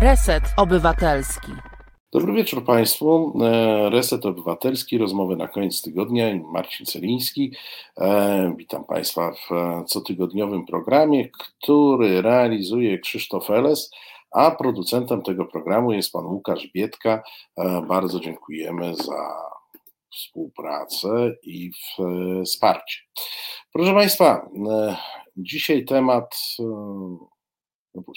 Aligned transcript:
Reset 0.00 0.44
Obywatelski. 0.56 1.52
Dobry 2.12 2.32
wieczór 2.32 2.64
Państwu. 2.64 3.32
E, 3.44 3.90
Reset 3.90 4.26
Obywatelski, 4.26 4.98
rozmowy 4.98 5.36
na 5.36 5.48
koniec 5.48 5.82
tygodnia. 5.82 6.24
Marcin 6.52 6.86
Celiński. 6.86 7.52
E, 7.98 8.54
witam 8.58 8.84
Państwa 8.84 9.32
w 9.32 9.48
cotygodniowym 9.88 10.66
programie, 10.66 11.28
który 11.28 12.22
realizuje 12.22 12.98
Krzysztof 12.98 13.50
Eles, 13.50 13.90
a 14.30 14.50
producentem 14.50 15.22
tego 15.22 15.44
programu 15.44 15.92
jest 15.92 16.12
pan 16.12 16.26
Łukasz 16.26 16.68
Bietka. 16.74 17.22
E, 17.56 17.82
bardzo 17.82 18.20
dziękujemy 18.20 18.94
za 18.96 19.50
współpracę 20.12 21.34
i 21.42 21.70
wsparcie. 22.44 22.98
Proszę 23.72 23.94
Państwa, 23.94 24.48
dzisiaj 25.36 25.84
temat 25.84 26.36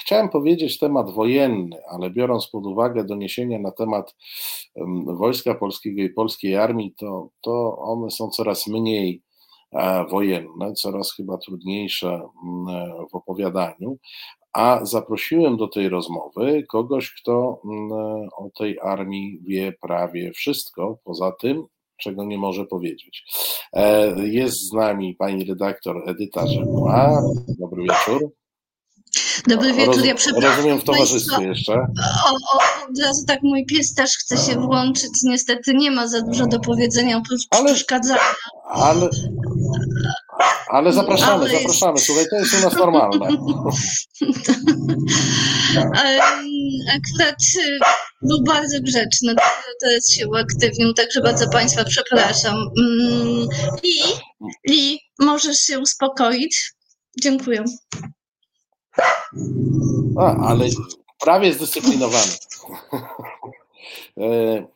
chciałem 0.01 0.29
powiedzieć 0.29 0.79
temat 0.79 1.11
wojenny, 1.11 1.77
ale 1.89 2.09
biorąc 2.09 2.48
pod 2.48 2.66
uwagę 2.66 3.03
doniesienia 3.03 3.59
na 3.59 3.71
temat 3.71 4.15
Wojska 5.05 5.55
Polskiego 5.55 6.02
i 6.02 6.09
polskiej 6.09 6.55
armii, 6.55 6.93
to, 6.98 7.29
to 7.41 7.77
one 7.77 8.12
są 8.12 8.29
coraz 8.29 8.67
mniej 8.67 9.23
e, 9.71 10.05
wojenne, 10.05 10.73
coraz 10.73 11.13
chyba 11.13 11.38
trudniejsze 11.38 12.09
e, 12.09 12.29
w 13.12 13.15
opowiadaniu. 13.15 13.98
A 14.53 14.79
zaprosiłem 14.85 15.57
do 15.57 15.67
tej 15.67 15.90
rozmowy 15.90 16.63
kogoś, 16.70 17.13
kto 17.21 17.62
o 18.37 18.49
tej 18.57 18.79
armii 18.79 19.40
wie 19.48 19.73
prawie 19.81 20.31
wszystko, 20.31 20.98
poza 21.03 21.31
tym, 21.31 21.63
czego 21.98 22.23
nie 22.23 22.37
może 22.37 22.65
powiedzieć. 22.65 23.23
E, 23.73 24.15
jest 24.27 24.70
z 24.70 24.73
nami 24.73 25.15
pani 25.15 25.45
redaktor 25.45 26.09
Edyta 26.09 26.48
Rzemła. 26.48 27.21
Dobry 27.59 27.84
wieczór. 27.84 28.31
Dobry 29.47 29.73
wieczór, 29.73 30.05
ja 30.05 30.15
przepraszam. 30.15 30.55
Rozumiem 30.55 30.79
w 30.79 30.83
towarzystwie 30.83 31.35
Państwa, 31.35 31.49
jeszcze. 31.49 31.73
O, 31.73 32.31
o, 32.54 32.59
od 32.90 32.99
razu 32.99 33.26
tak 33.26 33.40
mój 33.43 33.65
pies 33.65 33.93
też 33.93 34.18
chce 34.18 34.37
się 34.37 34.55
włączyć. 34.59 35.12
Niestety 35.23 35.73
nie 35.73 35.91
ma 35.91 36.07
za 36.07 36.21
dużo 36.21 36.48
do 36.48 36.59
powiedzenia 36.59 37.18
oprócz 37.18 37.41
ale, 37.49 37.65
przeszkadzania. 37.65 38.20
Ale, 38.70 39.09
ale 40.70 40.93
zapraszamy, 40.93 41.45
ale 41.45 41.49
zapraszamy. 41.49 41.99
Słuchaj, 41.99 42.26
to 42.29 42.35
jest 42.35 42.53
u 42.53 42.62
nas 42.62 42.73
normalne. 42.73 43.27
Akurat 46.87 47.41
y, 47.55 47.79
był 48.21 48.43
bardzo 48.43 48.81
grzeczny, 48.81 49.35
teraz 49.81 50.12
się 50.12 50.27
uaktywnił, 50.27 50.93
także 50.93 51.21
bardzo 51.21 51.49
Państwa 51.49 51.84
przepraszam. 51.84 52.55
Mm, 52.79 53.48
I, 53.84 54.01
I 54.73 54.99
możesz 55.20 55.57
się 55.57 55.79
uspokoić. 55.79 56.73
Dziękuję. 57.21 57.63
A, 60.18 60.48
ale 60.48 60.66
prawie 61.20 61.54
zdyscyplinowany. 61.54 62.32
E, 64.18 64.68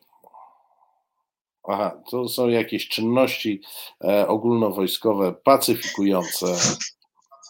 aha, 1.68 2.02
to 2.10 2.28
są 2.28 2.48
jakieś 2.48 2.88
czynności 2.88 3.60
e, 4.04 4.28
ogólnowojskowe 4.28 5.34
pacyfikujące 5.44 6.46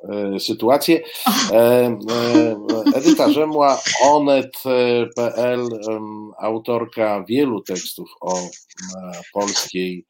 e, 0.08 0.40
sytuację. 0.40 1.00
Edyta 2.94 3.32
Rzemła, 3.32 3.78
onet.pl, 4.02 5.68
autorka 6.38 7.24
wielu 7.28 7.62
tekstów 7.62 8.10
o 8.20 8.34
polskiej 9.32 10.06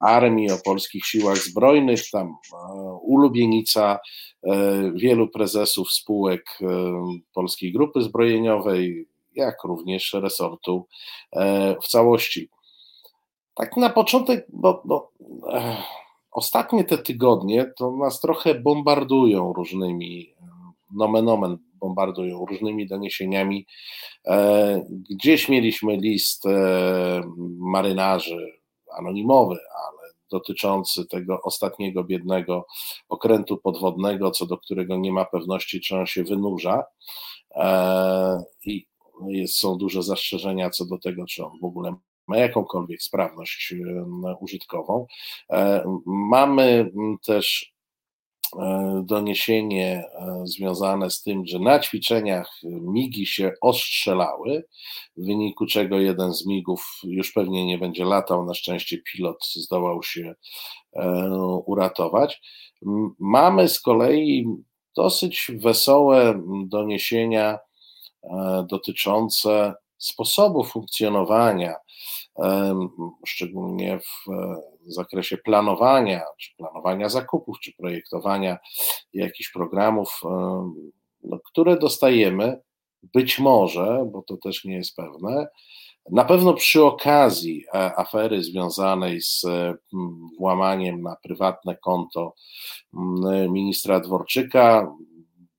armii, 0.00 0.50
o 0.50 0.58
polskich 0.64 1.06
siłach 1.06 1.36
zbrojnych, 1.36 2.10
tam 2.10 2.36
ulubienica 3.02 3.98
E, 4.46 4.92
wielu 4.94 5.28
prezesów 5.28 5.92
spółek 5.92 6.58
e, 6.62 6.66
Polskiej 7.34 7.72
Grupy 7.72 8.02
Zbrojeniowej, 8.02 9.08
jak 9.34 9.64
również 9.64 10.12
resortu 10.12 10.86
e, 11.32 11.76
w 11.82 11.88
całości. 11.88 12.48
Tak 13.54 13.76
na 13.76 13.90
początek, 13.90 14.46
bo, 14.52 14.82
bo 14.84 15.12
ostatnie 16.30 16.84
te 16.84 16.98
tygodnie 16.98 17.72
to 17.76 17.96
nas 17.96 18.20
trochę 18.20 18.54
bombardują 18.54 19.52
różnymi, 19.52 20.34
nomen 20.94 21.28
omen, 21.28 21.58
bombardują 21.74 22.46
różnymi 22.46 22.86
doniesieniami. 22.86 23.66
Gdzieś 25.10 25.48
mieliśmy 25.48 25.96
list 25.96 26.44
marynarzy 27.58 28.57
anonimowy, 28.96 29.58
dotyczący 30.30 31.06
tego 31.06 31.42
ostatniego 31.42 32.04
biednego 32.04 32.66
okrętu 33.08 33.56
podwodnego, 33.56 34.30
co 34.30 34.46
do 34.46 34.58
którego 34.58 34.96
nie 34.96 35.12
ma 35.12 35.24
pewności, 35.24 35.80
czy 35.80 35.96
on 35.96 36.06
się 36.06 36.24
wynurza. 36.24 36.84
E, 37.54 38.42
I 38.64 38.86
jest, 39.26 39.58
są 39.58 39.78
duże 39.78 40.02
zastrzeżenia 40.02 40.70
co 40.70 40.86
do 40.86 40.98
tego, 40.98 41.26
czy 41.26 41.44
on 41.44 41.58
w 41.60 41.64
ogóle 41.64 41.94
ma 42.26 42.36
jakąkolwiek 42.36 43.02
sprawność 43.02 43.74
użytkową. 44.40 45.06
E, 45.50 45.84
mamy 46.06 46.90
też 47.24 47.74
doniesienie 49.02 50.04
e, 50.04 50.42
związane 50.44 51.10
z 51.10 51.22
tym, 51.22 51.46
że 51.46 51.58
na 51.58 51.78
ćwiczeniach 51.80 52.60
migi 52.64 53.26
się 53.26 53.52
ostrzelały, 53.60 54.64
w 55.16 55.26
wyniku 55.26 55.66
czego 55.66 56.00
jeden 56.00 56.32
z 56.32 56.46
migów 56.46 57.00
już 57.04 57.32
pewnie 57.32 57.66
nie 57.66 57.78
będzie 57.78 58.04
latał. 58.04 58.44
Na 58.44 58.54
szczęście 58.54 58.98
pilot 59.12 59.46
zdołał 59.54 60.02
się 60.02 60.34
e, 60.92 61.30
uratować. 61.66 62.40
Mamy 63.18 63.68
z 63.68 63.80
kolei 63.80 64.46
dosyć 64.96 65.50
wesołe 65.54 66.42
doniesienia 66.66 67.58
dotyczące 68.70 69.74
sposobu 69.98 70.64
funkcjonowania, 70.64 71.74
szczególnie 73.26 73.98
w 73.98 74.30
w 74.88 74.94
zakresie 74.94 75.38
planowania, 75.38 76.22
czy 76.40 76.56
planowania 76.56 77.08
zakupów, 77.08 77.60
czy 77.60 77.72
projektowania 77.72 78.58
jakichś 79.12 79.52
programów, 79.52 80.20
no, 81.24 81.38
które 81.44 81.78
dostajemy, 81.78 82.60
być 83.02 83.38
może, 83.38 84.06
bo 84.12 84.22
to 84.22 84.36
też 84.36 84.64
nie 84.64 84.74
jest 84.74 84.96
pewne, 84.96 85.48
na 86.10 86.24
pewno 86.24 86.54
przy 86.54 86.84
okazji 86.84 87.64
e, 87.74 87.98
afery 87.98 88.42
związanej 88.42 89.20
z 89.20 89.46
włamaniem 90.38 91.02
na 91.02 91.16
prywatne 91.22 91.76
konto 91.76 92.34
ministra 93.48 94.00
Dworczyka, 94.00 94.92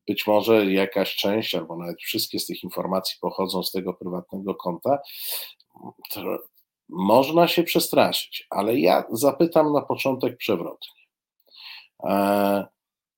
być 0.08 0.28
może 0.28 0.66
jakaś 0.66 1.16
część, 1.16 1.56
albo 1.56 1.78
nawet 1.78 2.02
wszystkie 2.02 2.40
z 2.40 2.46
tych 2.46 2.64
informacji 2.64 3.18
pochodzą 3.22 3.64
z 3.64 3.72
tego 3.72 3.94
prywatnego 3.94 4.56
konta 4.56 4.98
można 6.90 7.48
się 7.48 7.64
przestraszyć, 7.64 8.48
ale 8.50 8.80
ja 8.80 9.04
zapytam 9.12 9.74
na 9.74 9.82
początek 9.82 10.38
przewrotnie. 10.38 11.00
E, 12.04 12.66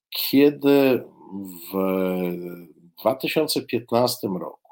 kiedy 0.09 1.03
w 1.73 1.77
2015 3.01 4.27
roku 4.27 4.71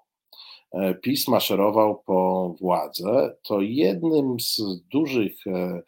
e, 0.72 0.94
PiS 0.94 1.28
maszerował 1.28 2.04
po 2.06 2.54
władzę, 2.62 3.36
to 3.44 3.62
jednym 3.62 4.40
z 4.40 4.62
dużych 4.92 5.48
e, 5.48 5.82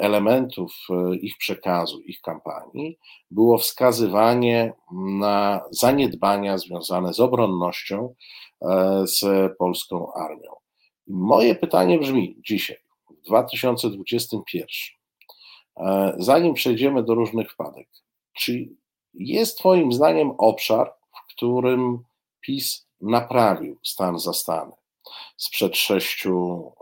elementów 0.00 0.72
ich 1.20 1.36
przekazu, 1.38 2.00
ich 2.00 2.20
kampanii 2.20 2.98
było 3.30 3.58
wskazywanie 3.58 4.72
na 5.18 5.64
zaniedbania 5.70 6.58
związane 6.58 7.14
z 7.14 7.20
obronnością, 7.20 8.14
z 9.04 9.22
polską 9.58 10.12
armią. 10.12 10.59
Moje 11.12 11.54
pytanie 11.54 11.98
brzmi 11.98 12.36
dzisiaj, 12.46 12.76
w 13.22 13.26
2021, 13.26 14.66
e, 15.76 16.14
zanim 16.18 16.54
przejdziemy 16.54 17.02
do 17.02 17.14
różnych 17.14 17.52
wpadek, 17.52 17.88
czy 18.32 18.68
jest 19.14 19.58
Twoim 19.58 19.92
zdaniem 19.92 20.30
obszar, 20.38 20.92
w 21.12 21.34
którym 21.34 21.98
PiS 22.40 22.86
naprawił 23.00 23.78
stan 23.82 24.18
zastany 24.18 24.72
sprzed 25.36 25.76
sześciu 25.76 26.72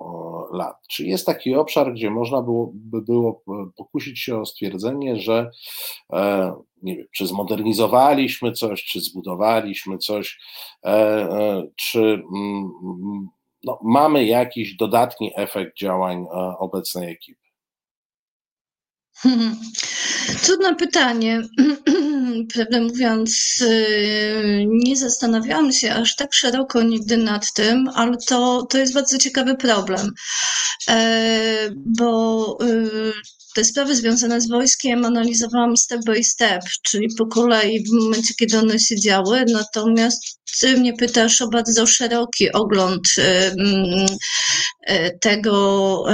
lat? 0.53 0.77
Czy 0.89 1.07
jest 1.07 1.27
taki 1.27 1.55
obszar, 1.55 1.93
gdzie 1.93 2.11
można 2.11 2.45
by 2.73 3.03
było 3.03 3.43
pokusić 3.77 4.19
się 4.19 4.41
o 4.41 4.47
stwierdzenie, 4.47 5.17
że 5.17 5.51
e, 6.13 6.53
nie 6.83 6.97
wiem, 6.97 7.07
czy 7.13 7.27
zmodernizowaliśmy 7.27 8.53
coś, 8.53 8.85
czy 8.85 9.01
zbudowaliśmy 9.01 9.99
coś, 9.99 10.39
e, 10.85 11.63
czy 11.77 12.01
mm, 12.01 13.29
no, 13.65 13.79
mamy 13.83 14.27
jakiś 14.27 14.77
dodatni 14.77 15.33
efekt 15.37 15.79
działań 15.79 16.23
e, 16.23 16.29
obecnej 16.59 17.13
ekipy? 17.13 17.49
Trudne 20.45 20.75
pytanie. 20.75 21.43
Prawdę 22.55 22.81
mówiąc, 22.81 23.61
y, 23.61 24.65
nie 24.69 24.97
zastanawiałam 24.97 25.73
się 25.73 25.95
aż 25.95 26.17
tak 26.17 26.35
szeroko 26.35 26.83
nigdy 26.83 27.17
nad 27.17 27.53
tym, 27.53 27.89
ale 27.95 28.17
to, 28.17 28.63
to 28.63 28.79
jest 28.79 28.95
bardzo 28.95 29.19
ciekawy 29.19 29.57
problem, 29.57 30.13
e, 30.89 31.71
bo 31.99 32.59
y, 32.63 33.13
te 33.59 33.65
sprawy 33.65 33.97
związane 33.97 34.41
z 34.41 34.49
wojskiem 34.49 35.05
analizowałam 35.05 35.77
step 35.77 36.01
by 36.07 36.25
step, 36.25 36.63
czyli 36.83 37.09
po 37.19 37.27
kolei 37.27 37.85
w 37.85 37.93
momencie, 37.93 38.35
kiedy 38.35 38.59
one 38.59 38.79
się 38.79 39.01
działy, 39.01 39.45
natomiast 39.53 40.23
ty 40.61 40.77
mnie 40.77 40.93
pytasz 40.93 41.43
o 41.43 41.49
bardzo 41.49 41.87
szeroki 41.87 42.53
ogląd 42.53 43.09
tego, 45.21 46.05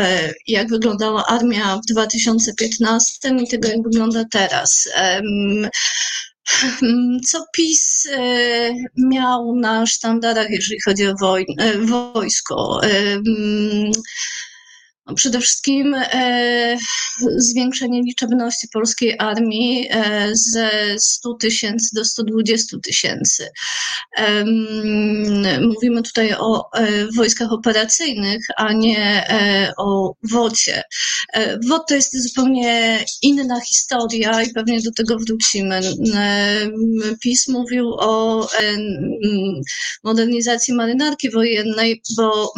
jak 0.47 0.69
wyglądała 0.69 1.27
armia 1.27 1.77
w 1.77 1.93
2015 1.93 3.37
i 3.43 3.49
tego, 3.49 3.69
jak 3.69 3.83
wygląda 3.83 4.25
teraz. 4.31 4.89
Co 7.29 7.45
PiS 7.57 8.09
miał 8.97 9.57
na 9.57 9.87
sztandarach, 9.87 10.51
jeżeli 10.51 10.81
chodzi 10.85 11.07
o 11.07 11.15
wojsko? 12.15 12.81
No, 15.07 15.15
przede 15.15 15.41
wszystkim 15.41 15.95
e, 15.95 16.77
zwiększenie 17.37 18.03
liczebności 18.03 18.69
polskiej 18.73 19.15
armii 19.19 19.89
e, 19.91 20.31
ze 20.35 20.71
100 20.99 21.35
tysięcy 21.35 21.89
do 21.95 22.05
120 22.05 22.77
tysięcy. 22.83 23.49
E, 24.17 24.45
mówimy 25.61 26.03
tutaj 26.03 26.35
o 26.39 26.73
e, 26.73 27.07
wojskach 27.17 27.53
operacyjnych, 27.53 28.47
a 28.57 28.73
nie 28.73 29.31
e, 29.31 29.73
o 29.77 30.15
WOcie. 30.23 30.83
E, 31.33 31.59
WOT 31.69 31.83
to 31.89 31.95
jest 31.95 32.23
zupełnie 32.23 33.05
inna 33.23 33.61
historia 33.61 34.43
i 34.43 34.53
pewnie 34.53 34.81
do 34.81 34.93
tego 34.93 35.17
wrócimy. 35.19 35.81
PiS 37.23 37.49
mówił 37.49 37.95
o 37.99 38.49
modernizacji 40.05 40.75
marynarki 40.75 41.31
wojennej, 41.31 42.03
bo 42.17 42.53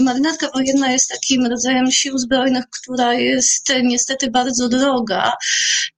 marynarka 0.00 0.48
wojenna 0.54 0.92
jest 0.92 1.08
takim 1.08 1.46
rodzajem 1.52 1.90
sił 1.90 2.18
zbrojnych, 2.18 2.64
która 2.82 3.14
jest 3.14 3.72
niestety 3.82 4.30
bardzo 4.30 4.68
droga 4.68 5.32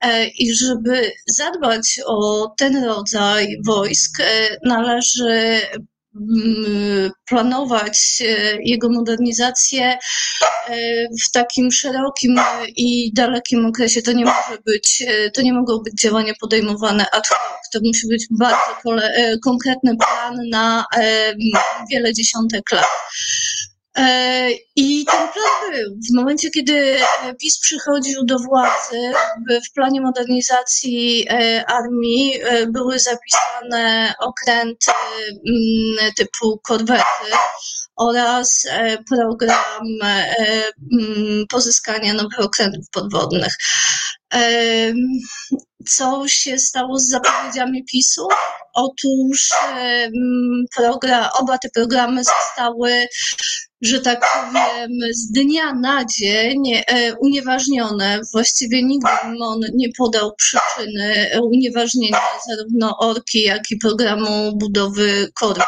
e, 0.00 0.26
i 0.26 0.54
żeby 0.54 1.12
zadbać 1.26 2.00
o 2.06 2.48
ten 2.58 2.84
rodzaj 2.84 3.56
wojsk 3.66 4.20
e, 4.20 4.56
należy 4.64 5.60
mm, 6.14 7.10
planować 7.28 7.98
e, 8.20 8.58
jego 8.62 8.90
modernizację 8.90 9.98
w 11.26 11.30
takim 11.32 11.72
szerokim 11.72 12.40
i 12.76 13.12
dalekim 13.14 13.66
okresie. 13.66 14.02
To 14.02 14.12
nie 14.12 14.24
może 14.24 14.58
być, 14.66 15.04
to 15.34 15.42
nie 15.42 15.52
mogą 15.52 15.78
być 15.78 15.94
działania 16.00 16.32
podejmowane 16.40 17.06
ad 17.10 17.28
hoc. 17.28 17.70
To 17.72 17.78
musi 17.84 18.08
być 18.08 18.26
bardzo 18.30 18.96
konkretny 19.44 19.96
plan 19.96 20.48
na 20.50 20.84
wiele 21.90 22.12
dziesiątek 22.12 22.72
lat. 22.72 22.88
E, 23.98 24.50
I 24.76 25.04
ten 25.04 25.28
plan 25.28 25.72
był. 25.72 25.96
W 26.10 26.16
momencie, 26.16 26.50
kiedy 26.50 26.96
PiS 27.40 27.58
przychodził 27.60 28.24
do 28.24 28.38
władzy, 28.38 29.12
w 29.68 29.74
planie 29.74 30.00
modernizacji 30.00 31.26
e, 31.30 31.64
armii 31.66 32.40
e, 32.42 32.66
były 32.66 32.98
zapisane 32.98 34.14
okręty 34.20 34.90
mm, 35.48 36.12
typu 36.16 36.60
korwety 36.64 37.30
oraz 37.96 38.66
program 39.08 39.84
mm, 40.92 41.44
pozyskania 41.48 42.14
nowych 42.14 42.40
okrętów 42.40 42.84
podwodnych. 42.92 43.54
Co 45.88 46.28
się 46.28 46.58
stało 46.58 46.98
z 46.98 47.08
zapowiedziami 47.08 47.84
PiSu? 47.84 48.28
Otóż 48.74 49.50
program, 50.76 51.28
oba 51.40 51.58
te 51.58 51.68
programy 51.70 52.24
zostały 52.24 53.06
że 53.84 54.00
tak 54.00 54.20
powiem, 54.20 54.90
z 55.14 55.32
dnia 55.32 55.74
na 55.74 56.04
dzień 56.04 56.62
e, 56.74 57.14
unieważnione. 57.14 58.20
Właściwie 58.32 58.82
nigdy 58.82 59.10
MON 59.38 59.60
nie 59.74 59.88
podał 59.98 60.34
przyczyny 60.36 61.30
unieważnienia 61.42 62.18
zarówno 62.48 62.98
Orki, 62.98 63.42
jak 63.42 63.70
i 63.70 63.76
programu 63.76 64.56
budowy 64.56 65.32
korwet. 65.34 65.66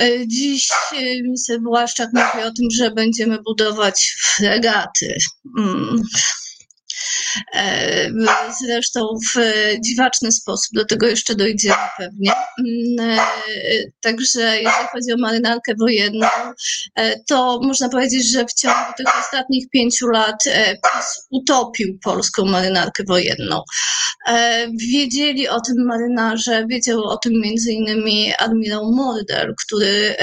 E, 0.00 0.26
dziś 0.26 0.68
e, 0.92 1.22
minister 1.22 1.60
Błaszczak 1.60 2.08
mówi 2.12 2.46
o 2.46 2.50
tym, 2.50 2.70
że 2.76 2.90
będziemy 2.90 3.38
budować 3.42 4.16
fregaty. 4.20 5.16
E, 7.54 8.10
zresztą 8.60 9.00
w 9.34 9.40
dziwaczny 9.84 10.32
sposób, 10.32 10.74
do 10.74 10.84
tego 10.84 11.06
jeszcze 11.06 11.34
dojdziemy 11.34 11.76
pewnie. 11.98 12.32
Mm, 12.58 13.18
e, 13.18 13.24
także 14.00 14.40
jeżeli 14.40 14.86
chodzi 14.92 15.12
o 15.12 15.16
marynarkę 15.18 15.72
wojenną, 15.80 16.26
e, 16.94 17.20
to 17.20 17.60
można 17.62 17.88
powiedzieć, 17.88 18.30
że 18.32 18.44
w 18.44 18.54
ciągu 18.54 18.92
tych 18.96 19.06
ostatnich 19.20 19.70
pięciu 19.70 20.08
lat 20.08 20.44
PiS 20.82 21.26
utopił 21.30 21.98
polską 22.02 22.44
marynarkę 22.44 23.04
wojenną. 23.08 23.62
Wiedzieli 24.92 25.48
o 25.48 25.60
tym 25.60 25.84
marynarze, 25.86 26.66
wiedział 26.70 27.04
o 27.04 27.16
tym 27.16 27.32
między 27.32 27.72
innymi 27.72 28.34
admirał 28.38 28.92
Morder, 28.92 29.54
który 29.66 30.16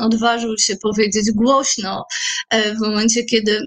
odważył 0.00 0.58
się 0.58 0.76
powiedzieć 0.76 1.30
głośno 1.34 2.04
w 2.52 2.80
momencie, 2.80 3.24
kiedy 3.24 3.66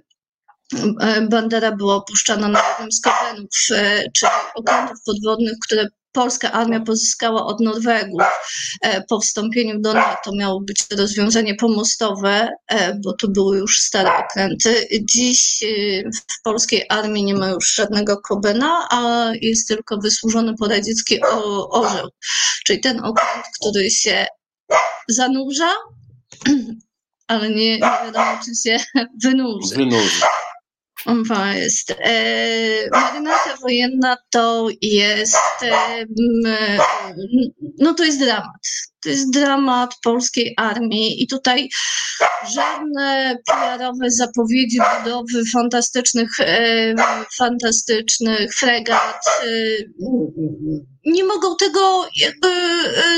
Bandera 1.30 1.72
była 1.72 1.96
opuszczana 1.96 2.48
na 2.48 2.62
jednym 2.70 2.92
z 2.92 3.02
kowenów, 3.02 3.50
e, 3.72 4.04
czyli 4.18 4.32
okrętów 4.56 4.98
podwodnych, 5.06 5.54
które 5.66 5.88
polska 6.12 6.52
armia 6.52 6.80
pozyskała 6.80 7.46
od 7.46 7.60
Norwegów 7.60 8.22
e, 8.82 9.04
po 9.04 9.20
wstąpieniu 9.20 9.80
do 9.80 9.94
NATO. 9.94 10.32
Miało 10.36 10.62
być 10.62 10.86
rozwiązanie 10.98 11.56
pomostowe, 11.56 12.50
bo 13.04 13.14
to 13.14 13.28
były 13.28 13.58
już 13.58 13.80
stare 13.80 14.18
okręty. 14.18 14.88
Dziś 15.02 15.64
w 16.16 16.42
polskiej 16.44 16.86
armii 16.90 17.24
nie 17.24 17.34
ma 17.34 17.50
już 17.50 17.74
żadnego 17.74 18.18
Kobena, 18.18 18.88
a 18.92 19.32
jest 19.42 19.68
tylko 19.68 19.98
wysłużony 19.98 20.54
poradziecki 20.60 21.20
orzeł, 21.70 22.10
czyli 22.66 22.80
ten 22.80 23.00
okręt, 23.00 23.46
który 23.60 23.90
się 23.90 24.28
zanurza, 25.08 25.74
ale 27.28 27.50
nie, 27.50 27.74
nie 27.74 27.80
wiadomo, 27.80 28.40
czy 28.46 28.70
się 28.70 28.78
wynurzy. 29.24 29.76
Wynurzy. 29.76 30.22
To 31.06 31.46
jest. 31.46 31.92
E, 31.92 32.90
marynarka 32.92 33.58
wojenna 33.62 34.18
to 34.30 34.68
jest. 34.82 35.38
E, 35.64 36.06
no 37.80 37.94
to 37.94 38.04
jest 38.04 38.20
dramat. 38.20 38.62
To 39.04 39.10
jest 39.10 39.34
dramat 39.34 39.96
polskiej 40.04 40.54
armii 40.58 41.24
i 41.24 41.28
tutaj 41.28 41.70
żadne 42.56 43.38
PR-owe 43.48 44.10
zapowiedzi 44.12 44.78
budowy 44.98 45.44
fantastycznych, 45.54 46.30
e, 46.40 46.94
fantastycznych 47.38 48.54
fregat 48.54 49.24
nie 51.06 51.24
mogą 51.24 51.56
tego 51.56 52.08
jakby 52.16 52.50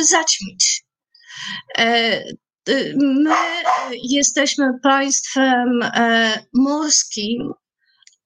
zaćmić. 0.09 0.83
My 2.95 3.35
jesteśmy 4.03 4.65
państwem 4.83 5.79
morskim, 6.53 7.53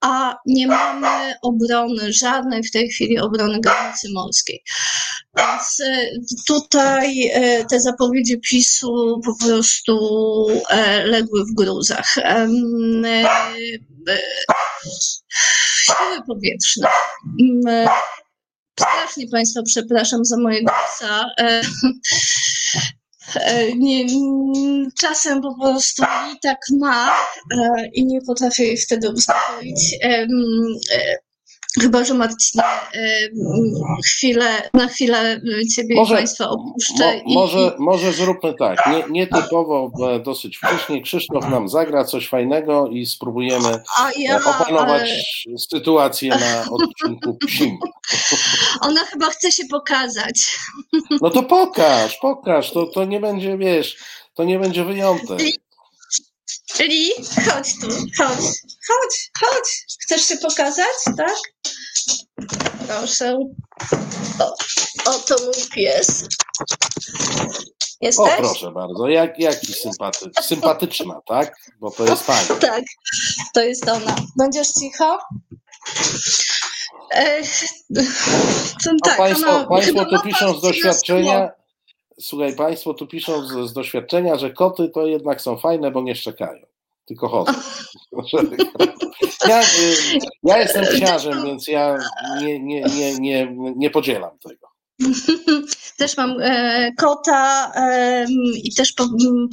a 0.02 0.36
nie 0.46 0.68
mamy 0.68 1.34
obrony, 1.42 2.14
żadnej 2.14 2.64
w 2.64 2.72
tej 2.72 2.90
chwili 2.90 3.20
obrony 3.20 3.60
granicy 3.60 4.08
morskiej. 4.14 4.64
Więc 5.38 5.80
e, 5.86 6.08
tutaj 6.48 7.28
e, 7.34 7.66
te 7.66 7.80
zapowiedzi 7.80 8.40
PiSu 8.40 9.22
po 9.26 9.46
prostu 9.46 9.98
e, 10.70 11.06
legły 11.06 11.46
w 11.46 11.56
gruzach. 11.56 12.16
Siły 15.84 16.22
powietrzne. 16.28 16.88
Strasznie 18.80 19.28
Państwa 19.28 19.62
przepraszam 19.64 20.26
za 20.26 20.38
mojego 20.38 20.74
psa. 20.86 21.26
E, 23.36 23.76
nie, 23.76 24.06
czasem 25.00 25.42
po 25.42 25.56
prostu 25.60 26.04
tak 26.42 26.58
ma 26.80 27.12
e, 27.12 27.88
i 27.94 28.06
nie 28.06 28.22
potrafię 28.22 28.64
jej 28.64 28.78
wtedy 28.78 29.10
uspokoić. 29.10 29.96
E, 31.78 31.82
chyba, 31.82 32.04
że 32.04 32.14
Marcinie, 32.14 32.64
chwilę, 34.06 34.70
na 34.74 34.88
chwilę 34.88 35.42
Ciebie 35.76 35.96
może, 35.96 36.14
i 36.14 36.18
Państwa 36.18 36.50
opuszczę. 36.50 37.22
Mo, 37.26 37.34
może, 37.34 37.60
i... 37.60 37.82
może 37.82 38.14
zróbmy 38.14 38.54
tak, 38.54 38.88
nie, 38.88 39.04
nietypowo, 39.10 39.92
dosyć 40.26 40.58
wcześnie 40.58 41.02
Krzysztof 41.02 41.50
nam 41.50 41.70
zagra 41.70 42.04
coś 42.04 42.28
fajnego 42.28 42.88
i 42.88 43.06
spróbujemy 43.06 43.84
ja, 44.18 44.38
opanować 44.38 45.10
ale... 45.48 45.58
sytuację 45.58 46.30
na 46.30 46.66
odcinku 46.72 47.38
psim. 47.48 47.78
Ona 48.82 49.06
chyba 49.06 49.30
chce 49.30 49.52
się 49.52 49.64
pokazać. 49.72 50.58
No 51.22 51.30
to 51.30 51.44
pokaż, 51.44 52.18
pokaż, 52.22 52.72
to, 52.72 52.86
to 52.86 53.06
nie 53.06 53.20
będzie, 53.20 53.58
wiesz, 53.58 53.98
to 54.34 54.44
nie 54.44 54.60
będzie 54.60 54.86
wyjątek. 54.86 55.40
Li, 56.80 57.12
chodź 57.46 57.74
tu, 57.82 57.88
chodź, 58.18 58.46
chodź, 58.88 59.32
chodź. 59.40 59.86
Chcesz 60.00 60.28
się 60.28 60.38
pokazać, 60.38 60.96
tak? 61.18 61.38
Proszę. 62.88 63.38
O, 64.40 64.56
oto 65.06 65.36
mój 65.46 65.66
pies. 65.76 66.24
Jesteś? 68.02 68.34
O, 68.34 68.38
proszę 68.38 68.72
bardzo, 68.72 69.08
jak, 69.08 69.40
jaki 69.40 69.74
sympaty, 69.74 70.30
sympatyczna, 70.42 71.22
tak? 71.28 71.56
Bo 71.80 71.92
to 71.92 72.06
jest 72.06 72.24
pani. 72.24 72.48
Tak, 72.62 72.84
to 73.54 73.62
jest 73.62 73.90
ona. 73.90 74.16
Będziesz 74.38 74.68
cicho? 74.68 75.20
E, 77.12 77.42
to, 78.84 78.92
A 79.04 79.06
tak, 79.06 79.18
państwo, 79.18 79.50
ona 79.50 79.68
państwo 79.68 80.06
ma 80.12 80.20
piszą 80.22 80.60
z 80.60 80.62
doświadczenia, 80.62 81.50
słuchaj, 82.20 82.56
państwo 82.56 82.94
tu 82.94 83.08
piszą 83.08 83.48
z, 83.48 83.70
z 83.70 83.74
doświadczenia, 83.74 84.36
że 84.36 84.54
koty 84.54 84.90
to 84.90 85.08
jednak 85.08 85.42
są 85.42 85.58
fajne, 85.58 85.92
bo 85.92 86.02
nie 86.02 86.16
szczekają, 86.16 86.66
tylko 87.06 87.28
chodzą. 87.30 87.54
Ja, 89.48 89.62
ja 90.44 90.58
jestem 90.58 90.86
psiarzem, 90.86 91.44
więc 91.46 91.68
ja 91.68 91.98
nie, 92.42 92.60
nie, 92.60 92.82
nie, 92.82 93.16
nie, 93.20 93.56
nie 93.76 93.90
podzielam 93.90 94.40
tego. 94.40 94.68
Też 95.98 96.18
mam 96.18 96.42
e, 96.42 96.92
kota 96.98 97.72
e, 97.76 98.26
i 98.64 98.76
też 98.76 98.94
po, 98.94 99.04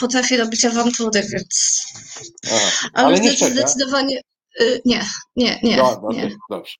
potrafię 0.00 0.36
robić 0.36 0.64
awantury, 0.64 1.22
więc. 1.32 1.84
Aha. 2.46 2.88
Ale, 2.94 3.06
Ale 3.06 3.20
nie 3.20 3.30
zdecydowanie. 3.32 4.20
y, 4.60 4.80
nie, 4.84 5.04
nie, 5.36 5.60
nie. 5.62 5.76
No, 5.76 6.00
no, 6.02 6.08
nie. 6.12 6.30
dobrze. 6.50 6.74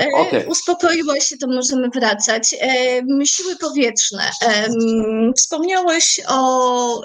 E, 0.00 0.06
Okej. 0.14 0.46
Uspokoiłaś 0.46 1.26
się, 1.26 1.36
to 1.36 1.46
możemy 1.46 1.88
wracać. 1.88 2.54
E, 2.60 3.26
Siły 3.26 3.56
powietrzne. 3.56 4.30
Wspomniałeś 5.36 6.20
o, 6.28 7.02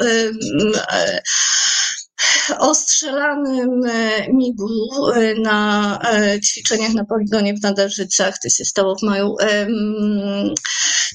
em, 3.07 3.86
e, 3.86 4.27
migu 4.34 4.67
e, 5.15 5.34
na 5.36 6.00
e, 6.12 6.39
ćwiczeniach 6.41 6.93
na 6.93 7.05
poligonie 7.05 7.53
w 7.53 7.63
Nadarzycach. 7.63 8.36
To 8.43 8.50
się 8.50 8.65
stało 8.65 8.95
w 8.95 9.03
maju. 9.03 9.36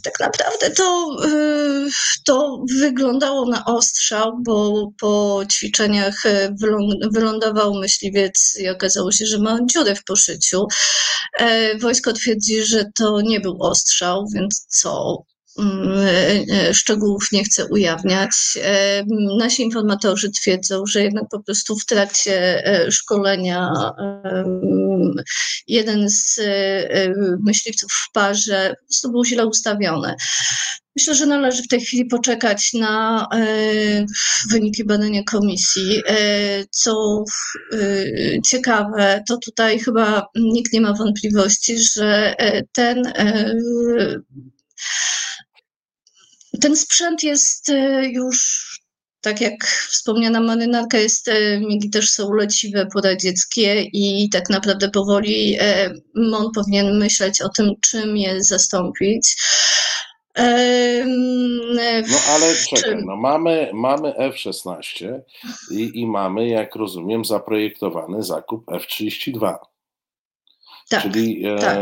Tak 0.05 0.21
naprawdę 0.21 0.71
to, 0.71 1.17
to 2.25 2.65
wyglądało 2.79 3.47
na 3.47 3.65
ostrzał, 3.65 4.33
bo 4.47 4.89
po 5.01 5.43
ćwiczeniach 5.53 6.23
wylą- 6.63 7.11
wylądował 7.13 7.75
myśliwiec 7.75 8.57
i 8.61 8.69
okazało 8.69 9.13
się, 9.13 9.27
że 9.27 9.39
ma 9.39 9.59
dziurę 9.73 9.95
w 9.95 10.05
poszyciu. 10.05 10.67
Wojsko 11.81 12.13
twierdzi, 12.13 12.65
że 12.65 12.85
to 12.99 13.21
nie 13.21 13.41
był 13.41 13.63
ostrzał, 13.63 14.27
więc 14.35 14.67
co? 14.69 15.23
E, 15.61 16.45
e, 16.69 16.75
Szczegółów 16.75 17.33
nie 17.33 17.45
chcę 17.45 17.67
ujawniać. 17.67 18.31
E, 18.63 19.05
Nasi 19.39 19.63
informatorzy 19.63 20.31
twierdzą, 20.31 20.87
że 20.87 21.03
jednak 21.03 21.25
po 21.31 21.43
prostu 21.43 21.77
w 21.77 21.87
trakcie 21.87 22.63
szkolenia 22.91 23.71
jeden 25.67 26.11
z 26.11 26.41
myśliwców 27.47 27.93
w 27.93 28.13
parze 28.13 28.75
po 28.81 28.87
prostu 28.87 29.11
był 29.11 29.25
źle 29.25 29.47
ustawiony. 29.47 30.15
Myślę, 30.97 31.15
że 31.15 31.27
należy 31.27 31.63
w 31.63 31.69
tej 31.69 31.81
chwili 31.81 32.05
poczekać 32.05 32.73
na 32.73 33.27
wyniki 34.51 34.85
badania 34.85 35.23
komisji. 35.23 36.03
Co 36.71 37.25
ciekawe, 38.47 39.23
to 39.29 39.39
tutaj 39.45 39.79
chyba 39.79 40.27
nikt 40.35 40.73
nie 40.73 40.81
ma 40.81 40.93
wątpliwości, 40.93 41.79
że 41.79 42.35
ten, 42.73 43.03
ten 46.61 46.77
sprzęt 46.77 47.23
jest 47.23 47.69
e, 47.69 48.07
już, 48.07 48.69
tak 49.21 49.41
jak 49.41 49.65
wspomniana 49.65 50.41
marynarka, 50.41 50.99
jest, 50.99 51.29
e, 51.29 51.61
migi 51.61 51.91
też 51.91 52.11
są 52.11 52.33
leciwe 52.33 52.87
poradzieckie 52.93 53.83
i 53.83 54.29
tak 54.33 54.51
naprawdę 54.51 54.91
powoli 54.91 55.57
e, 55.61 55.95
MON 56.15 56.53
powinien 56.55 56.99
myśleć 56.99 57.41
o 57.41 57.49
tym, 57.49 57.73
czym 57.81 58.17
je 58.17 58.43
zastąpić. 58.43 59.37
No 62.09 62.19
ale 62.29 62.55
czekaj, 62.55 63.03
no 63.05 63.17
mamy, 63.17 63.71
mamy 63.75 64.17
F-16 64.17 65.21
i, 65.71 65.91
i 65.95 66.07
mamy, 66.07 66.49
jak 66.49 66.77
rozumiem, 66.77 67.25
zaprojektowany 67.25 68.23
zakup 68.23 68.73
F-32. 68.73 69.57
Tak, 70.91 71.03
Czyli 71.03 71.47
e, 71.47 71.57
tak. 71.57 71.79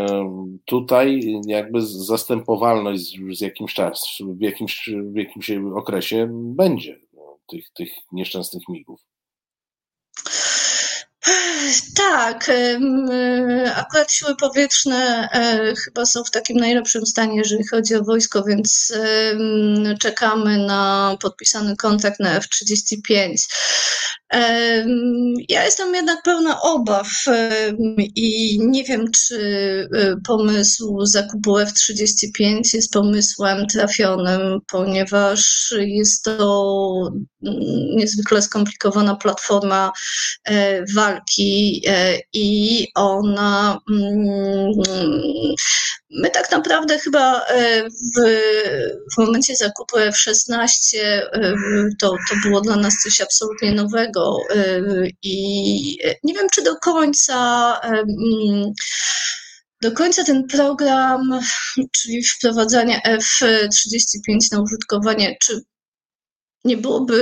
tutaj 0.65 1.21
jakby 1.47 1.83
zastępowalność 1.83 3.01
z, 3.01 3.39
z 3.39 3.41
jakimś 3.41 3.75
czas, 3.75 4.19
w 4.21 4.41
jakimś, 4.41 4.91
w 5.13 5.17
jakimś 5.17 5.51
okresie 5.75 6.29
będzie 6.33 7.01
no, 7.15 7.39
tych, 7.47 7.71
tych 7.71 7.91
nieszczęsnych 8.13 8.63
migów. 8.69 9.01
Tak, 11.95 12.49
e, 12.49 12.81
akurat 13.77 14.13
siły 14.13 14.37
powietrzne 14.37 15.29
e, 15.33 15.75
chyba 15.85 16.07
są 16.07 16.25
w 16.25 16.31
takim 16.31 16.57
najlepszym 16.57 17.07
stanie, 17.07 17.37
jeżeli 17.37 17.67
chodzi 17.67 17.95
o 17.95 18.05
wojsko, 18.05 18.45
więc 18.45 18.93
czekamy 20.01 20.59
na 20.59 21.17
podpisany 21.21 21.77
kontrakt 21.77 22.21
na 22.21 22.37
F-35. 22.37 23.35
Em, 24.29 25.35
Ja 25.49 25.65
jestem 25.65 25.95
jednak 25.95 26.23
pełna 26.23 26.61
obaw 26.61 27.09
i 27.99 28.59
nie 28.63 28.85
wiem, 28.85 29.11
czy 29.11 29.39
e, 29.95 30.17
pomysł 30.27 31.07
zakupu 31.07 31.59
F-35 31.59 32.61
jest 32.75 32.93
pomysłem 32.93 33.67
trafionym, 33.67 34.61
ponieważ 34.71 35.75
jest 35.79 36.25
to 36.25 37.11
mm, 37.43 37.57
niezwykle 37.97 38.43
skomplikowana 38.43 39.17
platforma 39.17 39.93
e, 40.45 40.85
e, 41.87 42.19
i 42.33 42.87
ona. 42.95 43.79
mm, 43.91 44.73
My 46.11 46.31
tak 46.31 46.51
naprawdę 46.51 46.99
chyba 46.99 47.41
e, 47.47 47.85
w, 47.89 48.21
w 49.15 49.19
momencie 49.19 49.57
zakupu 49.57 49.99
F-16 49.99 50.69
e, 50.95 51.23
to, 52.01 52.11
to 52.11 52.35
było 52.49 52.61
dla 52.61 52.77
nas 52.77 52.95
coś 53.03 53.21
absolutnie 53.21 53.73
nowego 53.73 54.39
i 55.23 55.99
nie 56.25 56.35
wiem, 56.35 56.47
czy 56.55 56.63
do 56.63 56.77
końca. 56.77 57.81
mm, 57.85 58.73
Do 59.83 59.93
końca 59.93 60.25
ten 60.25 60.47
program, 60.47 61.41
czyli 61.93 62.25
wprowadzania 62.25 63.01
F-35 63.05 64.53
na 64.53 64.63
użytkowanie, 64.63 65.37
czy 65.43 65.61
nie 66.65 66.77
byłoby 66.77 67.21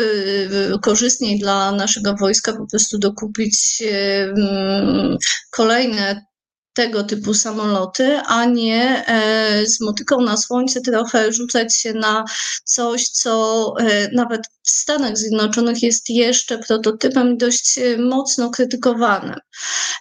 e, 0.75 0.79
korzystniej 0.79 1.39
dla 1.39 1.73
naszego 1.73 2.15
wojska 2.15 2.53
po 2.53 2.67
prostu 2.71 2.99
dokupić 2.99 3.83
em, 3.93 5.17
kolejne 5.51 6.27
tego 6.77 7.05
typu 7.05 7.35
samoloty, 7.35 8.21
a 8.27 8.45
nie 8.45 9.07
e, 9.07 9.67
z 9.67 9.81
motyką 9.81 10.21
na 10.21 10.37
słońce 10.37 10.81
trochę 10.81 11.33
rzucać 11.33 11.77
się 11.77 11.93
na 11.93 12.25
coś, 12.65 13.09
co 13.09 13.75
e, 13.81 14.11
nawet 14.13 14.41
w 14.63 14.71
Stanach 14.71 15.17
Zjednoczonych 15.17 15.83
jest 15.83 16.11
jeszcze 16.11 16.59
prototypem 16.59 17.37
dość 17.37 17.79
e, 17.79 17.99
mocno 17.99 18.51
krytykowanym. 18.51 19.37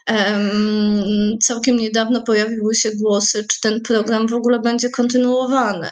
Em, 0.05 1.37
Całkiem 1.43 1.77
niedawno 1.77 2.21
pojawiły 2.21 2.75
się 2.75 2.91
głosy, 2.91 3.45
czy 3.51 3.61
ten 3.61 3.81
program 3.81 4.27
w 4.27 4.33
ogóle 4.33 4.59
będzie 4.59 4.89
kontynuowany. 4.89 5.89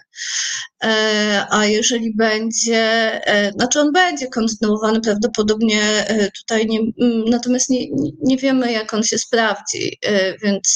A 1.50 1.66
jeżeli 1.66 2.16
będzie, 2.16 3.22
znaczy 3.56 3.80
on 3.80 3.92
będzie 3.92 4.28
kontynuowany 4.28 5.02
prawdopodobnie 5.02 6.06
tutaj, 6.40 6.66
nie, 6.68 6.80
natomiast 7.30 7.70
nie, 7.70 7.86
nie 8.22 8.38
wiemy, 8.38 8.72
jak 8.72 8.94
on 8.94 9.04
się 9.04 9.18
sprawdzi, 9.18 10.00
więc 10.44 10.73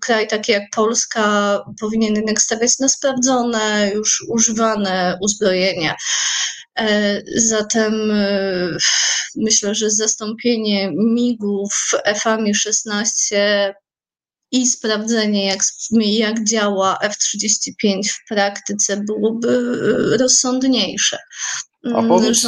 kraj 0.00 0.28
taki 0.28 0.52
jak 0.52 0.62
Polska 0.74 1.58
powinien 1.80 2.14
jednak 2.14 2.40
stawiać 2.40 2.78
na 2.78 2.88
sprawdzone, 2.88 3.90
już 3.94 4.24
używane 4.28 5.18
uzbrojenia. 5.20 5.94
E, 6.78 7.22
Zatem 7.36 8.10
e, 8.10 8.76
myślę, 9.36 9.74
że 9.74 9.90
zastąpienie 9.90 10.92
migów 10.96 11.90
F-ami 12.04 12.54
16 12.54 13.74
i 14.52 14.66
sprawdzenie, 14.66 15.46
jak, 15.46 15.60
jak 16.00 16.44
działa 16.44 16.98
F-35 17.02 18.08
w 18.08 18.28
praktyce, 18.28 18.96
byłoby 18.96 19.78
rozsądniejsze. 20.18 21.18
A 21.84 21.88
Mm, 21.98 22.08
powiedz, 22.08 22.46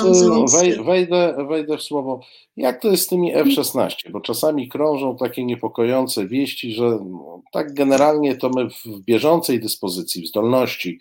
wej, 0.52 0.84
wejdę, 0.84 1.46
wejdę 1.48 1.76
w 1.78 1.82
słowo, 1.82 2.20
jak 2.56 2.82
to 2.82 2.88
jest 2.88 3.04
z 3.04 3.06
tymi 3.06 3.34
F-16? 3.34 4.10
Bo 4.10 4.20
czasami 4.20 4.68
krążą 4.68 5.16
takie 5.16 5.44
niepokojące 5.44 6.26
wieści, 6.26 6.72
że 6.72 6.84
no, 6.84 7.42
tak 7.52 7.74
generalnie 7.74 8.36
to 8.36 8.50
my 8.56 8.68
w 8.68 9.00
bieżącej 9.00 9.60
dyspozycji, 9.60 10.22
w 10.22 10.28
zdolności 10.28 11.00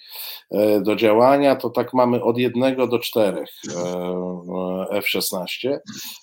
e, 0.51 0.81
do 0.81 0.95
działania, 0.95 1.55
to 1.55 1.69
tak 1.69 1.93
mamy 1.93 2.23
od 2.23 2.37
jednego 2.37 2.87
do 2.87 2.99
czterech 2.99 3.49
e, 3.69 3.79
e, 4.91 4.97
F-16. 4.97 5.77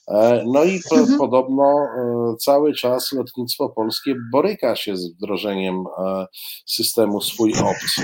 E, 0.09 0.45
No 0.47 0.65
i 0.65 0.81
Mhm. 0.93 1.19
podobno 1.19 1.65
e, 1.65 2.37
cały 2.41 2.75
czas 2.75 3.13
lotnictwo 3.13 3.69
polskie 3.69 4.15
boryka 4.33 4.77
się 4.77 4.97
z 4.97 5.13
wdrożeniem 5.15 5.85
e, 6.07 6.27
systemu 6.67 7.21
swój 7.21 7.53
obcy 7.53 8.03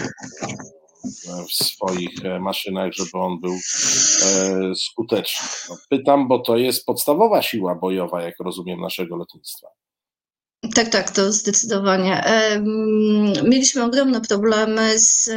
w 1.49 1.53
swoich 1.53 2.25
e, 2.25 2.41
maszynach, 2.41 2.93
żeby 2.93 3.11
on 3.13 3.41
był 3.41 3.55
e, 3.55 4.75
skuteczny. 4.75 5.49
No, 5.69 5.77
pytam, 5.89 6.29
bo 6.29 6.39
to 6.39 6.57
jest 6.57 6.87
podstawowa 6.87 7.43
siła 7.43 7.75
bojowa, 7.75 8.23
jak 8.23 8.35
rozumiem, 8.41 8.81
naszego 8.81 9.17
lotnictwa. 9.17 9.69
Tak, 10.71 10.89
tak, 10.89 11.11
to 11.11 11.33
zdecydowanie. 11.33 12.25
Mieliśmy 13.45 13.85
ogromne 13.85 14.21
problemy 14.21 14.99
z 14.99 15.29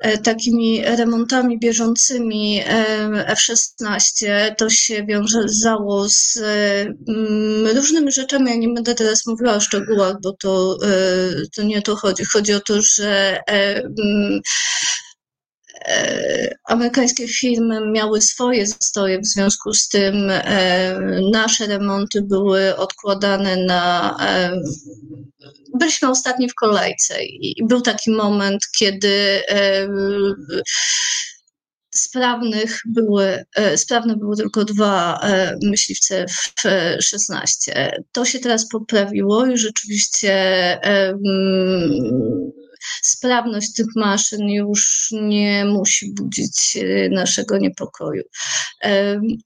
e, 0.00 0.18
takimi 0.18 0.82
remontami 0.84 1.58
bieżącymi 1.58 2.60
F-16. 3.26 4.54
To 4.58 4.70
się 4.70 5.06
wiązało 5.06 6.08
z 6.08 6.38
różnymi 7.74 8.12
rzeczami. 8.12 8.50
Ja 8.50 8.56
nie 8.56 8.68
będę 8.68 8.94
teraz 8.94 9.26
mówiła 9.26 9.54
o 9.54 9.60
szczegółach, 9.60 10.16
bo 10.22 10.32
to, 10.32 10.78
e, 10.84 10.88
to 11.56 11.62
nie 11.62 11.78
o 11.78 11.82
to 11.82 11.96
chodzi. 11.96 12.24
Chodzi 12.24 12.52
o 12.54 12.60
to, 12.60 12.82
że 12.82 13.40
E, 13.48 13.82
amerykańskie 16.64 17.28
firmy 17.28 17.90
miały 17.90 18.20
swoje 18.20 18.66
zastoje, 18.66 19.20
w 19.20 19.26
związku 19.26 19.74
z 19.74 19.88
tym 19.88 20.30
e, 20.30 21.00
nasze 21.32 21.66
remonty 21.66 22.22
były 22.22 22.76
odkładane 22.76 23.56
na. 23.56 24.16
E, 24.20 24.60
byliśmy 25.78 26.08
ostatni 26.08 26.48
w 26.48 26.54
kolejce 26.54 27.24
i 27.24 27.64
był 27.68 27.80
taki 27.80 28.10
moment, 28.10 28.62
kiedy 28.78 29.42
sprawnych 31.94 32.80
były, 32.86 33.44
sprawne 33.76 34.16
były 34.16 34.36
tylko 34.36 34.64
dwa 34.64 35.20
myśliwce 35.62 36.22
F-16. 36.22 37.90
To 38.12 38.24
się 38.24 38.38
teraz 38.38 38.68
poprawiło 38.68 39.46
i 39.46 39.56
rzeczywiście 39.56 40.32
sprawność 43.02 43.74
tych 43.74 43.86
maszyn 43.96 44.48
już 44.48 45.08
nie 45.12 45.64
musi 45.64 46.14
budzić 46.14 46.76
e, 46.76 47.08
naszego 47.08 47.58
niepokoju. 47.58 48.22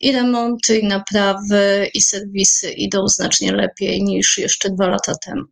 I 0.00 0.12
remonty, 0.12 0.78
i 0.78 0.86
naprawy, 0.86 1.90
i 1.94 2.00
serwisy 2.00 2.72
idą 2.72 3.08
znacznie 3.08 3.52
lepiej 3.52 4.02
niż 4.02 4.38
jeszcze 4.38 4.70
dwa 4.70 4.88
lata 4.88 5.12
temu. 5.24 5.44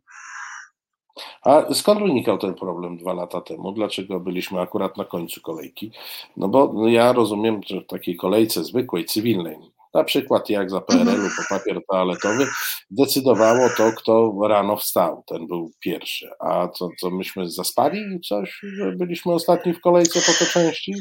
A 1.41 1.73
skąd 1.73 1.99
wynikał 1.99 2.37
ten 2.37 2.53
problem 2.53 2.97
dwa 2.97 3.13
lata 3.13 3.41
temu? 3.41 3.71
Dlaczego 3.71 4.19
byliśmy 4.19 4.59
akurat 4.59 4.97
na 4.97 5.05
końcu 5.05 5.41
kolejki? 5.41 5.91
No 6.37 6.47
bo 6.47 6.87
ja 6.87 7.13
rozumiem, 7.13 7.61
że 7.67 7.81
w 7.81 7.87
takiej 7.87 8.15
kolejce 8.15 8.63
zwykłej, 8.63 9.05
cywilnej, 9.05 9.57
na 9.93 10.03
przykład 10.03 10.49
jak 10.49 10.69
za 10.69 10.81
PRL-u 10.81 11.11
mhm. 11.11 11.31
po 11.37 11.55
papier 11.55 11.81
toaletowy, 11.89 12.47
decydowało 12.91 13.69
to, 13.77 13.91
kto 13.91 14.33
rano 14.47 14.77
wstał. 14.77 15.23
Ten 15.27 15.47
był 15.47 15.71
pierwszy. 15.79 16.29
A 16.39 16.67
co, 16.67 16.89
co 16.99 17.09
myśmy 17.09 17.49
zaspali 17.49 18.19
coś, 18.29 18.59
że 18.77 18.91
byliśmy 18.91 19.33
ostatni 19.33 19.73
w 19.73 19.81
kolejce 19.81 20.21
po 20.21 20.31
te 20.39 20.45
części? 20.45 20.93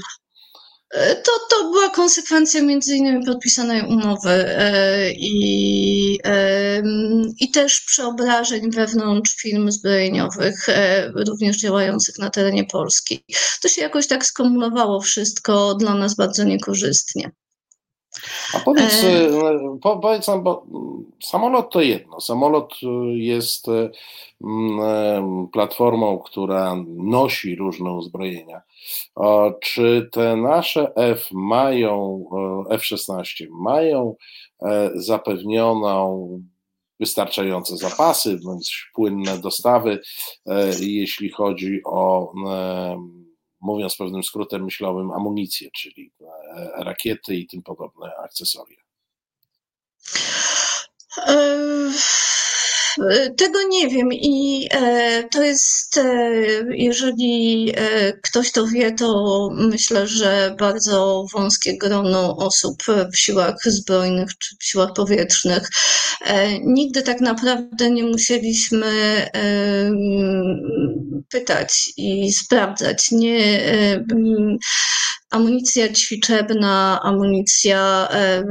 E, 0.93 1.17
to, 1.17 1.33
to 1.51 1.71
była 1.71 1.91
konsekwencja 1.91 2.63
między 2.63 2.97
innymi 2.97 3.27
podpisanej 3.27 3.83
umowy 3.83 4.31
e, 4.31 5.13
i, 5.13 6.19
i 7.41 7.51
też 7.51 7.81
przeobrażeń 7.81 8.71
wewnątrz 8.71 9.37
firm 9.37 9.71
zbrojeniowych, 9.71 10.69
e, 10.69 11.13
również 11.29 11.61
działających 11.61 12.19
na 12.19 12.31
terenie 12.31 12.65
Polski. 12.65 13.25
To 13.63 13.69
się 13.69 13.83
jakoś 13.83 14.07
tak 14.07 14.27
skumulowało 14.27 15.01
wszystko 15.01 15.75
dla 15.75 15.95
nas 15.95 16.15
bardzo 16.15 16.45
niekorzystnie. 16.45 17.31
A 18.55 18.61
powiedz, 18.61 19.05
e... 19.05 19.09
e 19.09 19.79
po, 19.83 19.99
powiedz 19.99 20.29
nam, 20.29 20.43
bo 20.43 20.67
samolot 21.23 21.71
to 21.71 21.81
jedno. 21.81 22.21
Samolot 22.21 22.75
e, 22.83 22.87
jest 23.17 23.69
e, 23.69 23.91
platformą, 25.53 26.19
która 26.19 26.77
nosi 26.97 27.57
różne 27.57 27.93
uzbrojenia. 27.93 28.63
Czy 29.61 30.09
te 30.13 30.37
nasze 30.37 30.97
F 30.97 31.29
mają, 31.33 32.25
F-16 32.71 33.47
mają 33.51 34.15
zapewnioną 34.95 36.29
wystarczające 37.01 37.77
zapasy, 37.77 38.41
bądź 38.45 38.91
płynne 38.95 39.39
dostawy, 39.39 40.01
jeśli 40.81 41.31
chodzi 41.31 41.81
o 41.85 42.33
mówiąc 43.63 43.97
pewnym 43.97 44.23
skrótem 44.23 44.65
myślowym, 44.65 45.11
amunicję, 45.11 45.71
czyli 45.71 46.13
e, 46.21 46.85
rakiety 46.85 47.37
i 47.37 47.47
tym 47.47 47.63
podobne 47.63 48.17
akcesoria? 48.17 48.83
Tego 53.37 53.59
nie 53.69 53.89
wiem 53.89 54.13
i 54.13 54.69
e, 54.71 55.25
to 55.31 55.43
jest, 55.43 55.99
e, 55.99 56.33
jeżeli 56.71 57.73
ktoś 58.23 58.53
to 58.53 58.67
wie, 58.67 58.93
to 58.93 59.49
myślę, 59.53 60.07
że 60.07 60.57
bardzo 60.59 61.27
wąskie 61.33 61.79
grono 61.79 62.37
osób 62.37 62.83
w 63.13 63.19
siłach 63.19 63.57
zbrojnych 63.65 64.39
czy 64.39 64.57
w 64.61 64.65
siłach 64.65 64.93
powietrznych. 64.93 65.69
Nigdy 66.65 67.03
tak 67.03 67.21
naprawdę 67.21 67.91
nie 67.91 68.05
musieliśmy 68.05 68.87
pytać 71.29 71.91
i 71.97 72.33
sprawdzać. 72.33 73.11
Nie, 73.11 73.63
e, 73.65 74.05
amunicja 75.33 75.93
ćwiczebna, 75.93 77.01
amunicja 77.03 78.09
e, 78.11 78.45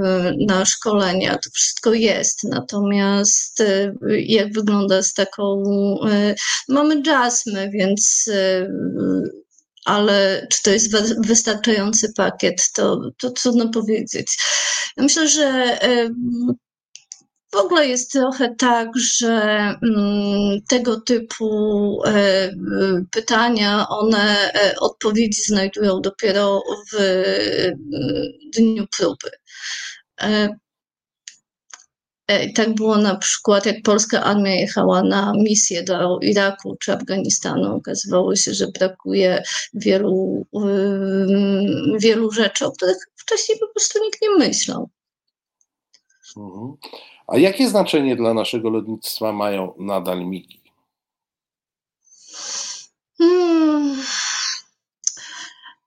na 0.47 0.65
szkolenia, 0.65 1.37
to 1.37 1.49
wszystko 1.53 1.93
jest. 1.93 2.43
Natomiast 2.43 3.61
e, 3.61 3.93
jak 4.09 4.53
wygląda 4.53 5.03
z 5.03 5.13
taką. 5.13 5.63
Mamy 6.69 7.01
jasmy, 7.05 7.69
więc 7.73 8.29
ale 9.85 10.47
czy 10.51 10.63
to 10.63 10.71
jest 10.71 10.95
wystarczający 11.27 12.13
pakiet, 12.17 12.71
to, 12.73 13.11
to 13.17 13.31
trudno 13.31 13.69
powiedzieć. 13.69 14.37
Ja 14.97 15.03
myślę, 15.03 15.27
że 15.27 15.77
w 17.51 17.55
ogóle 17.55 17.87
jest 17.87 18.11
trochę 18.11 18.55
tak, 18.55 18.89
że 18.95 19.33
mm, 19.83 20.61
tego 20.67 21.01
typu 21.01 22.01
e, 22.05 22.51
pytania, 23.11 23.87
one 23.89 24.53
e, 24.53 24.75
odpowiedzi 24.79 25.43
znajdują 25.43 26.01
dopiero 26.01 26.63
w 26.91 26.95
e, 26.95 27.75
dniu 28.55 28.87
próby. 28.97 29.29
Tak 32.55 32.75
było 32.75 32.97
na 32.97 33.15
przykład, 33.15 33.65
jak 33.65 33.75
polska 33.83 34.23
armia 34.23 34.55
jechała 34.55 35.03
na 35.03 35.33
misję 35.37 35.83
do 35.83 36.19
Iraku 36.19 36.77
czy 36.79 36.93
Afganistanu. 36.93 37.75
Okazywało 37.75 38.35
się, 38.35 38.53
że 38.53 38.67
brakuje 38.67 39.43
wielu, 39.73 40.45
wielu 41.99 42.31
rzeczy, 42.31 42.65
o 42.65 42.71
których 42.71 42.97
wcześniej 43.15 43.59
po 43.59 43.67
prostu 43.67 44.03
nikt 44.03 44.21
nie 44.21 44.29
myślał. 44.29 44.89
Mhm. 46.37 46.77
A 47.31 47.37
jakie 47.37 47.69
znaczenie 47.69 48.15
dla 48.15 48.33
naszego 48.33 48.69
lotnictwa 48.69 49.31
mają 49.31 49.73
nadal 49.79 50.25
migi? 50.25 50.61
Hmm. 53.17 54.01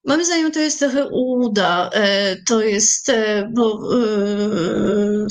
Moim 0.04 0.24
zdaniem 0.24 0.52
to 0.52 0.60
jest 0.60 0.78
trochę 0.78 1.08
uda. 1.12 1.90
E, 1.92 2.36
to 2.36 2.62
jest, 2.62 3.08
e, 3.08 3.50
bo 3.54 3.80
e, 3.94 5.26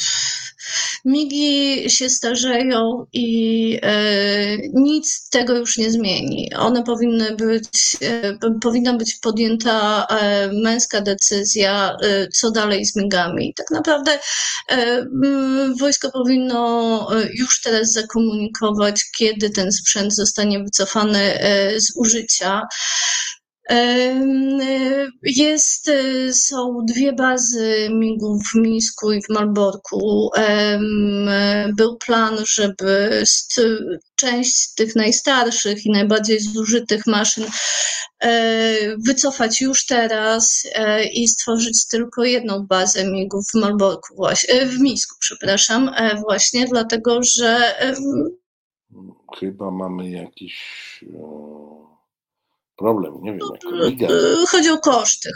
Migi 1.06 1.90
się 1.90 2.10
starzeją 2.10 3.06
i 3.14 3.80
e, 3.82 4.58
nic 4.74 5.30
tego 5.30 5.58
już 5.58 5.78
nie 5.78 5.92
zmieni. 5.92 6.54
One 6.56 6.84
powinny 6.84 7.36
być, 7.36 7.98
e, 8.02 8.38
powinna 8.62 8.94
być 8.94 9.16
podjęta 9.16 10.06
e, 10.10 10.50
męska 10.54 11.02
decyzja, 11.02 11.98
co 12.34 12.52
dalej 12.52 12.86
z 12.86 12.96
migami. 12.96 13.54
Tak 13.58 13.72
naprawdę 13.72 14.20
wojsko 15.80 16.12
powinno 16.12 17.08
już 17.40 17.62
teraz 17.62 17.92
zakomunikować, 17.92 19.04
kiedy 19.18 19.50
ten 19.50 19.72
sprzęt 19.72 20.16
zostanie 20.16 20.64
wycofany 20.64 21.40
z 21.78 21.96
użycia. 21.96 22.62
Jest, 25.24 25.88
y, 25.88 26.34
są 26.34 26.78
dwie 26.88 27.14
bazy 27.14 27.90
MIG-ów 27.92 28.42
w 28.52 28.56
Mińsku 28.56 29.12
i 29.12 29.22
w 29.22 29.30
Malborku. 29.30 30.30
Był 31.78 31.98
plan, 31.98 32.38
żeby 32.48 33.24
część 34.16 34.74
tych 34.74 34.96
najstarszych 34.96 35.86
i 35.86 35.92
najbardziej 35.92 36.40
zużytych 36.40 37.08
maszyn 37.08 37.46
e, 38.20 38.98
wycofać 38.98 39.62
już 39.62 39.86
teraz 39.86 40.64
e, 40.76 41.04
i 41.04 41.28
stworzyć 41.28 41.88
tylko 41.88 42.24
jedną 42.24 42.66
bazę 42.68 43.12
MIG-ów 43.12 43.46
w 43.54 43.60
Malborku, 43.60 44.16
właśnie, 44.16 44.54
e, 44.54 44.66
w 44.66 44.80
Mińsku, 44.80 45.16
przepraszam, 45.20 45.92
właśnie 46.22 46.68
dlatego, 46.68 47.20
że 47.24 47.76
chyba 49.40 49.72
mamy 49.72 50.10
jakiś 50.10 50.56
problem, 52.76 53.14
nie 53.22 53.32
wiem, 53.32 53.40
jako 53.54 53.86
liga. 53.86 54.08
Chodzi 54.48 54.70
o 54.70 54.78
koszty. 54.78 55.32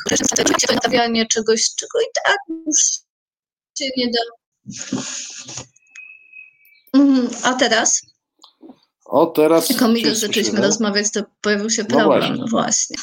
Stawianie 0.82 1.26
czegoś, 1.26 1.76
czego 1.76 2.00
i 2.02 2.06
tak 2.26 2.38
już 2.66 2.80
się 3.80 3.90
nie 3.98 4.12
da. 4.12 4.20
Mhm, 6.94 7.30
a 7.44 7.54
teraz? 7.54 8.02
O, 9.06 9.26
teraz. 9.26 9.70
Jak 9.70 9.82
o 9.82 10.16
zaczęliśmy 10.16 10.62
rozmawiać, 10.62 11.12
to 11.12 11.24
pojawił 11.42 11.70
się 11.70 11.84
no 11.90 11.98
problem. 11.98 12.36
No 12.38 12.46
właśnie. 12.48 12.98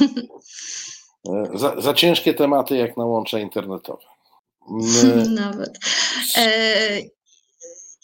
E, 1.28 1.58
za, 1.58 1.80
za, 1.80 1.94
ciężkie 1.94 2.34
tematy 2.34 2.76
jak 2.76 2.96
na 2.96 3.04
łącze 3.04 3.40
internetowe. 3.40 4.02
My... 4.68 5.28
Nawet. 5.40 5.78
E, 6.36 7.00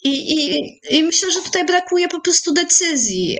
I, 0.03 0.33
i, 0.33 0.79
I 0.89 1.03
myślę, 1.03 1.31
że 1.31 1.41
tutaj 1.41 1.65
brakuje 1.65 2.07
po 2.07 2.21
prostu 2.21 2.53
decyzji. 2.53 3.39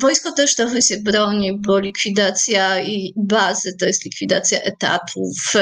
Wojsko 0.00 0.32
też 0.32 0.54
trochę 0.54 0.82
się 0.82 0.96
broni, 0.96 1.58
bo 1.58 1.78
likwidacja 1.78 2.82
i 2.82 3.12
bazy 3.16 3.76
to 3.76 3.86
jest 3.86 4.04
likwidacja 4.04 4.60
etatów. 4.60 5.52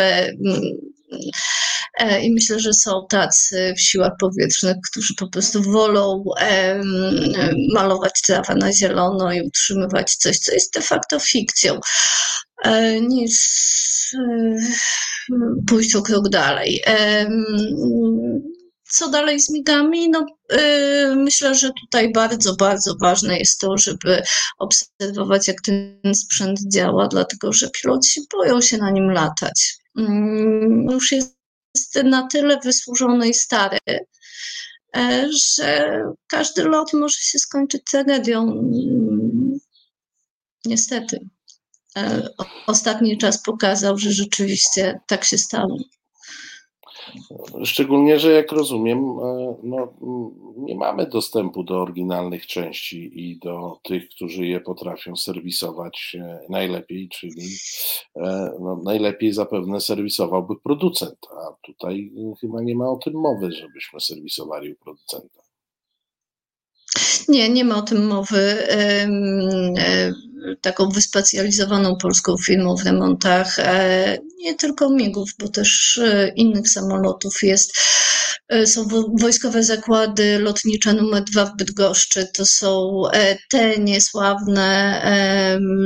E, 1.99 2.25
I 2.25 2.33
myślę, 2.33 2.61
że 2.61 2.73
są 2.73 3.07
tacy 3.09 3.75
w 3.77 3.81
siłach 3.81 4.13
powietrznych, 4.21 4.77
którzy 4.91 5.15
po 5.15 5.29
prostu 5.29 5.63
wolą 5.63 6.25
malować 7.75 8.23
trawę 8.23 8.55
na 8.55 8.73
zielono 8.73 9.33
i 9.33 9.43
utrzymywać 9.43 10.15
coś, 10.15 10.39
co 10.39 10.53
jest 10.53 10.75
de 10.75 10.81
facto 10.81 11.21
fikcją, 11.21 11.81
e, 12.65 13.01
niż 13.01 13.35
e, 14.15 14.55
pójść 15.67 15.95
o 15.95 16.03
krok 16.03 16.29
dalej. 16.29 16.83
Co 18.88 19.11
dalej 19.11 19.40
z 19.40 19.51
migami? 19.51 20.11
No, 20.11 20.27
yy, 20.51 21.16
myślę, 21.16 21.55
że 21.55 21.70
tutaj 21.81 22.12
bardzo, 22.12 22.57
bardzo 22.57 22.94
ważne 23.01 23.38
jest 23.38 23.61
to, 23.61 23.79
żeby 23.79 24.22
obserwować, 24.59 25.49
jak 25.49 25.61
ten 25.61 26.14
sprzęt 26.14 26.61
działa, 26.72 27.09
dlatego 27.09 27.53
że 27.53 27.70
piloci 27.70 28.20
boją 28.33 28.61
się 28.61 28.79
na 28.79 28.90
nim 28.90 29.11
latać. 29.11 29.79
Yy, 29.96 30.07
już 30.90 31.12
jest 31.12 31.37
na 32.05 32.29
tyle 32.29 32.61
wysłużony 32.64 33.29
i 33.29 33.35
stary, 33.35 33.79
yy, 33.87 35.33
że 35.33 36.03
każdy 36.27 36.64
lot 36.64 36.92
może 36.92 37.18
się 37.18 37.38
skończyć 37.38 37.83
tragedią. 37.90 38.70
Niestety. 40.64 41.29
Yy, 41.96 42.03
ostatni 42.66 43.18
czas 43.18 43.42
pokazał, 43.42 43.99
że 43.99 44.12
rzeczywiście 44.12 45.01
tak 45.07 45.25
się 45.25 45.38
stało. 45.38 45.79
Szczególnie, 47.64 48.19
że 48.19 48.33
jak 48.33 48.53
rozumiem, 48.53 48.99
e, 48.99 49.57
no, 49.62 49.92
nie 50.57 50.75
mamy 50.77 51.07
dostępu 51.07 51.64
do 51.64 51.83
oryginalnych 51.83 52.47
części 52.47 53.31
i 53.31 53.38
do 53.38 53.79
tych, 53.83 54.09
którzy 54.09 54.47
je 54.47 54.61
potrafią 54.61 55.16
serwisować 55.16 56.16
e, 56.21 56.40
najlepiej, 56.49 57.09
czyli 57.09 57.47
e, 58.16 58.53
no, 58.61 58.81
najlepiej 58.85 59.33
zapewne 59.33 59.81
serwisowałby 59.81 60.55
producent, 60.57 61.19
a 61.31 61.66
tutaj 61.66 62.12
chyba 62.40 62.62
nie 62.62 62.77
ma 62.77 62.88
o 62.88 62.97
tym 62.97 63.14
mowy, 63.14 63.53
żebyśmy 63.53 64.01
serwisowali 64.01 64.73
u 64.73 64.77
producenta. 64.77 65.40
Nie, 67.29 67.49
nie 67.49 67.64
ma 67.64 67.77
o 67.77 67.83
tym 67.83 68.07
mowy 68.07 68.57
taką 70.61 70.88
wyspecjalizowaną 70.88 71.97
polską 71.97 72.37
firmą 72.37 72.77
w 72.77 72.85
remontach 72.85 73.57
nie 74.38 74.55
tylko 74.55 74.90
migów, 74.90 75.31
bo 75.38 75.49
też 75.49 75.99
e, 75.99 76.29
innych 76.29 76.68
samolotów 76.68 77.42
jest. 77.42 77.72
E, 78.49 78.66
są 78.66 78.88
wojskowe 79.20 79.62
zakłady 79.62 80.38
lotnicze 80.38 80.92
numer 80.92 81.25
dwa 81.25 81.46
w 81.46 81.57
Bydgoszczy. 81.57 82.29
To 82.35 82.46
są 82.46 83.03
te 83.51 83.79
niesławne 83.79 84.66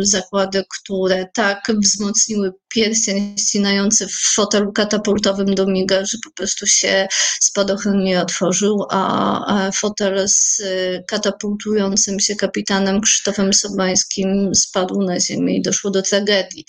zakłady, 0.01 0.65
które 0.69 1.27
tak 1.35 1.73
wzmocniły 1.83 2.53
pierścień 2.69 3.35
ścinający 3.39 4.07
w 4.07 4.35
fotelu 4.35 4.73
katapultowym 4.73 5.55
do 5.55 5.67
miga, 5.67 6.05
że 6.05 6.19
po 6.25 6.31
prostu 6.31 6.67
się 6.67 7.09
spadochron 7.41 8.05
nie 8.05 8.21
otworzył, 8.21 8.87
a 8.91 9.71
fotel 9.75 10.29
z 10.29 10.63
katapultującym 11.07 12.21
się 12.21 12.37
kapitanem 12.37 13.01
Krzysztofem 13.01 13.55
Sobańskim 13.55 14.55
spadł 14.55 15.03
na 15.03 15.21
ziemię 15.21 15.57
i 15.57 15.63
doszło 15.63 15.91
do 15.91 16.03
tragedii. 16.03 16.65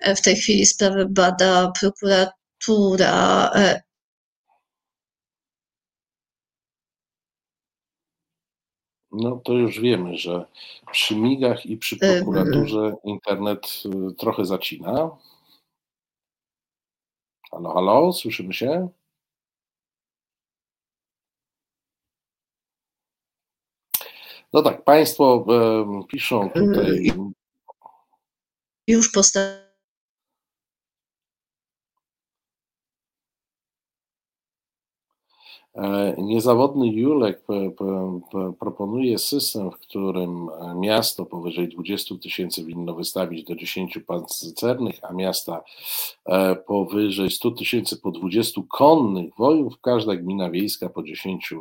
E, 0.00 0.16
w 0.16 0.20
tej 0.20 0.36
chwili 0.36 0.66
sprawę 0.66 1.06
bada 1.10 1.72
prokuratura. 1.80 3.50
E, 3.54 3.82
no 9.12 9.36
to 9.44 9.52
już 9.52 9.80
wiemy, 9.80 10.18
że 10.18 10.46
przy 10.92 11.16
migach 11.16 11.66
i 11.66 11.76
przy 11.76 11.96
prokuraturze 11.96 12.96
internet 13.04 13.82
trochę 14.18 14.44
zacina. 14.44 15.10
Halo, 17.50 17.74
halo, 17.74 18.12
słyszymy 18.12 18.52
się? 18.52 18.88
No 24.52 24.62
tak, 24.62 24.84
Państwo 24.84 25.46
piszą 26.08 26.50
tutaj. 26.50 27.12
Już 28.86 29.12
postawiłem. 29.12 29.69
Niezawodny 36.18 36.88
Julek 36.88 37.42
proponuje 38.58 39.18
system, 39.18 39.70
w 39.70 39.78
którym 39.78 40.48
miasto 40.76 41.26
powyżej 41.26 41.68
20 41.68 42.14
tysięcy 42.22 42.64
winno 42.64 42.94
wystawić 42.94 43.44
do 43.44 43.56
10 43.56 43.98
pancernych, 44.06 44.94
a 45.02 45.12
miasta 45.12 45.62
e, 46.26 46.56
powyżej 46.56 47.30
100 47.30 47.50
tysięcy 47.50 47.96
po 47.96 48.10
20 48.10 48.60
konnych 48.68 49.34
wojów, 49.38 49.80
każda 49.80 50.16
gmina 50.16 50.50
wiejska 50.50 50.88
po 50.88 51.02
10 51.02 51.54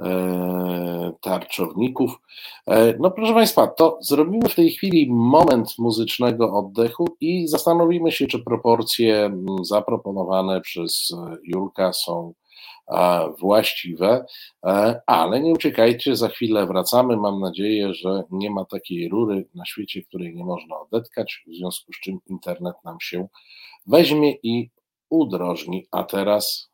E, 0.00 1.12
tarczowników. 1.20 2.20
E, 2.66 2.94
no 2.98 3.10
proszę 3.10 3.34
Państwa, 3.34 3.66
to 3.66 3.98
zrobimy 4.00 4.48
w 4.48 4.54
tej 4.54 4.70
chwili 4.70 5.10
moment 5.10 5.78
muzycznego 5.78 6.52
oddechu 6.52 7.06
i 7.20 7.48
zastanowimy 7.48 8.12
się, 8.12 8.26
czy 8.26 8.38
proporcje 8.38 9.30
zaproponowane 9.62 10.60
przez 10.60 11.14
Julka 11.44 11.92
są 11.92 12.32
właściwe, 13.40 14.24
e, 14.66 15.00
ale 15.06 15.40
nie 15.40 15.52
uciekajcie, 15.52 16.16
za 16.16 16.28
chwilę 16.28 16.66
wracamy. 16.66 17.16
Mam 17.16 17.40
nadzieję, 17.40 17.94
że 17.94 18.22
nie 18.30 18.50
ma 18.50 18.64
takiej 18.64 19.08
rury 19.08 19.48
na 19.54 19.64
świecie, 19.64 20.02
której 20.02 20.34
nie 20.34 20.44
można 20.44 20.78
odetkać, 20.78 21.44
w 21.46 21.54
związku 21.54 21.92
z 21.92 22.00
czym 22.00 22.18
internet 22.26 22.74
nam 22.84 22.96
się 23.00 23.28
weźmie 23.86 24.32
i 24.42 24.70
udrożni. 25.10 25.86
A 25.90 26.04
teraz 26.04 26.70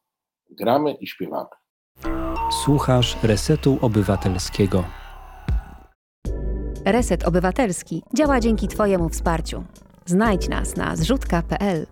gramy 0.51 0.93
i 0.93 1.07
śpiewamy. 1.07 1.49
Słuchasz 2.65 3.17
Resetu 3.23 3.79
Obywatelskiego. 3.83 4.85
Reset 6.85 7.25
Obywatelski 7.25 8.03
działa 8.15 8.41
dzięki 8.41 8.69
Twojemu 8.69 9.09
wsparciu. 9.09 9.65
Znajdź 10.07 10.49
nas 10.49 10.77
na 10.77 10.97
zrzutka.pl. 10.97 11.87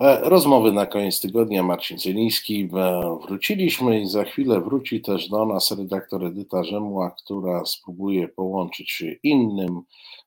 E, 0.00 0.20
rozmowy 0.28 0.72
na 0.72 0.86
koniec 0.86 1.20
tygodnia. 1.20 1.62
Marcin 1.62 1.98
Cyliński. 1.98 2.68
E, 2.74 3.18
wróciliśmy 3.26 4.00
i 4.00 4.06
za 4.06 4.24
chwilę 4.24 4.60
wróci 4.60 5.00
też 5.00 5.28
do 5.28 5.46
nas 5.46 5.70
redaktor 5.70 6.24
Edyta 6.24 6.64
Rzemła, 6.64 7.10
która 7.10 7.64
spróbuje 7.64 8.28
połączyć 8.28 8.90
się 8.90 9.12
innym 9.22 9.80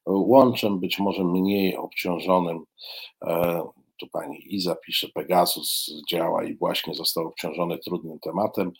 łączem, 0.05 0.79
być 0.79 0.99
może 0.99 1.23
mniej 1.23 1.77
obciążonym 1.77 2.63
e, 3.21 3.61
tu 3.99 4.07
pani 4.07 4.55
Iza 4.55 4.75
pisze, 4.75 5.07
Pegasus 5.13 5.91
działa 6.09 6.43
i 6.43 6.55
właśnie 6.55 6.93
został 6.95 7.27
obciążony 7.27 7.77
trudnym 7.77 8.19
tematem, 8.19 8.71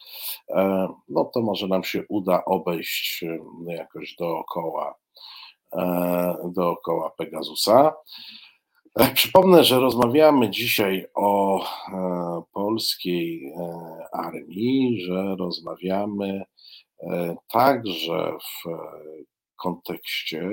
e, 0.49 0.88
no 1.10 1.25
to 1.25 1.41
może 1.41 1.67
nam 1.67 1.84
się 1.84 2.04
uda 2.10 2.45
obejść 2.45 3.23
e, 3.23 3.73
jakoś 3.73 4.15
dookoła, 4.15 4.95
e, 5.73 6.36
dookoła 6.54 7.10
Pegasusa. 7.10 7.93
Przypomnę, 9.14 9.64
że 9.64 9.80
rozmawiamy 9.80 10.50
dzisiaj 10.50 11.06
o 11.16 11.60
polskiej 12.54 13.54
armii, 14.14 15.02
że 15.02 15.36
rozmawiamy 15.40 16.44
także 17.52 18.32
w 18.42 18.70
kontekście 19.56 20.50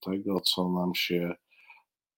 tego, 0.00 0.40
co 0.40 0.68
nam 0.68 0.94
się 0.94 1.34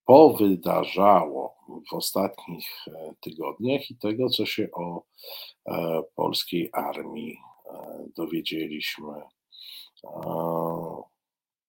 powydarzało 0.05 1.55
w 1.91 1.93
ostatnich 1.93 2.67
e, 2.87 3.13
tygodniach 3.21 3.91
i 3.91 3.97
tego, 3.97 4.29
co 4.29 4.45
się 4.45 4.67
o 4.71 5.03
e, 5.65 6.01
polskiej 6.15 6.69
armii 6.73 7.37
e, 7.65 8.05
dowiedzieliśmy 8.15 9.13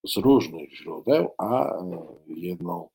z 0.07 0.17
różnych 0.17 0.75
źródeł, 0.75 1.31
a 1.37 1.73
jedną, 2.27 2.89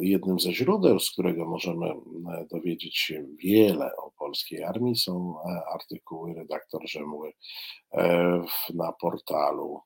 jednym 0.00 0.40
ze 0.40 0.52
źródeł, 0.52 1.00
z 1.00 1.10
którego 1.10 1.46
możemy 1.46 1.94
dowiedzieć 2.50 2.96
się 2.96 3.26
wiele 3.38 3.96
o 3.96 4.10
polskiej 4.18 4.64
armii, 4.64 4.96
są 4.96 5.34
artykuły 5.74 6.34
redaktor 6.34 6.88
Rzemły 6.88 7.32
na 8.74 8.92
portalu 8.92 9.80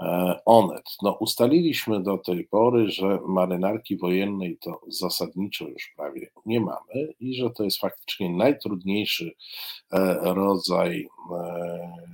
E, 0.00 0.40
Onet. 0.44 0.84
No, 1.02 1.16
ustaliliśmy 1.20 2.02
do 2.02 2.18
tej 2.18 2.44
pory, 2.44 2.90
że 2.90 3.18
marynarki 3.26 3.96
wojennej 3.96 4.58
to 4.58 4.80
zasadniczo 4.88 5.68
już 5.68 5.92
prawie 5.96 6.30
nie 6.46 6.60
mamy 6.60 7.12
i 7.20 7.34
że 7.34 7.50
to 7.50 7.64
jest 7.64 7.80
faktycznie 7.80 8.30
najtrudniejszy 8.30 9.32
e, 9.92 10.16
rodzaj 10.22 11.08
e, 11.32 12.13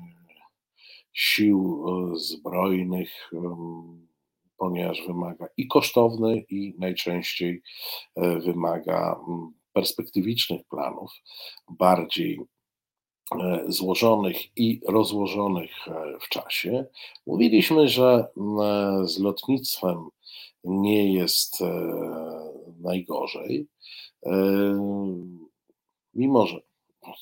sił 1.12 1.84
zbrojnych, 2.14 3.30
ponieważ 4.56 5.06
wymaga 5.06 5.46
i 5.56 5.66
kosztowny, 5.66 6.44
i 6.48 6.74
najczęściej 6.78 7.62
wymaga 8.16 9.20
perspektywicznych 9.72 10.60
planów, 10.70 11.10
bardziej 11.68 12.40
złożonych 13.68 14.36
i 14.56 14.80
rozłożonych 14.88 15.70
w 16.20 16.28
czasie. 16.28 16.86
Mówiliśmy, 17.26 17.88
że 17.88 18.28
z 19.04 19.18
lotnictwem 19.18 20.08
nie 20.64 21.12
jest 21.12 21.58
najgorzej, 22.80 23.66
mimo 26.14 26.46
że 26.46 26.60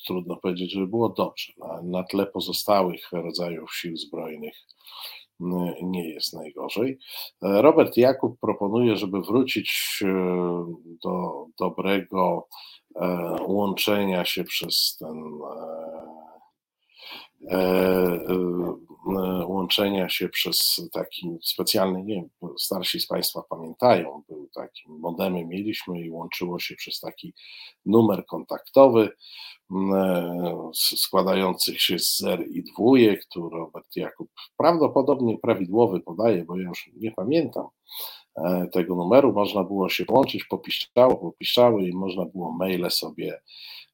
trudno 0.05 0.35
powiedzieć, 0.35 0.73
żeby 0.73 0.87
było 0.87 1.09
dobrze. 1.09 1.53
Na, 1.57 1.81
na 1.83 2.03
tle 2.03 2.25
pozostałych 2.25 3.11
rodzajów 3.11 3.75
sił 3.75 3.97
zbrojnych 3.97 4.55
nie 5.81 6.09
jest 6.09 6.33
najgorzej. 6.33 6.99
Robert 7.41 7.97
Jakub 7.97 8.39
proponuje, 8.39 8.95
żeby 8.95 9.21
wrócić 9.21 9.99
e, 10.01 10.07
do 11.03 11.45
dobrego 11.59 12.47
e, 12.95 13.07
łączenia 13.47 14.25
się 14.25 14.43
przez 14.43 14.97
ten 14.99 15.17
e, 17.51 18.19
łączenia 19.47 20.09
się 20.09 20.29
przez 20.29 20.81
taki 20.93 21.37
specjalny, 21.43 22.03
nie 22.03 22.15
wiem, 22.15 22.29
starsi 22.59 22.99
z 22.99 23.07
Państwa 23.07 23.41
pamiętają, 23.49 24.23
był 24.29 24.49
taki 24.55 24.83
modemy 24.87 25.45
mieliśmy 25.45 26.01
i 26.01 26.11
łączyło 26.11 26.59
się 26.59 26.75
przez 26.75 26.99
taki 26.99 27.33
numer 27.85 28.25
kontaktowy 28.25 29.09
składających 30.73 31.81
się 31.81 31.99
z 31.99 32.17
zer 32.17 32.47
i 32.51 32.63
dwójek, 32.63 33.25
tu 33.25 33.49
Robert 33.49 33.95
Jakub 33.95 34.29
prawdopodobnie 34.57 35.37
prawidłowy 35.37 35.99
podaje, 35.99 36.45
bo 36.45 36.57
ja 36.57 36.67
już 36.67 36.89
nie 36.95 37.11
pamiętam 37.11 37.67
e, 38.35 38.67
tego 38.73 38.95
numeru, 38.95 39.33
można 39.33 39.63
było 39.63 39.89
się 39.89 40.05
połączyć, 40.05 40.43
popiszczało, 40.43 41.15
popiszczały 41.15 41.83
i 41.83 41.93
można 41.93 42.25
było 42.25 42.51
maile 42.51 42.91
sobie 42.91 43.41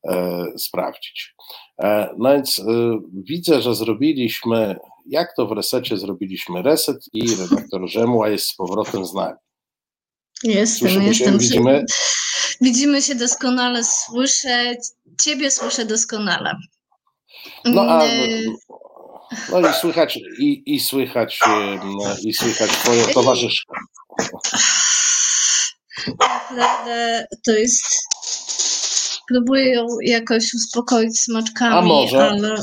e, 0.03 0.45
sprawdzić. 0.57 1.35
E, 1.81 2.15
no 2.17 2.31
więc 2.33 2.65
widzę, 3.13 3.61
że 3.61 3.75
zrobiliśmy, 3.75 4.75
jak 5.05 5.35
to 5.35 5.47
w 5.47 5.51
resecie 5.51 5.97
zrobiliśmy 5.97 6.61
reset 6.61 6.97
i 7.13 7.35
redaktor 7.35 7.89
Rzemła 7.89 8.29
jest 8.29 8.47
z 8.47 8.55
powrotem 8.55 9.05
z 9.05 9.13
nami. 9.13 9.35
Jestem, 10.43 10.79
Słyszymy 10.79 11.05
jestem. 11.05 11.33
Się, 11.33 11.37
widzimy? 11.39 11.85
Widzimy 12.61 13.01
się 13.01 13.15
doskonale, 13.15 13.83
słyszę 13.83 14.75
Ciebie 15.21 15.51
słyszę 15.51 15.85
doskonale. 15.85 16.55
No 17.65 17.81
a 17.81 18.03
no 19.51 19.69
i 19.69 19.73
słychać 19.73 20.19
i, 20.39 20.63
i 20.65 20.79
słychać 20.79 21.39
i 22.23 22.33
słychać 22.33 22.71
twoją 22.71 23.05
towarzyszkę. 23.05 23.75
Naprawdę 26.07 27.27
to 27.45 27.51
jest 27.51 27.83
próbuję 29.27 29.73
ją 29.73 29.85
jakoś 30.01 30.53
uspokoić 30.53 31.19
smaczkami, 31.19 31.75
a 31.75 31.81
może, 31.81 32.29
ale... 32.29 32.55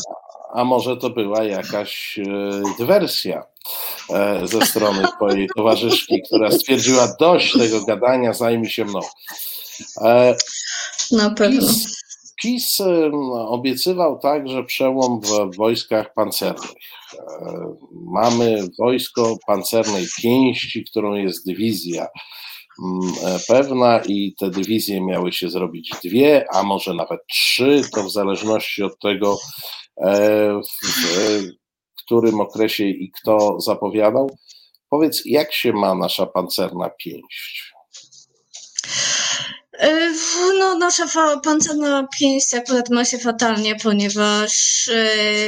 A 0.53 0.65
może 0.65 0.97
to 0.97 1.11
była 1.11 1.45
jakaś 1.45 2.19
e, 2.19 2.62
dywersja 2.79 3.43
e, 4.11 4.47
ze 4.47 4.67
strony 4.67 5.03
twojej 5.17 5.49
towarzyszki, 5.57 6.23
która 6.23 6.51
stwierdziła 6.51 7.17
dość 7.21 7.53
tego 7.53 7.85
gadania, 7.85 8.33
zajmij 8.33 8.71
się 8.71 8.85
mną. 8.85 9.01
E, 10.01 10.37
Na 11.12 11.31
pewno. 11.31 11.69
PiS 12.43 12.79
obiecywał 13.33 14.19
także 14.19 14.65
przełom 14.65 15.21
w 15.21 15.57
wojskach 15.57 16.15
pancernych. 16.15 16.71
Mamy 17.93 18.65
wojsko 18.79 19.37
pancernej 19.47 20.07
pięści, 20.23 20.85
którą 20.85 21.15
jest 21.15 21.47
dywizja 21.47 22.07
mm, 22.85 23.12
pewna 23.49 24.01
i 24.07 24.35
te 24.38 24.51
dywizje 24.51 25.01
miały 25.01 25.33
się 25.33 25.51
zrobić 25.51 25.91
dwie, 26.05 26.45
a 26.53 26.62
może 26.62 26.95
nawet 26.95 27.21
trzy, 27.27 27.83
to 27.95 28.03
w 28.03 28.12
zależności 28.12 28.83
od 28.83 28.99
tego, 28.99 29.38
w 31.96 32.02
którym 32.05 32.40
okresie 32.40 32.85
i 32.85 33.11
kto 33.11 33.61
zapowiadał. 33.61 34.37
Powiedz, 34.90 35.22
jak 35.24 35.52
się 35.52 35.72
ma 35.72 35.94
nasza 35.94 36.26
pancerna 36.26 36.90
pięść? 36.90 37.72
E, 39.78 40.12
no, 40.59 40.78
nasza 40.78 41.05
pancerna 41.44 42.09
pięść 42.18 42.55
akurat 42.55 42.90
ma 42.90 43.05
się 43.05 43.18
fatalnie, 43.18 43.76
ponieważ 43.76 44.90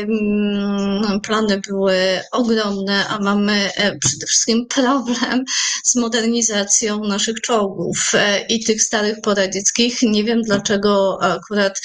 no, 0.07 1.21
plany 1.21 1.61
były 1.69 2.21
ogromne, 2.33 3.09
a 3.09 3.19
mamy 3.19 3.71
e, 3.77 3.99
przede 3.99 4.27
wszystkim 4.27 4.67
problem 4.67 5.45
z 5.85 5.97
modernizacją 5.97 7.05
naszych 7.05 7.41
czołgów 7.41 8.13
e, 8.15 8.47
i 8.47 8.65
tych 8.65 8.83
starych 8.83 9.21
poradzieckich. 9.21 10.03
Nie 10.03 10.25
wiem 10.25 10.43
dlaczego 10.43 11.19
akurat 11.23 11.81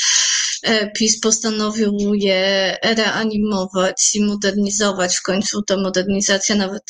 PiS 0.96 1.20
postanowił 1.20 2.14
je 2.14 2.78
reanimować 2.84 4.16
i 4.16 4.24
modernizować. 4.24 5.18
W 5.18 5.22
końcu 5.22 5.62
ta 5.62 5.78
modernizacja 5.78 6.56
nawet 6.56 6.84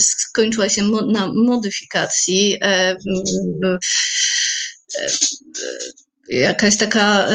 skończyła 0.00 0.68
się 0.68 0.82
na 1.06 1.32
modyfikacji 1.34 2.58
jakaś 6.28 6.76
taka 6.76 7.28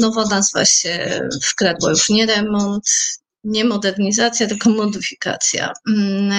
nowa 0.00 0.24
nazwa 0.24 0.64
się 0.64 1.20
wkradła, 1.42 1.90
już 1.90 2.08
nie 2.08 2.26
remont, 2.26 2.90
nie 3.44 3.64
modernizacja, 3.64 4.46
tylko 4.46 4.70
modyfikacja. 4.70 5.72
Mm, 5.88 6.32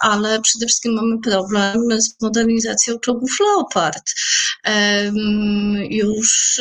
ale 0.00 0.40
przede 0.40 0.66
wszystkim 0.66 0.94
mamy 0.94 1.18
problem 1.18 2.00
z 2.00 2.22
modernizacją 2.22 2.98
czołgów 2.98 3.30
Leopard. 3.40 4.02
Już 5.90 6.60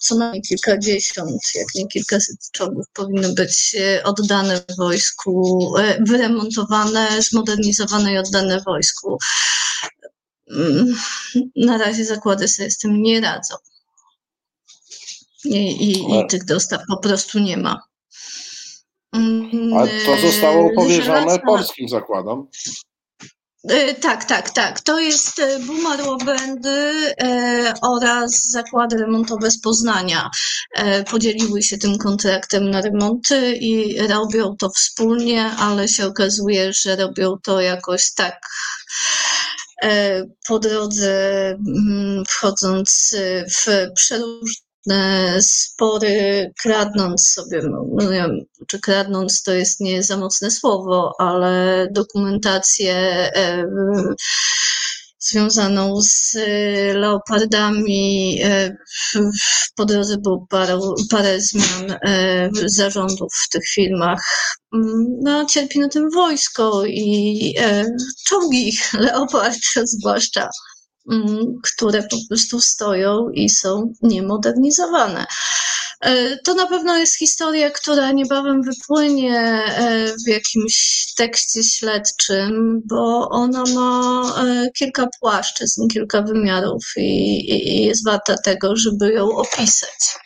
co 0.00 0.14
najmniej 0.14 0.42
kilkadziesiąt, 0.42 1.40
jak 1.54 1.66
nie 1.74 1.86
kilkaset 1.86 2.36
czołgów 2.52 2.86
powinno 2.94 3.32
być 3.32 3.76
oddane 4.04 4.64
wojsku, 4.78 5.58
wyremontowane, 6.00 7.22
zmodernizowane 7.22 8.12
i 8.12 8.18
oddane 8.18 8.60
wojsku. 8.60 9.18
Mm, 10.50 10.94
na 11.56 11.78
razie 11.78 12.04
zakłady 12.04 12.48
sobie 12.48 12.70
z 12.70 12.78
tym 12.78 13.02
nie 13.02 13.20
radzą. 13.20 13.54
I, 15.44 15.90
i, 15.90 15.90
i 15.92 16.26
tych 16.28 16.44
dostaw 16.44 16.80
po 16.88 16.96
prostu 16.96 17.38
nie 17.38 17.56
ma. 17.56 17.82
Mm, 19.12 19.74
A 19.74 19.86
to 20.06 20.20
zostało 20.20 20.70
powierzone 20.74 21.38
polskim 21.38 21.88
zakładom? 21.88 22.48
E, 23.68 23.94
tak, 23.94 24.24
tak, 24.24 24.50
tak. 24.50 24.80
To 24.80 24.98
jest 25.00 25.38
e, 25.38 25.58
Bumar 25.58 26.00
Łobędy 26.02 27.14
e, 27.20 27.74
oraz 27.82 28.50
zakłady 28.50 28.96
remontowe 28.96 29.50
z 29.50 29.60
Poznania. 29.60 30.30
Podzieliły 31.10 31.62
się 31.62 31.78
tym 31.78 31.98
kontraktem 31.98 32.70
na 32.70 32.80
remonty 32.80 33.56
i 33.56 33.98
robią 34.08 34.56
to 34.58 34.70
wspólnie, 34.70 35.44
ale 35.44 35.88
się 35.88 36.06
okazuje, 36.06 36.72
że 36.72 36.96
robią 36.96 37.36
to 37.42 37.60
jakoś 37.60 38.12
tak 38.12 38.40
po 40.48 40.58
drodze 40.58 41.48
mm, 41.48 42.24
wchodząc 42.28 43.16
w 43.66 43.92
przeróżne 43.94 44.65
spory, 45.40 46.52
kradnąc 46.62 47.28
sobie, 47.28 47.60
no, 47.62 47.86
no 47.92 48.28
czy 48.66 48.80
kradnąc 48.80 49.42
to 49.42 49.52
jest 49.52 49.80
nie 49.80 50.02
za 50.02 50.16
mocne 50.16 50.50
słowo, 50.50 51.12
ale 51.18 51.86
dokumentację 51.90 52.94
e, 53.36 53.66
związaną 55.18 56.00
z 56.02 56.36
leopardami. 56.94 58.38
E, 58.44 58.76
po 59.76 59.84
drodze 59.84 60.18
było 60.18 60.46
parę, 60.50 60.78
parę 61.10 61.40
zmian 61.40 61.98
zarządów 62.66 63.32
w 63.46 63.48
tych 63.48 63.68
filmach 63.68 64.22
Mm, 64.76 65.16
no, 65.22 65.44
cierpi 65.44 65.80
na 65.80 65.88
tym 65.88 66.10
wojsko 66.10 66.82
i 66.86 67.54
e, 67.58 67.84
czołgi 68.26 68.78
Leopard 68.98 69.58
zwłaszcza, 69.84 70.48
które 71.62 72.02
po 72.02 72.16
prostu 72.28 72.60
stoją 72.60 73.30
i 73.30 73.48
są 73.48 73.92
niemodernizowane. 74.02 75.26
E, 76.00 76.36
to 76.36 76.54
na 76.54 76.66
pewno 76.66 76.98
jest 76.98 77.18
historia, 77.18 77.70
która 77.70 78.12
niebawem 78.12 78.62
wypłynie 78.62 79.40
e, 79.40 80.06
w 80.26 80.28
jakimś 80.28 81.06
tekście 81.16 81.64
śledczym, 81.64 82.80
bo 82.84 83.28
ona 83.28 83.64
ma 83.74 84.22
e, 84.38 84.70
kilka 84.70 85.08
płaszczyzn, 85.20 85.88
kilka 85.88 86.22
wymiarów 86.22 86.84
i, 86.96 87.50
i 87.52 87.86
jest 87.86 88.04
warta 88.04 88.36
tego, 88.44 88.76
żeby 88.76 89.12
ją 89.12 89.36
opisać. 89.36 90.18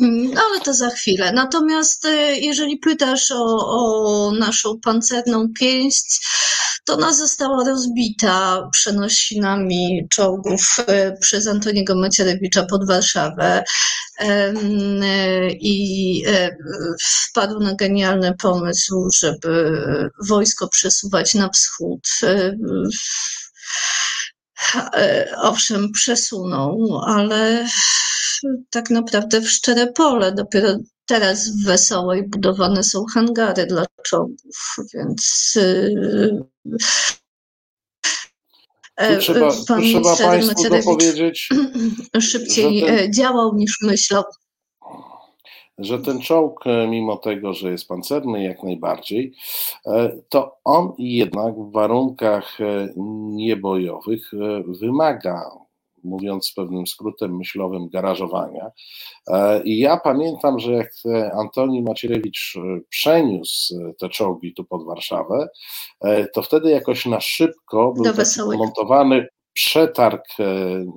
Mm, 0.00 0.38
ale 0.38 0.60
to 0.60 0.74
za 0.74 0.90
chwilę. 0.90 1.32
Natomiast 1.32 2.04
y, 2.04 2.36
jeżeli 2.36 2.78
pytasz 2.78 3.30
o, 3.30 3.44
o 3.68 4.32
naszą 4.38 4.80
pancerną 4.80 5.48
pięść, 5.58 6.26
to 6.84 6.94
ona 6.94 7.12
została 7.12 7.64
rozbita 7.64 8.68
przenosinami 8.72 10.06
czołgów 10.10 10.76
y, 10.78 11.18
przez 11.20 11.46
Antoniego 11.46 11.94
Macierewicza 11.96 12.66
pod 12.66 12.86
Warszawę 12.86 13.64
y, 14.20 14.24
i 15.60 16.24
wpadł 17.28 17.60
na 17.60 17.74
genialny 17.74 18.34
pomysł, 18.42 19.08
żeby 19.14 19.72
wojsko 20.28 20.68
przesuwać 20.68 21.34
na 21.34 21.48
wschód 21.48 22.08
owszem, 25.36 25.92
przesunął, 25.92 27.00
ale 27.06 27.66
tak 28.70 28.90
naprawdę 28.90 29.40
w 29.40 29.50
szczere 29.50 29.92
pole. 29.92 30.32
Dopiero 30.32 30.68
teraz 31.06 31.48
w 31.48 31.64
Wesołej 31.66 32.28
budowane 32.28 32.82
są 32.82 33.04
hangary 33.04 33.66
dla 33.66 33.84
czołgów, 34.02 34.76
więc 34.94 35.52
tu 38.98 39.18
trzeba, 39.20 39.50
tu 39.50 39.64
trzeba 39.64 40.16
Państwu 40.16 40.70
dopowiedzieć, 40.70 41.48
szybciej 42.20 42.80
ten, 42.80 43.12
działał 43.12 43.54
niż 43.54 43.78
myślał 43.82 44.24
że 45.80 45.98
ten 45.98 46.20
czołg, 46.20 46.66
e, 46.66 46.86
mimo 46.88 47.16
tego, 47.16 47.54
że 47.54 47.70
jest 47.70 47.88
pancerny 47.88 48.42
jak 48.42 48.62
najbardziej, 48.62 49.34
e, 49.86 50.20
to 50.28 50.56
on 50.64 50.92
jednak 50.98 51.54
w 51.54 51.72
warunkach 51.72 52.60
e, 52.60 52.88
niebojowych 53.30 54.30
wymaga 54.80 55.50
mówiąc 56.04 56.52
pewnym 56.56 56.86
skrótem 56.86 57.36
myślowym, 57.36 57.88
garażowania. 57.88 58.70
I 59.64 59.78
ja 59.78 59.96
pamiętam, 59.96 60.58
że 60.58 60.72
jak 60.72 60.90
Antoni 61.40 61.82
Macierewicz 61.82 62.54
przeniósł 62.88 63.74
te 63.98 64.08
czołgi 64.08 64.54
tu 64.54 64.64
pod 64.64 64.86
Warszawę, 64.86 65.48
to 66.34 66.42
wtedy 66.42 66.70
jakoś 66.70 67.06
na 67.06 67.20
szybko 67.20 67.92
był 67.92 68.04
montowany 68.58 69.26
przetarg, 69.52 70.24
e, 70.38 70.44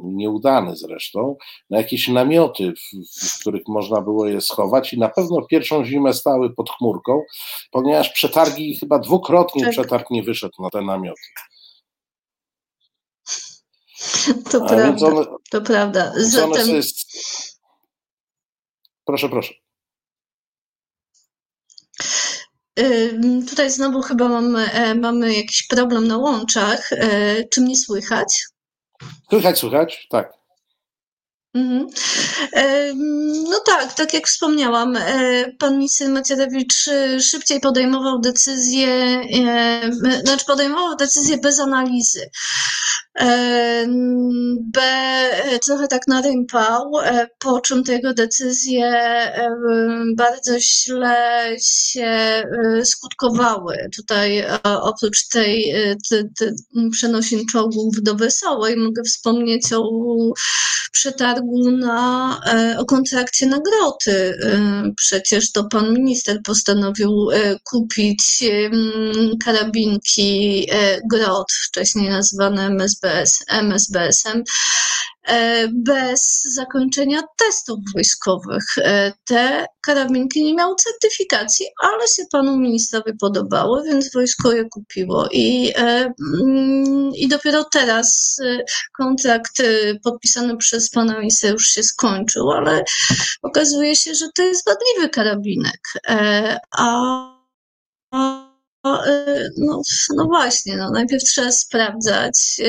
nieudany 0.04 0.76
zresztą, 0.76 1.36
na 1.70 1.78
jakieś 1.78 2.08
namioty, 2.08 2.72
w, 2.72 3.28
w, 3.28 3.39
których 3.39 3.62
można 3.68 4.02
było 4.02 4.28
je 4.28 4.42
schować 4.42 4.94
i 4.94 5.00
na 5.00 5.10
pewno 5.10 5.42
pierwszą 5.42 5.86
zimę 5.86 6.13
stały 6.13 6.54
pod 6.54 6.70
chmurką, 6.70 7.22
ponieważ 7.72 8.10
przetargi, 8.10 8.78
chyba 8.80 9.00
dwukrotnie 9.00 9.63
tak. 9.63 9.72
przetarg 9.72 10.10
nie 10.10 10.24
wyszedł 10.24 10.54
na 10.60 10.70
te 10.70 10.82
namioty. 10.82 11.22
To 14.52 14.66
A 14.66 14.68
prawda, 14.68 15.08
one, 15.08 15.26
to 15.52 15.62
prawda. 15.62 16.13
Zatem... 16.16 16.68
Jest... 16.68 16.98
Proszę, 19.06 19.30
proszę. 19.30 19.54
Tutaj 23.50 23.72
znowu 23.72 24.02
chyba 24.02 24.30
mamy, 24.30 24.72
e, 24.72 24.96
mamy 24.96 25.34
jakiś 25.34 25.68
problem 25.68 26.08
na 26.08 26.18
łączach. 26.18 26.94
E, 26.94 27.44
czy 27.44 27.62
mnie 27.62 27.78
słychać? 27.78 28.46
Słychać, 29.30 29.60
słychać, 29.60 30.08
tak. 30.10 30.43
Mhm. 31.54 31.88
No 33.50 33.60
tak, 33.66 33.94
tak 33.94 34.13
jak 34.13 34.28
wspomniałam, 34.28 34.96
e, 34.96 35.52
pan 35.60 35.74
minister 35.74 36.10
Macierewicz 36.10 36.89
szybciej 37.20 37.60
podejmował 37.60 38.20
decyzje, 38.20 39.22
znaczy 40.24 40.46
podejmował 40.46 40.96
decyzje 40.96 41.38
bez 41.38 41.60
analizy. 41.60 42.30
B 44.60 44.82
trochę 45.66 45.88
tak 45.88 46.08
narympał, 46.08 46.92
e, 47.04 47.28
po 47.39 47.62
czym 47.62 47.84
te 47.84 47.94
jego 47.94 48.13
decyzje 48.13 48.94
bardzo 50.18 50.60
źle 50.60 51.48
się 51.62 52.04
e, 52.06 52.86
skutkowały. 52.86 53.89
Tutaj 53.96 54.46
oprócz 54.63 55.28
tej 55.28 55.74
te, 56.10 56.24
te 56.39 56.54
przenosin 56.92 57.46
czołgów 57.52 58.02
do 58.02 58.16
Wesołej 58.16 58.78
mogę 58.78 59.04
wspomnieć 59.04 59.74
o 59.74 59.84
przetargu 60.92 61.43
na, 61.72 62.42
e, 62.48 62.78
o 62.80 62.86
kontrakcie 62.86 63.46
na 63.46 63.60
groty. 63.60 64.40
Przecież 64.98 65.52
to 65.52 65.64
pan 65.64 65.94
minister 65.94 66.40
postanowił 66.44 67.28
kupić 67.64 68.44
karabinki 69.46 70.68
grot, 71.12 71.48
wcześniej 71.68 72.10
nazwane 72.10 72.66
MSB 72.66 73.04
MSBS, 73.04 73.44
MSBS-em 73.48 74.44
e, 75.23 75.23
bez 75.74 76.42
zakończenia 76.56 77.22
testów 77.38 77.80
wojskowych. 77.94 78.64
E, 78.78 79.14
te 79.26 79.66
karabinki 79.86 80.44
nie 80.44 80.54
miały 80.54 80.76
certyfikacji, 80.76 81.66
ale 81.82 82.08
się 82.08 82.24
panu 82.32 82.58
ministrowi 82.58 83.14
podobały, 83.20 83.84
więc 83.84 84.14
wojsko 84.14 84.52
je 84.52 84.66
kupiło. 84.66 85.28
I, 85.32 85.74
e, 85.78 86.14
mm, 86.42 87.12
i 87.16 87.28
dopiero 87.28 87.64
teraz 87.64 88.38
kontrakt 88.98 89.62
podpisany 90.04 90.58
przez 90.58 90.90
pana 90.90 91.20
ministra 91.20 91.50
już 91.50 91.68
się 91.68 91.84
skończył, 91.84 92.52
ale 92.52 92.84
okazuje 93.42 93.96
się, 93.96 94.16
że 94.16 94.26
to 94.36 94.44
jest 94.44 94.66
wadliwy 94.66 95.10
karabinek. 95.10 95.80
A 96.78 96.94
no, 99.58 99.82
no 100.16 100.26
właśnie, 100.26 100.78
no 100.78 100.92
najpierw 100.92 101.24
trzeba 101.24 101.52
sprawdzać, 101.52 102.62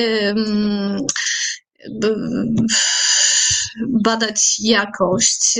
badać 3.87 4.55
jakość, 4.59 5.59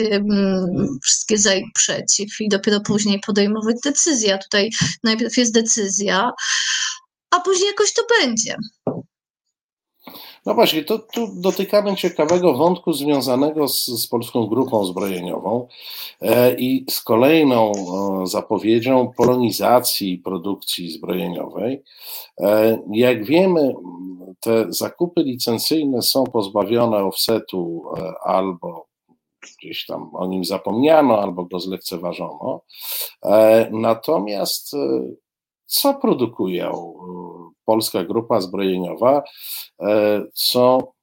wszystkie 1.04 1.38
za 1.38 1.56
i 1.56 1.64
przeciw 1.74 2.42
i 2.42 2.50
dopiero 2.50 2.80
później 2.80 3.20
podejmować 3.26 3.76
decyzję. 3.84 4.40
Tutaj 4.44 4.70
najpierw 5.04 5.38
jest 5.38 5.54
decyzja, 5.54 6.32
a 7.32 7.40
później 7.40 7.68
jakoś 7.68 7.94
to 7.94 8.02
będzie. 8.22 8.56
No 10.46 10.54
właśnie, 10.54 10.84
to 10.84 11.00
tu 11.00 11.28
dotykamy 11.36 11.96
ciekawego 11.96 12.54
wątku 12.54 12.94
związanego 12.94 13.68
z, 13.68 13.86
z 13.86 14.08
polską 14.08 14.48
grupą 14.48 14.86
zbrojeniową 14.86 15.68
e, 16.22 16.56
i 16.56 16.86
z 16.90 17.02
kolejną 17.02 17.72
e, 17.72 18.28
zapowiedzią 18.28 19.12
polonizacji 19.18 20.18
produkcji 20.18 20.92
zbrojeniowej. 20.92 21.84
E, 22.40 22.80
jak 22.94 23.26
wiemy, 23.26 23.74
te 24.40 24.66
zakupy 24.70 25.24
licencyjne 25.24 26.02
są 26.02 26.24
pozbawione 26.24 26.98
offsetu 26.98 27.84
e, 27.98 28.14
albo 28.24 28.88
gdzieś 29.60 29.86
tam 29.86 30.16
o 30.16 30.28
nim 30.28 30.46
zapomniano, 30.46 31.22
albo 31.22 31.46
go 31.46 31.60
zlekceważono. 31.60 32.62
E, 33.24 33.70
natomiast 33.72 34.74
e, 34.74 34.78
co 35.66 35.94
produkują 35.94 36.94
polska 37.66 38.04
grupa 38.04 38.42
zbrojeniowa, 38.42 39.24
e, 39.82 40.22
co 40.34 40.96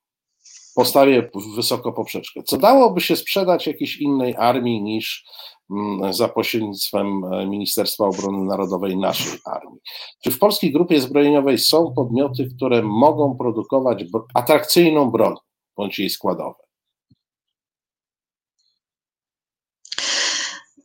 postawię 0.75 1.31
wysoko 1.57 1.93
poprzeczkę. 1.93 2.43
Co 2.43 2.57
dałoby 2.57 3.01
się 3.01 3.17
sprzedać 3.17 3.67
jakiejś 3.67 3.97
innej 3.97 4.35
armii 4.37 4.83
niż 4.83 5.25
mm, 5.71 6.13
za 6.13 6.29
pośrednictwem 6.29 7.25
e, 7.25 7.47
Ministerstwa 7.47 8.05
Obrony 8.05 8.45
Narodowej 8.45 8.97
naszej 8.97 9.39
armii. 9.45 9.81
Czy 10.25 10.31
w 10.31 10.39
polskiej 10.39 10.73
grupie 10.73 11.01
zbrojeniowej 11.01 11.59
są 11.59 11.93
podmioty, 11.97 12.49
które 12.57 12.83
mogą 12.83 13.37
produkować 13.37 14.05
atrakcyjną 14.35 15.11
broń 15.11 15.35
bądź 15.77 15.99
jej 15.99 16.11
składowe? 16.11 16.62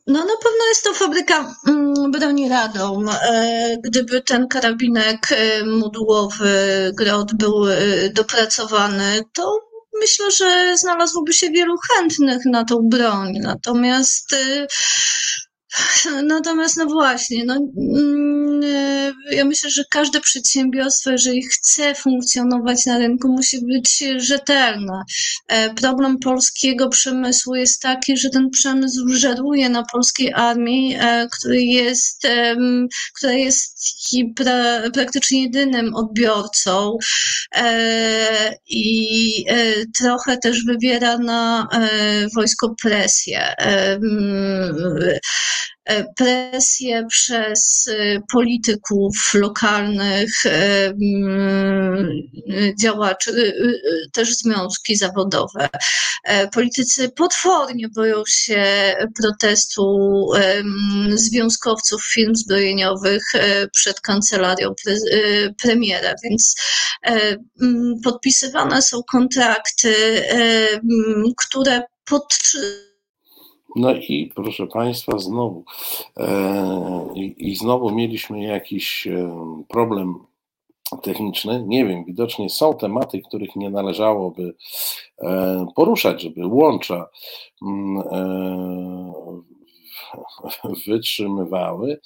No 0.08 0.20
na 0.20 0.36
pewno 0.42 0.66
jest 0.68 0.84
to 0.84 0.94
fabryka 0.94 1.54
mm, 1.68 2.10
broni 2.10 2.48
Radom. 2.48 3.08
E, 3.08 3.76
gdyby 3.84 4.22
ten 4.22 4.48
karabinek 4.48 5.32
e, 5.32 5.64
modułowy 5.64 6.50
Grot 6.94 7.34
był 7.34 7.68
e, 7.68 7.76
dopracowany, 8.12 9.22
to 9.32 9.60
myślę, 10.00 10.30
że 10.30 10.76
znalazłoby 10.76 11.32
się 11.32 11.50
wielu 11.50 11.74
chętnych 11.88 12.44
na 12.44 12.64
tą 12.64 12.76
broń. 12.82 13.32
Natomiast 13.42 14.34
Natomiast 16.22 16.76
no 16.76 16.86
właśnie, 16.86 17.44
no, 17.44 17.54
mm, 17.54 18.60
ja 19.30 19.44
myślę, 19.44 19.70
że 19.70 19.82
każde 19.90 20.20
przedsiębiorstwo, 20.20 21.10
jeżeli 21.10 21.42
chce 21.42 21.94
funkcjonować 21.94 22.86
na 22.86 22.98
rynku, 22.98 23.28
musi 23.28 23.58
być 23.64 24.04
rzetelne. 24.16 25.02
E, 25.48 25.74
problem 25.74 26.18
polskiego 26.18 26.88
przemysłu 26.88 27.54
jest 27.54 27.82
taki, 27.82 28.16
że 28.16 28.30
ten 28.30 28.50
przemysł 28.50 29.08
żeruje 29.08 29.68
na 29.68 29.82
polskiej 29.92 30.32
armii, 30.34 30.96
e, 31.00 31.28
który 31.38 31.62
jest, 31.62 32.26
która 33.16 33.32
jest 33.32 33.78
pra, 34.36 34.90
praktycznie 34.94 35.42
jedynym 35.42 35.94
odbiorcą 35.94 36.98
e, 37.54 38.54
i 38.68 39.44
trochę 39.98 40.38
też 40.38 40.64
wywiera 40.64 41.18
na 41.18 41.68
wojsko 42.34 42.74
presję 42.82 43.54
presję 46.16 47.06
przez 47.08 47.88
e, 47.88 48.20
polityków 48.32 49.30
lokalnych, 49.34 50.30
e, 50.46 50.94
działaczy, 52.82 53.54
też 54.12 54.34
związki 54.34 54.96
zawodowe. 54.96 55.68
Politycy 56.52 57.08
potwornie 57.08 57.88
boją 57.88 58.22
się 58.26 58.94
protestu 59.20 60.26
związkowców 61.14 62.02
firm 62.14 62.34
zbrojeniowych 62.34 63.22
przed 63.72 64.00
kancelarią 64.00 64.74
premiera, 65.62 66.14
więc 66.24 66.54
podpisywane 68.04 68.82
są 68.82 69.02
kontrakty, 69.02 70.22
które 71.36 71.82
pod 72.04 72.34
no 73.76 73.94
i 73.94 74.32
proszę 74.34 74.66
Państwa, 74.66 75.18
znowu 75.18 75.64
e, 76.16 77.12
i 77.16 77.56
znowu 77.56 77.90
mieliśmy 77.90 78.42
jakiś 78.42 79.06
e, 79.06 79.30
problem 79.68 80.14
techniczny. 81.02 81.64
Nie 81.66 81.86
wiem, 81.86 82.04
widocznie 82.04 82.50
są 82.50 82.74
tematy, 82.74 83.20
których 83.20 83.56
nie 83.56 83.70
należałoby 83.70 84.54
e, 85.18 85.66
poruszać, 85.74 86.22
żeby 86.22 86.46
łącza 86.46 87.08
mm, 87.62 87.98
e, 87.98 89.57
wytrzymywały. 90.86 92.00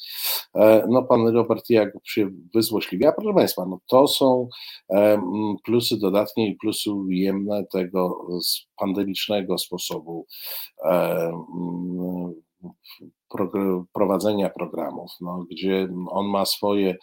E, 0.55 0.87
no 0.89 1.03
pan 1.03 1.29
Robert 1.29 1.71
jak 1.71 1.93
się 2.05 2.31
wyzłośliwia, 2.55 3.13
proszę 3.13 3.35
Państwa, 3.35 3.67
no 3.67 3.79
to 3.87 4.09
są 4.09 4.49
plusy 5.65 5.99
dodatnie 5.99 6.49
i 6.49 6.57
plusy 6.57 6.93
ujemne 6.93 7.65
tego 7.73 8.27
pandemicznego 8.77 9.59
sposobu 9.59 10.27
prowadzenia 13.93 14.51
programów, 14.51 15.11
no, 15.21 15.45
gdzie 15.51 15.89
on 16.11 16.27
ma 16.27 16.45
swoje 16.45 16.97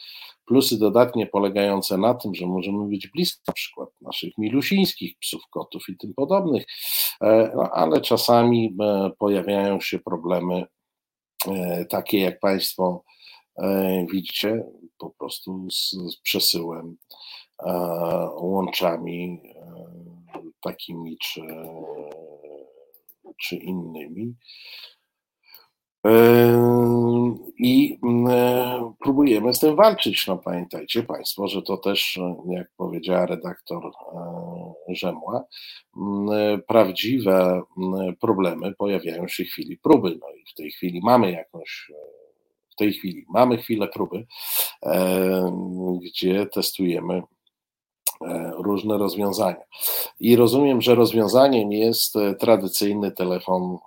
plusy 0.45 0.79
dodatnie 0.79 1.27
polegające 1.27 1.97
na 1.97 2.13
tym, 2.13 2.35
że 2.35 2.45
możemy 2.45 2.87
być 2.87 3.07
blisko 3.07 3.41
na 3.47 3.53
przykład 3.53 3.89
naszych 4.01 4.37
milusińskich 4.37 5.17
psów, 5.19 5.41
kotów 5.49 5.83
i 5.89 5.97
tym 5.97 6.13
podobnych, 6.13 6.65
e, 7.21 7.51
no, 7.55 7.69
ale 7.73 8.01
czasami 8.01 8.75
e, 8.81 9.11
pojawiają 9.19 9.79
się 9.81 9.99
problemy 9.99 10.55
e, 10.55 10.67
takie, 11.89 12.19
jak 12.19 12.39
Państwo 12.39 13.03
widzicie, 14.11 14.63
po 14.97 15.09
prostu 15.09 15.67
z, 15.71 15.89
z 15.91 16.17
przesyłem, 16.21 16.97
łączami 18.41 19.41
takimi 20.61 21.17
czy, 21.17 21.41
czy 23.37 23.55
innymi. 23.55 24.33
I 27.57 27.99
e, 28.29 28.93
próbujemy 28.99 29.53
z 29.53 29.59
tym 29.59 29.75
walczyć. 29.75 30.27
No 30.27 30.37
pamiętajcie 30.37 31.03
Państwo, 31.03 31.47
że 31.47 31.61
to 31.61 31.77
też, 31.77 32.19
jak 32.49 32.67
powiedziała 32.77 33.25
redaktor 33.25 33.85
e, 33.85 34.95
Rzemła, 34.95 35.43
prawdziwe 36.67 37.61
problemy 38.21 38.73
pojawiają 38.75 39.27
się 39.27 39.43
w 39.43 39.47
chwili 39.47 39.77
próby. 39.77 40.19
No 40.21 40.27
i 40.35 40.43
w 40.51 40.53
tej 40.53 40.71
chwili 40.71 41.01
mamy 41.03 41.31
jakąś, 41.31 41.91
w 42.71 42.75
tej 42.75 42.93
chwili 42.93 43.25
mamy 43.29 43.57
chwilę 43.57 43.87
próby, 43.87 44.25
gdzie 46.03 46.45
testujemy 46.45 47.21
e, 48.21 48.51
różne 48.57 48.97
rozwiązania. 48.97 49.63
I 50.19 50.35
rozumiem, 50.35 50.81
że 50.81 50.95
rozwiązaniem 50.95 51.71
jest 51.71 52.15
tradycyjny 52.39 53.11
telefon 53.11 53.77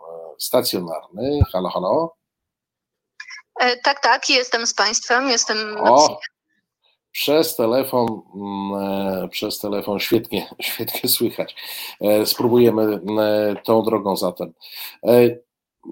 stacjonarny. 0.42 1.40
Halo, 1.52 1.68
halo? 1.68 2.14
E, 3.60 3.76
tak, 3.76 4.02
tak, 4.02 4.30
jestem 4.30 4.66
z 4.66 4.74
Państwem, 4.74 5.28
jestem 5.28 5.76
o, 5.80 6.20
przez 7.12 7.56
telefon, 7.56 8.22
mm, 8.34 9.24
e, 9.24 9.28
przez 9.28 9.58
telefon 9.58 10.00
świetnie, 10.00 10.48
świetnie 10.60 11.10
słychać. 11.10 11.56
E, 12.00 12.26
spróbujemy 12.26 13.00
tą 13.64 13.82
drogą 13.82 14.16
zatem. 14.16 14.52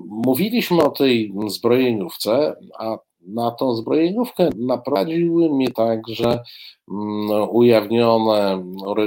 Mówiliśmy 0.07 0.83
o 0.83 0.91
tej 0.91 1.35
zbrojeniówce, 1.47 2.57
a 2.79 2.97
na 3.27 3.51
tą 3.51 3.75
zbrojeniówkę 3.75 4.51
naprowadziły 4.57 5.51
mnie 5.51 5.71
także 5.71 6.43
mm, 6.91 7.49
ujawnione, 7.51 8.65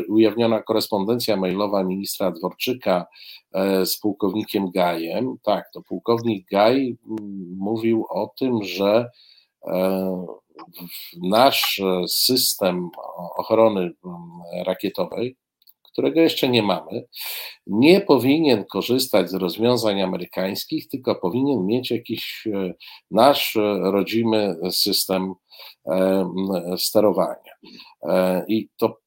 ujawniona 0.10 0.62
korespondencja 0.62 1.38
mailowa 1.38 1.84
ministra 1.84 2.32
Dworczyka 2.32 3.06
e, 3.54 3.86
z 3.86 4.00
pułkownikiem 4.00 4.72
Gajem. 4.72 5.36
Tak, 5.44 5.70
to 5.74 5.82
pułkownik 5.82 6.48
Gaj 6.52 6.98
mm, 7.10 7.56
mówił 7.58 8.06
o 8.10 8.34
tym, 8.40 8.64
że 8.64 9.10
e, 9.68 10.26
nasz 11.22 11.82
system 12.08 12.90
ochrony 13.38 13.82
mm, 13.82 13.94
rakietowej 14.66 15.38
którego 15.94 16.20
jeszcze 16.20 16.50
nie 16.50 16.64
mamy, 16.64 17.06
nie 17.68 18.02
powinien 18.02 18.66
korzystać 18.72 19.30
z 19.30 19.34
rozwiązań 19.34 20.02
amerykańskich, 20.02 20.88
tylko 20.88 21.16
powinien 21.16 21.66
mieć 21.66 21.92
jakiś 21.92 22.48
e, 22.48 22.74
nasz 23.12 23.56
e, 23.56 23.80
rodzimy 23.92 24.56
system 24.72 25.34
e, 25.86 26.26
sterowania. 26.78 27.54
I 28.48 28.70
to 28.78 28.98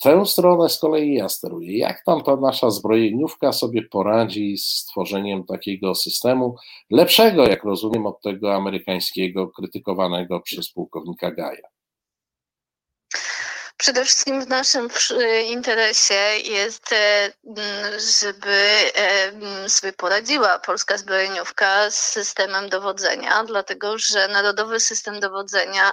w 0.00 0.02
tę 0.02 0.26
stronę 0.26 0.68
z 0.68 0.78
kolei 0.78 1.14
ja 1.14 1.28
steruję. 1.28 1.78
Jak 1.78 2.04
tam 2.04 2.22
ta 2.22 2.36
nasza 2.36 2.70
zbrojeniówka 2.70 3.52
sobie 3.52 3.82
poradzi 3.82 4.58
z 4.58 4.84
tworzeniem 4.84 5.44
takiego 5.44 5.94
systemu, 5.94 6.56
lepszego, 6.90 7.46
jak 7.46 7.64
rozumiem, 7.64 8.06
od 8.06 8.20
tego 8.22 8.54
amerykańskiego, 8.54 9.48
krytykowanego 9.48 10.40
przez 10.40 10.72
pułkownika 10.72 11.30
Gaja? 11.30 11.81
Przede 13.82 14.04
wszystkim 14.04 14.44
w 14.44 14.48
naszym 14.48 14.88
interesie 15.46 16.38
jest, 16.44 16.92
e, 16.92 17.32
żeby 18.20 18.92
e, 18.94 19.68
sobie 19.68 19.92
poradziła 19.92 20.58
polska 20.58 20.98
zbrojeniówka 20.98 21.90
z 21.90 21.98
systemem 21.98 22.68
dowodzenia, 22.68 23.44
dlatego 23.44 23.98
że 23.98 24.28
narodowy 24.28 24.80
system 24.80 25.20
dowodzenia 25.20 25.92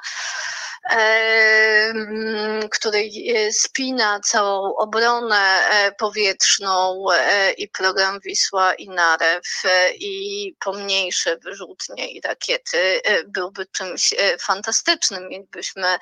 który 2.71 2.99
e, 2.99 3.51
spina 3.51 4.19
całą 4.19 4.75
obronę 4.75 5.69
e, 5.69 5.91
powietrzną 5.91 7.05
e, 7.13 7.51
i 7.51 7.67
program 7.67 8.19
Wisła 8.19 8.73
i 8.73 8.89
Narew 8.89 9.63
i 9.99 10.55
pomniejsze 10.59 11.37
wyrzutnie 11.37 12.11
i 12.11 12.21
rakiety 12.21 13.01
byłby 13.27 13.65
czymś 13.65 14.13
fantastycznym. 14.39 15.29
Mielibyśmy 15.29 15.97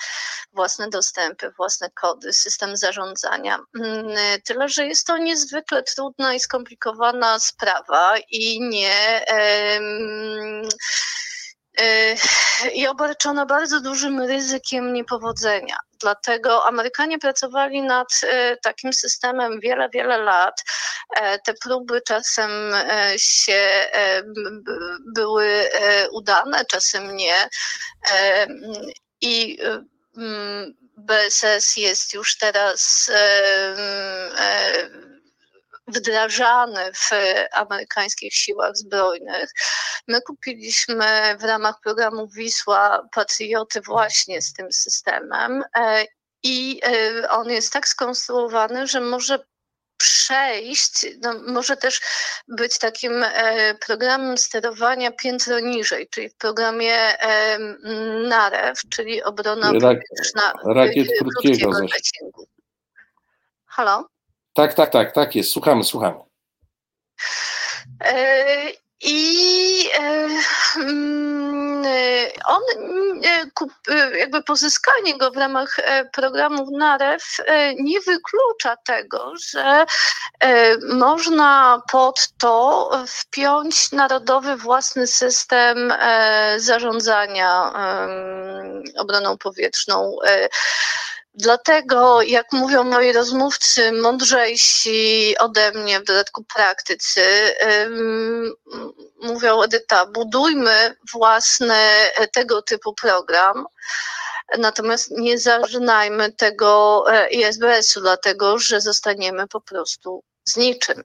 własne 0.54 0.90
dostępy, 0.90 1.52
własne 1.58 1.90
kody, 1.90 2.34
system 2.34 2.78
zarządzania. 2.78 3.60
Mm, 3.80 4.16
tyle, 4.44 4.70
że 4.70 4.86
jest 4.86 5.08
to 5.08 5.18
niezwykle 5.18 5.84
trudna 5.84 6.34
i 6.34 6.40
skomplikowana 6.40 7.40
sprawa 7.40 8.18
i 8.30 8.60
nie 8.62 9.26
i 12.74 12.88
obarczono 12.88 13.46
bardzo 13.46 13.82
dużym 13.82 14.22
ryzykiem 14.22 14.94
niepowodzenia. 14.94 15.78
Dlatego 16.00 16.66
Amerykanie 16.66 17.20
pracowali 17.20 17.82
nad 17.82 18.08
e, 18.24 18.58
takim 18.58 18.94
systemem 18.94 19.60
wiele, 19.60 19.90
wiele 19.90 20.18
lat. 20.18 20.64
E, 21.16 21.40
te 21.40 21.54
próby 21.54 22.02
czasem 22.02 22.74
e, 22.74 23.14
się 23.18 23.90
były 25.16 25.70
udane, 26.12 26.66
czasem 26.66 27.16
nie. 27.16 27.50
I 29.22 29.58
BSS 30.98 31.78
jest 31.78 32.14
już 32.14 32.38
teraz 32.38 33.12
wdrażany 35.88 36.92
w 36.94 37.10
amerykańskich 37.52 38.34
siłach 38.34 38.78
zbrojnych. 38.78 39.52
My 40.08 40.22
kupiliśmy 40.22 41.38
w 41.40 41.44
ramach 41.44 41.76
programu 41.84 42.28
Wisła 42.28 43.08
Patrioty 43.12 43.82
właśnie 43.82 44.42
z 44.42 44.54
tym 44.54 44.72
systemem 44.72 45.64
e, 45.78 46.06
i 46.44 46.82
e, 46.84 47.30
on 47.30 47.50
jest 47.50 47.74
tak 47.74 47.88
skonstruowany, 47.88 48.88
że 48.88 49.02
może 49.02 49.40
przejść, 49.98 51.06
no, 51.22 51.34
może 51.48 51.78
też 51.78 52.02
być 52.48 52.78
takim 52.78 53.24
e, 53.24 53.76
programem 53.86 54.38
sterowania 54.38 55.12
piętro 55.12 55.60
niżej, 55.60 56.08
czyli 56.10 56.30
w 56.30 56.36
programie 56.36 57.18
NAREW, 58.28 58.82
czyli 58.90 59.24
obrona 59.24 59.72
Rak, 59.82 60.00
rakiet 60.66 61.08
krótkiego 61.20 61.74
zasięgu. 61.74 62.48
Halo? 63.66 64.17
Tak, 64.58 64.74
tak, 64.74 64.90
tak, 64.90 65.12
tak 65.12 65.36
jest. 65.36 65.52
Słuchamy, 65.52 65.84
słuchamy. 65.84 66.20
E, 68.04 68.46
I 69.02 69.90
e, 70.00 70.28
mm, 70.76 71.86
on, 72.46 72.62
e, 73.90 74.18
jakby 74.18 74.44
pozyskanie 74.44 75.18
go 75.18 75.32
w 75.32 75.38
ramach 75.38 75.76
programów 76.14 76.70
NAREW 76.72 77.38
nie 77.80 78.02
wyklucza 78.02 78.76
tego, 78.86 79.34
że 79.52 79.86
można 80.90 81.82
pod 81.92 82.28
to 82.40 82.92
wpiąć 83.08 83.92
narodowy 83.92 84.56
własny 84.56 85.08
system 85.08 85.94
zarządzania 86.58 87.74
obroną 88.98 89.38
powietrzną 89.38 90.18
Dlatego, 91.40 92.22
jak 92.22 92.52
mówią 92.52 92.84
moi 92.84 93.14
rozmówcy, 93.14 93.92
mądrzejsi 93.92 95.36
ode 95.40 95.72
mnie, 95.72 96.00
w 96.00 96.04
dodatku 96.04 96.44
praktycy, 96.44 97.22
mówią 99.22 99.62
Edyta, 99.62 100.06
budujmy 100.06 100.96
własny 101.14 101.76
tego 102.34 102.62
typu 102.62 102.94
program, 102.94 103.66
natomiast 104.58 105.12
nie 105.12 105.40
zażynajmy 105.40 106.32
tego 106.32 107.04
e, 107.10 107.30
ISBS-u, 107.30 108.02
dlatego 108.02 108.60
że 108.60 108.82
zostaniemy 108.82 109.48
po 109.48 109.62
prostu 109.62 110.24
z 110.46 110.58
niczym. 110.58 111.04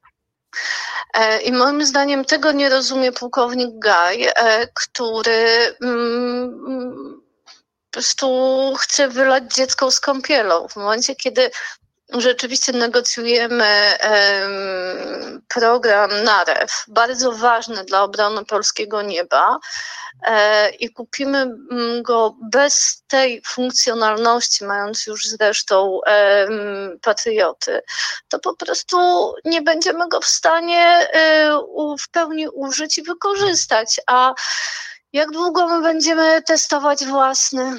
E, 1.14 1.40
I 1.40 1.52
moim 1.52 1.84
zdaniem 1.84 2.24
tego 2.24 2.52
nie 2.52 2.68
rozumie 2.68 3.12
pułkownik 3.12 3.70
Gaj, 3.78 4.24
e, 4.24 4.68
który 4.74 5.76
prostu 7.92 8.74
chce 8.78 9.08
wylać 9.08 9.54
dziecko 9.54 9.90
z 9.90 10.00
kąpielą. 10.00 10.68
W 10.68 10.76
momencie, 10.76 11.16
kiedy 11.16 11.50
rzeczywiście 12.20 12.72
negocjujemy 12.72 13.96
program 15.48 16.10
NAREW, 16.24 16.84
bardzo 16.88 17.32
ważny 17.32 17.84
dla 17.84 18.02
obrony 18.02 18.44
polskiego 18.44 19.02
nieba 19.02 19.58
e, 20.22 20.70
i 20.70 20.92
kupimy 20.92 21.38
mm, 21.38 22.02
go 22.02 22.36
bez 22.50 23.02
tej 23.06 23.42
funkcjonalności, 23.46 24.64
mając 24.64 25.06
już 25.06 25.26
zresztą 25.28 26.00
patrioty, 27.02 27.80
to 28.28 28.38
po 28.38 28.56
prostu 28.56 28.98
nie 29.44 29.62
będziemy 29.62 30.08
go 30.08 30.20
w 30.20 30.26
stanie 30.26 31.08
e, 31.12 31.60
w 32.00 32.08
pełni 32.10 32.48
użyć 32.48 32.98
i 32.98 33.02
wykorzystać. 33.02 34.00
A 34.06 34.34
jak 35.12 35.30
długo 35.30 35.68
my 35.68 35.82
będziemy 35.82 36.42
testować 36.42 37.04
własny? 37.04 37.76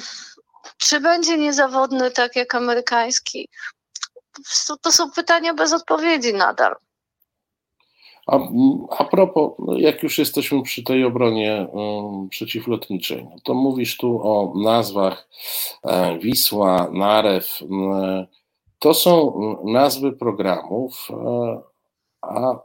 Czy 0.76 1.00
będzie 1.00 1.38
niezawodny 1.38 2.10
tak 2.10 2.36
jak 2.36 2.54
amerykański? 2.54 3.48
to 4.82 4.92
są 4.92 5.10
pytania 5.10 5.54
bez 5.54 5.72
odpowiedzi 5.72 6.34
nadal. 6.34 6.74
A, 8.26 8.38
a 8.98 9.04
propos, 9.04 9.52
jak 9.76 10.02
już 10.02 10.18
jesteśmy 10.18 10.62
przy 10.62 10.82
tej 10.82 11.04
obronie 11.04 11.66
um, 11.72 12.28
przeciwlotniczej, 12.28 13.24
no 13.24 13.36
to 13.42 13.54
mówisz 13.54 13.96
tu 13.96 14.20
o 14.22 14.52
nazwach 14.56 15.28
e, 15.82 16.18
Wisła, 16.18 16.90
Narew. 16.92 17.62
E, 17.62 18.26
to 18.78 18.94
są 18.94 19.40
nazwy 19.64 20.12
programów, 20.12 21.08
e, 21.10 21.60
a 22.22 22.58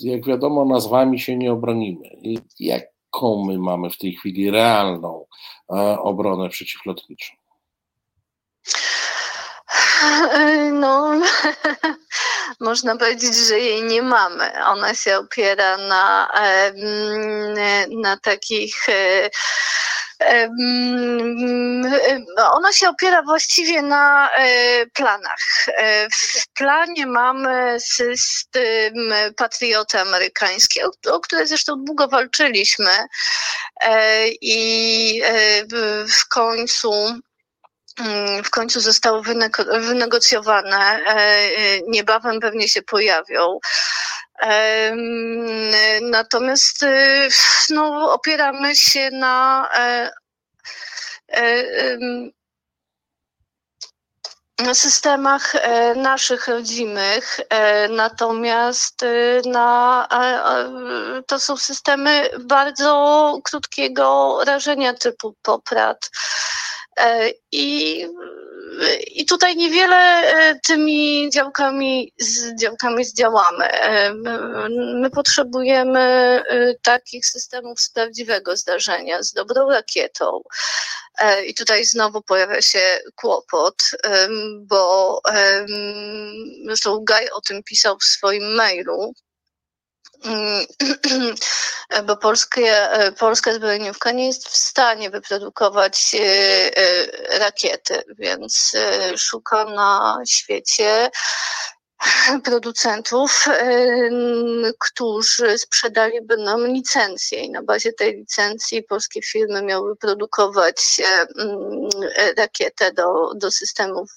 jak 0.00 0.26
wiadomo, 0.26 0.64
nazwami 0.64 1.20
się 1.20 1.36
nie 1.36 1.52
obronimy. 1.52 2.08
I 2.22 2.38
jaką 3.12 3.44
my 3.46 3.58
mamy 3.58 3.90
w 3.90 3.98
tej 3.98 4.14
chwili 4.14 4.50
realną 4.50 5.26
e, 5.70 5.98
obronę 5.98 6.48
przeciwlotniczą? 6.48 7.34
No, 10.72 11.12
można 12.60 12.96
powiedzieć, 12.96 13.34
że 13.34 13.58
jej 13.58 13.82
nie 13.82 14.02
mamy. 14.02 14.64
Ona 14.66 14.94
się 14.94 15.18
opiera 15.18 15.76
na, 15.76 16.28
na 17.90 18.16
takich. 18.16 18.86
E, 20.24 20.48
ona 22.52 22.72
się 22.72 22.88
opiera 22.88 23.22
właściwie 23.22 23.82
na 23.82 24.30
e, 24.30 24.86
planach. 24.86 25.66
E, 25.66 26.08
w 26.10 26.48
planie 26.54 27.06
mamy 27.06 27.80
system 27.80 28.94
patrioty 29.36 30.00
amerykańskiej, 30.00 30.84
o 31.10 31.20
który 31.20 31.46
zresztą 31.46 31.84
długo 31.84 32.08
walczyliśmy 32.08 32.98
i 34.40 35.22
w 36.08 36.28
końcu 36.28 36.92
w 38.44 38.50
końcu 38.50 38.80
zostały 38.80 39.22
wynegocjowane, 39.80 40.76
e, 40.76 41.16
e, 41.16 41.80
niebawem 41.88 42.40
pewnie 42.40 42.68
się 42.68 42.82
pojawią. 42.82 43.58
Natomiast 46.02 46.82
e, 46.82 47.28
no, 47.70 48.12
opieramy 48.12 48.76
się 48.76 49.10
na 49.10 49.68
na 54.58 54.74
systemach 54.74 55.52
naszych 55.96 56.48
rodzimych, 56.48 57.40
natomiast 57.90 59.00
na, 59.46 60.08
to 61.26 61.40
są 61.40 61.56
systemy 61.56 62.30
bardzo 62.40 63.38
krótkiego 63.44 64.38
rażenia 64.44 64.94
typu 64.94 65.34
poprat. 65.42 66.10
E, 66.96 67.32
I, 67.52 68.06
I 69.06 69.26
tutaj 69.26 69.56
niewiele 69.56 69.96
e, 69.96 70.60
tymi 70.66 71.30
działkami, 71.30 72.12
z 72.18 72.60
działkami 72.60 73.04
zdziałamy. 73.04 73.64
E, 73.64 74.14
my 74.94 75.10
potrzebujemy 75.10 76.42
takich 76.82 77.26
systemów 77.26 77.80
z 77.80 77.90
prawdziwego 77.90 78.56
zdarzenia, 78.56 79.22
z 79.22 79.32
dobrą 79.32 79.70
rakietą. 79.70 80.42
I 81.46 81.54
tutaj 81.54 81.84
znowu 81.84 82.22
pojawia 82.22 82.62
się 82.62 82.98
kłopot, 83.14 83.74
bo 84.60 85.20
zresztą 86.66 87.04
Gaj 87.04 87.30
o 87.30 87.40
tym 87.40 87.62
pisał 87.62 87.98
w 87.98 88.04
swoim 88.04 88.54
mailu, 88.54 89.14
bo 92.06 92.16
polskie, 92.16 92.92
e, 92.92 93.12
polska 93.12 93.54
zbrojeniówka 93.54 94.12
nie 94.12 94.26
jest 94.26 94.48
w 94.48 94.56
stanie 94.56 95.10
wyprodukować 95.10 96.14
e, 96.14 96.20
e, 96.76 97.38
rakiety, 97.38 98.02
więc 98.18 98.72
szuka 99.16 99.64
na 99.64 100.18
świecie 100.26 101.10
producentów, 102.44 103.44
którzy 104.78 105.58
sprzedaliby 105.58 106.36
nam 106.36 106.66
licencję 106.66 107.40
i 107.40 107.50
na 107.50 107.62
bazie 107.62 107.92
tej 107.92 108.16
licencji 108.16 108.82
polskie 108.82 109.22
firmy 109.22 109.62
miały 109.62 109.96
produkować 109.96 111.00
rakietę 112.36 112.92
do, 112.92 113.34
do 113.34 113.50
systemów 113.50 114.10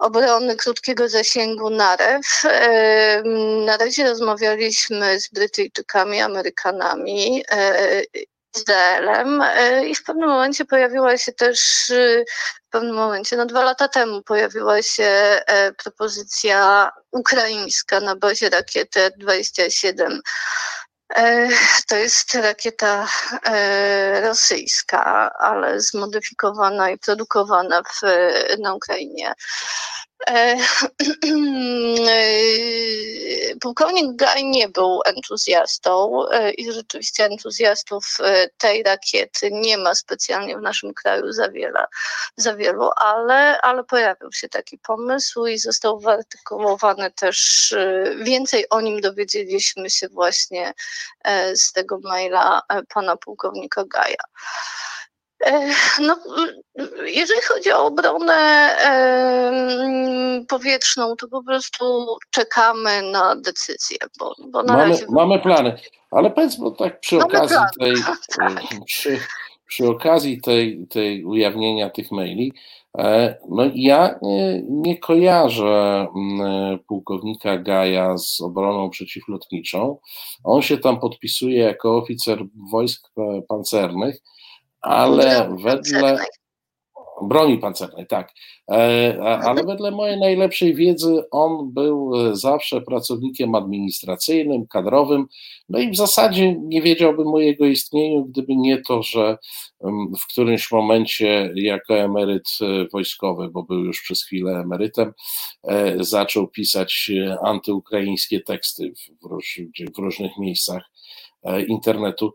obrony 0.00 0.56
krótkiego 0.56 1.08
zasięgu 1.08 1.70
NAREW. 1.70 2.42
Na 3.66 3.76
razie 3.76 4.04
rozmawialiśmy 4.04 5.20
z 5.20 5.28
Brytyjczykami, 5.28 6.20
Amerykanami, 6.20 7.44
e, 7.50 8.02
Izraelem 8.56 9.42
e, 9.42 9.88
i 9.88 9.94
w 9.94 10.04
pewnym 10.04 10.28
momencie 10.28 10.64
pojawiła 10.64 11.18
się 11.18 11.32
też, 11.32 11.60
w 12.68 12.70
pewnym 12.70 12.94
momencie, 12.94 13.36
no 13.36 13.46
dwa 13.46 13.64
lata 13.64 13.88
temu 13.88 14.22
pojawiła 14.22 14.82
się 14.82 15.04
e, 15.04 15.72
propozycja 15.72 16.90
ukraińska 17.10 18.00
na 18.00 18.16
bazie 18.16 18.50
rakiety 18.50 19.10
27 19.16 20.20
to 21.86 21.96
jest 21.96 22.34
rakieta 22.34 23.08
rosyjska, 24.22 25.30
ale 25.38 25.80
zmodyfikowana 25.80 26.90
i 26.90 26.98
produkowana 26.98 27.82
w, 27.82 28.00
na 28.58 28.74
Ukrainie. 28.74 29.32
E, 32.08 33.56
pułkownik 33.60 34.16
Gaj 34.16 34.44
nie 34.44 34.68
był 34.68 35.00
entuzjastą 35.06 36.22
e, 36.30 36.50
i 36.50 36.72
rzeczywiście 36.72 37.24
entuzjastów 37.24 38.16
e, 38.20 38.48
tej 38.58 38.82
rakiety 38.82 39.50
nie 39.52 39.78
ma 39.78 39.94
specjalnie 39.94 40.56
w 40.56 40.60
naszym 40.60 40.94
kraju 40.94 41.32
za, 41.32 41.50
wiele, 41.50 41.84
za 42.36 42.56
wielu, 42.56 42.90
ale, 42.96 43.60
ale 43.60 43.84
pojawił 43.84 44.32
się 44.32 44.48
taki 44.48 44.78
pomysł 44.78 45.46
i 45.46 45.58
został 45.58 45.98
wyartykułowany 46.00 47.10
też, 47.10 47.74
więcej 48.20 48.68
o 48.70 48.80
nim 48.80 49.00
dowiedzieliśmy 49.00 49.90
się 49.90 50.08
właśnie 50.08 50.72
z 51.54 51.72
tego 51.72 51.98
maila 52.02 52.62
pana 52.94 53.16
pułkownika 53.16 53.84
Gaja. 53.84 54.24
No, 56.00 56.16
jeżeli 57.04 57.40
chodzi 57.40 57.72
o 57.72 57.84
obronę 57.84 58.70
powietrzną, 60.48 61.16
to 61.16 61.28
po 61.28 61.42
prostu 61.42 62.06
czekamy 62.30 63.02
na 63.02 63.36
decyzję. 63.36 63.98
Bo, 64.18 64.34
bo 64.48 64.62
na 64.62 64.76
mamy, 64.76 64.88
razie... 64.90 65.06
mamy 65.08 65.38
plany, 65.38 65.78
ale 66.10 66.30
powiedz, 66.30 66.56
bo 66.56 66.70
tak 66.70 67.00
przy 67.00 67.16
mamy 67.16 67.26
okazji 67.26 67.56
tej, 67.80 67.94
przy, 68.86 69.20
przy 69.66 69.88
okazji 69.88 70.40
tej, 70.40 70.86
tej 70.90 71.24
ujawnienia 71.24 71.90
tych 71.90 72.10
maili, 72.10 72.52
e, 72.98 73.38
no 73.48 73.62
ja 73.74 74.18
nie, 74.22 74.62
nie 74.68 74.98
kojarzę 74.98 76.06
pułkownika 76.88 77.58
Gaja 77.58 78.18
z 78.18 78.40
obroną 78.40 78.90
przeciwlotniczą. 78.90 79.98
On 80.44 80.62
się 80.62 80.78
tam 80.78 81.00
podpisuje 81.00 81.58
jako 81.62 81.96
oficer 81.96 82.38
wojsk 82.70 83.08
pancernych 83.48 84.16
ale 84.80 85.56
wedle 85.64 86.18
broni 87.22 87.58
pancernej, 87.58 88.06
tak. 88.06 88.32
E, 88.70 89.18
ale 89.22 89.64
wedle 89.64 89.90
mojej 89.90 90.20
najlepszej 90.20 90.74
wiedzy 90.74 91.22
on 91.30 91.72
był 91.72 92.12
e, 92.14 92.36
zawsze 92.36 92.80
pracownikiem 92.80 93.54
administracyjnym, 93.54 94.66
kadrowym, 94.66 95.26
no 95.68 95.78
i 95.78 95.90
w 95.90 95.96
zasadzie 95.96 96.56
nie 96.58 96.82
wiedziałbym 96.82 97.28
o 97.28 97.38
jego 97.38 97.66
istnieniu, 97.66 98.24
gdyby 98.24 98.56
nie 98.56 98.82
to, 98.82 99.02
że 99.02 99.38
w 100.20 100.32
którymś 100.32 100.72
momencie 100.72 101.52
jako 101.54 101.94
emeryt 101.94 102.48
e, 102.60 102.88
wojskowy, 102.92 103.48
bo 103.48 103.62
był 103.62 103.84
już 103.84 104.02
przez 104.02 104.24
chwilę 104.24 104.52
emerytem, 104.52 105.12
zaczął 106.00 106.48
pisać 106.48 107.10
antyukraińskie 107.44 108.40
teksty 108.40 108.92
w 109.94 109.98
różnych 109.98 110.38
miejscach 110.38 110.82
internetu 111.68 112.32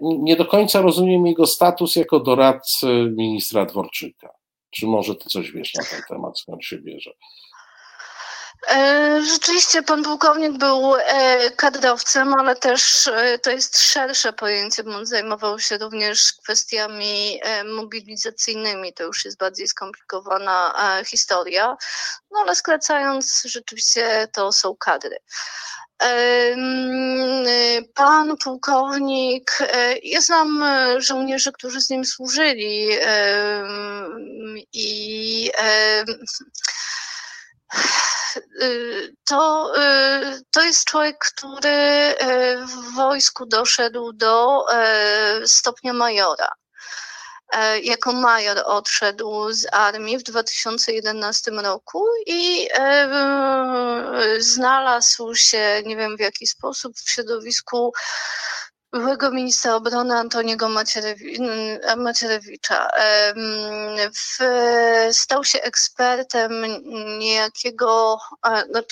nie 0.00 0.36
do 0.36 0.44
końca 0.44 0.80
rozumiem 0.80 1.26
jego 1.26 1.46
status 1.46 1.96
jako 1.96 2.20
doradcy 2.20 2.86
ministra 3.16 3.66
Dworczyka. 3.66 4.28
Czy 4.70 4.86
może 4.86 5.14
ty 5.14 5.28
coś 5.28 5.52
wiesz 5.52 5.74
na 5.74 5.84
ten 5.84 6.02
temat, 6.08 6.38
skąd 6.38 6.64
się 6.64 6.78
bierze? 6.78 7.10
E, 8.68 9.22
rzeczywiście 9.22 9.82
pan 9.82 10.02
pułkownik 10.02 10.58
był 10.58 10.96
e, 10.96 11.50
kadrowcem, 11.50 12.34
ale 12.34 12.56
też 12.56 13.06
e, 13.06 13.38
to 13.38 13.50
jest 13.50 13.78
szersze 13.78 14.32
pojęcie, 14.32 14.82
bo 14.82 14.96
on 14.96 15.06
zajmował 15.06 15.58
się 15.58 15.78
również 15.78 16.32
kwestiami 16.32 17.40
mobilizacyjnymi. 17.64 18.92
To 18.92 19.04
już 19.04 19.24
jest 19.24 19.38
bardziej 19.38 19.68
skomplikowana 19.68 20.74
historia. 21.06 21.76
No 22.30 22.40
ale 22.40 22.54
skracając, 22.54 23.42
rzeczywiście 23.44 24.28
to 24.32 24.52
są 24.52 24.76
kadry. 24.76 25.16
Pan 27.94 28.36
pułkownik, 28.36 29.58
ja 30.02 30.20
znam 30.20 30.64
żołnierzy, 30.98 31.52
którzy 31.52 31.80
z 31.80 31.90
nim 31.90 32.04
służyli 32.04 32.88
i 34.72 35.50
to, 39.28 39.72
to 40.50 40.62
jest 40.62 40.84
człowiek, 40.84 41.18
który 41.18 42.14
w 42.66 42.94
wojsku 42.94 43.46
doszedł 43.46 44.12
do 44.12 44.64
stopnia 45.46 45.92
majora. 45.92 46.48
Jako 47.82 48.12
major 48.12 48.62
odszedł 48.64 49.52
z 49.52 49.66
armii 49.72 50.18
w 50.18 50.22
2011 50.22 51.50
roku 51.50 52.06
i 52.26 52.68
znalazł 54.38 55.34
się, 55.34 55.82
nie 55.84 55.96
wiem 55.96 56.16
w 56.16 56.20
jaki 56.20 56.46
sposób, 56.46 56.96
w 56.96 57.10
środowisku 57.10 57.92
byłego 58.92 59.30
ministra 59.30 59.74
obrony 59.74 60.14
Antoniego 60.14 60.68
Macierewicza. 61.96 62.90
Stał 65.12 65.44
się 65.44 65.62
ekspertem 65.62 66.64
niejakiego, 67.18 68.18
no, 68.44 68.82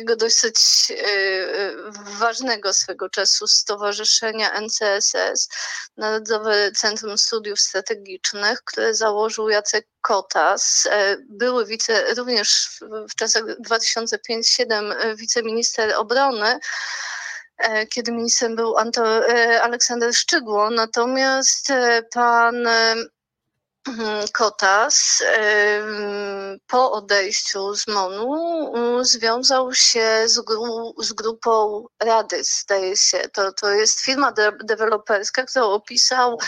takiego 0.00 0.16
dosyć 0.16 0.56
y, 0.90 0.94
y, 0.94 1.76
ważnego 2.18 2.72
swego 2.72 3.10
czasu 3.10 3.46
stowarzyszenia 3.46 4.60
NCSS, 4.60 5.48
Narodowe 5.96 6.72
Centrum 6.72 7.18
Studiów 7.18 7.60
Strategicznych, 7.60 8.62
które 8.64 8.94
założył 8.94 9.48
Jacek 9.48 9.86
Kotas, 10.00 10.88
e, 10.90 11.16
były 11.28 11.66
wice, 11.66 12.14
również 12.14 12.80
w 13.10 13.14
czasach 13.14 13.42
2005-2007 13.60 15.16
wiceminister 15.16 15.94
obrony, 15.94 16.58
E, 17.58 17.86
kiedy 17.86 18.12
ministrem 18.12 18.56
był 18.56 18.76
Anto, 18.76 19.28
e, 19.28 19.62
Aleksander 19.62 20.14
Szczygło, 20.14 20.70
natomiast 20.70 21.70
e, 21.70 22.02
pan 22.14 22.68
Mhm, 23.88 24.24
Kotas 24.32 25.22
po 26.66 26.92
odejściu 26.92 27.74
z 27.74 27.88
MONU 27.88 29.04
związał 29.04 29.74
się 29.74 30.22
z, 30.26 30.40
gru, 30.40 30.94
z 30.98 31.12
grupą 31.12 31.84
Radys, 32.02 32.60
zdaje 32.60 32.96
się. 32.96 33.18
To, 33.18 33.52
to 33.52 33.70
jest 33.70 34.00
firma 34.00 34.32
de 34.32 34.52
deweloperska, 34.64 35.42
którą 35.44 35.66
opisał 35.66 36.38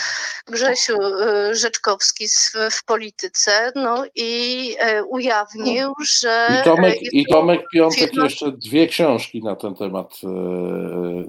Grzesiu 0.47 0.97
y, 1.01 1.55
Rzeczkowski 1.55 2.25
w 2.71 2.85
polityce 2.85 3.71
no 3.75 4.03
i 4.15 4.75
e, 4.79 5.03
ujawnił, 5.03 5.93
że... 6.19 6.47
I 6.61 6.63
Tomek, 6.63 7.13
i 7.13 7.25
Tomek 7.25 7.61
Piątek 7.73 8.09
firma... 8.09 8.23
jeszcze 8.23 8.51
dwie 8.51 8.87
książki 8.87 9.43
na 9.43 9.55
ten 9.55 9.75
temat 9.75 10.13
e, 10.23 10.27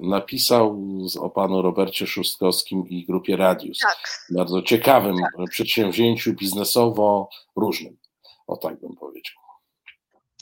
napisał 0.02 0.78
o 1.20 1.30
panu 1.30 1.62
Robercie 1.62 2.06
Szóstkowskim 2.06 2.88
i 2.88 3.06
grupie 3.06 3.36
Radius. 3.36 3.78
Tak. 3.78 4.26
Bardzo 4.30 4.62
ciekawym 4.62 5.16
tak. 5.16 5.50
przedsięwzięciem 5.50 5.93
przedsięwzięciu 5.94 6.32
biznesowo 6.32 7.28
różnym. 7.56 7.96
O 8.46 8.56
tak 8.56 8.80
bym 8.80 8.96
powiedział. 8.96 9.34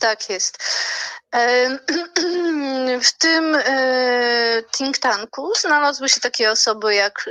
Tak 0.01 0.31
jest. 0.31 0.59
W 3.03 3.19
tym 3.19 3.55
e, 3.55 4.63
think 4.77 4.99
tanku 4.99 5.55
znalazły 5.61 6.09
się 6.09 6.21
takie 6.21 6.51
osoby 6.51 6.95
jak 6.95 7.31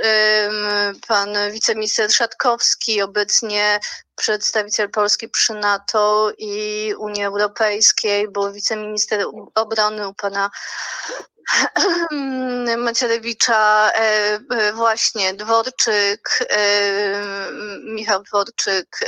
pan 1.08 1.28
wiceminister 1.52 2.12
Szatkowski, 2.12 3.02
obecnie 3.02 3.80
przedstawiciel 4.16 4.90
Polski 4.90 5.28
przy 5.28 5.54
NATO 5.54 6.32
i 6.38 6.94
Unii 6.98 7.24
Europejskiej, 7.24 8.28
był 8.28 8.52
wiceminister 8.52 9.24
obrony 9.54 10.08
u 10.08 10.14
pana 10.14 10.50
Macierewicza, 12.78 13.90
e, 13.94 14.38
e, 14.50 14.72
właśnie 14.72 15.34
Dworczyk, 15.34 16.28
e, 16.50 16.62
Michał 17.84 18.22
Dworczyk, 18.22 18.98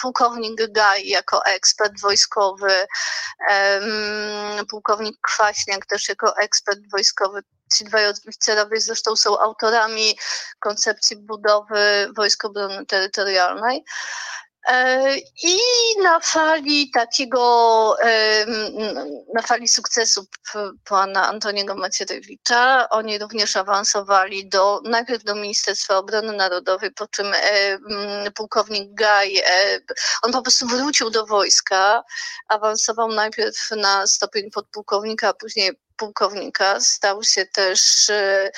pułkownik 0.00 0.72
Gaj 0.72 1.08
jako 1.08 1.44
ekspert 1.44 2.00
wojskowy, 2.00 2.86
pułkownik 4.70 5.16
Kwaśniak 5.22 5.86
też 5.86 6.08
jako 6.08 6.36
ekspert 6.36 6.80
wojskowy. 6.92 7.40
Ci 7.76 7.84
dwaj 7.84 8.06
oficerowie 8.06 8.80
zresztą 8.80 9.16
są 9.16 9.38
autorami 9.38 10.18
koncepcji 10.60 11.16
budowy 11.16 12.08
Wojsk 12.16 12.44
Obrony 12.44 12.86
Terytorialnej. 12.86 13.84
E, 14.68 15.16
I 15.42 15.58
na 16.02 16.20
fali 16.20 16.90
takiego, 16.90 17.96
na 19.34 19.42
fali 19.42 19.68
sukcesu 19.68 20.26
pana 20.84 21.28
Antoniego 21.28 21.74
Macierewicza, 21.74 22.88
oni 22.90 23.18
również 23.18 23.56
awansowali 23.56 24.48
do, 24.48 24.80
najpierw 24.84 25.24
do 25.24 25.34
Ministerstwa 25.34 25.96
Obrony 25.96 26.32
Narodowej, 26.32 26.90
po 26.92 27.06
czym 27.06 27.32
pułkownik 28.34 28.94
Gaj, 28.94 29.36
e, 29.36 29.80
on 30.22 30.32
po 30.32 30.42
prostu 30.42 30.66
wrócił 30.66 31.10
do 31.10 31.26
wojska, 31.26 32.02
awansował 32.48 33.08
najpierw 33.12 33.70
na 33.70 34.06
stopień 34.06 34.50
podpułkownika, 34.50 35.28
a 35.28 35.34
później 35.34 35.72
pułkownika, 35.98 36.80
stał 36.80 37.22
się 37.22 37.46
też 37.46 38.10
e, 38.10 38.50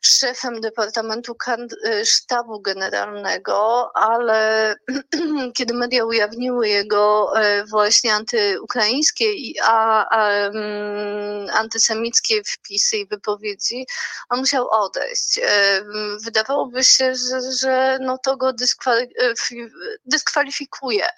szefem 0.00 0.60
Departamentu 0.60 1.36
e, 1.84 2.06
Sztabu 2.06 2.60
Generalnego, 2.60 3.90
ale 3.96 4.74
kiedy 5.56 5.74
media 5.74 6.04
ujawniły 6.04 6.68
jego 6.68 7.32
e, 7.40 7.64
właśnie 7.64 8.14
antyukraińskie 8.14 9.32
i 9.32 9.60
a, 9.62 10.08
a, 10.08 10.30
mm, 10.30 11.50
antysemickie 11.50 12.42
wpisy 12.44 12.96
i 12.96 13.06
wypowiedzi, 13.06 13.86
on 14.28 14.38
musiał 14.38 14.70
odejść. 14.70 15.40
Wydawałoby 16.24 16.84
się, 16.84 17.14
że, 17.14 17.52
że 17.52 17.98
no 18.00 18.18
to 18.18 18.36
go 18.36 18.52
dyskwalifikuje 20.04 21.08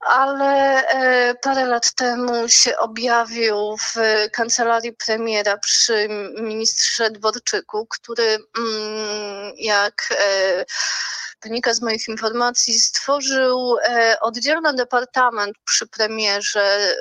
ale 0.00 0.82
e, 0.88 1.34
parę 1.34 1.66
lat 1.66 1.94
temu 1.94 2.48
się 2.48 2.76
objawił 2.76 3.76
w 3.76 3.94
kancelarii 4.32 4.92
premiera 4.92 5.56
przy 5.58 6.08
ministrze 6.40 7.10
Dworczyku, 7.10 7.86
który 7.86 8.38
mm, 8.58 9.52
jak 9.56 9.94
e, 10.10 10.64
wynika 11.42 11.74
z 11.74 11.82
moich 11.82 12.08
informacji, 12.08 12.80
stworzył 12.80 13.76
e, 13.78 14.20
oddzielny 14.20 14.74
departament 14.74 15.56
przy 15.64 15.86
premierze 15.86 16.94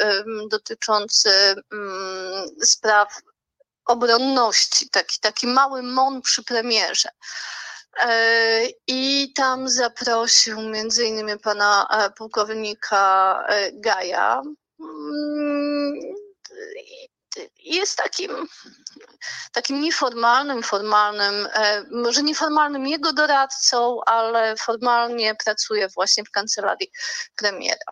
dotyczący 0.49 1.55
mm, 1.73 2.47
spraw 2.63 3.19
obronności, 3.85 4.89
taki, 4.89 5.19
taki 5.19 5.47
mały 5.47 5.83
MON 5.83 6.21
przy 6.21 6.43
premierze. 6.43 7.09
E, 8.03 8.67
I 8.87 9.33
tam 9.35 9.69
zaprosił 9.69 10.61
między 10.61 11.05
innymi 11.05 11.39
pana 11.39 11.87
e, 11.91 12.09
pułkownika 12.09 13.43
e, 13.49 13.71
Gaja. 13.71 14.41
Mm, 14.79 15.93
jest 17.63 17.97
takim, 17.97 18.31
takim 19.51 19.81
nieformalnym, 19.81 20.63
formalnym, 20.63 21.47
może 21.91 22.23
nieformalnym 22.23 22.87
jego 22.87 23.13
doradcą, 23.13 23.99
ale 24.05 24.55
formalnie 24.55 25.35
pracuje 25.45 25.87
właśnie 25.89 26.23
w 26.23 26.31
kancelarii 26.31 26.91
premiera. 27.35 27.85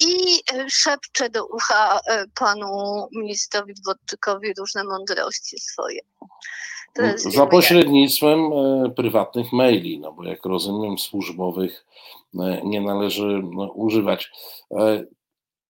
I 0.00 0.40
szepcze 0.68 1.30
do 1.30 1.46
ucha 1.46 2.00
panu 2.34 2.68
ministrowi 3.12 3.74
Dworczykowi 3.74 4.54
różne 4.58 4.84
mądrości 4.84 5.58
swoje. 5.58 6.00
Za 7.16 7.46
pośrednictwem 7.46 8.40
e, 8.52 8.90
prywatnych 8.96 9.52
maili, 9.52 10.00
no 10.00 10.12
bo 10.12 10.24
jak 10.24 10.46
rozumiem, 10.46 10.98
służbowych 10.98 11.86
e, 12.40 12.60
nie 12.64 12.80
należy 12.80 13.42
no, 13.52 13.72
używać. 13.72 14.30
E, 14.70 15.04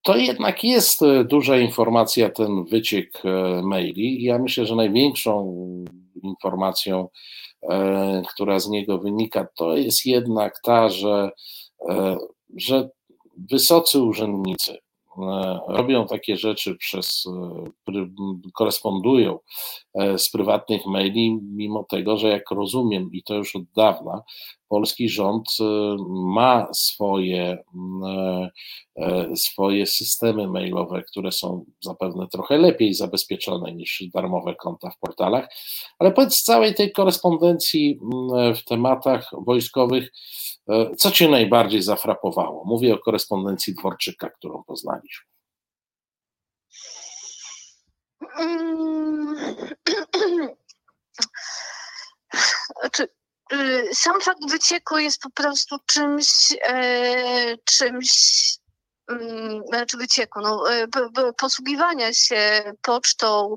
to 0.03 0.17
jednak 0.17 0.65
jest 0.65 1.01
duża 1.25 1.59
informacja, 1.59 2.31
ten 2.31 2.65
wyciek 2.65 3.23
maili. 3.63 4.23
Ja 4.23 4.39
myślę, 4.39 4.67
że 4.67 4.77
największą 4.77 5.55
informacją, 6.23 7.09
która 8.35 8.59
z 8.59 8.69
niego 8.69 8.99
wynika, 8.99 9.47
to 9.57 9.77
jest 9.77 10.07
jednak 10.07 10.61
ta, 10.63 10.89
że, 10.89 11.31
że 12.57 12.89
wysocy 13.51 14.03
urzędnicy, 14.03 14.79
E, 15.19 15.61
robią 15.69 16.07
takie 16.07 16.37
rzeczy 16.37 16.77
przez, 16.77 17.25
e, 17.27 18.09
korespondują 18.55 19.39
e, 19.95 20.19
z 20.19 20.31
prywatnych 20.31 20.87
maili, 20.87 21.39
mimo 21.43 21.85
tego, 21.85 22.17
że 22.17 22.29
jak 22.29 22.51
rozumiem, 22.51 23.11
i 23.13 23.23
to 23.23 23.35
już 23.35 23.57
od 23.57 23.63
dawna, 23.77 24.23
polski 24.69 25.09
rząd 25.09 25.49
ma 26.09 26.69
swoje, 26.75 27.59
swoje 29.35 29.87
systemy 29.87 30.49
mailowe, 30.49 31.03
które 31.03 31.33
są 31.33 31.65
zapewne 31.81 32.27
trochę 32.29 32.59
lepiej 32.59 32.95
zabezpieczone 32.95 33.73
niż 33.73 34.05
darmowe 34.15 34.55
konta 34.55 34.91
w 34.91 34.99
portalach, 34.99 35.49
ale 35.99 36.13
powiedz 36.13 36.43
całej 36.43 36.75
tej 36.75 36.93
korespondencji 36.93 37.99
w 38.57 38.65
tematach 38.65 39.31
wojskowych, 39.47 40.13
co 40.97 41.11
Cię 41.11 41.29
najbardziej 41.29 41.83
zafrapowało? 41.83 42.65
Mówię 42.65 42.95
o 42.95 42.99
korespondencji 42.99 43.75
Dworczyka, 43.75 44.31
którą 44.31 44.63
poznaliśmy. 44.67 45.27
Znaczy, 52.81 53.09
sam 53.93 54.21
fakt 54.21 54.51
wycieku 54.51 54.99
jest 54.99 55.23
po 55.23 55.31
prostu 55.31 55.77
czymś, 55.87 56.27
e, 56.69 57.57
czymś 57.65 58.11
mm, 59.09 59.63
znaczy 59.67 59.97
wycieku, 59.97 60.41
no, 60.41 60.73
e, 60.73 60.87
posługiwania 61.37 62.15
się 62.15 62.73
pocztą 62.83 63.55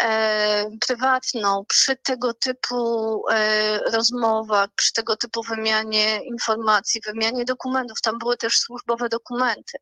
e, 0.00 0.70
prywatną 0.86 1.64
przy 1.68 1.96
tego 1.96 2.34
typu 2.34 3.22
e, 3.30 3.78
rozmowach, 3.78 4.68
przy 4.76 4.92
tego 4.92 5.16
typu 5.16 5.42
wymianie 5.42 6.20
informacji, 6.24 7.00
wymianie 7.06 7.44
dokumentów. 7.44 8.00
Tam 8.00 8.18
były 8.18 8.36
też 8.36 8.58
służbowe 8.58 9.08
dokumenty. 9.08 9.78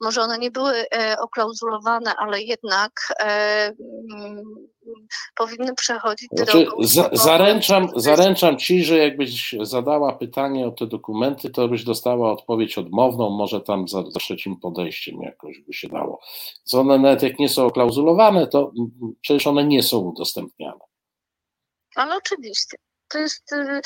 Może 0.00 0.22
one 0.22 0.38
nie 0.38 0.50
były 0.50 0.90
e, 0.90 1.18
oklauzulowane, 1.18 2.14
ale 2.16 2.42
jednak 2.42 2.92
e, 3.20 3.72
mm, 4.12 4.42
powinny 5.36 5.74
przechodzić 5.74 6.28
znaczy, 6.32 6.66
za, 6.80 7.10
zaręczam, 7.12 7.88
zaręczam 7.96 8.58
ci, 8.58 8.84
że 8.84 8.98
jakbyś 8.98 9.54
zadała 9.60 10.12
pytanie 10.12 10.66
o 10.66 10.70
te 10.70 10.86
dokumenty, 10.86 11.50
to 11.50 11.68
byś 11.68 11.84
dostała 11.84 12.32
odpowiedź 12.32 12.78
odmowną, 12.78 13.30
może 13.30 13.60
tam 13.60 13.88
za, 13.88 14.02
za 14.10 14.18
trzecim 14.18 14.56
podejściem 14.56 15.22
jakoś 15.22 15.60
by 15.60 15.72
się 15.72 15.88
dało. 15.88 16.20
Co 16.64 16.80
one 16.80 16.98
nawet 16.98 17.22
jak 17.22 17.38
nie 17.38 17.48
są 17.48 17.66
oklauzulowane, 17.66 18.46
to 18.46 18.72
przecież 19.20 19.46
one 19.46 19.64
nie 19.64 19.82
są 19.82 19.98
udostępniane. 19.98 20.80
Ale 21.96 22.16
oczywiście. 22.16 22.76
To 23.08 23.18
jest, 23.18 23.52
y, 23.52 23.80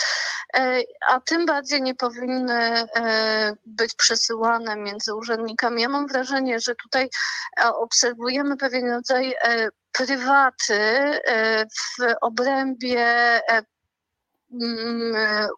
e, 0.56 0.82
a 1.08 1.20
tym 1.20 1.46
bardziej 1.46 1.82
nie 1.82 1.94
powinny 1.94 2.54
e, 2.54 3.56
być 3.66 3.94
przesyłane 3.94 4.76
między 4.76 5.14
urzędnikami. 5.14 5.82
Ja 5.82 5.88
mam 5.88 6.06
wrażenie, 6.06 6.60
że 6.60 6.74
tutaj 6.74 7.08
e, 7.60 7.74
obserwujemy 7.74 8.56
pewien 8.56 8.90
rodzaj 8.90 9.34
prywaty 9.92 10.80
w 11.72 12.14
obrębie 12.20 13.40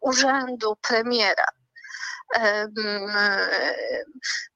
urzędu 0.00 0.76
premiera 0.76 1.44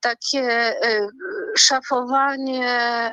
takie 0.01 0.43
e, 0.83 1.09
szafowanie. 1.57 3.13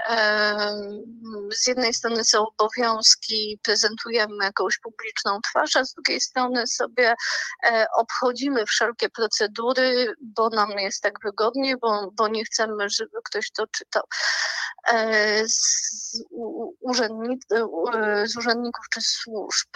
Z 1.54 1.68
jednej 1.68 1.94
strony 1.94 2.24
są 2.24 2.46
obowiązki, 2.58 3.60
prezentujemy 3.64 4.46
jakąś 4.46 4.78
publiczną 4.78 5.40
twarz, 5.42 5.76
a 5.76 5.86
z 5.86 5.94
drugiej 5.94 6.22
strony 6.22 6.68
sobie 6.68 7.16
e, 7.64 7.86
obchodzimy 7.98 8.66
wszelkie 8.66 9.10
procedury, 9.10 10.14
bo 10.22 10.50
nam 10.50 10.70
jest 10.70 11.02
tak 11.02 11.14
wygodnie, 11.24 11.78
bo, 11.78 12.12
bo 12.14 12.28
nie 12.28 12.46
chcemy, 12.46 12.90
żeby 12.90 13.18
ktoś 13.24 13.52
to 13.52 13.68
czytał. 13.68 14.04
E, 14.88 15.48
z, 15.48 16.24
z 18.26 18.38
urzędników 18.38 18.86
czy 18.94 19.02
służb 19.02 19.70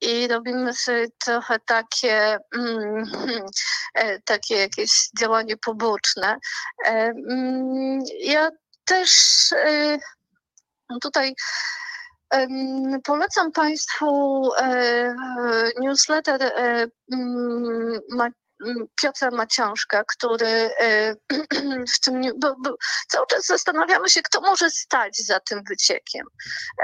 i 0.00 0.28
robimy 0.28 0.74
sobie 0.74 1.06
trochę 1.24 1.58
takie, 1.66 2.38
mm, 2.54 3.04
e, 3.94 4.20
takie 4.20 4.56
jakieś 4.56 5.08
działanie 5.18 5.56
poboczne. 5.56 6.38
E, 6.86 6.90
mm, 7.30 8.00
ja 8.20 8.50
też 8.84 9.10
e, 9.52 9.98
tutaj 11.02 11.34
Polecam 13.04 13.52
Państwu 13.52 14.50
newsletter 15.80 16.52
mm, 17.12 18.00
Piotra 19.02 19.30
Maciążka, 19.30 20.04
który 20.04 20.70
e, 20.80 21.14
w 21.94 22.00
tym, 22.00 22.22
bo, 22.40 22.54
bo 22.64 22.76
cały 23.08 23.26
czas 23.26 23.46
zastanawiamy 23.46 24.08
się, 24.08 24.22
kto 24.22 24.40
może 24.40 24.70
stać 24.70 25.16
za 25.18 25.40
tym 25.40 25.62
wyciekiem. 25.68 26.26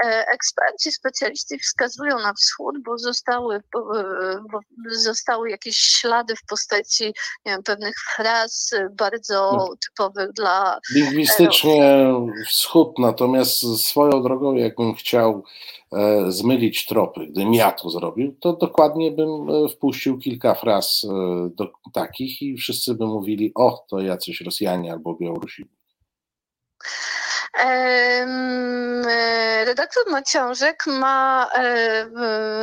E, 0.05 0.27
eksperci, 0.27 0.91
specjaliści 0.91 1.59
wskazują 1.59 2.19
na 2.19 2.33
wschód, 2.33 2.75
bo 2.85 2.97
zostały, 2.97 3.63
bo 4.51 4.59
zostały 4.89 5.49
jakieś 5.49 5.77
ślady 5.77 6.35
w 6.35 6.45
postaci 6.45 7.13
wiem, 7.45 7.63
pewnych 7.63 7.95
fraz 8.15 8.71
bardzo 8.91 9.51
no. 9.57 9.75
typowych 9.87 10.33
dla. 10.33 10.79
Lingwistycznie 10.91 12.13
wschód, 12.47 12.99
natomiast 12.99 13.85
swoją 13.85 14.23
drogą, 14.23 14.55
jakbym 14.55 14.95
chciał 14.95 15.43
E, 15.82 15.82
zmylić 16.29 16.85
tropy. 16.85 17.27
Gdybym 17.27 17.53
ja 17.53 17.71
to 17.71 17.89
zrobił, 17.89 18.35
to 18.39 18.53
dokładnie 18.53 19.11
bym 19.11 19.49
e, 19.49 19.69
wpuścił 19.69 20.17
kilka 20.17 20.55
fraz 20.55 21.05
e, 21.09 21.49
do 21.55 21.71
takich 21.93 22.41
i 22.41 22.57
wszyscy 22.57 22.95
by 22.95 23.05
mówili, 23.05 23.51
o, 23.55 23.85
to 23.89 23.99
jacyś 23.99 24.41
Rosjanie 24.41 24.91
albo 24.91 25.15
Białorusini. 25.15 25.69
E, 27.59 28.25
redaktor 29.65 30.03
Maciążek 30.11 30.87
ma, 30.87 31.49
e, 31.53 32.05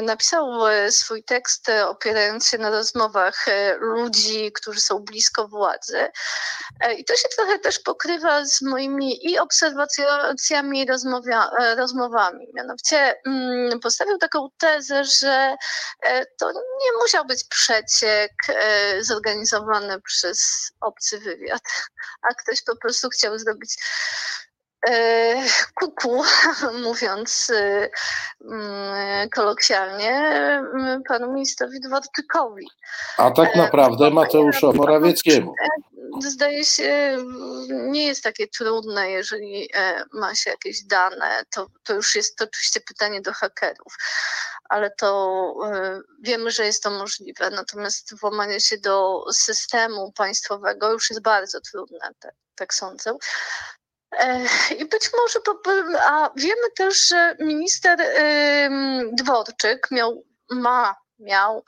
napisał 0.03 0.66
e, 0.66 0.93
swój 0.93 1.24
tekst 1.24 1.70
opierając 1.86 2.47
się 2.47 2.59
na 2.59 2.70
rozmowach 2.70 3.47
ludzi, 3.80 4.53
którzy 4.53 4.80
są 4.80 4.99
blisko 4.99 5.49
władzy. 5.49 6.09
I 6.99 7.05
to 7.05 7.16
się 7.16 7.28
trochę 7.36 7.59
też 7.59 7.78
pokrywa 7.78 8.47
z 8.47 8.62
moimi 8.62 9.26
i 9.30 9.38
obserwacjami, 9.38 10.82
i 10.82 10.86
rozmowami. 11.76 12.49
Mianowicie 12.55 13.14
mm, 13.26 13.80
postawił 13.80 14.18
taką 14.18 14.49
tezę, 14.59 15.05
że 15.05 15.57
to 16.38 16.53
nie 16.53 16.93
musiał 17.03 17.24
być 17.24 17.45
przeciek 17.45 18.32
zorganizowany 19.01 20.01
przez 20.01 20.70
obcy 20.80 21.18
wywiad, 21.18 21.62
a 22.22 22.34
ktoś 22.34 22.62
po 22.62 22.76
prostu 22.76 23.09
chciał 23.09 23.38
zrobić 23.38 23.76
kuku, 25.74 26.22
mówiąc 26.87 27.51
e, 27.51 27.91
mm, 28.45 29.28
kolokwialnie, 29.31 30.12
mm, 30.74 31.03
panu 31.03 31.33
ministrowi 31.33 31.81
Dworczykowi. 31.81 32.68
A 33.16 33.31
tak 33.31 33.57
e, 33.57 33.59
naprawdę 33.59 34.11
Mateuszowi 34.11 34.78
Morawieckiemu. 34.78 35.55
Zdaje 36.20 36.64
się, 36.64 37.16
nie 37.68 38.07
jest 38.07 38.22
takie 38.22 38.49
trudne, 38.49 39.11
jeżeli 39.11 39.70
ma 40.12 40.35
się 40.35 40.51
jakieś 40.51 40.85
dane, 40.85 41.43
to, 41.51 41.66
to 41.85 41.95
już 41.95 42.14
jest 42.14 42.37
to 42.37 42.45
oczywiście 42.45 42.81
pytanie 42.81 43.20
do 43.20 43.33
hakerów, 43.33 43.97
ale 44.68 44.91
to 44.91 45.55
wiemy, 46.22 46.51
że 46.51 46.64
jest 46.64 46.83
to 46.83 46.91
możliwe, 46.91 47.51
natomiast 47.51 48.20
włamanie 48.20 48.61
się 48.61 48.78
do 48.78 49.24
systemu 49.33 50.12
państwowego 50.12 50.93
już 50.93 51.11
jest 51.11 51.22
bardzo 51.22 51.61
trudne, 51.61 52.11
tak, 52.20 52.35
tak 52.55 52.74
sądzę. 52.74 53.14
I 54.78 54.84
być 54.84 55.11
może, 55.16 55.38
a 56.00 56.30
wiemy 56.36 56.70
też, 56.76 57.08
że 57.08 57.36
minister 57.40 57.98
Dworczyk 59.12 59.90
miał, 59.90 60.24
ma, 60.50 60.96
miał 61.18 61.64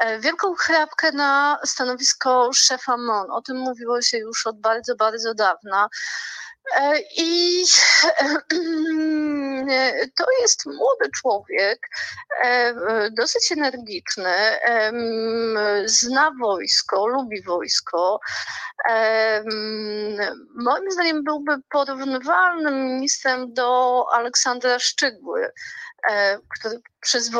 e, 0.00 0.20
wielką 0.20 0.54
chrapkę 0.54 1.12
na 1.12 1.58
stanowisko 1.64 2.52
szefa 2.52 2.96
MON. 2.96 3.30
O 3.30 3.42
tym 3.42 3.56
mówiło 3.56 4.02
się 4.02 4.18
już 4.18 4.46
od 4.46 4.60
bardzo, 4.60 4.96
bardzo 4.96 5.34
dawna. 5.34 5.88
E, 6.76 6.98
I 7.16 7.64
to 10.18 10.24
jest 10.40 10.66
młody 10.66 11.10
człowiek, 11.14 11.88
e, 12.44 12.74
dosyć 13.10 13.52
energiczny, 13.52 14.34
zna 15.84 16.32
wojsko, 16.40 17.06
lubi 17.06 17.42
wojsko. 17.42 18.20
Moim 20.54 20.90
zdaniem 20.90 21.24
byłby 21.24 21.56
porównywalnym 21.70 22.84
ministrem 22.84 23.54
do 23.54 24.04
Aleksandra 24.12 24.78
Szczygły, 24.78 25.50
e, 26.10 26.38
który 26.48 26.80
przez 27.00 27.30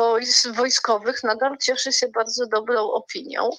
wojskowych 0.55 1.23
nadal 1.23 1.57
cieszy 1.57 1.93
się 1.93 2.07
bardzo 2.07 2.45
dobrą 2.47 2.91
opinią. 2.91 3.49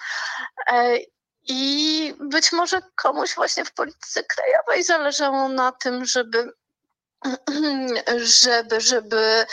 I 1.52 2.14
być 2.20 2.52
może 2.52 2.82
komuś 2.94 3.34
właśnie 3.34 3.64
w 3.64 3.72
polityce 3.72 4.24
krajowej 4.24 4.82
zależało 4.84 5.48
na 5.48 5.72
tym, 5.72 6.04
żeby, 6.04 6.52
żeby, 8.42 8.80
żeby 8.80 9.46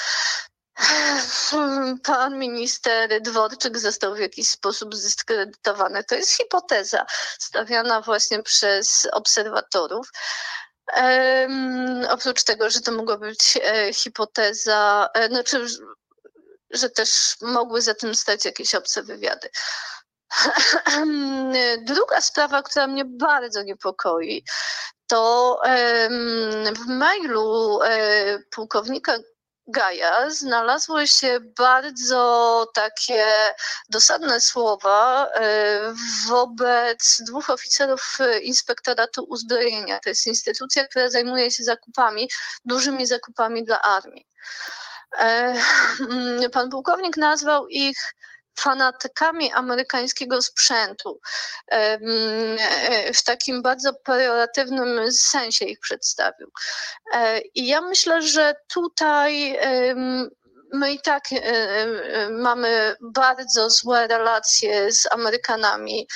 pan 2.03 2.39
minister 2.39 3.21
Dworczyk 3.21 3.77
został 3.77 4.15
w 4.15 4.19
jakiś 4.19 4.49
sposób 4.49 4.95
zdyskredytowany. 4.95 6.03
To 6.03 6.15
jest 6.15 6.31
hipoteza 6.31 7.05
stawiana 7.39 8.01
właśnie 8.01 8.43
przez 8.43 9.07
obserwatorów. 9.11 10.11
Um, 10.97 12.05
oprócz 12.09 12.43
tego, 12.43 12.69
że 12.69 12.81
to 12.81 12.91
mogła 12.91 13.17
być 13.17 13.57
e, 13.63 13.93
hipoteza, 13.93 15.09
e, 15.13 15.27
znaczy 15.27 15.67
że 16.71 16.89
też 16.89 17.35
mogły 17.41 17.81
za 17.81 17.93
tym 17.93 18.15
stać 18.15 18.45
jakieś 18.45 18.75
obce 18.75 19.03
wywiady. 19.03 19.49
Druga 21.87 22.21
sprawa, 22.21 22.63
która 22.63 22.87
mnie 22.87 23.05
bardzo 23.05 23.63
niepokoi, 23.63 24.43
to 25.07 25.61
w 26.75 26.87
mailu 26.87 27.79
e, 27.83 28.39
pułkownika 28.51 29.17
Gaja 29.69 30.29
znalazły 30.29 31.07
się 31.07 31.39
bardzo 31.57 32.67
takie 32.73 33.25
dosadne 33.89 34.41
słowa 34.41 35.27
e, 35.33 35.93
wobec 36.27 37.21
dwóch 37.27 37.49
oficerów 37.49 38.17
Inspektoratu 38.41 39.23
Uzbrojenia. 39.23 39.99
To 39.99 40.09
jest 40.09 40.27
instytucja, 40.27 40.87
która 40.87 41.09
zajmuje 41.09 41.51
się 41.51 41.63
zakupami, 41.63 42.29
dużymi 42.65 43.05
zakupami 43.05 43.63
dla 43.63 43.81
armii. 43.81 44.27
E, 45.19 45.55
pan 46.53 46.69
pułkownik 46.69 47.17
nazwał 47.17 47.67
ich 47.67 47.97
fanatykami 48.59 49.51
amerykańskiego 49.51 50.41
sprzętu. 50.41 51.19
E, 51.71 51.99
w 53.13 53.23
takim 53.23 53.61
bardzo 53.61 53.93
pejoratywnym 53.93 55.11
sensie 55.11 55.65
ich 55.65 55.79
przedstawił. 55.79 56.51
E, 57.13 57.41
I 57.55 57.67
ja 57.67 57.81
myślę, 57.81 58.21
że 58.21 58.55
tutaj 58.67 59.59
my 60.73 60.91
i 60.91 61.01
tak 61.01 61.23
e, 61.31 62.29
mamy 62.29 62.95
bardzo 63.01 63.69
złe 63.69 64.07
relacje 64.07 64.91
z 64.91 65.13
Amerykanami. 65.13 66.07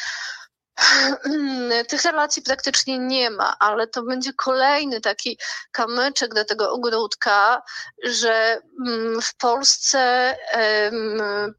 Tych 1.90 2.04
relacji 2.04 2.42
praktycznie 2.42 3.00
nie 3.00 3.30
ma, 3.30 3.56
ale 3.60 3.88
to 3.88 4.04
będzie 4.04 4.34
kolejny 4.34 5.02
taki 5.02 5.38
kamyczek 5.72 6.34
do 6.34 6.46
tego 6.46 6.72
ogródka, 6.72 7.62
że 8.04 8.62
mm, 8.88 9.22
w 9.22 9.36
Polsce 9.36 10.36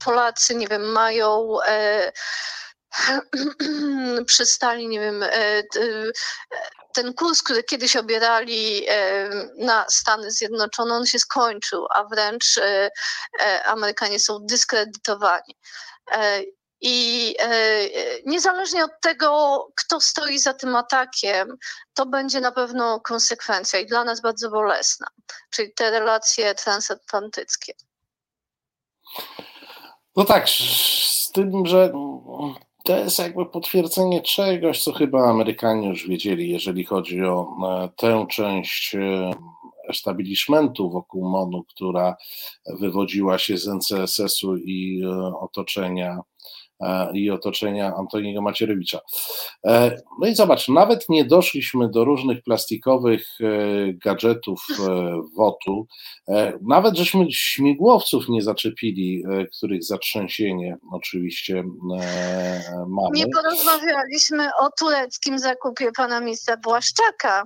Polacy, 0.04 0.54
nie 0.54 0.66
wiem, 0.66 0.82
mają 0.92 1.58
e, 1.66 2.12
przestali, 4.26 4.88
nie 4.88 5.00
wiem, 5.00 5.22
e, 5.22 5.62
ten 6.94 7.14
kurs, 7.14 7.42
który 7.42 7.64
kiedyś 7.64 7.96
obierali 7.96 8.86
na 9.58 9.86
Stany 9.90 10.30
Zjednoczone, 10.30 10.94
on 10.94 11.06
się 11.06 11.18
skończył, 11.18 11.86
a 11.90 12.04
wręcz 12.04 12.58
e, 12.58 12.90
Amerykanie 13.64 14.20
są 14.20 14.38
dyskredytowani. 14.42 15.56
I 16.82 17.34
e, 17.38 17.88
niezależnie 18.26 18.84
od 18.84 19.00
tego, 19.00 19.58
kto 19.76 20.00
stoi 20.00 20.38
za 20.38 20.54
tym 20.54 20.76
atakiem, 20.76 21.56
to 21.94 22.06
będzie 22.06 22.40
na 22.40 22.52
pewno 22.52 23.00
konsekwencja 23.00 23.80
i 23.80 23.86
dla 23.86 24.04
nas 24.04 24.20
bardzo 24.20 24.50
bolesna, 24.50 25.06
czyli 25.50 25.72
te 25.74 25.90
relacje 25.90 26.54
transatlantyckie. 26.54 27.72
No 30.16 30.24
tak, 30.24 30.48
z 30.48 31.30
tym, 31.32 31.66
że 31.66 31.92
to 32.84 32.96
jest 32.96 33.18
jakby 33.18 33.46
potwierdzenie 33.46 34.22
czegoś, 34.22 34.82
co 34.82 34.92
chyba 34.92 35.30
Amerykanie 35.30 35.88
już 35.88 36.08
wiedzieli, 36.08 36.50
jeżeli 36.50 36.84
chodzi 36.84 37.24
o 37.24 37.46
e, 37.68 37.88
tę 37.96 38.26
część 38.30 38.94
e, 38.94 39.30
establishmentu 39.88 40.90
wokół 40.90 41.28
MONU, 41.28 41.64
która 41.64 42.16
wywodziła 42.80 43.38
się 43.38 43.58
z 43.58 43.68
NCSS-u 43.68 44.56
i 44.56 45.02
otoczenia 45.40 46.18
E, 46.18 46.31
i 47.14 47.30
otoczenia 47.30 47.94
Antoniego 47.96 48.42
Macierewicza. 48.42 49.00
E, 49.66 49.96
no 50.20 50.26
i 50.26 50.34
zobacz, 50.34 50.68
nawet 50.68 51.08
nie 51.08 51.24
doszliśmy 51.24 51.90
do 51.90 52.04
różnych 52.04 52.42
plastikowych 52.42 53.26
e, 53.40 53.46
gadżetów 53.92 54.66
WOT-u, 55.36 55.86
nawet 56.68 56.96
żeśmy 56.96 57.26
śmigłowców 57.32 58.28
nie 58.28 58.42
zaczepili, 58.42 59.24
których 59.56 59.84
zatrzęsienie 59.84 60.76
oczywiście 60.92 61.64
mamy. 62.88 63.10
Nie 63.14 63.26
porozmawialiśmy 63.26 64.48
o 64.60 64.68
tureckim 64.78 65.38
zakupie 65.38 65.90
pana 65.96 66.20
ministra 66.20 66.56
Błaszczaka. 66.56 67.42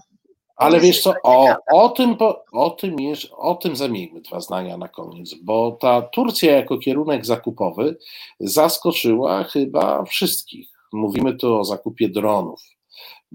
Ale 0.57 0.81
wiesz 0.81 1.03
co, 1.03 1.15
o, 1.23 1.57
o, 1.73 1.89
tym, 1.89 2.17
o, 2.53 2.71
tym 2.71 3.01
jest, 3.01 3.27
o 3.33 3.55
tym 3.55 3.77
zamieńmy 3.77 4.21
dwa 4.21 4.41
zdania 4.41 4.77
na 4.77 4.89
koniec, 4.89 5.35
bo 5.35 5.79
ta 5.81 6.03
Turcja 6.03 6.57
jako 6.57 6.79
kierunek 6.79 7.27
zakupowy 7.27 7.97
zaskoczyła 8.41 9.45
chyba 9.45 10.05
wszystkich. 10.05 10.69
Mówimy 10.93 11.37
tu 11.37 11.55
o 11.55 11.65
zakupie 11.65 12.09
dronów 12.09 12.61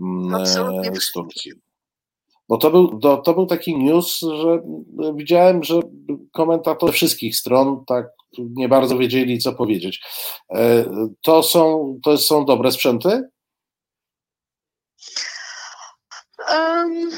mm, 0.02 0.36
Absolutnie. 0.36 1.02
z 1.02 1.12
Turcji. 1.12 1.52
Bo 2.50 2.58
to 2.58 2.72
był, 2.72 3.00
to, 3.00 3.18
to 3.18 3.34
był 3.34 3.46
taki 3.46 3.78
news, 3.78 4.20
że 4.20 4.62
widziałem, 5.16 5.64
że 5.64 5.80
komentatorzy 6.32 6.94
wszystkich 6.94 7.36
stron 7.36 7.86
tak 7.86 8.06
nie 8.38 8.70
bardzo 8.70 8.98
wiedzieli, 8.98 9.40
co 9.40 9.54
powiedzieć. 9.54 10.02
E, 10.54 10.86
to 11.22 11.44
są, 11.44 11.96
to 12.04 12.18
są 12.18 12.46
dobre 12.46 12.72
sprzęty? 12.72 13.30
Um, 16.52 17.12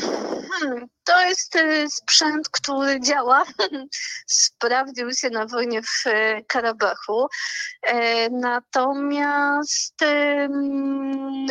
to 1.03 1.21
jest 1.21 1.55
y, 1.55 1.89
sprzęt, 1.89 2.49
który 2.49 3.01
działa. 3.01 3.43
Sprawdził 4.27 5.13
się 5.13 5.29
na 5.29 5.45
wojnie 5.45 5.81
w 5.81 6.07
y, 6.07 6.45
Karabachu. 6.47 7.27
E, 7.81 8.29
natomiast 8.29 9.95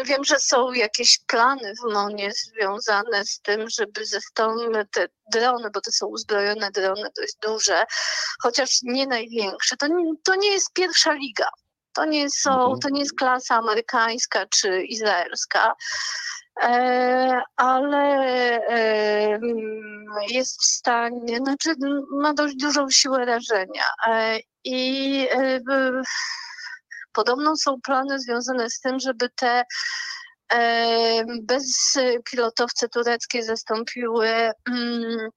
wiem, 0.05 0.25
że 0.25 0.39
są 0.39 0.73
jakieś 0.73 1.19
plany 1.27 1.73
w 1.75 1.93
MONie 1.93 2.33
związane 2.33 3.25
z 3.25 3.41
tym, 3.41 3.71
żeby 3.71 4.07
ze 4.07 4.21
strony 4.21 4.87
te 4.87 5.09
drony, 5.33 5.71
bo 5.71 5.81
to 5.81 5.93
są 5.93 6.07
uzbrojone 6.07 6.71
drony 6.71 7.11
dość 7.17 7.35
duże, 7.43 7.85
chociaż 8.43 8.79
nie 8.83 9.07
największe. 9.07 9.77
To, 9.77 9.87
to 10.25 10.35
nie 10.35 10.53
jest 10.53 10.73
pierwsza 10.73 11.13
liga. 11.13 11.49
To 11.93 12.05
nie, 12.05 12.31
są, 12.31 12.61
mhm. 12.61 12.79
to 12.81 12.89
nie 12.89 13.01
jest 13.01 13.19
klasa 13.19 13.55
amerykańska 13.55 14.47
czy 14.47 14.83
izraelska. 14.83 15.75
E, 16.61 17.43
ale 17.57 18.27
e, 18.69 19.39
jest 20.29 20.61
w 20.61 20.65
stanie, 20.65 21.37
znaczy 21.37 21.75
ma 22.11 22.35
dość 22.35 22.57
dużą 22.57 22.91
siłę 22.91 23.25
rażenia. 23.25 23.85
E, 24.07 24.39
I 24.65 25.29
podobno 27.13 27.57
są 27.57 27.81
plany 27.81 28.19
związane 28.19 28.71
z 28.71 28.81
tym, 28.81 29.01
żeby 29.01 29.29
te 29.37 29.65
bezpilotowce 31.43 32.89
tureckie 32.89 33.43
zastąpiły 33.43 34.29
mm, 34.69 35.29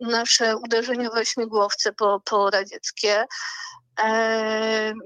nasze 0.00 0.56
uderzeniowe 0.56 1.26
śmigłowce 1.26 1.92
po, 1.92 2.20
po 2.24 2.50
radzieckie 2.50 3.24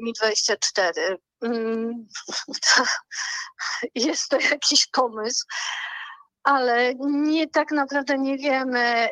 Mi-24. 0.01 1.17
Mm, 1.41 2.07
jest 3.95 4.29
to 4.29 4.41
jakiś 4.41 4.87
pomysł, 4.87 5.47
ale 6.47 6.95
nie 6.99 7.49
tak 7.49 7.71
naprawdę 7.71 8.19
nie 8.19 8.39
wiemy, 8.39 9.09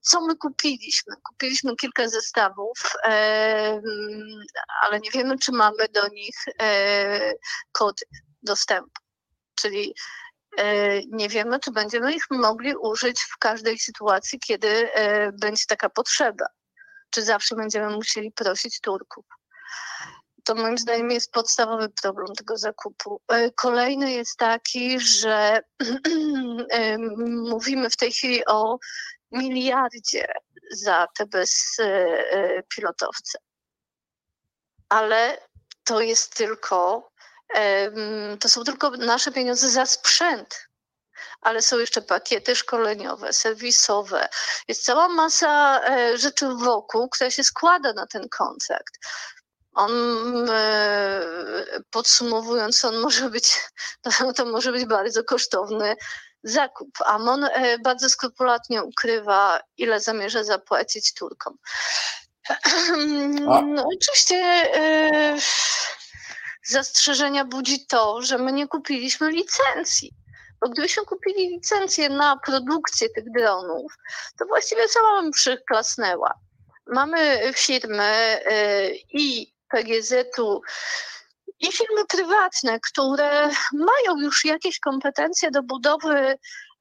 co 0.00 0.20
my 0.20 0.36
kupiliśmy. 0.36 1.14
Kupiliśmy 1.28 1.76
kilka 1.76 2.08
zestawów, 2.08 2.78
ale 4.82 5.00
nie 5.00 5.10
wiemy, 5.10 5.38
czy 5.38 5.52
mamy 5.52 5.88
do 5.88 6.08
nich 6.08 6.34
e, 6.62 7.32
kody 7.72 8.04
dostępu. 8.42 9.00
Czyli 9.54 9.94
e, 10.58 11.00
nie 11.06 11.28
wiemy, 11.28 11.60
czy 11.60 11.70
będziemy 11.70 12.14
ich 12.14 12.24
mogli 12.30 12.76
użyć 12.76 13.20
w 13.20 13.38
każdej 13.38 13.78
sytuacji, 13.78 14.38
kiedy 14.38 14.92
e, 14.92 15.32
będzie 15.32 15.64
taka 15.68 15.90
potrzeba. 15.90 16.46
Czy 17.10 17.22
zawsze 17.22 17.56
będziemy 17.56 17.90
musieli 17.90 18.32
prosić 18.32 18.80
Turków 18.80 19.24
to 20.44 20.54
moim 20.54 20.78
zdaniem 20.78 21.10
jest 21.10 21.32
podstawowy 21.32 21.88
problem 22.02 22.36
tego 22.36 22.56
zakupu. 22.56 23.20
E, 23.28 23.50
kolejny 23.50 24.12
jest 24.12 24.36
taki, 24.36 25.00
że 25.00 25.60
e, 26.70 26.98
mówimy 27.28 27.90
w 27.90 27.96
tej 27.96 28.12
chwili 28.12 28.46
o 28.46 28.78
miliardzie 29.32 30.32
za 30.72 31.06
te 31.16 31.26
bezpilotowce. 31.26 33.38
Ale 34.88 35.38
to 35.84 36.00
jest 36.00 36.36
tylko, 36.36 37.10
to 38.40 38.48
są 38.48 38.64
tylko 38.64 38.90
nasze 38.90 39.32
pieniądze 39.32 39.70
za 39.70 39.86
sprzęt 39.86 40.70
ale 41.40 41.62
są 41.62 41.78
jeszcze 41.78 42.02
pakiety 42.02 42.56
szkoleniowe, 42.56 43.32
serwisowe. 43.32 44.28
Jest 44.68 44.84
cała 44.84 45.08
masa 45.08 45.80
e, 45.84 46.18
rzeczy 46.18 46.48
wokół, 46.48 47.08
która 47.08 47.30
się 47.30 47.44
składa 47.44 47.92
na 47.92 48.06
ten 48.06 48.28
kontrakt 48.28 48.98
on 49.80 50.50
e, 50.50 51.20
podsumowując, 51.90 52.84
on 52.84 52.98
może 52.98 53.30
być, 53.30 53.60
to, 54.36 54.44
może 54.44 54.72
być 54.72 54.84
bardzo 54.84 55.24
kosztowny 55.24 55.96
zakup. 56.42 56.90
Amon 57.06 57.44
e, 57.44 57.78
bardzo 57.78 58.08
skrupulatnie 58.08 58.82
ukrywa, 58.82 59.60
ile 59.76 60.00
zamierza 60.00 60.44
zapłacić 60.44 61.14
Turkom. 61.14 61.58
No, 63.64 63.88
oczywiście 63.96 64.36
e, 64.74 65.36
zastrzeżenia 66.64 67.44
budzi 67.44 67.86
to, 67.86 68.22
że 68.22 68.38
my 68.38 68.52
nie 68.52 68.68
kupiliśmy 68.68 69.30
licencji. 69.30 70.14
Bo 70.60 70.68
gdybyśmy 70.68 71.04
kupili 71.04 71.48
licencję 71.48 72.08
na 72.08 72.36
produkcję 72.36 73.08
tych 73.10 73.24
dronów, 73.32 73.92
to 74.38 74.46
właściwie 74.46 74.88
sama 74.88 75.22
bym 75.22 75.30
przyklasnęła 75.30 76.34
mamy 76.90 77.52
firmy 77.54 78.40
i 79.12 79.52
PGZ-u, 79.70 80.60
i 81.60 81.72
firmy 81.72 82.06
prywatne, 82.08 82.80
które 82.80 83.50
mają 83.72 84.20
już 84.20 84.44
jakieś 84.44 84.80
kompetencje 84.80 85.50
do 85.50 85.62
budowy 85.62 86.38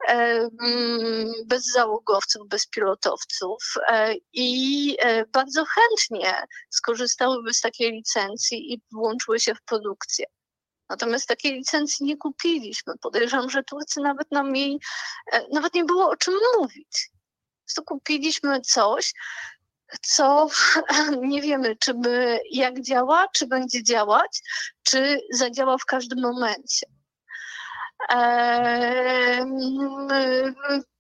mm, 0.08 1.34
bezzałogowców, 1.46 2.48
bezpilotowców 2.48 3.64
i 4.34 4.98
bardzo 5.32 5.66
chętnie 5.66 6.34
skorzystałyby 6.70 7.54
z 7.54 7.62
takiej 7.62 7.92
licencji 7.92 8.74
i 8.74 8.82
włączyły 8.92 9.40
się 9.40 9.56
w 9.56 9.62
produkcję. 9.62 10.26
Natomiast 10.90 11.28
takiej 11.28 11.54
licencji 11.54 12.06
nie 12.06 12.18
kupiliśmy. 12.18 12.94
Podejrzewam, 13.02 13.50
że 13.50 13.64
Turcy 13.64 14.02
nawet 14.02 14.32
nam 14.32 14.56
jej, 14.56 14.80
e, 15.32 15.48
nawet 15.54 15.74
nie 15.74 15.86
było 15.86 16.10
o 16.10 16.16
czym 16.16 16.34
mówić. 16.58 17.12
To 17.76 17.84
kupiliśmy 17.84 18.62
coś, 18.62 19.14
co 20.02 20.50
nie 21.22 21.42
wiemy, 21.42 21.76
czy 21.76 21.94
by, 21.94 22.40
jak 22.52 22.82
działa, 22.82 23.28
czy 23.36 23.48
będzie 23.48 23.84
działać, 23.84 24.42
czy 24.84 25.20
zadziała 25.32 25.78
w 25.78 25.86
każdym 25.86 26.22
momencie. 26.22 26.86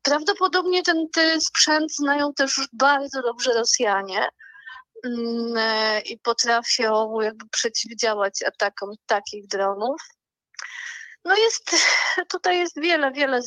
Prawdopodobnie 0.01 0.83
ten, 0.83 1.07
ten 1.13 1.41
sprzęt 1.41 1.95
znają 1.95 2.33
też 2.33 2.61
bardzo 2.73 3.21
dobrze 3.21 3.53
Rosjanie. 3.53 4.29
Mm, 5.05 5.57
e, 5.57 6.01
i 6.01 6.19
potrafią 6.19 7.21
jakby 7.21 7.45
przeciwdziałać 7.51 8.43
atakom 8.43 8.89
takich 9.05 9.47
dronów. 9.47 10.01
No 11.25 11.35
jest, 11.35 11.71
tutaj 12.33 12.59
jest 12.59 12.81
wiele, 12.81 13.11
wiele 13.11 13.41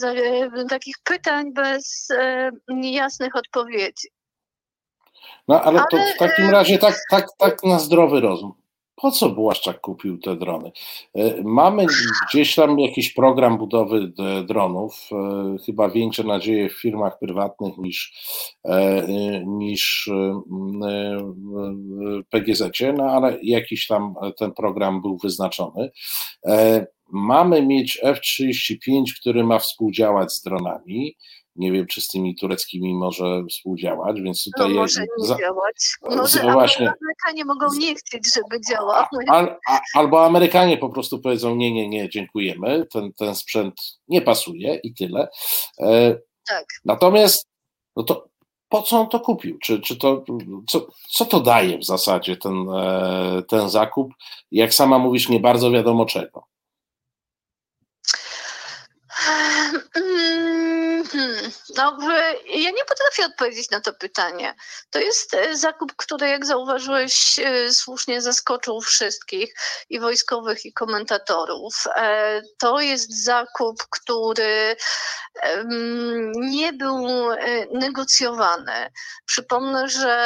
takich 0.68 0.97
pytań 1.05 1.53
bez 1.53 2.09
e, 2.11 2.51
jasnych 2.82 3.36
odpowiedzi. 3.36 4.09
No 5.49 5.62
ale, 5.62 5.81
ale 5.81 5.89
to 5.91 5.97
w 6.14 6.18
takim 6.18 6.51
razie 6.51 6.79
tak, 6.79 6.95
tak, 7.11 7.27
tak 7.39 7.64
na 7.64 7.79
zdrowy 7.79 8.20
rozum 8.20 8.62
po 9.03 9.11
co 9.11 9.31
Błaszczak 9.31 9.81
kupił 9.81 10.18
te 10.18 10.37
drony? 10.37 10.73
E, 11.14 11.43
mamy 11.45 11.87
gdzieś 12.29 12.55
tam 12.55 12.79
jakiś 12.79 13.12
program 13.12 13.59
budowy 13.59 14.12
dronów, 14.47 15.09
e, 15.12 15.57
chyba 15.66 15.89
większe 15.91 16.25
nadzieje 16.25 16.68
w 16.68 16.81
firmach 16.81 17.18
prywatnych 17.18 17.79
niż, 17.79 18.12
e, 18.64 19.07
niż 19.47 20.11
PGZ, 22.31 22.62
no 22.97 23.05
ale 23.05 23.39
jakiś 23.43 23.87
tam 23.87 24.14
ten 24.39 24.53
program 24.53 25.03
był 25.03 25.18
wyznaczony. 25.23 25.91
Mamy 27.12 27.66
mieć 27.66 27.99
F-35, 28.03 29.03
który 29.20 29.45
ma 29.45 29.59
współdziałać 29.59 30.33
z 30.33 30.43
dronami 30.43 31.16
nie 31.57 31.72
wiem, 31.72 31.86
czy 31.86 32.00
z 32.00 32.09
tymi 32.09 32.36
tureckimi 32.36 32.94
może 32.94 33.44
współdziałać, 33.50 34.20
więc 34.20 34.44
tutaj... 34.44 34.68
No, 34.68 34.80
może 34.80 35.00
nie 35.00 35.26
za... 35.26 35.36
działać. 35.36 35.96
Może 36.03 36.42
no 36.42 36.53
właśnie, 36.53 36.92
Amerykanie 37.00 37.44
mogą 37.44 37.66
nie 37.78 37.94
chcieć, 37.94 38.34
żeby 38.34 38.61
działał. 38.70 39.05
Al, 39.28 39.57
a, 39.68 39.80
albo 39.94 40.24
Amerykanie 40.24 40.78
po 40.78 40.88
prostu 40.88 41.18
powiedzą, 41.18 41.57
nie, 41.57 41.72
nie, 41.72 41.88
nie, 41.88 42.09
dziękujemy, 42.09 42.86
ten, 42.92 43.12
ten 43.12 43.34
sprzęt 43.34 43.74
nie 44.09 44.22
pasuje 44.22 44.74
i 44.74 44.94
tyle. 44.94 45.28
E, 45.80 46.18
tak. 46.48 46.66
Natomiast, 46.84 47.48
no 47.96 48.03
to 48.03 48.28
po 48.68 48.82
co 48.82 49.00
on 49.00 49.09
to 49.09 49.20
kupił? 49.20 49.59
Czy, 49.59 49.80
czy 49.80 49.96
to, 49.96 50.24
co, 50.68 50.86
co 51.09 51.24
to 51.24 51.40
daje 51.40 51.78
w 51.78 51.84
zasadzie 51.84 52.36
ten, 52.36 52.68
e, 52.70 53.42
ten 53.48 53.70
zakup? 53.70 54.12
Jak 54.50 54.74
sama 54.74 54.98
mówisz, 54.98 55.28
nie 55.28 55.40
bardzo 55.40 55.70
wiadomo 55.70 56.07
czego. 56.07 56.53
Hmm, 61.11 61.50
no, 61.76 61.98
ja 62.46 62.70
nie 62.70 62.84
potrafię 62.84 63.26
odpowiedzieć 63.26 63.70
na 63.70 63.80
to 63.80 63.92
pytanie. 63.92 64.55
To 64.90 64.98
jest 64.98 65.34
e, 65.34 65.57
zakup, 65.57 65.92
który, 65.96 66.28
jak 66.28 66.46
zauważyłeś, 66.46 67.38
e, 67.38 67.72
słusznie 67.72 68.22
zaskoczył 68.22 68.80
wszystkich 68.80 69.55
i 69.90 70.00
wojskowych, 70.00 70.64
i 70.64 70.72
komentatorów. 70.72 71.74
E, 71.96 72.42
to 72.59 72.80
jest 72.80 73.24
zakup, 73.24 73.82
który 73.90 74.76
nie 76.34 76.72
był 76.72 77.07
negocjowany. 77.70 78.90
Przypomnę, 79.26 79.88
że 79.88 80.16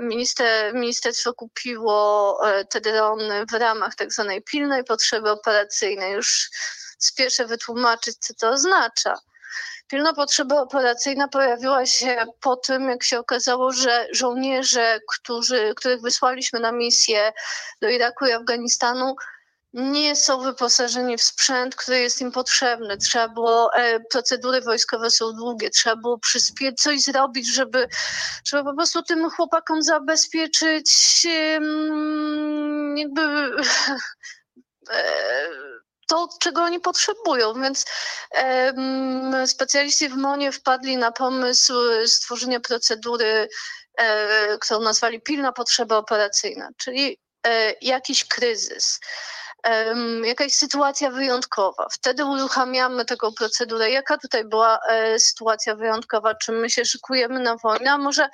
minister, 0.00 0.74
ministerstwo 0.74 1.34
kupiło 1.34 2.40
te 2.70 2.80
drony 2.80 3.44
w 3.50 3.52
ramach 3.52 3.94
tak 3.94 4.12
zwanej 4.12 4.42
pilnej 4.42 4.84
potrzeby 4.84 5.30
operacyjnej. 5.30 6.12
Już 6.12 6.50
spieszę 7.06 7.46
wytłumaczyć, 7.46 8.16
co 8.18 8.34
to 8.34 8.50
oznacza. 8.50 9.14
Pilna 9.88 10.12
potrzeba 10.12 10.60
operacyjna 10.60 11.28
pojawiła 11.28 11.86
się 11.86 12.24
po 12.40 12.56
tym, 12.56 12.88
jak 12.88 13.02
się 13.02 13.18
okazało, 13.18 13.72
że 13.72 14.06
żołnierze, 14.12 15.00
którzy, 15.14 15.74
których 15.76 16.00
wysłaliśmy 16.00 16.60
na 16.60 16.72
misję 16.72 17.32
do 17.82 17.88
Iraku 17.88 18.26
i 18.26 18.32
Afganistanu, 18.32 19.14
nie 19.74 20.16
są 20.16 20.42
wyposażeni 20.42 21.16
w 21.16 21.22
sprzęt, 21.22 21.76
który 21.76 22.00
jest 22.00 22.20
im 22.20 22.32
potrzebny. 22.32 22.96
Trzeba 22.96 23.28
było, 23.28 23.74
e, 23.74 24.00
procedury 24.00 24.60
wojskowe 24.60 25.10
są 25.10 25.32
długie, 25.32 25.70
trzeba 25.70 25.96
było 25.96 26.18
przyspieszyć, 26.18 26.82
coś 26.82 27.02
zrobić, 27.02 27.54
żeby, 27.54 27.88
żeby 28.44 28.64
po 28.64 28.74
prostu 28.74 29.02
tym 29.02 29.30
chłopakom 29.30 29.82
zabezpieczyć 29.82 31.26
jakby 32.96 33.22
e, 34.90 35.73
to, 36.14 36.28
czego 36.40 36.62
oni 36.62 36.80
potrzebują. 36.80 37.54
Więc 37.62 37.84
e, 38.34 39.46
specjaliści 39.46 40.08
w 40.08 40.16
MONie 40.16 40.52
wpadli 40.52 40.96
na 40.96 41.12
pomysł 41.12 41.74
stworzenia 42.06 42.60
procedury, 42.60 43.48
e, 43.98 44.58
którą 44.58 44.80
nazwali 44.80 45.20
pilna 45.20 45.52
potrzeba 45.52 45.96
operacyjna, 45.96 46.68
czyli 46.78 47.18
e, 47.46 47.74
jakiś 47.80 48.24
kryzys. 48.24 49.00
Jakaś 50.24 50.52
sytuacja 50.52 51.10
wyjątkowa. 51.10 51.86
Wtedy 51.92 52.24
uruchamiamy 52.24 53.04
taką 53.04 53.32
procedurę. 53.32 53.90
Jaka 53.90 54.18
tutaj 54.18 54.44
była 54.44 54.78
e, 54.88 55.18
sytuacja 55.18 55.74
wyjątkowa? 55.74 56.34
Czy 56.34 56.52
my 56.52 56.70
się 56.70 56.84
szykujemy 56.84 57.40
na 57.40 57.56
wojnę? 57.56 57.92
A 57.92 57.98
może 57.98 58.28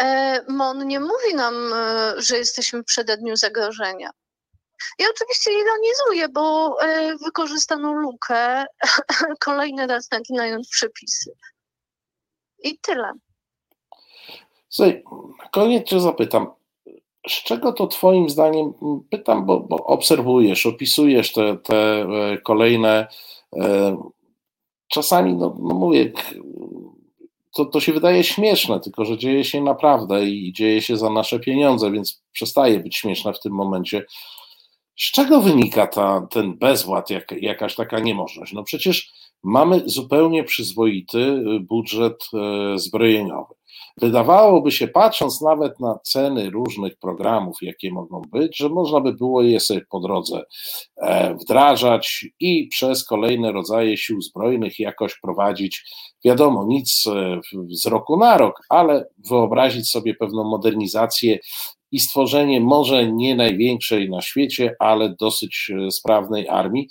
e, 0.00 0.40
MON 0.48 0.86
nie 0.86 1.00
mówi 1.00 1.34
nam, 1.34 1.72
e, 1.72 2.14
że 2.16 2.38
jesteśmy 2.38 2.84
przed 2.84 3.14
dniu 3.14 3.36
zagrożenia? 3.36 4.10
Ja 4.98 5.06
oczywiście 5.10 5.50
ironizuję, 5.52 6.28
bo 6.28 6.76
e, 6.82 7.16
wykorzystano 7.24 7.92
lukę, 7.92 8.64
kolejny 9.44 9.86
raz 9.86 10.10
naginając 10.10 10.68
przepisy. 10.68 11.32
I 12.64 12.78
tyle. 12.78 13.12
Słuchaj, 14.68 15.02
koniec 15.52 15.88
cię 15.88 16.00
zapytam. 16.00 16.46
Z 17.28 17.32
czego 17.32 17.72
to 17.72 17.86
Twoim 17.86 18.30
zdaniem, 18.30 18.72
pytam, 19.10 19.46
bo, 19.46 19.60
bo 19.60 19.76
obserwujesz, 19.76 20.66
opisujesz 20.66 21.32
te, 21.32 21.56
te 21.56 21.76
e, 21.76 22.38
kolejne, 22.38 23.06
e, 23.56 23.96
czasami, 24.88 25.34
no, 25.34 25.56
no 25.58 25.74
mówię, 25.74 26.12
to, 27.54 27.64
to 27.64 27.80
się 27.80 27.92
wydaje 27.92 28.24
śmieszne, 28.24 28.80
tylko 28.80 29.04
że 29.04 29.18
dzieje 29.18 29.44
się 29.44 29.60
naprawdę 29.60 30.24
i 30.24 30.52
dzieje 30.52 30.82
się 30.82 30.96
za 30.96 31.10
nasze 31.10 31.40
pieniądze, 31.40 31.90
więc 31.90 32.22
przestaje 32.32 32.80
być 32.80 32.96
śmieszne 32.96 33.32
w 33.32 33.40
tym 33.40 33.52
momencie. 33.52 34.06
Z 34.98 35.10
czego 35.10 35.40
wynika 35.40 35.86
ta, 35.86 36.26
ten 36.30 36.58
bezwład, 36.58 37.10
jak, 37.10 37.34
jakaś 37.42 37.74
taka 37.74 38.00
niemożność? 38.00 38.52
No 38.52 38.62
przecież 38.62 39.12
mamy 39.42 39.82
zupełnie 39.86 40.44
przyzwoity 40.44 41.18
y, 41.18 41.60
budżet 41.60 42.24
y, 42.74 42.78
zbrojeniowy. 42.78 43.54
Wydawałoby 43.96 44.72
się, 44.72 44.88
patrząc 44.88 45.40
nawet 45.40 45.80
na 45.80 45.98
ceny 46.02 46.50
różnych 46.50 46.96
programów, 46.96 47.56
jakie 47.62 47.92
mogą 47.92 48.22
być, 48.32 48.56
że 48.56 48.68
można 48.68 49.00
by 49.00 49.12
było 49.12 49.42
je 49.42 49.60
sobie 49.60 49.80
po 49.90 50.00
drodze 50.00 50.42
e, 50.96 51.34
wdrażać 51.34 52.26
i 52.40 52.68
przez 52.68 53.04
kolejne 53.04 53.52
rodzaje 53.52 53.96
sił 53.96 54.20
zbrojnych 54.20 54.78
jakoś 54.78 55.20
prowadzić, 55.20 55.84
wiadomo, 56.24 56.64
nic 56.68 57.06
e, 57.06 57.40
z 57.70 57.86
roku 57.86 58.16
na 58.16 58.38
rok, 58.38 58.60
ale 58.68 59.08
wyobrazić 59.28 59.90
sobie 59.90 60.14
pewną 60.14 60.44
modernizację 60.44 61.38
i 61.92 62.00
stworzenie 62.00 62.60
może 62.60 63.12
nie 63.12 63.34
największej 63.34 64.10
na 64.10 64.20
świecie, 64.20 64.74
ale 64.78 65.14
dosyć 65.20 65.70
e, 65.86 65.90
sprawnej 65.90 66.48
armii. 66.48 66.88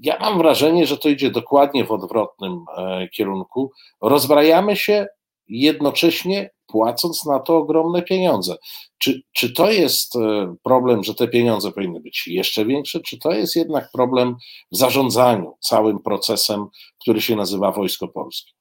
Ja 0.00 0.18
mam 0.20 0.38
wrażenie, 0.38 0.86
że 0.86 0.98
to 0.98 1.08
idzie 1.08 1.30
dokładnie 1.30 1.84
w 1.84 1.92
odwrotnym 1.92 2.64
e, 2.76 3.08
kierunku. 3.08 3.72
Rozbrajamy 4.02 4.76
się 4.76 5.06
jednocześnie 5.48 6.50
płacąc 6.66 7.26
na 7.26 7.38
to 7.38 7.56
ogromne 7.56 8.02
pieniądze. 8.02 8.56
Czy, 8.98 9.22
czy 9.32 9.52
to 9.52 9.70
jest 9.70 10.16
e, 10.16 10.54
problem, 10.62 11.04
że 11.04 11.14
te 11.14 11.28
pieniądze 11.28 11.72
powinny 11.72 12.00
być 12.00 12.26
jeszcze 12.26 12.64
większe, 12.64 13.00
czy 13.00 13.18
to 13.18 13.32
jest 13.32 13.56
jednak 13.56 13.88
problem 13.92 14.36
w 14.72 14.76
zarządzaniu 14.76 15.52
całym 15.60 15.98
procesem, 15.98 16.66
który 17.00 17.20
się 17.20 17.36
nazywa 17.36 17.72
Wojsko 17.72 18.08
Polskie? 18.08 18.52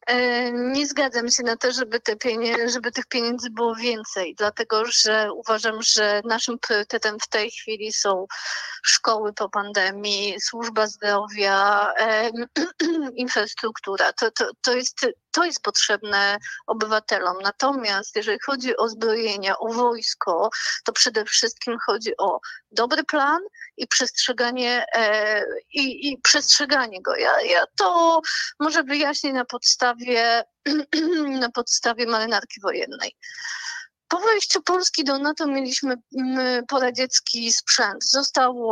E, 0.07 0.51
nie 0.51 0.87
zgadzam 0.87 1.29
się 1.29 1.43
na 1.43 1.57
to, 1.57 1.71
żeby, 1.71 1.99
te 1.99 2.15
pieniądze, 2.15 2.69
żeby 2.69 2.91
tych 2.91 3.05
pieniędzy 3.05 3.49
było 3.49 3.75
więcej, 3.75 4.35
dlatego 4.37 4.83
że 4.85 5.29
uważam, 5.33 5.81
że 5.81 6.21
naszym 6.25 6.59
priorytetem 6.59 7.17
w 7.19 7.27
tej 7.27 7.51
chwili 7.51 7.93
są 7.93 8.25
szkoły 8.85 9.33
po 9.33 9.49
pandemii, 9.49 10.41
służba 10.41 10.87
zdrowia, 10.87 11.93
infrastruktura. 13.15 14.13
To, 14.13 14.31
to, 14.31 14.49
to 14.61 14.75
jest 14.75 15.05
to 15.37 15.45
jest 15.45 15.61
potrzebne 15.61 16.37
obywatelom. 16.67 17.37
Natomiast 17.43 18.15
jeżeli 18.15 18.37
chodzi 18.45 18.77
o 18.77 18.89
zbrojenia, 18.89 19.57
o 19.59 19.73
wojsko, 19.73 20.49
to 20.85 20.91
przede 20.91 21.25
wszystkim 21.25 21.77
chodzi 21.85 22.17
o 22.17 22.39
dobry 22.71 23.03
plan 23.03 23.41
i 23.77 23.87
przestrzeganie, 23.87 24.85
e, 24.95 25.43
i, 25.73 26.11
i 26.11 26.17
przestrzeganie 26.21 27.01
go. 27.01 27.15
Ja, 27.15 27.41
ja 27.41 27.63
to 27.77 28.21
może 28.59 28.83
wyjaśnię 28.83 29.33
na 29.33 29.45
podstawie, 29.45 30.43
na 31.43 31.49
podstawie 31.49 32.07
marynarki 32.07 32.61
wojennej. 32.61 33.15
Po 34.07 34.19
wejściu 34.19 34.61
Polski 34.61 35.03
do 35.03 35.17
NATO 35.17 35.47
mieliśmy 35.47 35.95
mm, 36.19 36.65
poradziecki 36.65 37.53
sprzęt. 37.53 38.03
Został 38.03 38.71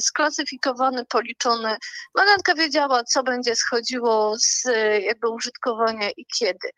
sklasyfikowany, 0.00 1.04
policzony. 1.04 1.76
Marynarka 2.14 2.54
wiedziała, 2.54 3.04
co 3.04 3.22
będzie 3.22 3.56
schodziło 3.56 4.36
z 4.38 4.64
jakby 5.02 5.28
użytkowania 5.28 6.10
i 6.10 6.26
kiedy. 6.38 6.70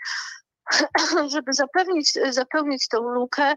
Żeby 1.32 1.52
zapewnić, 1.52 2.12
zapełnić 2.30 2.88
tę 2.88 2.98
lukę, 2.98 3.54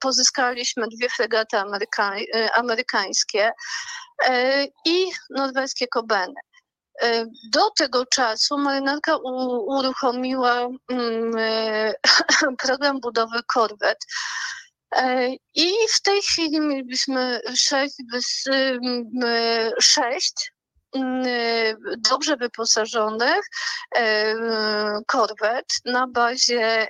pozyskaliśmy 0.00 0.86
dwie 0.88 1.08
fregaty 1.08 1.56
amerykańskie 2.54 3.52
e, 4.28 4.64
i 4.86 5.10
norweskie 5.30 5.88
Kobeny. 5.88 6.34
E, 7.02 7.26
do 7.50 7.70
tego 7.70 8.06
czasu 8.06 8.58
marynarka 8.58 9.16
uruchomiła 9.66 10.68
mm, 10.88 11.32
e, 11.38 11.94
program 12.66 13.00
budowy 13.00 13.42
korwet. 13.54 13.98
E, 14.96 15.28
I 15.54 15.72
w 15.94 16.02
tej 16.02 16.22
chwili 16.22 16.60
mielibyśmy 16.60 17.40
sześć, 17.56 17.94
sześć 19.80 20.52
mm, 20.94 21.24
dobrze 21.98 22.36
wyposażonych 22.36 23.44
korwet 25.06 25.66
na 25.84 26.06
bazie 26.06 26.88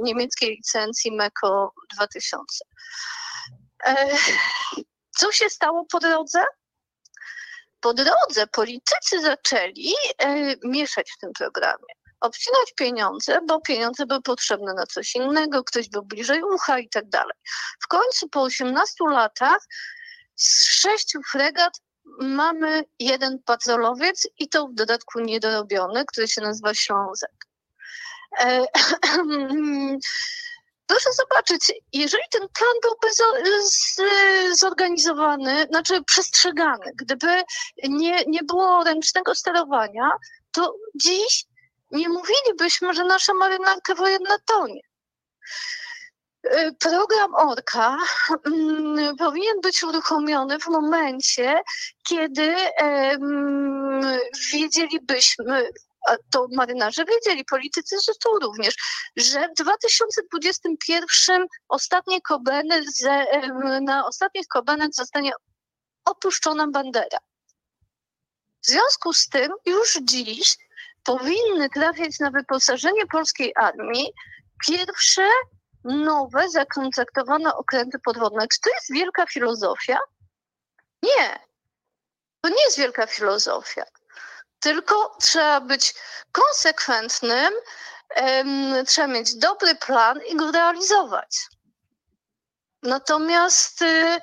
niemieckiej 0.00 0.50
licencji 0.50 1.12
MECO 1.12 1.72
2000. 1.94 2.64
Co 5.10 5.32
się 5.32 5.50
stało 5.50 5.86
po 5.92 5.98
drodze? 5.98 6.44
Po 7.86 7.94
drodze 7.94 8.46
politycy 8.46 9.20
zaczęli 9.22 9.94
e, 10.18 10.54
mieszać 10.64 11.12
w 11.12 11.18
tym 11.18 11.32
programie. 11.32 11.94
Obcinać 12.20 12.72
pieniądze, 12.76 13.38
bo 13.46 13.60
pieniądze 13.60 14.06
były 14.06 14.22
potrzebne 14.22 14.74
na 14.74 14.86
coś 14.86 15.14
innego, 15.14 15.64
ktoś 15.64 15.88
był 15.88 16.02
bliżej 16.02 16.42
ucha 16.42 16.78
i 16.78 16.88
tak 16.88 17.08
dalej. 17.08 17.36
W 17.80 17.88
końcu 17.88 18.28
po 18.28 18.42
18 18.42 18.94
latach 19.10 19.58
z 20.36 20.64
sześciu 20.64 21.20
fregat 21.32 21.80
mamy 22.20 22.84
jeden 22.98 23.38
patrolowiec 23.44 24.28
i 24.38 24.48
to 24.48 24.68
w 24.68 24.74
dodatku 24.74 25.20
niedorobiony, 25.20 26.04
który 26.04 26.28
się 26.28 26.40
nazywa 26.40 26.74
Ślązek. 26.74 27.46
E, 28.40 28.66
Proszę 30.86 31.10
zobaczyć, 31.12 31.72
jeżeli 31.92 32.22
ten 32.30 32.48
plan 32.48 32.74
byłby 32.82 33.08
zorganizowany, 34.54 35.66
znaczy 35.70 36.04
przestrzegany, 36.04 36.92
gdyby 36.94 37.42
nie, 37.88 38.24
nie 38.26 38.42
było 38.42 38.84
ręcznego 38.84 39.34
sterowania, 39.34 40.10
to 40.52 40.74
dziś 40.94 41.44
nie 41.90 42.08
mówilibyśmy, 42.08 42.94
że 42.94 43.04
nasza 43.04 43.34
marynarka 43.34 43.94
wojenna 43.94 44.36
tonie. 44.46 44.80
Y, 46.46 46.74
program 46.80 47.34
Orka 47.34 47.96
mm, 48.46 49.16
powinien 49.16 49.60
być 49.60 49.82
uruchomiony 49.82 50.58
w 50.58 50.66
momencie, 50.66 51.62
kiedy 52.08 52.56
wiedzielibyśmy, 54.52 55.70
to 56.30 56.46
marynarze 56.52 57.04
wiedzieli, 57.04 57.44
politycy 57.44 57.96
zresztą 58.04 58.30
również, 58.42 58.74
że 59.16 59.48
w 59.48 59.54
2021 59.62 61.46
ostatnie 61.68 62.20
Kobeny, 62.20 62.82
na 63.82 64.06
ostatnich 64.06 64.46
Kobenach 64.48 64.88
zostanie 64.92 65.32
opuszczona 66.04 66.66
bandera. 66.66 67.18
W 68.62 68.66
związku 68.66 69.12
z 69.12 69.28
tym 69.28 69.52
już 69.66 69.98
dziś 70.02 70.56
powinny 71.04 71.70
trafiać 71.70 72.18
na 72.18 72.30
wyposażenie 72.30 73.06
polskiej 73.06 73.52
armii 73.56 74.12
pierwsze 74.68 75.28
nowe, 75.84 76.50
zakontraktowane 76.50 77.54
okręty 77.54 77.98
podwodne. 77.98 78.48
Czy 78.48 78.60
to 78.60 78.70
jest 78.70 78.92
wielka 78.92 79.26
filozofia? 79.26 79.98
Nie. 81.02 81.38
To 82.40 82.48
nie 82.48 82.64
jest 82.64 82.78
wielka 82.78 83.06
filozofia 83.06 83.84
tylko 84.60 85.16
trzeba 85.20 85.60
być 85.60 85.94
konsekwentnym, 86.32 87.52
trzeba 88.86 89.06
mieć 89.06 89.34
dobry 89.34 89.74
plan 89.74 90.20
i 90.28 90.36
go 90.36 90.52
realizować. 90.52 91.46
Natomiast 92.82 93.82
y, 93.82 94.20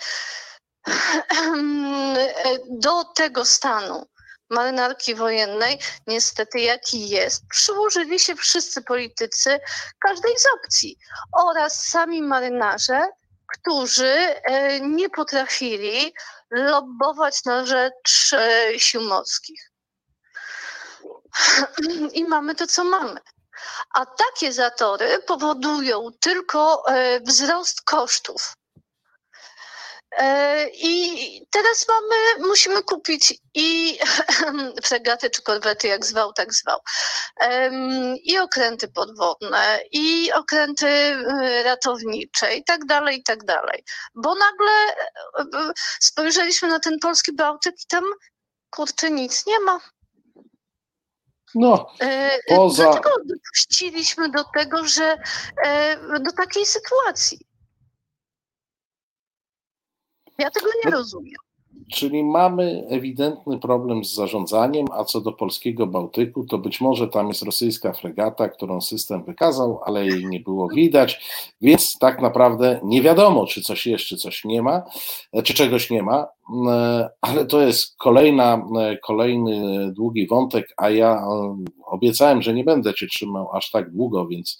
do 2.69 3.03
tego 3.03 3.45
stanu 3.45 4.07
marynarki 4.49 5.15
wojennej, 5.15 5.79
niestety 6.07 6.59
jaki 6.59 7.09
jest, 7.09 7.47
przyłożyli 7.49 8.19
się 8.19 8.35
wszyscy 8.35 8.81
politycy 8.81 9.59
każdej 9.99 10.37
z 10.37 10.45
opcji 10.55 10.97
oraz 11.33 11.83
sami 11.83 12.21
marynarze, 12.21 13.07
którzy 13.47 14.15
e, 14.43 14.79
nie 14.79 15.09
potrafili 15.09 16.13
lobbować 16.51 17.45
na 17.45 17.65
rzecz 17.65 18.33
e, 18.33 18.79
sił 18.79 19.01
morskich. 19.01 19.72
I 22.13 22.25
mamy 22.25 22.55
to, 22.55 22.67
co 22.67 22.83
mamy. 22.83 23.19
A 23.95 24.05
takie 24.05 24.53
zatory 24.53 25.19
powodują 25.19 26.09
tylko 26.19 26.83
e, 26.87 27.19
wzrost 27.19 27.81
kosztów. 27.81 28.53
E, 30.17 30.67
I 30.69 31.47
teraz 31.51 31.85
mamy, 31.87 32.47
musimy 32.47 32.83
kupić 32.83 33.33
i 33.53 33.99
fregaty 34.87 35.29
czy 35.29 35.41
korwety, 35.41 35.87
jak 35.87 36.05
zwał, 36.05 36.33
tak 36.33 36.53
zwał, 36.53 36.79
i 38.23 38.39
okręty 38.39 38.87
podwodne, 38.87 39.79
i 39.91 40.31
okręty 40.33 40.87
e, 40.87 41.63
ratownicze, 41.63 42.55
i 42.55 42.63
tak 42.63 42.85
dalej, 42.85 43.19
i 43.19 43.23
tak 43.23 43.43
dalej. 43.45 43.83
Bo 44.15 44.35
nagle 44.35 44.71
spojrzeliśmy 45.99 46.67
na 46.67 46.79
ten 46.79 46.99
polski 46.99 47.35
Bałtyk 47.35 47.75
i 47.83 47.87
tam 47.87 48.03
kurczę 48.69 49.11
nic 49.11 49.45
nie 49.45 49.59
ma. 49.59 49.79
No, 51.55 51.87
e, 52.01 52.29
poza... 52.47 52.83
Dlaczego 52.83 53.09
dopuściliśmy 53.25 54.29
do 54.29 54.43
tego, 54.43 54.87
że 54.87 55.17
e, 55.65 56.19
do 56.19 56.31
takiej 56.31 56.65
sytuacji? 56.65 57.39
Ja 60.37 60.51
tego 60.51 60.67
nie 60.85 60.91
no, 60.91 60.97
rozumiem. 60.97 61.35
Czyli 61.93 62.23
mamy 62.23 62.83
ewidentny 62.89 63.59
problem 63.59 64.05
z 64.05 64.13
zarządzaniem, 64.13 64.85
a 64.91 65.03
co 65.03 65.21
do 65.21 65.31
polskiego 65.31 65.87
Bałtyku, 65.87 66.45
to 66.45 66.57
być 66.57 66.81
może 66.81 67.07
tam 67.07 67.27
jest 67.27 67.43
rosyjska 67.43 67.93
fregata, 67.93 68.49
którą 68.49 68.81
system 68.81 69.23
wykazał, 69.23 69.79
ale 69.85 70.05
jej 70.05 70.25
nie 70.25 70.39
było 70.39 70.67
widać, 70.67 71.29
więc 71.61 71.97
tak 71.99 72.21
naprawdę 72.21 72.79
nie 72.83 73.01
wiadomo, 73.01 73.47
czy 73.47 73.61
coś 73.61 73.87
jest, 73.87 74.05
czy 74.05 74.17
coś 74.17 74.45
nie 74.45 74.61
ma, 74.61 74.83
czy 75.43 75.53
czegoś 75.53 75.89
nie 75.89 76.03
ma, 76.03 76.27
ale 77.21 77.45
to 77.45 77.61
jest 77.61 77.95
kolejna, 77.97 78.65
kolejny 79.03 79.91
długi 79.93 80.27
wątek, 80.27 80.67
a 80.77 80.89
ja 80.89 81.25
obiecałem, 81.85 82.41
że 82.41 82.53
nie 82.53 82.63
będę 82.63 82.93
cię 82.93 83.07
trzymał 83.07 83.55
aż 83.55 83.71
tak 83.71 83.91
długo, 83.91 84.27
więc 84.27 84.57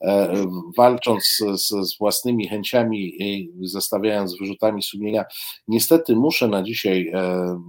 e, 0.00 0.34
walcząc 0.76 1.24
z, 1.54 1.70
z 1.90 1.98
własnymi 1.98 2.48
chęciami 2.48 3.22
i 3.22 3.50
zestawiając 3.62 4.38
wyrzutami 4.38 4.82
sumienia, 4.82 5.24
niestety 5.68 6.16
muszę 6.16 6.48
na 6.48 6.62
dzisiaj 6.62 7.10
e, 7.14 7.60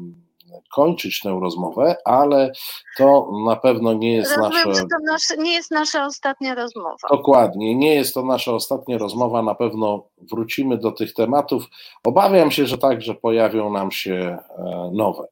kończyć 0.75 1.19
tę 1.21 1.37
rozmowę, 1.41 1.95
ale 2.05 2.51
to 2.97 3.31
na 3.45 3.55
pewno 3.55 3.93
nie 3.93 4.15
jest 4.15 4.37
Rozumiem, 4.37 4.67
nasze... 4.67 4.81
to 4.81 5.11
nasze, 5.11 5.37
nie 5.37 5.53
jest 5.53 5.71
nasza 5.71 6.05
ostatnia 6.05 6.55
rozmowa. 6.55 7.07
Dokładnie, 7.11 7.75
nie 7.75 7.95
jest 7.95 8.13
to 8.13 8.25
nasza 8.25 8.51
ostatnia 8.51 8.97
rozmowa, 8.97 9.41
na 9.41 9.55
pewno 9.55 10.07
wrócimy 10.31 10.77
do 10.77 10.91
tych 10.91 11.13
tematów. 11.13 11.65
Obawiam 12.03 12.51
się, 12.51 12.65
że 12.65 12.77
także 12.77 13.15
pojawią 13.15 13.69
nam 13.71 13.91
się 13.91 14.37
e, 14.57 14.91
nowe. 14.93 15.27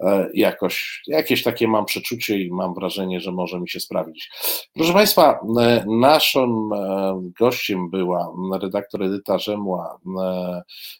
E, 0.00 0.30
jakoś, 0.34 1.02
jakieś 1.06 1.42
takie 1.42 1.68
mam 1.68 1.84
przeczucie 1.84 2.38
i 2.38 2.50
mam 2.50 2.74
wrażenie, 2.74 3.20
że 3.20 3.32
może 3.32 3.60
mi 3.60 3.68
się 3.68 3.80
sprawdzić. 3.80 4.30
Proszę 4.74 4.92
Państwa, 4.92 5.40
e, 5.60 5.84
naszym 5.88 6.70
gościem 7.38 7.90
była 7.90 8.32
redaktor 8.62 9.02
Edyta 9.02 9.38
Rzemła 9.38 9.98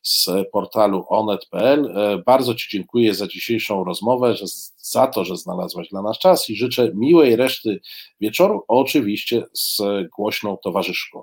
z 0.02 0.28
portalu 0.52 1.04
onet.pl. 1.08 1.94
Bardzo 2.26 2.54
Ci 2.54 2.68
dziękuję 2.70 3.14
za 3.14 3.26
dzisiejszą 3.26 3.84
rozmowę, 3.84 4.34
za 4.76 5.06
to, 5.06 5.24
że 5.24 5.36
znalazłaś 5.36 5.88
dla 5.88 6.02
nas 6.02 6.18
czas 6.18 6.50
i 6.50 6.56
życzę 6.56 6.90
miłej 6.94 7.36
reszty 7.36 7.80
wieczoru, 8.20 8.64
oczywiście 8.68 9.44
z 9.52 9.82
głośną 10.16 10.56
towarzyszką. 10.56 11.22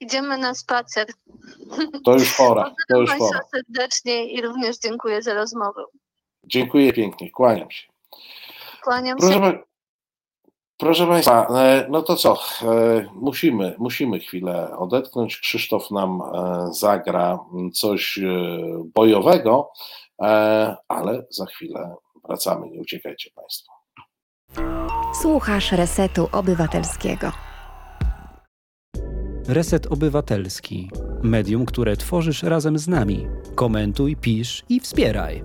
Idziemy 0.00 0.38
na 0.38 0.54
spacer. 0.54 1.06
To 2.04 2.12
już 2.12 2.36
pora. 2.36 2.74
To 2.88 3.00
już 3.00 3.10
Państwa 3.10 3.28
pora. 3.28 3.40
serdecznie 3.50 4.32
i 4.32 4.42
również 4.42 4.78
dziękuję 4.78 5.22
za 5.22 5.34
rozmowę. 5.34 5.84
Dziękuję 6.46 6.92
pięknie, 6.92 7.30
kłaniam 7.30 7.70
się. 7.70 7.86
Kłaniam 8.84 9.18
Proszę, 9.18 9.34
się. 9.34 9.40
pa- 9.40 9.58
proszę 10.76 11.06
Państwa, 11.06 11.46
e, 11.60 11.86
no 11.90 12.02
to 12.02 12.16
co? 12.16 12.38
e, 12.62 13.06
Musimy, 13.14 13.74
musimy 13.78 14.20
chwilę 14.20 14.76
odetchnąć. 14.78 15.36
Krzysztof 15.38 15.90
nam 15.90 16.22
e, 16.34 16.68
zagra 16.72 17.38
coś 17.74 18.20
bojowego, 18.94 19.70
ale 20.88 21.26
za 21.30 21.46
chwilę 21.46 21.94
wracamy. 22.28 22.70
Nie 22.70 22.80
uciekajcie 22.80 23.30
Państwo. 23.34 23.72
Słuchasz 25.22 25.72
Resetu 25.72 26.28
Obywatelskiego. 26.32 27.32
Reset 29.48 29.86
Obywatelski. 29.92 30.90
Medium, 31.22 31.66
które 31.66 31.96
tworzysz 31.96 32.42
razem 32.42 32.78
z 32.78 32.88
nami. 32.88 33.26
Komentuj, 33.54 34.16
pisz 34.16 34.64
i 34.68 34.80
wspieraj. 34.80 35.42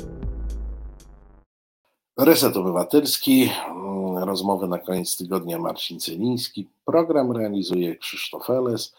Reset 2.20 2.58
Obywatelski, 2.58 3.52
mm, 3.70 4.24
rozmowy 4.24 4.68
na 4.68 4.80
koniec 4.80 5.18
tygodnia 5.18 5.60
Marcin 5.60 6.00
Celiński. 6.00 6.68
Program 6.86 7.32
realizuje 7.32 7.96
Krzysztof 7.96 8.50
Eles, 8.50 8.94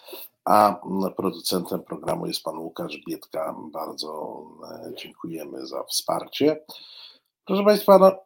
a 0.45 0.81
mm, 0.87 1.13
producentem 1.15 1.83
programu 1.83 2.27
jest 2.27 2.43
pan 2.43 2.59
Łukasz 2.59 3.01
Bietka. 3.09 3.55
Bardzo 3.73 4.43
e, 4.71 4.95
dziękujemy 4.95 5.67
za 5.67 5.83
wsparcie. 5.85 6.61
Proszę 7.45 7.65
Państwa, 7.65 7.99
no, 7.99 8.17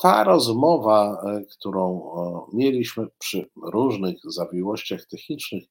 ta 0.00 0.24
rozmowa, 0.24 1.22
e, 1.22 1.44
którą 1.44 2.10
mieliśmy 2.52 3.06
przy 3.18 3.50
różnych 3.62 4.16
zawiłościach 4.24 5.06
technicznych 5.06 5.64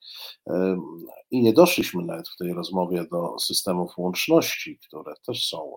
i 1.31 1.41
nie 1.41 1.53
doszliśmy 1.53 2.06
nawet 2.06 2.30
w 2.30 2.38
tej 2.38 2.53
rozmowie 2.53 3.06
do 3.11 3.39
systemów 3.39 3.97
łączności, 3.97 4.80
które 4.88 5.14
też 5.26 5.47
są 5.47 5.73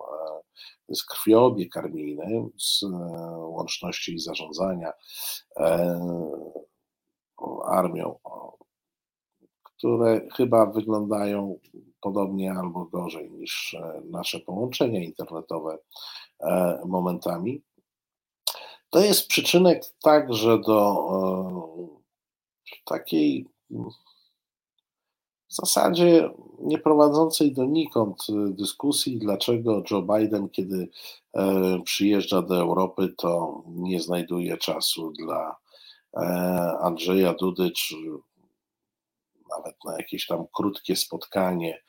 e, 0.89 0.95
z 0.95 1.05
krwiobieg 1.05 1.77
armijny, 1.77 2.49
z 2.57 2.83
e, 2.83 2.87
łączności 3.37 4.13
i 4.13 4.19
zarządzania 4.19 4.91
armią, 7.65 8.19
które 9.63 10.27
chyba 10.35 10.65
wyglądają 10.65 11.59
podobnie 12.01 12.51
albo 12.51 12.85
gorzej 12.85 13.31
niż 13.31 13.75
nasze 14.03 14.39
połączenia 14.39 15.03
internetowe 15.03 15.77
momentami. 16.85 17.61
To 18.89 18.99
jest 18.99 19.27
przyczynek 19.27 19.83
także 20.01 20.59
do 20.59 21.07
e, 21.13 22.79
takiej 22.85 23.45
mm, 23.71 23.89
w 25.49 25.55
zasadzie 25.55 26.29
nie 26.59 26.77
prowadzącej 26.77 27.53
donikąd 27.53 28.27
dyskusji, 28.49 29.17
dlaczego 29.17 29.83
Joe 29.91 30.01
Biden, 30.01 30.49
kiedy 30.49 30.89
e, 31.33 31.81
przyjeżdża 31.83 32.41
do 32.41 32.57
Europy, 32.57 33.13
to 33.17 33.63
nie 33.67 34.01
znajduje 34.01 34.57
czasu 34.57 35.11
dla 35.11 35.55
e, 36.13 36.19
Andrzeja 36.81 37.33
Dudy, 37.33 37.71
czy 37.71 37.95
nawet 39.57 39.75
na 39.85 39.97
jakieś 39.97 40.25
tam 40.25 40.45
krótkie 40.55 40.95
spotkanie 40.95 41.83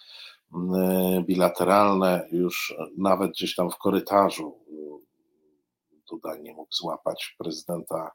mm, 0.55 1.25
bilateralne, 1.25 2.29
już 2.33 2.75
nawet 2.99 3.31
gdzieś 3.31 3.55
tam 3.55 3.71
w 3.71 3.77
korytarzu 3.79 4.55
Duda 6.11 6.37
nie 6.37 6.55
mógł 6.55 6.75
złapać 6.75 7.35
prezydenta 7.39 8.11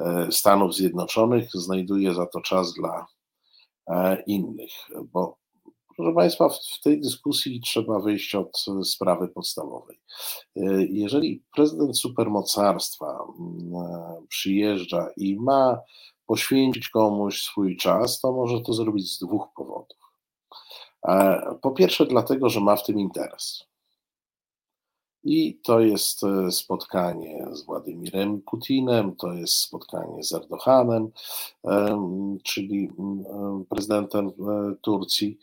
e, 0.00 0.32
Stanów 0.32 0.74
Zjednoczonych, 0.74 1.48
znajduje 1.54 2.14
za 2.14 2.26
to 2.26 2.40
czas 2.40 2.74
dla 2.74 3.06
e, 3.86 4.22
innych, 4.26 4.72
bo 5.12 5.36
proszę 5.96 6.14
Państwa, 6.14 6.48
w 6.48 6.82
tej 6.82 7.00
dyskusji 7.00 7.60
trzeba 7.60 8.00
wyjść 8.00 8.34
od 8.34 8.64
e, 8.68 8.84
sprawy 8.84 9.28
podstawowej. 9.28 10.00
Jeżeli 10.90 11.42
prezydent 11.54 11.98
supermocarstwa 11.98 13.18
mm, 13.38 14.26
przyjeżdża 14.28 15.08
i 15.16 15.36
ma 15.36 15.80
poświęcić 16.26 16.88
komuś 16.88 17.42
swój 17.42 17.76
czas, 17.76 18.20
to 18.20 18.32
może 18.32 18.60
to 18.60 18.72
zrobić 18.72 19.12
z 19.12 19.18
dwóch 19.18 19.48
powodów. 19.56 19.98
Po 21.62 21.70
pierwsze, 21.70 22.06
dlatego, 22.06 22.48
że 22.48 22.60
ma 22.60 22.76
w 22.76 22.84
tym 22.84 23.00
interes. 23.00 23.68
I 25.24 25.60
to 25.62 25.80
jest 25.80 26.24
e, 26.24 26.50
spotkanie 26.50 27.46
z 27.52 27.64
Władimirem 27.64 28.42
Putinem, 28.42 29.16
to 29.16 29.32
jest 29.32 29.54
spotkanie 29.54 30.24
z 30.24 30.32
Erdoganem, 30.32 31.10
em, 31.64 32.38
czyli 32.44 32.90
mm, 32.98 33.64
prezydentem 33.64 34.26
e, 34.28 34.32
Turcji. 34.82 35.38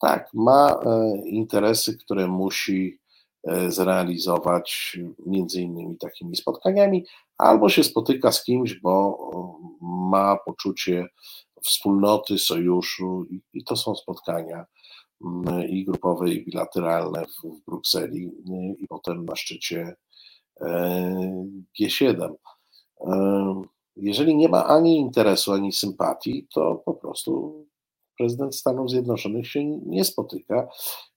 Tak, 0.00 0.30
ma 0.34 0.70
e, 0.70 1.12
interesy, 1.26 1.98
które 1.98 2.26
musi 2.26 2.98
zrealizować 3.68 4.98
między 5.26 5.62
innymi 5.62 5.96
takimi 5.98 6.36
spotkaniami, 6.36 7.04
albo 7.38 7.68
się 7.68 7.84
spotyka 7.84 8.32
z 8.32 8.44
kimś, 8.44 8.74
bo 8.74 9.18
e, 9.34 9.58
ma 9.80 10.36
poczucie 10.36 11.08
wspólnoty, 11.62 12.38
sojuszu 12.38 13.26
i, 13.52 13.64
to 13.64 13.76
są 13.76 13.94
spotkania 13.94 14.56
mm, 14.56 14.66
i 15.68 15.84
grupowe, 15.84 16.30
i 16.30 16.44
bilateralne 16.44 17.26
w, 17.26 17.64
Brukseli 17.66 18.30
i 18.78 18.88
potem 18.88 19.24
na 19.24 19.36
szczycie 19.36 19.96
e, 20.60 21.44
G7. 21.80 22.34
E, 23.00 23.62
Jeżeli 23.96 24.36
nie 24.36 24.48
ma 24.48 24.66
ani 24.66 24.96
interesu, 24.96 25.52
ani 25.52 25.72
sympatii, 25.72 26.46
to 26.54 26.82
po 26.84 26.94
prostu 26.94 27.64
prezydent 28.18 28.56
Stanów 28.56 28.90
Zjednoczonych 28.90 29.46
się 29.48 29.64
nie 29.64 30.04
spotyka 30.04 30.68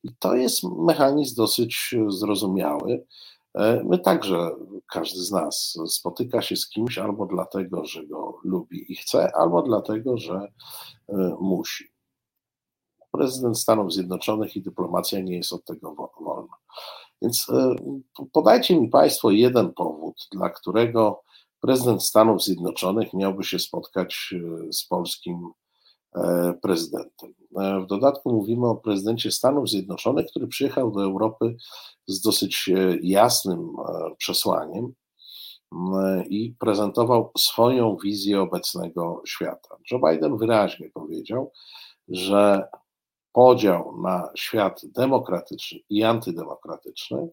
i 0.03 0.09
to 0.19 0.35
jest 0.35 0.63
mechanizm 0.63 1.35
dosyć 1.35 1.95
zrozumiały. 2.07 3.05
E, 3.55 3.83
My 3.83 3.99
także, 3.99 4.49
każdy 4.91 5.19
z 5.19 5.31
nas 5.31 5.77
spotyka 5.87 6.41
się 6.41 6.55
z 6.55 6.69
kimś 6.69 6.97
albo 6.97 7.25
dlatego, 7.25 7.85
że 7.85 8.05
go 8.07 8.39
lubi 8.43 8.91
i 8.91 8.95
chce, 8.95 9.35
albo 9.35 9.61
dlatego, 9.61 10.17
że 10.17 10.51
musi 11.41 11.90
prezydent 13.11 13.59
Stanów 13.59 13.93
Zjednoczonych 13.93 14.55
i 14.55 14.61
dyplomacja 14.61 15.19
nie 15.19 15.35
jest 15.35 15.53
od 15.53 15.65
tego 15.65 15.95
wo- 15.95 16.11
wolna. 16.19 16.53
Więc 17.21 17.49
e, 17.49 17.75
podajcie 18.33 18.79
mi 18.79 18.89
Państwo 18.89 19.31
jeden 19.31 19.73
powód, 19.73 20.27
dla 20.31 20.49
którego 20.49 21.21
prezydent 21.59 22.03
Stanów 22.03 22.43
Zjednoczonych 22.43 23.13
miałby 23.13 23.43
się 23.43 23.59
spotkać 23.59 24.33
e, 24.33 24.73
z 24.73 24.87
polskim 24.87 25.49
e, 26.15 26.53
prezydentem. 26.61 27.33
W 27.83 27.85
dodatku 27.85 28.31
mówimy 28.33 28.67
o 28.67 28.75
prezydencie 28.75 29.31
Stanów 29.31 29.69
Zjednoczonych, 29.69 30.25
który 30.29 30.47
przyjechał 30.47 30.91
do 30.91 31.03
Europy 31.03 31.55
z 32.07 32.21
dosyć 32.21 32.69
jasnym 33.01 33.75
przesłaniem 34.17 34.93
i 36.29 36.55
prezentował 36.59 37.31
swoją 37.37 37.97
wizję 38.03 38.41
obecnego 38.41 39.21
świata. 39.25 39.77
Joe 39.91 39.99
Biden 39.99 40.37
wyraźnie 40.37 40.89
powiedział, 40.93 41.51
że 42.07 42.67
podział 43.33 43.97
na 44.01 44.29
świat 44.35 44.81
demokratyczny 44.85 45.79
i 45.89 46.03
antydemokratyczny 46.03 47.29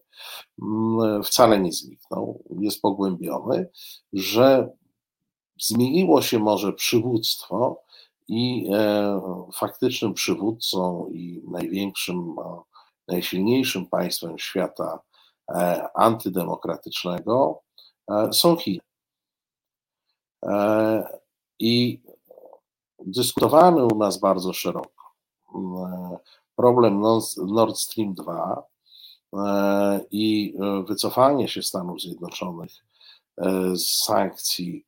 mm, 0.61 1.23
wcale 1.23 1.59
nie 1.59 1.71
zniknął, 1.71 2.43
jest 2.59 2.81
pogłębiony, 2.81 3.69
że 4.13 4.69
zmieniło 5.59 6.21
się 6.21 6.39
może 6.39 6.73
przywództwo 6.73 7.81
i 8.27 8.69
e, 8.73 9.21
faktycznym 9.53 10.13
przywódcą 10.13 11.09
i 11.11 11.43
największym, 11.47 12.35
e, 12.39 12.61
najsilniejszym 13.07 13.85
państwem 13.85 14.39
świata 14.39 14.99
e, 15.49 15.87
antydemokratycznego 15.95 17.61
e, 18.11 18.33
są 18.33 18.55
Chiny. 18.55 18.79
I 21.59 22.01
dyskutowany 22.99 23.85
u 23.85 23.97
nas 23.97 24.19
bardzo 24.19 24.53
szeroko 24.53 24.98
problem 26.55 27.01
Nord 27.37 27.77
Stream 27.77 28.13
2 28.13 28.63
e, 29.33 30.05
i 30.11 30.55
e, 30.59 30.83
wycofanie 30.83 31.47
się 31.47 31.63
Stanów 31.63 32.01
Zjednoczonych 32.01 32.71
e, 33.37 33.75
z 33.75 34.03
sankcji 34.05 34.85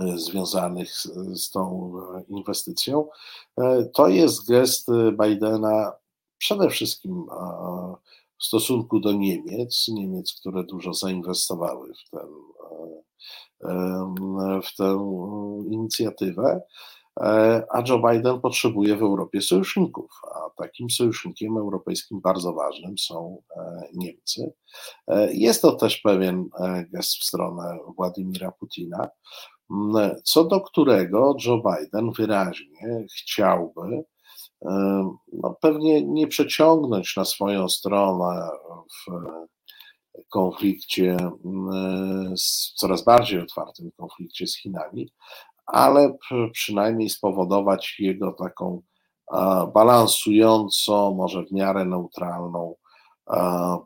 e, 0.00 0.18
związanych 0.18 0.92
z, 1.34 1.50
tą 1.50 1.92
e, 2.14 2.22
inwestycją, 2.28 3.08
e, 3.58 3.84
to 3.94 4.08
jest 4.08 4.48
gest 4.48 4.88
e, 4.88 5.12
Bidena 5.12 5.92
przede 6.38 6.70
wszystkim 6.70 7.26
e, 7.30 7.94
w 8.38 8.44
stosunku 8.44 9.00
do 9.00 9.12
Niemiec, 9.12 9.88
Niemiec, 9.88 10.34
które 10.40 10.64
dużo 10.64 10.94
zainwestowały 10.94 11.94
w 11.94 12.10
ten 12.10 12.28
e, 13.64 14.60
w 14.62 14.76
tę 14.76 14.94
inicjatywę, 15.70 16.48
e, 16.50 16.60
a 17.70 17.82
Joe 17.88 17.98
Biden 18.10 18.40
potrzebuje 18.40 18.96
w 18.96 19.02
Europie 19.02 19.42
sojuszników, 19.42 20.10
a 20.34 20.62
takim 20.62 20.90
sojusznikiem 20.90 21.56
europejskim 21.56 22.20
bardzo 22.20 22.52
ważnym 22.52 22.98
są 22.98 23.42
e, 23.56 23.88
Niemcy. 23.94 24.52
E, 25.08 25.32
Jest 25.32 25.62
to 25.62 25.72
też 25.72 25.96
pewien 25.96 26.48
e, 26.60 26.84
gest 26.84 27.14
w 27.14 27.24
stronę 27.24 27.78
Władimira 27.96 28.52
Putina, 28.52 29.08
co 30.24 30.44
do 30.44 30.60
którego 30.60 31.36
Joe 31.46 31.62
Biden 31.62 32.12
wyraźnie 32.12 33.06
chciałby 33.18 34.04
e, 34.64 35.10
no, 35.32 35.56
pewnie 35.60 36.02
nie 36.02 36.26
przeciągnąć 36.26 37.16
na 37.16 37.24
swoją 37.24 37.68
stronę 37.68 38.48
w 38.88 39.10
konflikcie, 40.28 41.16
coraz 42.76 43.04
bardziej 43.04 43.40
otwartym 43.40 43.90
konflikcie 43.96 44.46
z 44.46 44.56
Chinami, 44.56 45.10
ale 45.66 46.16
przynajmniej 46.52 47.10
spowodować 47.10 47.96
jego 47.98 48.32
taką 48.32 48.82
balansująco, 49.74 51.14
może 51.16 51.44
w 51.44 51.52
miarę 51.52 51.84
neutralną 51.84 52.74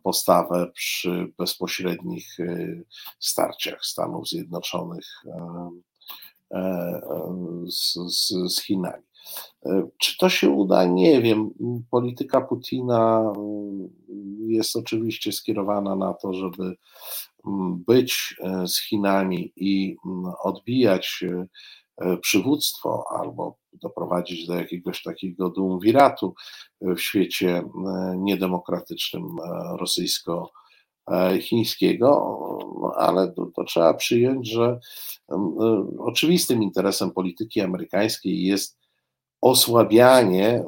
postawę 0.02 0.70
przy 0.74 1.32
bezpośrednich 1.38 2.40
y, 2.40 2.84
starciach 3.18 3.84
Stanów 3.84 4.28
Zjednoczonych 4.28 5.06
z, 7.68 7.94
z, 7.94 8.28
z 8.54 8.62
Chinami. 8.62 9.09
E, 9.66 9.88
czy 9.98 10.18
to 10.18 10.28
się 10.28 10.50
uda? 10.50 10.84
Nie 10.84 11.22
wiem. 11.22 11.50
Polityka 11.90 12.40
Putina 12.40 13.32
jest 14.38 14.76
oczywiście 14.76 15.32
skierowana 15.32 15.96
na 15.96 16.14
to, 16.14 16.34
żeby 16.34 16.76
być 17.86 18.36
e, 18.40 18.68
z 18.68 18.80
Chinami 18.80 19.52
i 19.56 19.96
odbijać 20.42 21.24
e, 21.24 21.46
przywództwo 22.16 23.04
albo 23.10 23.56
doprowadzić 23.72 24.46
do 24.46 24.54
jakiegoś 24.54 25.02
takiego 25.02 25.50
duumviratu 25.50 26.34
w 26.80 26.98
świecie 26.98 27.62
niedemokratycznym 28.16 29.24
rosyjsko-chińskiego, 29.78 32.08
no, 32.82 32.92
ale 32.96 33.32
to, 33.32 33.46
to, 33.56 33.64
trzeba 33.64 33.94
przyjąć, 33.94 34.50
że 34.50 34.80
oczywistym 35.98 36.62
interesem 36.62 37.10
polityki 37.10 37.60
amerykańskiej 37.60 38.42
jest 38.42 38.79
osłabianie 39.40 40.64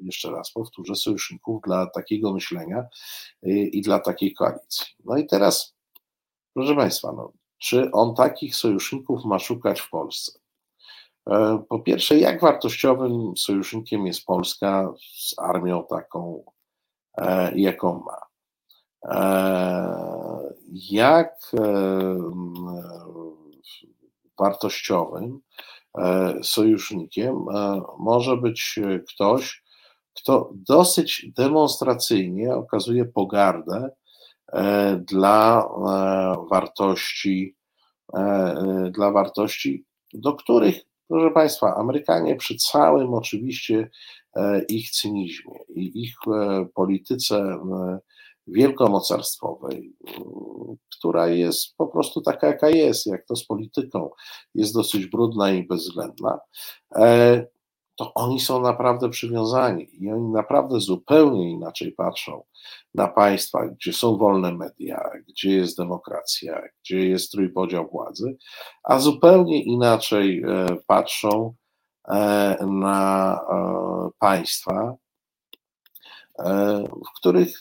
jeszcze 0.02 0.30
raz 0.30 0.52
powtórzę, 0.52 0.94
sojuszników 0.94 1.62
dla 1.62 1.86
takiego 1.86 2.32
myślenia 2.32 2.84
i 3.42 3.82
dla 3.82 3.98
takiej 3.98 4.34
koalicji. 4.34 4.86
No 5.04 5.16
i 5.16 5.26
teraz, 5.26 5.74
proszę 6.54 6.74
Państwa, 6.74 7.12
no, 7.12 7.32
czy 7.58 7.90
on 7.92 8.14
takich 8.14 8.56
sojuszników 8.56 9.24
ma 9.24 9.38
szukać 9.38 9.80
w 9.80 9.90
Polsce? 9.90 10.41
E, 11.30 11.62
po 11.68 11.78
pierwsze, 11.78 12.18
jak 12.18 12.40
wartościowym 12.40 13.36
sojusznikiem 13.36 14.06
jest 14.06 14.24
Polska 14.24 14.92
z 15.18 15.34
armią 15.38 15.86
taką, 15.90 16.44
e, 17.18 17.52
jaką 17.58 18.04
ma? 18.04 18.18
E, 19.04 20.52
jak 20.90 21.50
wartościowym 24.38 25.40
sojusznikiem 26.42 27.44
może 27.98 28.36
być 28.36 28.78
ktoś, 29.08 29.64
kto 30.14 30.50
dosyć 30.54 31.26
demonstracyjnie 31.36 32.54
okazuje 32.54 33.04
pogardę 33.04 33.90
dla 34.98 35.68
wartości, 36.50 37.56
dla 38.90 39.10
wartości, 39.10 39.84
do 40.14 40.32
których 40.34 40.80
Proszę 41.12 41.30
Państwa, 41.30 41.74
Amerykanie 41.76 42.36
przy 42.36 42.56
całym 42.56 43.14
oczywiście 43.14 43.90
e, 44.36 44.64
ich 44.64 44.90
cynizmie 44.90 45.58
i 45.68 46.02
ich 46.02 46.14
e, 46.26 46.66
polityce 46.74 47.36
e, 47.36 47.98
wielkomocarstwowej, 48.46 49.96
która 50.98 51.28
jest 51.28 51.76
po 51.76 51.86
prostu 51.86 52.20
taka, 52.20 52.46
jaka 52.46 52.68
jest, 52.68 53.06
jak 53.06 53.26
to 53.26 53.36
z 53.36 53.46
polityką, 53.46 54.10
jest 54.54 54.74
dosyć 54.74 55.06
brudna 55.06 55.50
i 55.50 55.66
bezwzględna, 55.66 56.38
to 57.96 58.14
oni 58.14 58.40
są 58.40 58.60
naprawdę 58.60 59.10
przywiązani 59.10 60.04
i 60.04 60.10
oni 60.12 60.28
naprawdę 60.28 60.80
zupełnie 60.80 61.50
inaczej 61.50 61.92
patrzą 61.92 62.44
na 62.94 63.08
państwa, 63.08 63.68
gdzie 63.68 63.92
są 63.92 64.16
wolne 64.16 64.52
media, 64.52 65.10
gdzie 65.28 65.50
jest 65.50 65.76
demokracja, 65.76 66.62
gdzie 66.80 67.08
jest 67.08 67.32
trójpodział 67.32 67.88
władzy, 67.90 68.36
a 68.84 68.98
zupełnie 68.98 69.62
inaczej 69.62 70.42
e, 70.42 70.66
patrzą 70.86 71.54
e, 72.08 72.66
na 72.66 73.34
e, 73.50 74.10
państwa, 74.18 74.94
w 76.84 77.16
których 77.16 77.60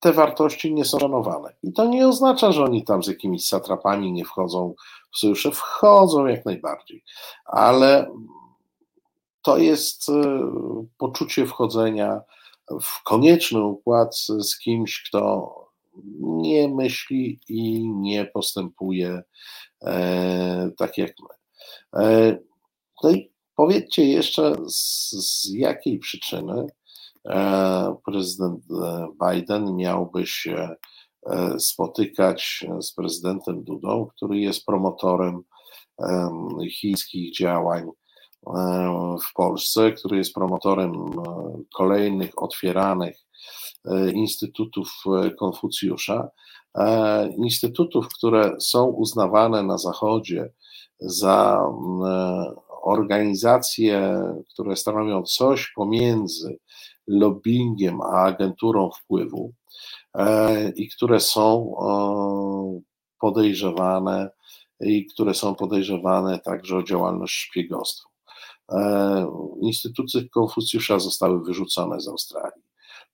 te 0.00 0.12
wartości 0.12 0.74
nie 0.74 0.84
są 0.84 0.98
szanowane. 0.98 1.54
I 1.62 1.72
to 1.72 1.84
nie 1.84 2.08
oznacza, 2.08 2.52
że 2.52 2.64
oni 2.64 2.84
tam 2.84 3.02
z 3.02 3.06
jakimiś 3.06 3.46
satrapami 3.46 4.12
nie 4.12 4.24
wchodzą 4.24 4.74
w 5.14 5.18
sojusze, 5.18 5.50
wchodzą 5.50 6.26
jak 6.26 6.44
najbardziej, 6.44 7.04
ale 7.44 8.10
to 9.48 9.58
jest 9.58 10.06
poczucie 10.98 11.46
wchodzenia 11.46 12.20
w 12.82 13.02
konieczny 13.04 13.64
układ 13.64 14.16
z 14.38 14.58
kimś, 14.58 15.04
kto 15.08 15.54
nie 16.20 16.68
myśli 16.68 17.40
i 17.48 17.90
nie 17.90 18.26
postępuje 18.26 19.22
e, 19.82 20.70
tak 20.78 20.98
jak 20.98 21.12
my. 21.20 21.28
E, 22.02 22.38
no 23.02 23.10
i 23.10 23.32
powiedzcie 23.56 24.04
jeszcze, 24.04 24.54
z, 24.66 25.10
z 25.10 25.50
jakiej 25.54 25.98
przyczyny 25.98 26.66
e, 27.28 27.96
prezydent 28.04 28.64
Biden 29.26 29.76
miałby 29.76 30.26
się 30.26 30.68
e, 31.26 31.60
spotykać 31.60 32.66
z 32.80 32.92
prezydentem 32.92 33.64
Dudą, 33.64 34.06
który 34.16 34.38
jest 34.38 34.66
promotorem 34.66 35.42
chińskich 36.70 37.36
działań 37.36 37.86
E, 37.86 38.07
w 39.28 39.34
Polsce, 39.34 39.92
który 39.92 40.16
jest 40.16 40.34
promotorem 40.34 40.92
e, 40.92 41.12
kolejnych 41.74 42.42
otwieranych 42.42 43.16
e, 43.84 44.10
instytutów 44.10 45.04
Konfucjusza, 45.38 46.28
instytutów, 47.36 48.08
które 48.08 48.56
są 48.60 48.84
uznawane 48.84 49.62
na 49.62 49.78
Zachodzie 49.78 50.52
za 51.00 51.64
organizacje, 52.82 54.20
które 54.52 54.76
stanowią 54.76 55.22
coś 55.22 55.72
pomiędzy 55.76 56.58
lobbyingiem 57.06 58.00
a 58.00 58.22
agenturą 58.22 58.90
wpływu 58.90 59.52
i 60.76 60.88
które 60.88 61.20
są 61.20 61.74
podejrzewane 63.20 64.30
i 64.80 65.06
które 65.06 65.34
są 65.34 65.54
podejrzewane 65.54 66.38
także 66.38 66.76
o 66.76 66.82
działalność 66.82 67.34
szpiegostwa. 67.34 68.17
E, 68.72 69.26
instytucje 69.60 70.28
Konfucjusza 70.28 70.98
zostały 70.98 71.44
wyrzucone 71.44 72.00
z 72.00 72.08
Australii. 72.08 72.62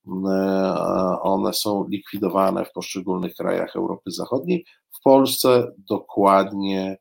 E, 0.07 0.31
one 1.23 1.53
są 1.53 1.89
likwidowane 1.89 2.65
w 2.65 2.73
poszczególnych 2.73 3.35
krajach 3.35 3.77
Europy 3.77 4.11
Zachodniej. 4.11 4.65
W 4.93 5.03
Polsce 5.03 5.73
dokładnie 5.79 6.99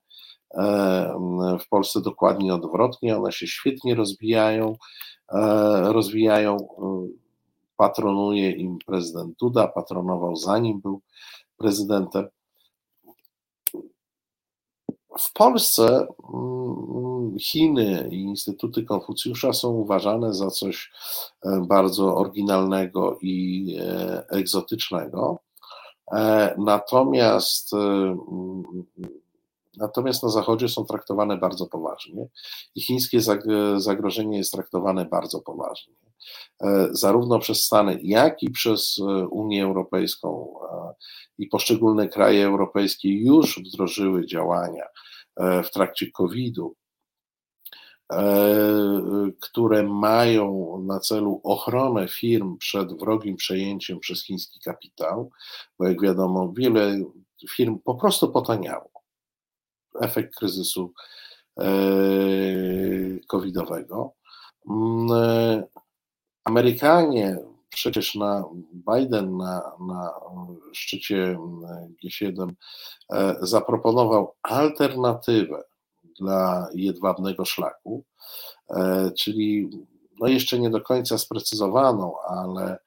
e, 0.53 1.57
w 1.59 1.69
Polsce 1.69 2.01
dokładnie 2.01 2.53
odwrotnie, 2.53 3.17
one 3.17 3.31
się 3.31 3.47
świetnie 3.47 3.95
rozwijają, 3.95 4.75
rozwijają, 5.83 6.57
patronuje 7.77 8.51
im 8.51 8.77
prezydent 8.85 9.37
Duda, 9.39 9.67
patronował 9.67 10.35
zanim 10.35 10.81
był 10.81 11.01
prezydentem. 11.57 12.27
W 15.19 15.33
Polsce 15.33 16.07
mm, 16.33 17.39
Chiny 17.39 18.07
i 18.11 18.21
instytuty 18.21 18.83
Konfucjusza 18.83 19.53
są 19.53 19.69
uważane 19.69 20.33
za 20.33 20.47
coś 20.47 20.91
e, 21.45 21.65
bardzo 21.67 22.15
oryginalnego 22.15 23.17
i 23.21 23.67
e, 23.81 24.25
egzotycznego. 24.29 25.39
E, 26.11 26.55
natomiast, 26.57 27.73
mm, 27.73 28.63
natomiast 29.77 30.23
na 30.23 30.29
Zachodzie 30.29 30.69
są 30.69 30.85
traktowane 30.85 31.37
bardzo 31.37 31.67
poważnie 31.67 32.27
i 32.75 32.81
chińskie 32.81 33.19
zagrożenie 33.77 34.37
jest 34.37 34.51
traktowane 34.51 35.05
bardzo 35.05 35.41
poważnie. 35.41 36.02
Zarówno 36.91 37.39
przez 37.39 37.63
Stany, 37.63 37.99
jak 38.03 38.43
i 38.43 38.51
przez 38.51 38.99
Unię 39.31 39.63
Europejską 39.63 40.53
i 41.37 41.47
poszczególne 41.47 42.09
kraje 42.09 42.45
europejskie 42.45 43.19
już 43.19 43.59
wdrożyły 43.59 44.25
działania 44.25 44.83
E, 45.35 45.63
w 45.63 45.71
trakcie 45.71 46.11
COVID-u, 46.11 46.75
e, 48.13 48.21
które 49.41 49.83
mają 49.83 50.77
na 50.87 50.99
celu 50.99 51.41
ochronę 51.43 52.07
firm 52.07 52.57
przed 52.57 52.99
wrogim 52.99 53.35
przejęciem 53.35 53.99
przez 53.99 54.23
chiński 54.23 54.59
kapitał, 54.59 55.31
bo 55.79 55.87
jak 55.87 56.01
wiadomo, 56.01 56.53
wiele 56.57 57.03
firm 57.49 57.79
po 57.79 57.95
prostu 57.95 58.31
potaniało. 58.31 58.91
Efekt 60.01 60.35
kryzysu 60.35 60.93
e, 61.59 61.65
covidowego. 63.27 64.13
Amerykanie 66.43 67.37
przecież 67.69 68.15
na 68.15 68.43
Biden 68.73 69.37
na, 69.37 69.71
na 69.79 70.13
szczycie 70.73 71.37
G7 72.03 72.51
zaproponował 73.41 74.33
alternatywę 74.43 75.63
dla 76.19 76.67
jedwabnego 76.73 77.45
szlaku, 77.45 78.03
czyli 79.19 79.69
no 80.19 80.27
jeszcze 80.27 80.59
nie 80.59 80.69
do 80.69 80.81
końca 80.81 81.17
sprecyzowaną, 81.17 82.15
ale 82.27 82.77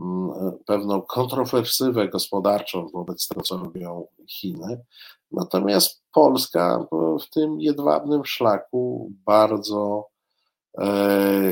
mm, 0.00 0.30
pewną 0.66 1.02
kontrowersywę 1.02 2.08
gospodarczą 2.08 2.88
wobec 2.88 3.28
tego, 3.28 3.42
co 3.42 3.56
robią 3.56 4.06
Chiny. 4.28 4.84
Natomiast 5.32 6.02
Polska 6.12 6.86
w 7.20 7.30
tym 7.30 7.60
jedwabnym 7.60 8.24
szlaku 8.24 9.12
bardzo 9.26 10.08
e, 10.08 10.19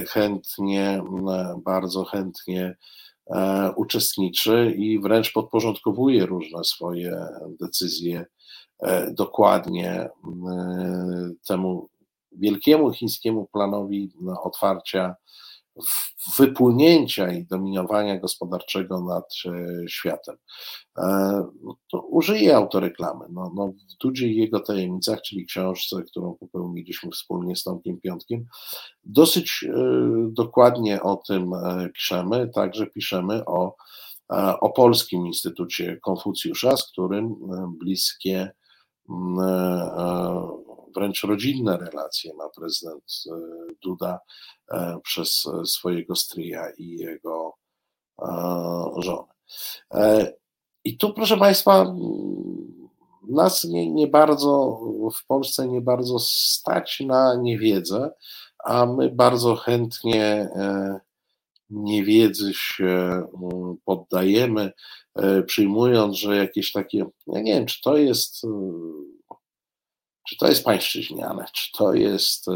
chętnie, 0.09 1.03
bardzo 1.65 2.05
chętnie 2.05 2.77
e, 3.31 3.73
uczestniczy 3.77 4.75
i 4.77 5.01
wręcz 5.01 5.33
podporządkowuje 5.33 6.27
różne 6.27 6.65
swoje 6.65 7.27
decyzje 7.61 8.27
e, 8.83 9.11
dokładnie 9.15 10.09
temu 11.49 11.89
wielkiemu 12.33 12.93
chińskiemu 12.93 13.49
planowi 13.53 14.13
otwarcia, 14.43 15.15
wypłynięcia 16.39 17.33
i 17.33 17.47
dominowania 17.47 18.21
gospodarczego 18.21 19.01
nad 19.01 19.25
e, 19.47 19.89
światem. 19.89 20.37
E, 20.99 21.03
no 21.63 21.77
to 21.91 22.01
użyje 22.01 22.57
autoreklamy. 22.57 23.25
No, 23.31 23.53
no, 23.55 23.69
w 23.69 23.97
Dudzie 24.01 24.33
jego 24.33 24.61
tajemnicach, 24.61 25.23
czyli 25.23 25.47
książce, 25.47 26.03
którą 26.03 26.35
popełniliśmy 26.35 27.11
wspólnie 27.11 27.57
z 27.57 27.63
Tomkiem 27.63 28.01
Piątkiem, 28.01 28.47
dosyć 29.05 29.65
e, 29.69 29.73
dokładnie 30.33 31.03
o 31.03 31.17
tym 31.17 31.51
piszemy. 31.95 32.51
Także 32.55 32.87
piszemy 32.87 33.45
o, 33.45 33.77
o 34.61 34.71
Polskim 34.71 35.27
Instytucie 35.27 35.99
Konfucjusza, 36.03 36.77
z 36.77 36.93
którym 36.93 37.35
bliskie 37.79 38.51
wręcz 40.95 41.23
rodzinne 41.23 41.77
relacje 41.77 42.35
ma 42.35 42.49
prezydent 42.49 43.05
e, 43.27 43.35
Duda 43.83 44.21
e, 44.71 44.99
przez 45.03 45.49
swojego 45.65 46.17
stryja 46.17 46.71
i 46.79 46.89
jego 46.91 47.55
e, 48.23 48.27
żonę. 48.99 49.33
I 50.85 50.97
tu, 50.97 51.15
proszę 51.15 51.37
Państwa, 51.37 51.95
nas 53.29 53.65
nie, 53.65 53.93
nie 53.93 54.07
bardzo 54.07 54.81
w 55.15 55.27
Polsce 55.27 55.69
nie 55.69 55.81
bardzo 55.81 56.19
stać 56.19 57.01
na 57.07 57.35
niewiedzę, 57.35 58.11
a 58.65 58.87
my 58.87 59.11
bardzo 59.11 59.57
chętnie 59.57 60.49
niewiedzy 61.71 62.55
się 62.55 63.27
poddajemy, 63.85 64.73
przyjmując, 65.47 66.17
że 66.17 66.37
jakieś 66.37 66.73
takie, 66.73 67.07
ja 67.27 67.41
nie 67.41 67.55
wiem, 67.55 67.67
czy 67.67 67.83
to 67.83 67.97
jest 67.97 68.47
czy 70.29 70.37
to 70.37 70.49
jest 70.49 70.65
pańszczyźniane, 70.65 71.45
czy 71.53 71.73
to 71.73 71.95
jest 71.95 72.49
e, 72.49 72.53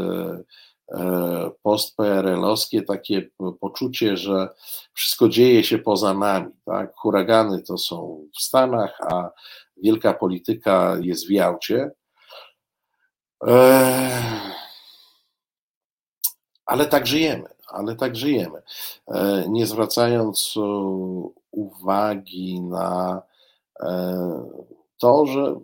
e, 0.91 1.51
post-PRL-owskie 1.63 2.81
takie 2.81 3.29
poczucie, 3.59 4.17
że 4.17 4.49
wszystko 4.93 5.29
dzieje 5.29 5.63
się 5.63 5.77
poza 5.77 6.13
nami. 6.13 6.51
Tak? 6.65 6.95
Huragany 6.95 7.61
to 7.61 7.77
są 7.77 8.27
w 8.37 8.41
Stanach, 8.41 8.97
a 9.01 9.29
wielka 9.77 10.13
polityka 10.13 10.97
jest 11.01 11.27
w 11.27 11.31
Jałcie. 11.31 11.91
E, 13.47 14.21
ale 16.65 16.85
tak 16.85 17.07
żyjemy, 17.07 17.49
ale 17.67 17.95
tak 17.95 18.15
żyjemy. 18.15 18.61
Nie 19.47 19.67
zwracając 19.67 20.55
uwagi 21.51 22.61
na 22.61 23.21
to, 24.97 25.25
że 25.25 25.55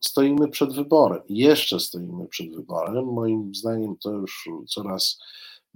stoimy 0.00 0.48
przed 0.48 0.74
wyborem. 0.74 1.22
Jeszcze 1.28 1.80
stoimy 1.80 2.26
przed 2.26 2.54
wyborem. 2.54 3.04
Moim 3.04 3.54
zdaniem 3.54 3.96
to 3.96 4.10
już 4.10 4.48
coraz 4.68 5.18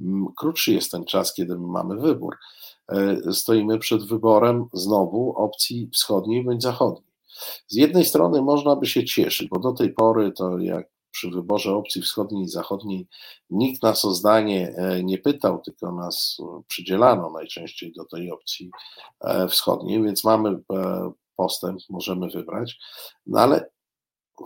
mm, 0.00 0.26
krótszy 0.36 0.72
jest 0.72 0.90
ten 0.90 1.04
czas, 1.04 1.34
kiedy 1.34 1.58
mamy 1.58 1.96
wybór. 1.96 2.36
E, 2.88 3.32
stoimy 3.32 3.78
przed 3.78 4.04
wyborem 4.04 4.66
znowu 4.72 5.34
opcji 5.36 5.90
wschodniej 5.94 6.44
bądź 6.44 6.62
zachodniej. 6.62 7.12
Z 7.66 7.74
jednej 7.74 8.04
strony 8.04 8.42
można 8.42 8.76
by 8.76 8.86
się 8.86 9.04
cieszyć, 9.04 9.48
bo 9.48 9.58
do 9.58 9.72
tej 9.72 9.92
pory 9.92 10.32
to 10.32 10.58
jak 10.58 10.92
przy 11.10 11.30
wyborze 11.30 11.74
opcji 11.74 12.02
wschodniej 12.02 12.44
i 12.44 12.48
zachodniej 12.48 13.06
nikt 13.50 13.82
nas 13.82 14.04
o 14.04 14.10
zdanie 14.10 14.74
e, 14.76 15.04
nie 15.04 15.18
pytał, 15.18 15.58
tylko 15.58 15.92
nas 15.92 16.38
przydzielano 16.68 17.30
najczęściej 17.30 17.92
do 17.92 18.04
tej 18.04 18.30
opcji 18.30 18.70
e, 19.20 19.48
wschodniej, 19.48 20.02
więc 20.02 20.24
mamy 20.24 20.58
postęp, 21.36 21.80
możemy 21.90 22.30
wybrać, 22.30 22.78
no 23.26 23.40
ale 23.40 23.70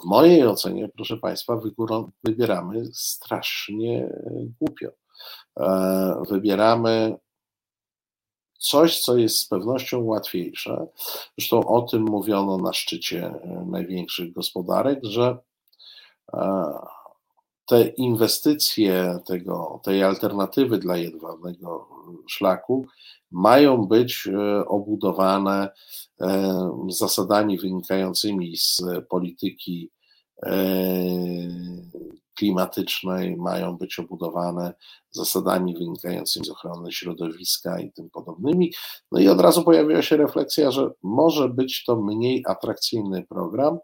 w 0.02 0.04
mojej 0.04 0.46
ocenie, 0.46 0.88
proszę 0.88 1.16
Państwa, 1.16 1.60
wybieramy 2.24 2.84
strasznie 2.92 4.08
głupio. 4.60 4.88
E, 5.60 6.22
wybieramy 6.30 7.16
coś, 8.58 9.00
co 9.00 9.16
jest 9.16 9.38
z 9.38 9.48
pewnością 9.48 10.04
łatwiejsze. 10.04 10.86
Zresztą 11.38 11.66
o 11.66 11.82
tym 11.82 12.02
mówiono 12.02 12.58
na 12.58 12.72
szczycie 12.72 13.26
e, 13.26 13.66
największych 13.70 14.32
gospodarek, 14.32 14.98
że 15.02 15.38
e, 16.32 16.72
te 17.66 17.86
inwestycje 17.86 19.18
tego, 19.26 19.80
tej 19.84 20.02
alternatywy 20.02 20.78
dla 20.78 20.97
jedwabnego 20.97 21.88
szlaku 22.28 22.86
mają 23.30 23.86
być 23.86 24.28
obudowane 24.66 25.68
zasadami 26.88 27.59
wynikającymi 27.59 28.56
z 28.56 28.82
polityki 29.09 29.90
e, 30.47 30.56
klimatycznej, 32.36 33.36
mają 33.36 33.76
być 33.76 33.98
obudowane 33.98 34.74
zasadami 35.10 35.74
wynikającymi 35.74 36.47
z 36.47 36.51
ochrony 36.51 36.93
środowiska 36.93 37.80
i 37.80 37.93
tym 37.93 38.10
podobnymi. 38.10 38.72
No 39.12 39.20
i 39.20 39.28
od 39.28 39.40
razu 39.40 39.62
pojawiła 39.62 40.02
się 40.02 40.16
refleksja, 40.16 40.70
że 40.70 40.90
może 41.02 41.48
być 41.48 41.84
to 41.84 41.97
mniej 41.97 42.44
atrakcyjny 42.47 43.22
program, 43.22 43.74
e, 43.74 43.78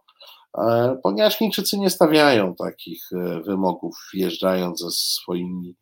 ponieważ 1.02 1.38
Chińczycy 1.38 1.78
nie 1.78 1.90
stawiają 1.90 2.54
takich 2.54 3.12
e, 3.12 3.40
wymogów, 3.40 3.96
wjeżdżając 4.14 4.80
ze 4.80 4.90
swoimi 4.90 5.76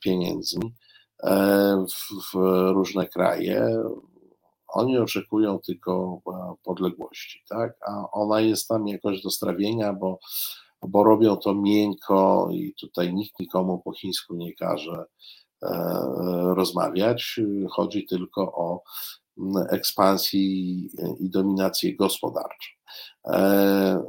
pieniędzmi 0.00 0.74
w, 2.32 2.34
różne 2.72 3.06
kraje 3.06 3.82
oni 4.72 4.98
oczekują 4.98 5.58
tylko 5.58 6.22
e, 6.26 6.54
podległości, 6.64 7.42
tak? 7.48 7.72
A 7.86 8.10
ona 8.10 8.40
jest 8.40 8.68
tam 8.68 8.88
jakoś 8.88 9.22
do 9.22 9.30
strawienia, 9.30 9.92
bo, 9.92 10.18
bo 10.82 11.04
robią 11.04 11.36
to 11.36 11.54
miękko 11.54 12.48
i 12.52 12.74
tutaj 12.80 13.14
nikt 13.14 13.40
nikomu 13.40 13.78
po 13.78 13.92
chińsku 13.92 14.34
nie 14.34 14.54
każe 14.54 15.04
e, 15.62 15.68
rozmawiać. 16.54 17.40
Chodzi 17.70 18.06
tylko 18.06 18.42
o 18.42 18.82
ekspansji 19.70 20.84
i 21.20 21.30
dominację 21.30 21.96
gospodarczą. 21.96 22.68
E, 23.26 24.02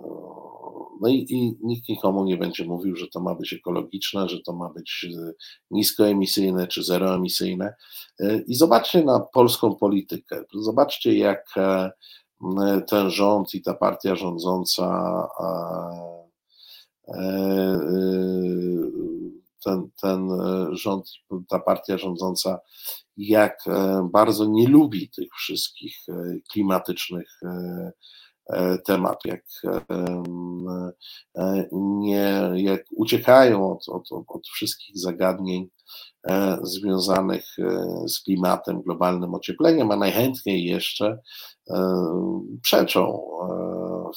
no 1.02 1.10
i, 1.10 1.26
i, 1.30 1.58
nikt 1.64 1.90
nikomu 1.90 2.24
nie 2.24 2.38
będzie 2.38 2.66
mówił, 2.66 2.96
że 2.96 3.08
to 3.08 3.20
ma 3.20 3.36
być 3.36 3.54
ekologiczne, 3.54 4.30
że 4.30 4.40
to 4.46 4.54
ma 4.54 4.70
być 4.70 5.08
e, 5.18 5.32
niskoemisyjne 5.72 6.68
czy 6.68 6.84
zeroemisyjne. 6.84 7.74
E, 8.20 8.42
I 8.48 8.56
zobaczcie 8.56 9.04
na 9.04 9.20
polską 9.20 9.76
politykę. 9.76 10.44
Zobaczcie, 10.54 11.18
jak 11.18 11.46
ten 12.88 13.10
rząd 13.10 13.54
i 13.54 13.62
ta 13.62 13.74
partia 13.74 14.16
rządząca 14.16 15.28
ten, 19.64 19.90
ten 20.02 20.30
rząd, 20.72 21.12
ta 21.50 21.60
partia 21.60 21.98
rządząca, 21.98 22.60
jak 23.18 23.58
bardzo 24.12 24.46
nie 24.46 24.68
lubi 24.68 25.10
tych 25.10 25.30
wszystkich 25.38 25.96
klimatycznych 26.52 27.40
E, 28.52 28.78
temat, 28.78 29.26
jak, 29.26 29.44
e, 31.38 31.66
nie, 31.72 32.52
jak 32.56 32.86
uciekają 32.92 33.72
od, 33.72 33.90
od, 33.90 34.26
od 34.28 34.48
wszystkich 34.48 34.98
zagadnień 34.98 35.70
e, 36.30 36.58
związanych 36.64 37.46
z 38.08 38.24
klimatem, 38.24 38.82
globalnym 38.82 39.34
ociepleniem, 39.34 39.92
a 39.92 39.96
najchętniej 39.96 40.66
jeszcze 40.66 41.20
przeczą 42.62 43.22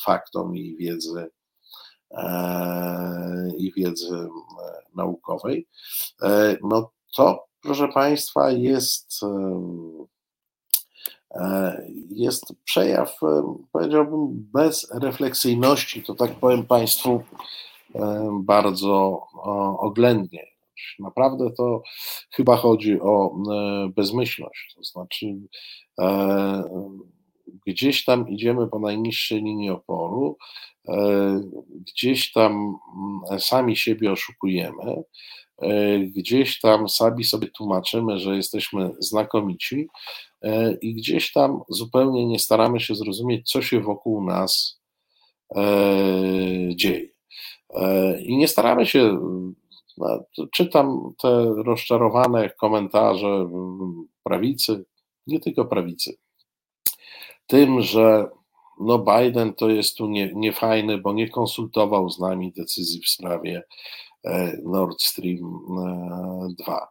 faktom 0.05 0.57
i 0.57 0.77
wiedzy 0.77 1.31
i 3.59 3.73
wiedzy 3.77 4.29
naukowej, 4.95 5.69
no 6.63 6.91
to 7.17 7.45
proszę 7.65 7.89
Państwa 7.89 8.51
jest 8.51 9.25
E, 11.35 11.83
jest 12.11 12.45
przejaw, 12.65 13.23
e, 13.23 13.57
powiedziałbym, 13.73 14.49
bezrefleksyjności, 14.53 16.03
to 16.03 16.15
tak 16.15 16.31
powiem 16.35 16.67
Państwu 16.67 17.23
e, 17.95 18.31
bardzo 18.43 19.23
oględnie. 19.79 20.47
Naprawdę 20.99 21.51
to 21.51 21.83
chyba 22.31 22.57
chodzi 22.57 23.01
o 23.01 23.37
bezmyślność. 23.97 24.75
To 24.77 24.85
znaczy, 24.85 25.27
gdzieś 27.67 28.05
tam 28.05 28.29
idziemy 28.29 28.67
po 28.67 28.79
najniższej 28.79 29.43
linii 29.43 29.71
oporu, 29.71 30.37
gdzieś 31.71 32.33
tam 32.33 32.79
sami 33.39 33.77
siebie 33.77 34.13
oszukujemy, 34.13 35.03
gdzieś 36.17 36.61
tam 36.61 36.89
sami 36.89 37.25
sobie 37.25 37.49
tłumaczymy, 37.49 38.19
że 38.19 38.37
jesteśmy 38.37 38.91
znakomici 38.99 39.89
i 40.81 40.95
gdzieś 40.95 41.33
tam 41.33 41.61
zupełnie 41.69 42.27
nie 42.27 42.39
staramy 42.39 42.81
się 42.81 42.95
zrozumieć, 42.95 43.51
co 43.51 43.63
się 43.63 43.81
wokół 43.81 44.25
nas 44.25 44.81
dzieje. 46.75 47.15
E, 47.75 48.21
I 48.21 48.37
nie 48.37 48.49
staramy 48.49 48.87
się, 48.87 49.19
no, 49.99 50.25
czytam 50.53 51.13
te 51.23 51.55
rozczarowane 51.65 52.51
komentarze 52.51 53.51
prawicy, 54.23 54.85
nie 55.27 55.41
tylko 55.41 55.65
prawicy, 55.65 56.17
tym, 57.47 57.81
że 57.81 58.29
no 58.81 58.99
Biden 58.99 59.55
to 59.55 59.71
jest 59.71 59.97
tu 59.97 60.07
nie, 60.07 60.33
niefajny, 60.35 60.99
bo 60.99 61.13
nie 61.13 61.29
konsultował 61.29 62.11
z 62.11 62.21
nami 62.21 62.53
decyzji 62.53 63.03
w 63.03 63.09
sprawie 63.09 63.59
e, 63.59 63.65
Nord 64.65 65.03
Stream 65.03 65.61
2. 66.59 66.77
E, 66.77 66.87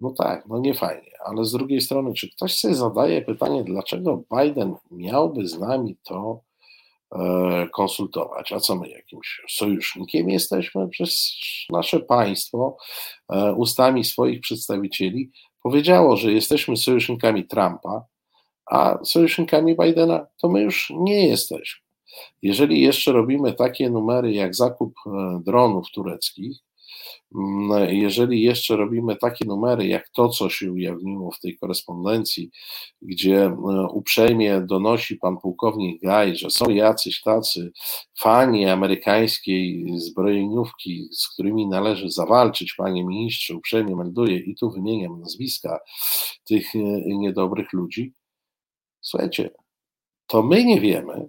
no 0.00 0.10
tak, 0.18 0.46
no 0.48 0.58
nie 0.58 0.74
fajnie, 0.74 1.10
ale 1.24 1.44
z 1.44 1.52
drugiej 1.52 1.80
strony, 1.80 2.14
czy 2.14 2.30
ktoś 2.30 2.58
sobie 2.58 2.74
zadaje 2.74 3.22
pytanie, 3.22 3.64
dlaczego 3.64 4.22
Biden 4.30 4.74
miałby 4.90 5.48
z 5.48 5.58
nami 5.58 5.96
to 6.02 6.40
E, 7.14 7.68
konsultować. 7.72 8.52
A 8.52 8.60
co 8.60 8.76
my 8.76 8.88
jakimś 8.88 9.40
sojusznikiem 9.48 10.30
jesteśmy? 10.30 10.88
Przez 10.88 11.32
nasze 11.70 12.00
państwo 12.00 12.76
e, 13.32 13.52
ustami 13.52 14.04
swoich 14.04 14.40
przedstawicieli 14.40 15.30
powiedziało, 15.62 16.16
że 16.16 16.32
jesteśmy 16.32 16.76
sojusznikami 16.76 17.46
Trumpa, 17.46 18.06
a 18.66 18.98
sojusznikami 19.04 19.76
Bidena 19.76 20.26
to 20.42 20.48
my 20.48 20.60
już 20.60 20.92
nie 20.96 21.28
jesteśmy. 21.28 21.85
Jeżeli 22.42 22.80
jeszcze 22.80 23.12
robimy 23.12 23.52
takie 23.52 23.90
numery 23.90 24.32
jak 24.32 24.54
zakup 24.54 24.94
e, 25.06 25.40
dronów 25.44 25.90
tureckich, 25.90 26.66
Mm, 27.34 27.94
jeżeli 27.94 28.42
jeszcze 28.42 28.76
robimy 28.76 29.16
takie 29.16 29.44
numery, 29.44 29.86
jak 29.86 30.08
to, 30.08 30.28
co 30.28 30.50
się 30.50 30.72
ujawniło 30.72 31.30
w 31.30 31.40
tej 31.40 31.58
korespondencji, 31.58 32.50
gdzie 33.02 33.44
e, 33.44 33.54
uprzejmie 33.92 34.60
donosi 34.60 35.16
pan 35.16 35.36
pułkownik 35.38 36.02
Gaj, 36.02 36.36
że 36.36 36.50
są 36.50 36.68
jacyś 36.70 37.22
tacy 37.22 37.72
fani 38.18 38.66
amerykańskiej 38.66 39.84
zbrojeniówki, 39.98 41.08
z 41.12 41.28
którymi 41.28 41.66
należy 41.66 42.10
zawalczyć, 42.10 42.74
panie 42.74 43.04
ministrze, 43.04 43.54
uprzejmie 43.54 43.96
melduje 43.96 44.38
i 44.38 44.54
tu 44.54 44.70
wymieniam 44.70 45.20
nazwiska 45.20 45.78
tych 46.48 46.74
e, 46.74 46.78
niedobrych 47.04 47.72
ludzi. 47.72 48.12
Słuchajcie, 49.00 49.50
to 50.26 50.42
my 50.42 50.64
nie 50.64 50.80
wiemy, 50.80 51.28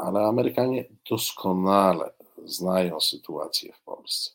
ale 0.00 0.20
Amerykanie 0.20 0.84
doskonale 1.10 2.10
znają 2.44 3.00
sytuację 3.00 3.72
w 3.72 3.82
Polsce. 3.82 4.30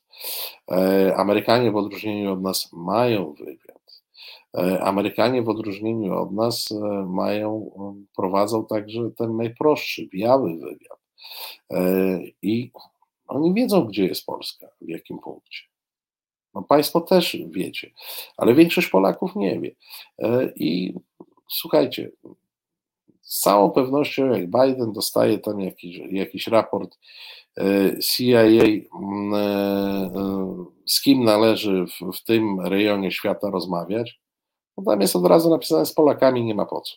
E, 0.72 1.16
Amerykanie 1.16 1.72
w 1.72 1.76
odróżnieniu 1.76 2.34
od 2.34 2.42
nas 2.42 2.70
mają 2.74 3.34
wywiad. 3.34 4.02
E, 4.58 4.84
Amerykanie 4.84 5.42
w 5.42 5.50
odróżnieniu 5.50 6.14
od 6.14 6.32
nas 6.32 6.72
e, 6.72 7.06
mają, 7.10 7.72
prowadzą 8.16 8.66
także 8.66 9.12
ten 9.18 9.38
najprostszy, 9.38 10.08
biały 10.08 10.60
wywiad. 10.60 11.00
I 12.42 12.72
oni 13.28 13.54
wiedzą, 13.54 13.86
gdzie 13.86 14.06
jest 14.06 14.26
Polska, 14.26 14.68
w 14.82 14.90
jakim 14.90 15.20
punkcie. 15.20 15.62
No, 16.54 16.64
państwo 16.64 17.02
też 17.02 17.38
wiecie, 17.50 17.92
ale 18.38 18.54
większość 18.54 18.88
Polaków 18.88 19.36
nie 19.36 19.60
wie. 19.60 19.76
I 20.56 20.94
słuchajcie, 21.50 22.12
z 23.26 23.40
całą 23.40 23.72
pewnością, 23.72 24.26
jak 24.26 24.46
Biden 24.46 24.92
dostaje 24.94 25.40
tam 25.40 25.60
jakiś, 25.60 25.98
jakiś 26.12 26.48
raport 26.48 26.98
E, 27.58 28.00
CIA, 28.00 28.42
e, 28.42 28.82
e, 29.38 30.66
z 30.86 31.02
kim 31.02 31.24
należy 31.24 31.86
w, 31.86 32.18
w 32.18 32.24
tym 32.24 32.62
rejonie 32.62 33.12
świata 33.12 33.50
rozmawiać, 33.50 34.20
no 34.78 34.84
tam 34.84 35.02
jest 35.02 35.16
od 35.16 35.26
razu 35.26 35.50
napisane, 35.50 35.86
z 35.86 35.94
Polakami 35.94 36.44
nie 36.44 36.56
ma 36.56 36.66
po 36.66 36.82
co. 36.82 36.96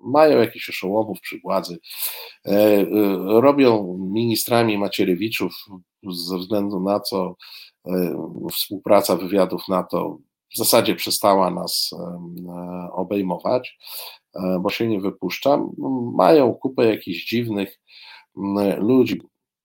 Mają 0.00 0.38
jakichś 0.38 0.68
oszołomów 0.68 1.20
przy 1.20 1.40
władzy, 1.40 1.78
robią 3.26 3.98
ministrami 4.12 4.78
Macierewiczów 4.78 5.52
ze 6.10 6.38
względu 6.38 6.80
na 6.80 7.00
co 7.00 7.36
współpraca 8.52 9.16
wywiadów 9.16 9.68
NATO 9.68 10.18
w 10.54 10.58
zasadzie 10.58 10.94
przestała 10.94 11.50
nas 11.50 11.90
obejmować, 12.92 13.78
bo 14.60 14.70
się 14.70 14.86
nie 14.86 15.00
wypuszczam. 15.00 15.70
Mają 16.14 16.54
kupę 16.54 16.86
jakichś 16.86 17.24
dziwnych 17.24 17.80
ludzi, 18.78 19.20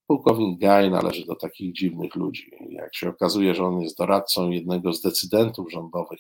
Pułkownik 0.10 0.60
Gaj 0.60 0.92
należy 0.92 1.26
do 1.26 1.36
takich 1.36 1.74
dziwnych 1.74 2.16
ludzi. 2.16 2.52
Jak 2.70 2.96
się 2.96 3.10
okazuje, 3.10 3.56
że 3.56 3.66
on 3.66 3.82
jest 3.82 3.98
doradcą 3.98 4.50
jednego 4.50 4.94
z 4.94 5.02
decydentów 5.02 5.72
rządowych, 5.72 6.20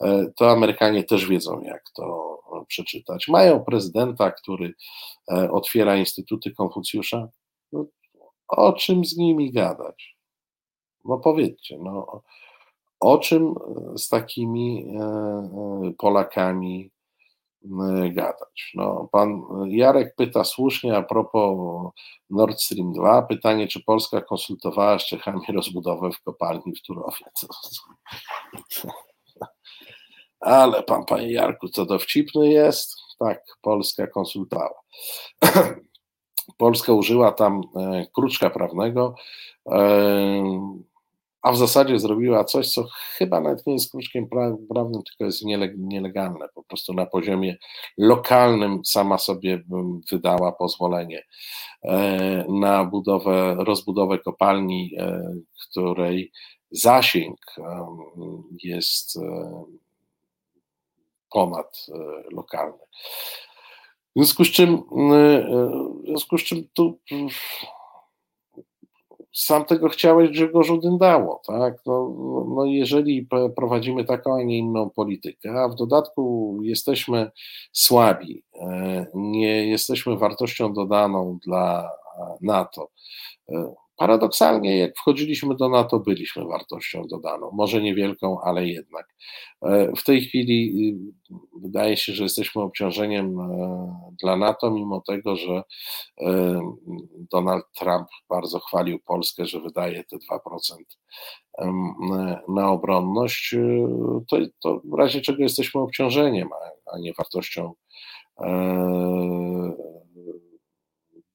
e, 0.00 0.26
to 0.36 0.50
Amerykanie 0.50 1.04
też 1.04 1.26
wiedzą, 1.26 1.60
jak 1.60 1.82
to 1.94 2.38
przeczytać. 2.68 3.28
Mają 3.28 3.64
prezydenta, 3.64 4.30
który 4.30 4.74
e, 5.32 5.50
otwiera 5.50 5.96
instytuty 5.96 6.50
Konfucjusza. 6.50 7.28
No, 7.72 7.86
o 8.48 8.72
czym 8.72 9.04
z 9.04 9.16
nimi 9.16 9.52
gadać? 9.52 10.16
No 11.04 11.18
powiedzcie, 11.18 11.78
no, 11.78 12.22
o 13.00 13.18
czym 13.18 13.54
z 13.96 14.08
takimi 14.08 14.96
e, 15.00 15.92
Polakami 15.98 16.90
Y, 17.64 18.10
gadać. 18.10 18.72
No, 18.74 19.08
pan 19.12 19.42
Jarek 19.66 20.14
pyta 20.16 20.44
słusznie 20.44 20.96
a 20.96 21.02
propos 21.02 21.58
Nord 22.30 22.60
Stream 22.60 22.92
2, 22.92 23.22
pytanie, 23.22 23.68
czy 23.68 23.84
Polska 23.84 24.20
konsultowała 24.20 24.98
z 24.98 25.06
Czechami 25.06 25.40
rozbudowę 25.48 26.10
w 26.10 26.22
kopalni 26.22 26.74
w 26.74 26.82
Turowie. 26.82 27.24
Ale 30.40 30.82
pan, 30.82 31.04
panie 31.04 31.32
Jarku, 31.32 31.68
co 31.68 31.86
dowcipny 31.86 32.48
jest? 32.48 32.96
Tak, 33.18 33.44
Polska 33.62 34.06
konsultowała. 34.06 34.80
Polska 36.58 36.92
użyła 36.92 37.32
tam 37.32 37.60
e, 37.76 38.06
kruczka 38.14 38.50
prawnego, 38.50 39.14
e, 39.66 40.78
a 41.42 41.52
w 41.52 41.56
zasadzie 41.56 41.98
zrobiła 41.98 42.44
coś, 42.44 42.72
co 42.72 42.84
chyba 43.16 43.40
nawet 43.40 43.66
nie 43.66 43.72
jest 43.72 43.90
kruczkiem 43.90 44.28
prawnym, 44.68 45.02
tylko 45.02 45.24
jest 45.24 45.42
nielegalne. 45.76 46.46
Po 46.54 46.62
prostu 46.62 46.94
na 46.94 47.06
poziomie 47.06 47.56
lokalnym 47.98 48.80
sama 48.84 49.18
sobie 49.18 49.62
wydała 50.12 50.52
pozwolenie 50.52 51.22
e, 51.82 52.44
na 52.48 52.84
budowę, 52.84 53.56
rozbudowę 53.58 54.18
kopalni, 54.18 54.90
e, 54.98 55.34
której 55.70 56.32
zasięg 56.70 57.38
jest 58.64 59.16
e, 59.16 59.64
ponad 61.30 61.86
lokalny. 62.32 62.78
W 64.16 64.20
związku 64.20 64.44
z 64.44 64.48
czym, 64.48 64.82
w 66.02 66.06
związku 66.06 66.38
z 66.38 66.42
czym 66.42 66.68
tu 66.74 66.98
sam 69.32 69.64
tego 69.64 69.88
chciałeś 69.88 70.30
Grzegorzu 70.30 70.80
Dyndało, 70.80 71.40
tak? 71.46 71.74
No, 71.86 72.14
no 72.56 72.64
jeżeli 72.64 73.28
prowadzimy 73.56 74.04
taką, 74.04 74.34
a 74.34 74.42
nie 74.42 74.58
inną 74.58 74.90
politykę, 74.90 75.50
a 75.50 75.68
w 75.68 75.74
dodatku 75.74 76.56
jesteśmy 76.62 77.30
słabi, 77.72 78.42
e, 78.60 79.06
nie 79.14 79.66
jesteśmy 79.66 80.16
wartością 80.16 80.72
dodaną 80.72 81.38
dla 81.46 81.90
NATO, 82.40 82.88
e, 83.48 83.74
Paradoksalnie, 83.98 84.78
jak 84.78 84.96
wchodziliśmy 84.96 85.56
do 85.56 85.68
NATO, 85.68 86.00
byliśmy 86.00 86.44
wartością 86.44 87.02
dodaną, 87.10 87.50
może 87.52 87.82
niewielką, 87.82 88.40
ale 88.40 88.66
jednak. 88.66 89.14
E, 89.62 89.92
w 89.96 90.04
tej 90.04 90.20
chwili 90.20 90.72
y, 91.30 91.34
wydaje 91.60 91.96
się, 91.96 92.12
że 92.12 92.22
jesteśmy 92.22 92.62
obciążeniem 92.62 93.40
e, 93.40 94.14
dla 94.22 94.36
NATO, 94.36 94.70
mimo 94.70 95.00
tego, 95.00 95.36
że 95.36 95.62
e, 96.20 96.60
Donald 97.32 97.64
Trump 97.78 98.08
bardzo 98.28 98.58
chwalił 98.58 98.98
Polskę, 98.98 99.46
że 99.46 99.60
wydaje 99.60 100.04
te 100.04 100.16
2% 100.16 100.76
na 102.48 102.70
obronność. 102.70 103.54
To, 104.30 104.36
to 104.62 104.80
w 104.84 104.98
razie 104.98 105.20
czego 105.20 105.42
jesteśmy 105.42 105.80
obciążeniem, 105.80 106.48
a 106.92 106.98
nie 106.98 107.12
wartością 107.12 107.72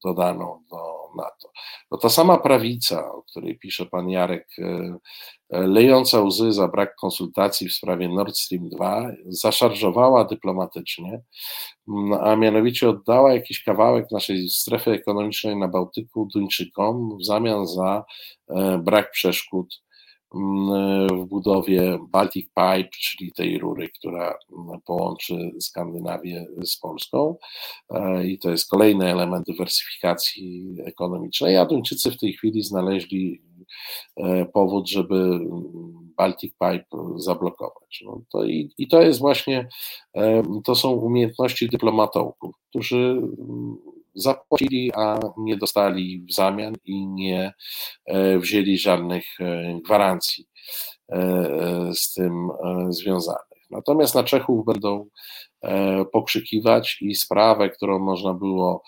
dodaną 0.04 0.62
do 0.70 1.03
na 1.16 1.24
to. 1.42 1.52
No 1.90 1.98
ta 1.98 2.08
sama 2.08 2.38
prawica, 2.38 3.12
o 3.12 3.22
której 3.22 3.58
pisze 3.58 3.86
pan 3.86 4.08
Jarek, 4.08 4.48
e, 4.58 4.96
e, 5.50 5.66
lejąca 5.66 6.20
łzy 6.20 6.52
za 6.52 6.68
brak 6.68 6.94
konsultacji 6.94 7.68
w 7.68 7.74
sprawie 7.74 8.08
Nord 8.08 8.36
Stream 8.36 8.68
2, 8.68 9.10
zaszarżowała 9.28 10.24
dyplomatycznie, 10.24 11.22
a 12.20 12.36
mianowicie 12.36 12.88
oddała 12.88 13.32
jakiś 13.32 13.62
kawałek 13.62 14.06
naszej 14.10 14.48
strefy 14.48 14.90
ekonomicznej 14.90 15.56
na 15.56 15.68
Bałtyku 15.68 16.28
Duńczykom 16.34 17.18
w 17.18 17.24
zamian 17.24 17.66
za 17.66 18.04
brak 18.78 19.10
przeszkód 19.10 19.84
w 21.12 21.24
budowie 21.24 21.98
Baltic 22.08 22.46
Pipe, 22.46 22.88
czyli 22.90 23.32
tej 23.32 23.58
rury, 23.58 23.88
która 23.88 24.38
połączy 24.86 25.50
Skandynawię 25.60 26.46
z 26.64 26.76
Polską. 26.76 27.36
E, 27.90 28.26
I 28.26 28.38
to 28.38 28.50
jest 28.50 28.70
kolejny 28.70 29.12
element 29.12 29.46
dywersyfikacji 29.46 30.76
ekonomicznej. 30.84 31.56
A 31.56 31.66
Duńczycy 31.66 32.10
w 32.10 32.18
tej 32.18 32.32
chwili 32.32 32.62
znaleźli 32.62 33.42
e, 34.16 34.44
powód, 34.44 34.88
żeby 34.88 35.40
Baltic 36.16 36.52
Pipe 36.52 36.86
zablokować. 37.16 38.02
No 38.06 38.20
to 38.32 38.44
i, 38.44 38.70
I 38.78 38.88
to 38.88 39.02
jest 39.02 39.18
właśnie, 39.20 39.68
e, 40.16 40.42
to 40.64 40.74
są 40.74 40.90
umiejętności 40.90 41.68
dyplomatołków, 41.68 42.54
którzy 42.70 43.22
zapłacili, 44.14 44.92
a 44.94 45.20
nie 45.38 45.56
dostali 45.56 46.26
w 46.30 46.34
zamian 46.34 46.74
i 46.84 47.06
nie 47.06 47.52
e, 48.06 48.38
wzięli 48.38 48.78
żadnych 48.78 49.24
e, 49.40 49.78
gwarancji 49.84 50.46
e, 51.08 51.90
z 51.94 52.12
tym 52.12 52.48
związanych. 52.88 53.58
Natomiast 53.70 54.14
na 54.14 54.24
Czechów 54.24 54.66
będą 54.66 55.08
pokrzykiwać 56.12 56.98
i 57.00 57.14
sprawę, 57.14 57.70
którą 57.70 57.98
można 57.98 58.34
było 58.34 58.82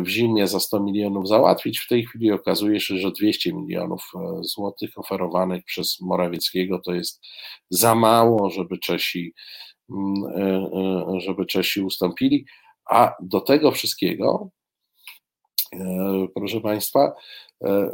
w 0.00 0.08
zimie 0.08 0.46
za 0.46 0.60
100 0.60 0.80
milionów 0.80 1.28
załatwić. 1.28 1.78
W 1.78 1.88
tej 1.88 2.06
chwili 2.06 2.32
okazuje 2.32 2.80
się, 2.80 2.96
że 2.96 3.10
200 3.10 3.52
milionów 3.52 4.02
złotych 4.40 4.90
oferowanych 4.96 5.64
przez 5.64 6.00
Morawieckiego 6.00 6.80
to 6.84 6.94
jest 6.94 7.22
za 7.70 7.94
mało, 7.94 8.50
żeby 8.50 8.78
Czesi, 8.78 9.34
żeby 11.18 11.46
Czesi 11.46 11.80
ustąpili. 11.80 12.46
A 12.88 13.16
do 13.20 13.40
tego 13.40 13.72
wszystkiego, 13.72 14.50
e, 15.72 16.26
proszę 16.34 16.60
Państwa, 16.60 17.14
e, 17.64 17.90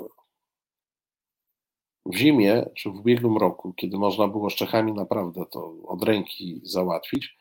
w 2.06 2.16
zimie 2.16 2.66
czy 2.76 2.90
w 2.90 2.96
ubiegłym 2.96 3.36
roku, 3.36 3.72
kiedy 3.72 3.98
można 3.98 4.28
było 4.28 4.50
z 4.50 4.54
Czechami 4.54 4.92
naprawdę 4.92 5.44
to 5.50 5.74
od 5.86 6.02
ręki 6.02 6.60
załatwić, 6.64 7.36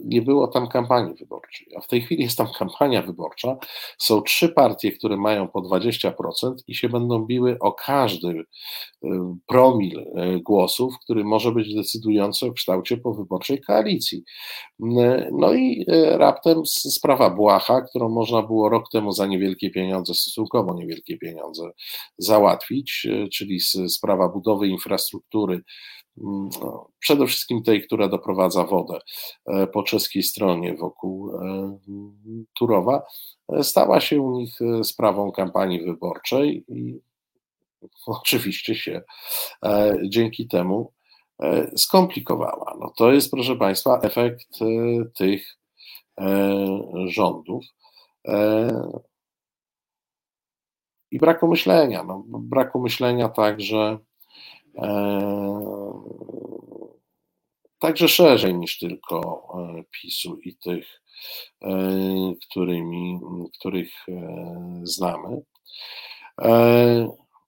nie 0.00 0.22
było 0.22 0.48
tam 0.48 0.68
kampanii 0.68 1.14
wyborczej, 1.14 1.66
a 1.76 1.80
w 1.80 1.86
tej 1.86 2.00
chwili 2.00 2.22
jest 2.22 2.38
tam 2.38 2.46
kampania 2.58 3.02
wyborcza. 3.02 3.56
Są 3.98 4.22
trzy 4.22 4.48
partie, 4.48 4.92
które 4.92 5.16
mają 5.16 5.48
po 5.48 5.62
20% 5.62 6.54
i 6.66 6.74
się 6.74 6.88
będą 6.88 7.26
biły 7.26 7.56
o 7.60 7.72
każdy 7.72 8.28
y, 8.28 8.44
promil 9.46 9.98
y, 9.98 10.40
głosów, 10.40 10.94
który 11.04 11.24
może 11.24 11.52
być 11.52 11.74
decydujący 11.74 12.46
o 12.46 12.52
kształcie 12.52 12.96
powyborczej 12.96 13.60
koalicji. 13.60 14.24
Y, 14.80 14.84
no 15.32 15.54
i 15.54 15.86
raptem 16.10 16.66
sprawa 16.66 17.30
Błacha, 17.30 17.80
którą 17.80 18.08
można 18.08 18.42
było 18.42 18.68
rok 18.68 18.84
temu 18.92 19.12
za 19.12 19.26
niewielkie 19.26 19.70
pieniądze, 19.70 20.14
stosunkowo 20.14 20.74
niewielkie 20.74 21.18
pieniądze 21.18 21.70
załatwić, 22.18 23.06
czyli 23.32 23.60
sprawa 23.88 24.28
budowy 24.28 24.68
infrastruktury 24.68 25.54
Mm, 25.54 25.62
przede 26.98 27.26
wszystkim 27.26 27.62
tej, 27.62 27.86
która 27.86 28.08
doprowadza 28.08 28.64
wodę 28.64 28.98
e, 29.46 29.66
po 29.66 29.82
czeskiej 29.82 30.22
stronie 30.22 30.76
wokół 30.76 31.30
e, 31.30 31.78
Turowa, 32.54 33.02
e, 33.52 33.64
stała 33.64 34.00
się 34.00 34.20
u 34.20 34.30
nich 34.30 34.58
sprawą 34.82 35.32
kampanii 35.32 35.84
wyborczej 35.84 36.64
i 36.68 37.00
oczywiście 38.06 38.74
się 38.74 39.02
dzięki 40.08 40.48
temu 40.48 40.92
skomplikowała. 41.76 42.76
No 42.80 42.92
to 42.96 43.12
jest, 43.12 43.30
proszę 43.30 43.56
Państwa, 43.56 44.00
efekt 44.00 44.58
tych 45.14 45.58
rządów 47.06 47.64
i 51.10 51.18
braku 51.18 51.48
myślenia. 51.48 52.04
No, 52.04 52.24
braku 52.26 52.80
myślenia 52.80 53.28
także 53.28 53.98
także 57.78 58.08
szerzej 58.08 58.54
niż 58.54 58.78
tylko 58.78 59.48
e, 59.54 59.84
PiSu 59.90 60.38
i 60.44 60.56
tych, 60.56 61.02
e, 61.62 61.70
którymi, 62.42 63.20
których 63.58 63.92
e, 64.08 64.80
znamy. 64.82 65.42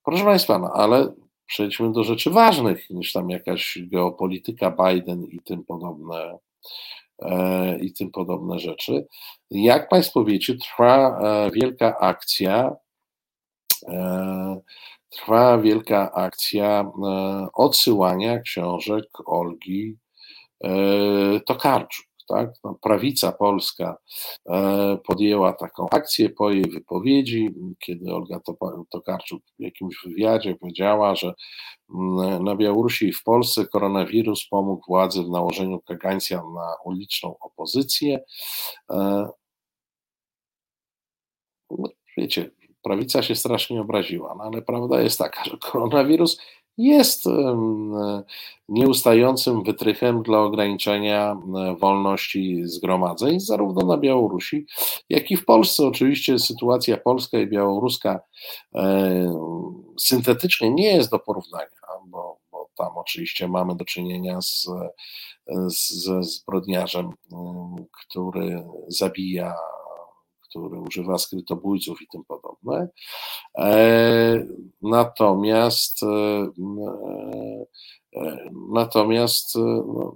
Proszę 0.05 0.23
Państwa, 0.23 0.59
no 0.59 0.71
ale 0.73 1.13
przejdźmy 1.45 1.91
do 1.91 2.03
rzeczy 2.03 2.29
ważnych 2.29 2.89
niż 2.89 3.13
tam 3.13 3.29
jakaś 3.29 3.79
geopolityka 3.81 4.71
Biden 4.71 5.23
i 5.23 5.39
tym 5.39 5.63
podobne 5.63 6.37
i 7.81 7.93
tym 7.93 8.11
podobne 8.11 8.59
rzeczy. 8.59 9.07
Jak 9.51 9.89
Państwo 9.89 10.25
wiecie, 10.25 10.55
trwa 10.55 11.21
wielka 11.53 11.97
akcja 11.99 12.75
trwa 15.11 15.57
wielka 15.57 16.11
akcja 16.11 16.91
odsyłania 17.53 18.39
książek 18.39 19.05
Olgi 19.25 19.97
E, 20.63 21.39
Tokarczuk. 21.45 22.05
Tak? 22.29 22.49
No, 22.63 22.77
prawica 22.81 23.31
polska 23.31 23.97
e, 24.49 24.97
podjęła 25.07 25.53
taką 25.53 25.89
akcję 25.89 26.29
po 26.29 26.51
jej 26.51 26.71
wypowiedzi, 26.71 27.49
kiedy 27.85 28.13
Olga 28.13 28.39
Tokarczuk 28.89 29.43
w 29.59 29.63
jakimś 29.63 29.95
wywiadzie 30.05 30.55
powiedziała, 30.55 31.15
że 31.15 31.33
na 32.39 32.55
Białorusi 32.55 33.07
i 33.07 33.13
w 33.13 33.23
Polsce 33.23 33.67
koronawirus 33.67 34.47
pomógł 34.47 34.85
władzy 34.87 35.23
w 35.23 35.29
nałożeniu 35.29 35.79
kagańca 35.81 36.35
na 36.35 36.75
uliczną 36.85 37.35
opozycję. 37.39 38.19
E, 38.89 39.27
no, 41.69 41.89
wiecie, 42.17 42.51
prawica 42.83 43.23
się 43.23 43.35
strasznie 43.35 43.81
obraziła, 43.81 44.35
no 44.37 44.43
ale 44.43 44.61
prawda 44.61 45.01
jest 45.01 45.19
taka, 45.19 45.43
że 45.43 45.57
koronawirus 45.57 46.41
jest 46.77 47.25
nieustającym 48.69 49.63
wytrychem 49.63 50.23
dla 50.23 50.39
ograniczenia 50.39 51.37
wolności 51.79 52.61
zgromadzeń, 52.63 53.39
zarówno 53.39 53.85
na 53.85 53.97
Białorusi, 53.97 54.65
jak 55.09 55.31
i 55.31 55.37
w 55.37 55.45
Polsce. 55.45 55.87
Oczywiście 55.87 56.39
sytuacja 56.39 56.97
polska 56.97 57.39
i 57.39 57.47
białoruska 57.47 58.19
syntetycznie 59.99 60.71
nie 60.71 60.95
jest 60.95 61.11
do 61.11 61.19
porównania, 61.19 61.67
bo, 62.07 62.37
bo 62.51 62.69
tam 62.77 62.97
oczywiście 62.97 63.47
mamy 63.47 63.75
do 63.75 63.85
czynienia 63.85 64.41
z, 64.41 64.67
z 65.67 66.25
zbrodniarzem, 66.25 67.09
który 67.91 68.63
zabija 68.87 69.53
który 70.51 70.79
używa 70.79 71.17
skrytobójców 71.17 72.01
i 72.01 72.07
tym 72.07 72.23
podobne. 72.23 72.89
E, 73.57 74.45
natomiast 74.81 76.03
e, 76.03 76.07
e, 78.15 78.49
natomiast 78.71 79.55
no, 79.55 80.15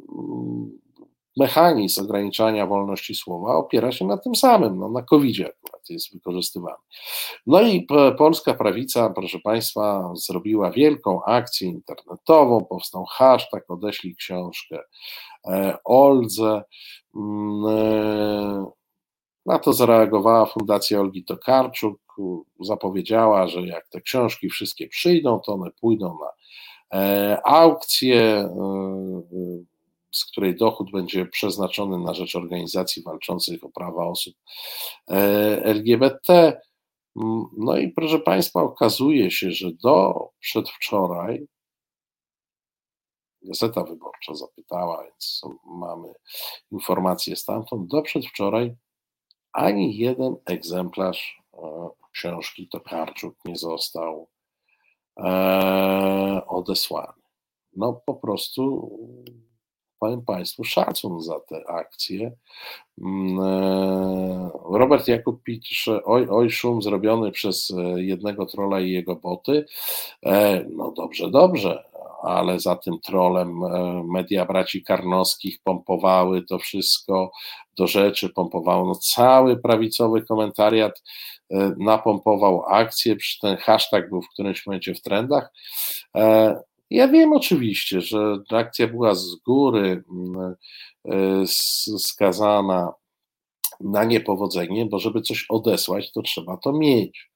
mechanizm 1.37 2.01
ograniczania 2.01 2.67
wolności 2.67 3.15
słowa 3.15 3.55
opiera 3.55 3.91
się 3.91 4.05
na 4.05 4.17
tym 4.17 4.35
samym, 4.35 4.79
no, 4.79 4.89
na 4.89 5.01
COVID-zie 5.01 5.45
akurat 5.45 5.89
jest 5.89 6.13
wykorzystywany. 6.13 6.75
No 7.47 7.61
i 7.61 7.87
polska 8.17 8.53
prawica, 8.53 9.09
proszę 9.09 9.39
Państwa, 9.39 10.13
zrobiła 10.15 10.71
wielką 10.71 11.23
akcję 11.23 11.67
internetową, 11.67 12.65
powstał 12.65 13.05
hashtag, 13.05 13.71
odeślij 13.71 14.15
książkę 14.15 14.79
Oldze, 15.85 16.63
mm, 17.15 18.65
na 19.45 19.59
to 19.59 19.73
zareagowała 19.73 20.45
Fundacja 20.45 20.99
Olgi 20.99 21.23
Tokarczuk, 21.23 22.01
zapowiedziała, 22.59 23.47
że 23.47 23.61
jak 23.61 23.87
te 23.87 24.01
książki 24.01 24.49
wszystkie 24.49 24.87
przyjdą, 24.87 25.39
to 25.45 25.53
one 25.53 25.71
pójdą 25.81 26.17
na 26.19 26.31
e, 26.99 27.41
aukcję, 27.47 28.21
e, 28.21 28.49
z 30.11 30.25
której 30.25 30.55
dochód 30.55 30.91
będzie 30.91 31.25
przeznaczony 31.25 31.99
na 31.99 32.13
rzecz 32.13 32.35
organizacji 32.35 33.03
walczących 33.03 33.63
o 33.63 33.69
prawa 33.69 34.05
osób 34.05 34.35
e, 35.09 35.15
LGBT. 35.63 36.61
No 37.57 37.77
i 37.77 37.91
proszę 37.91 38.19
Państwa, 38.19 38.61
okazuje 38.61 39.31
się, 39.31 39.51
że 39.51 39.71
do 39.83 40.29
przedwczoraj 40.39 41.47
Gazeta 43.41 43.83
Wyborcza 43.83 44.35
zapytała, 44.35 45.03
więc 45.03 45.41
mamy 45.65 46.07
informacje 46.71 47.35
stamtąd, 47.35 47.87
do 47.87 48.01
przedwczoraj 48.01 48.75
ani 49.55 49.97
jeden 49.97 50.35
egzemplarz 50.45 51.41
e, 51.53 51.57
książki 52.11 52.67
Tokarczuk 52.67 53.35
nie 53.45 53.55
został 53.55 54.27
e, 55.19 56.41
odesłany. 56.47 57.21
No 57.75 58.01
po 58.05 58.13
prostu 58.13 58.91
powiem 59.99 60.21
Państwu, 60.21 60.63
szacun 60.63 61.21
za 61.21 61.39
te 61.39 61.69
akcje. 61.69 62.31
Mm, 63.01 63.39
e, 63.39 64.49
Robert 64.71 65.07
Jakub 65.07 65.43
pisze, 65.43 66.03
oj, 66.03 66.27
oj, 66.29 66.49
szum 66.49 66.81
zrobiony 66.81 67.31
przez 67.31 67.73
jednego 67.95 68.45
trola 68.45 68.79
i 68.79 68.91
jego 68.91 69.15
boty. 69.15 69.65
No 70.69 70.91
dobrze, 70.91 71.29
dobrze, 71.29 71.83
ale 72.25 72.59
za 72.59 72.75
tym 72.75 72.99
trolem 72.99 73.59
media 74.13 74.45
braci 74.45 74.83
Karnowskich 74.83 75.59
pompowały 75.63 76.41
to 76.41 76.59
wszystko 76.59 77.31
do 77.77 77.87
rzeczy, 77.87 78.29
pompowało 78.29 78.85
no, 78.85 78.95
cały 78.95 79.57
prawicowy 79.57 80.21
komentariat 80.21 81.03
napompował 81.77 82.63
akcję, 82.67 83.15
przy 83.15 83.39
ten 83.39 83.57
hashtag 83.57 84.09
był 84.09 84.21
w 84.21 84.29
którymś 84.29 84.65
momencie 84.65 84.95
w 84.95 85.01
trendach. 85.01 85.51
Ja 86.89 87.07
wiem 87.07 87.33
oczywiście, 87.33 88.01
że 88.01 88.37
akcja 88.51 88.87
była 88.87 89.15
z 89.15 89.35
góry 89.35 90.03
mm, 90.11 90.55
e, 91.05 91.47
skazana 91.97 92.93
na 93.79 94.03
niepowodzenie, 94.03 94.85
bo 94.85 94.99
żeby 94.99 95.21
coś 95.21 95.45
odesłać, 95.49 96.11
to 96.11 96.21
trzeba 96.21 96.57
to 96.57 96.73
mieć. 96.73 97.29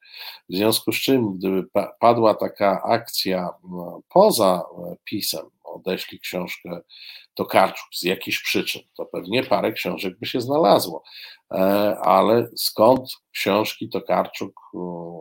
W 0.49 0.55
związku 0.55 0.91
z 0.91 0.95
czym, 0.95 1.37
gdyby 1.37 1.63
padła 1.99 2.33
taka 2.33 2.83
akcja 2.83 3.49
no, 3.69 4.01
poza 4.09 4.63
e, 4.77 4.95
pisem, 5.03 5.45
odeślij 5.63 6.19
książkę 6.19 6.81
Tokarczuk 7.33 7.87
z 7.93 8.03
jakichś 8.03 8.43
przyczyn, 8.43 8.81
to 8.97 9.05
pewnie 9.05 9.43
parę 9.43 9.71
książek 9.71 10.19
by 10.19 10.25
się 10.25 10.41
znalazło. 10.41 11.03
E, 11.51 11.57
ale 11.99 12.47
skąd 12.55 13.11
książki 13.31 13.89
Tokarczuk 13.89 14.59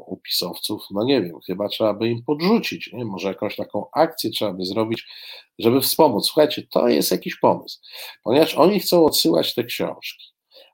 u 0.06 0.16
pisowców? 0.16 0.82
No 0.90 1.05
nie 1.05 1.23
wiem, 1.23 1.40
chyba 1.47 1.69
trzeba 1.69 1.94
by 1.94 2.09
im 2.09 2.23
podrzucić, 2.23 2.93
nie? 2.93 3.05
może 3.05 3.28
jakąś 3.28 3.56
taką 3.56 3.86
akcję 3.93 4.31
trzeba 4.31 4.52
by 4.52 4.65
zrobić, 4.65 5.06
żeby 5.59 5.81
wspomóc. 5.81 6.27
Słuchajcie, 6.27 6.62
to 6.70 6.89
jest 6.89 7.10
jakiś 7.10 7.36
pomysł, 7.36 7.81
ponieważ 8.23 8.55
oni 8.55 8.81
chcą 8.81 9.06
odsyłać 9.06 9.55
te 9.55 9.65
książki, 9.65 10.27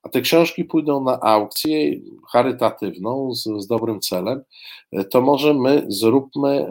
a 0.05 0.09
te 0.09 0.21
książki 0.21 0.65
pójdą 0.65 1.05
na 1.05 1.21
aukcję 1.21 2.01
charytatywną 2.33 3.35
z, 3.35 3.45
z 3.59 3.67
dobrym 3.67 4.01
celem, 4.01 4.43
e, 4.93 5.05
to 5.05 5.21
może 5.21 5.55
my 5.55 5.85
zróbmy 5.89 6.67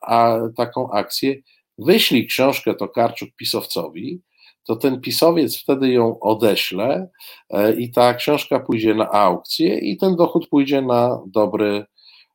a, 0.00 0.38
taką 0.56 0.90
akcję, 0.90 1.36
wyślij 1.78 2.26
książkę 2.26 2.74
Tokarczuk 2.74 3.28
pisowcowi, 3.36 4.22
to 4.66 4.76
ten 4.76 5.00
pisowiec 5.00 5.58
wtedy 5.58 5.88
ją 5.88 6.20
odeśle 6.20 7.08
e, 7.50 7.74
i 7.74 7.90
ta 7.90 8.14
książka 8.14 8.60
pójdzie 8.60 8.94
na 8.94 9.10
aukcję 9.10 9.78
i 9.78 9.96
ten 9.96 10.16
dochód 10.16 10.48
pójdzie 10.48 10.82
na 10.82 11.22
dobry 11.26 11.84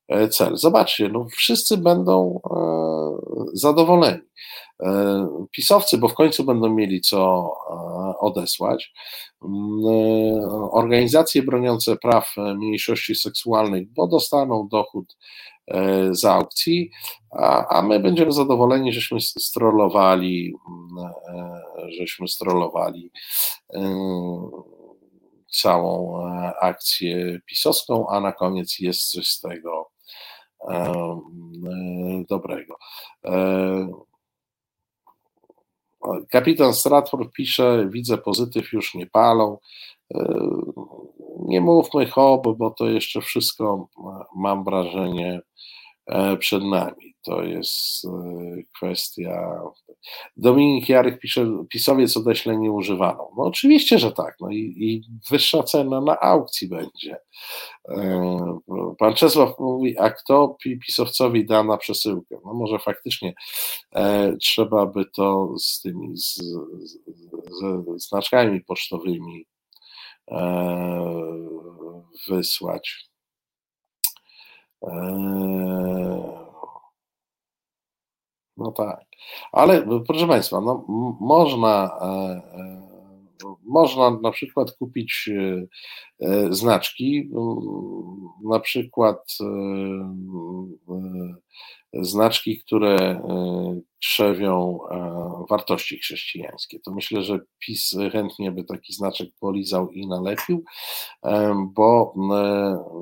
e, 0.07 0.27
cel. 0.27 0.57
Zobaczcie, 0.57 1.10
no 1.10 1.27
wszyscy 1.31 1.77
będą 1.77 2.40
zadowoleni. 3.53 4.19
Pisowcy, 5.51 5.97
bo 5.97 6.07
w 6.07 6.14
końcu 6.14 6.43
będą 6.43 6.69
mieli 6.69 7.01
co 7.01 7.51
odesłać. 8.19 8.93
Mm, 9.45 9.53
organizacje 10.72 11.43
broniące 11.43 11.97
praw 11.97 12.35
mniejszości 12.56 13.15
seksualnych, 13.15 13.93
bo 13.93 14.07
dostaną 14.07 14.68
dochód 14.72 15.15
E, 15.69 16.15
z 16.15 16.26
aukcji, 16.26 16.91
a, 17.69 17.81
my 17.81 17.99
będziemy 17.99 18.31
zadowoleni, 18.31 18.93
żeśmy 18.93 19.22
strollowali, 19.22 20.53
mm, 20.69 21.11
e, 21.27 21.61
żeśmy 21.91 22.27
strollowali 22.27 23.11
e, 23.73 23.81
całą 25.51 26.22
akcję 26.61 27.39
pisowską, 27.45 28.07
a 28.10 28.19
na 28.19 28.31
koniec 28.31 28.80
jest 28.80 29.11
coś 29.11 29.27
z 29.27 29.39
tego 29.39 29.91
dobrego. 32.30 32.77
Kapitan 36.30 36.74
Stratford 36.74 37.32
pisze, 37.34 37.88
widzę 37.90 38.18
pozytyw, 38.18 38.74
już 38.74 38.96
nie 38.96 39.08
palą. 39.08 39.58
Nie 41.40 41.62
mówmy 41.62 42.06
hop, 42.06 42.48
bo 42.58 42.72
to 42.72 42.90
jeszcze 42.90 43.22
wszystko, 43.22 43.88
mam 44.36 44.64
wrażenie, 44.64 45.42
E, 45.42 45.42
przed 46.40 46.64
nami. 46.64 47.10
To 47.26 47.44
jest 47.44 48.06
e, 48.06 48.10
kwestia. 48.76 49.61
Dominik 50.38 50.90
Jarek 50.90 51.19
pisze, 51.19 51.65
pisowiec 51.69 52.18
odeślę 52.18 52.57
nieużywaną. 52.57 53.31
No 53.38 53.44
oczywiście, 53.44 53.99
że 53.99 54.11
tak. 54.11 54.36
No 54.41 54.49
i, 54.52 54.76
i 54.77 55.03
wyższa 55.30 55.64
cena 55.64 56.02
na 56.02 56.19
aukcji 56.19 56.68
będzie. 56.68 57.18
E, 57.90 58.60
pan 58.98 59.14
Czesław 59.14 59.60
mówi, 59.60 59.98
a 59.98 60.10
kto 60.10 60.57
pisowcowi 60.86 61.45
da 61.45 61.64
na 61.64 61.77
przesyłkę? 61.77 62.36
No 62.45 62.53
może 62.53 62.80
faktycznie 62.80 63.34
e, 63.95 64.38
trzeba 64.38 64.86
by 64.86 65.06
to 65.15 65.56
z 65.60 65.81
tymi 65.81 66.18
z, 66.18 66.36
z, 66.36 66.98
z 67.98 68.07
znaczkami 68.07 68.61
pocztowymi 68.61 69.45
e, 70.31 70.40
wysłać. 72.27 73.09
Eee, 74.81 76.39
no 78.57 78.72
tak. 78.72 79.06
Ale 79.51 79.88
proszę 80.07 80.27
Państwa, 80.27 80.61
no, 80.61 80.85
można, 81.19 81.97
e, 82.01 82.06
e, 82.06 83.56
można 83.64 84.11
na 84.11 84.31
przykład 84.31 84.72
kupić 84.72 85.30
e, 86.22 86.53
znaczki, 86.53 87.30
na 88.43 88.60
przykład 88.60 89.38
znaczki, 91.93 92.60
które 92.60 93.22
krzewią 94.00 94.80
e, 94.92 95.46
wartości 95.50 96.00
chrześcijańskie. 96.00 96.80
To 96.80 96.92
myślę, 96.92 97.24
że 97.24 97.40
PiS 97.60 97.96
chętnie 98.12 98.52
by 98.52 98.64
taki 98.64 98.94
znaczek 98.94 99.30
polizał 99.40 99.90
i 99.92 100.08
nalepił, 100.08 100.64
e, 101.26 101.56
bo 101.74 102.14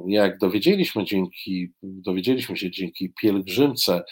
jak 0.07 0.37
dowiedzieliśmy, 0.37 1.05
dzięki, 1.05 1.71
dowiedzieliśmy 1.83 2.57
się 2.57 2.71
dzięki 2.71 3.13
pielgrzymce 3.21 4.03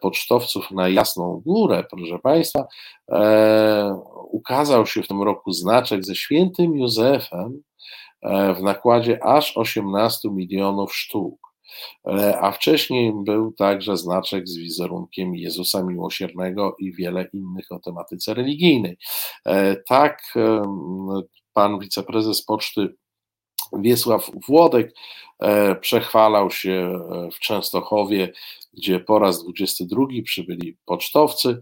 pocztowców 0.00 0.70
na 0.70 0.88
Jasną 0.88 1.42
Górę, 1.46 1.84
proszę 1.90 2.18
Państwa, 2.18 2.66
ukazał 4.30 4.86
się 4.86 5.02
w 5.02 5.08
tym 5.08 5.22
roku 5.22 5.52
znaczek 5.52 6.04
ze 6.04 6.14
świętym 6.14 6.76
Józefem 6.76 7.62
w 8.56 8.62
nakładzie 8.62 9.24
aż 9.24 9.56
18 9.56 10.30
milionów 10.30 10.94
sztuk. 10.94 11.49
E, 12.06 12.40
a 12.40 12.52
wcześniej 12.52 13.12
był 13.24 13.52
także 13.52 13.96
znaczek 13.96 14.48
z 14.48 14.56
wizerunkiem 14.56 15.34
Jezusa 15.34 15.82
Miłosiernego 15.82 16.76
i 16.78 16.92
wiele 16.92 17.28
innych 17.32 17.72
o 17.72 17.78
tematyce 17.78 18.34
religijnej. 18.34 18.98
E, 19.46 19.76
tak 19.76 20.22
pan 21.52 21.78
wiceprezes 21.78 22.44
poczty 22.44 22.94
Wiesław 23.72 24.30
Włodek 24.48 24.94
e, 25.38 25.74
przechwalał 25.74 26.50
się 26.50 27.00
w 27.32 27.38
Częstochowie, 27.38 28.32
gdzie 28.72 29.00
po 29.00 29.18
raz 29.18 29.44
22 29.44 30.02
przybyli 30.24 30.76
pocztowcy, 30.84 31.60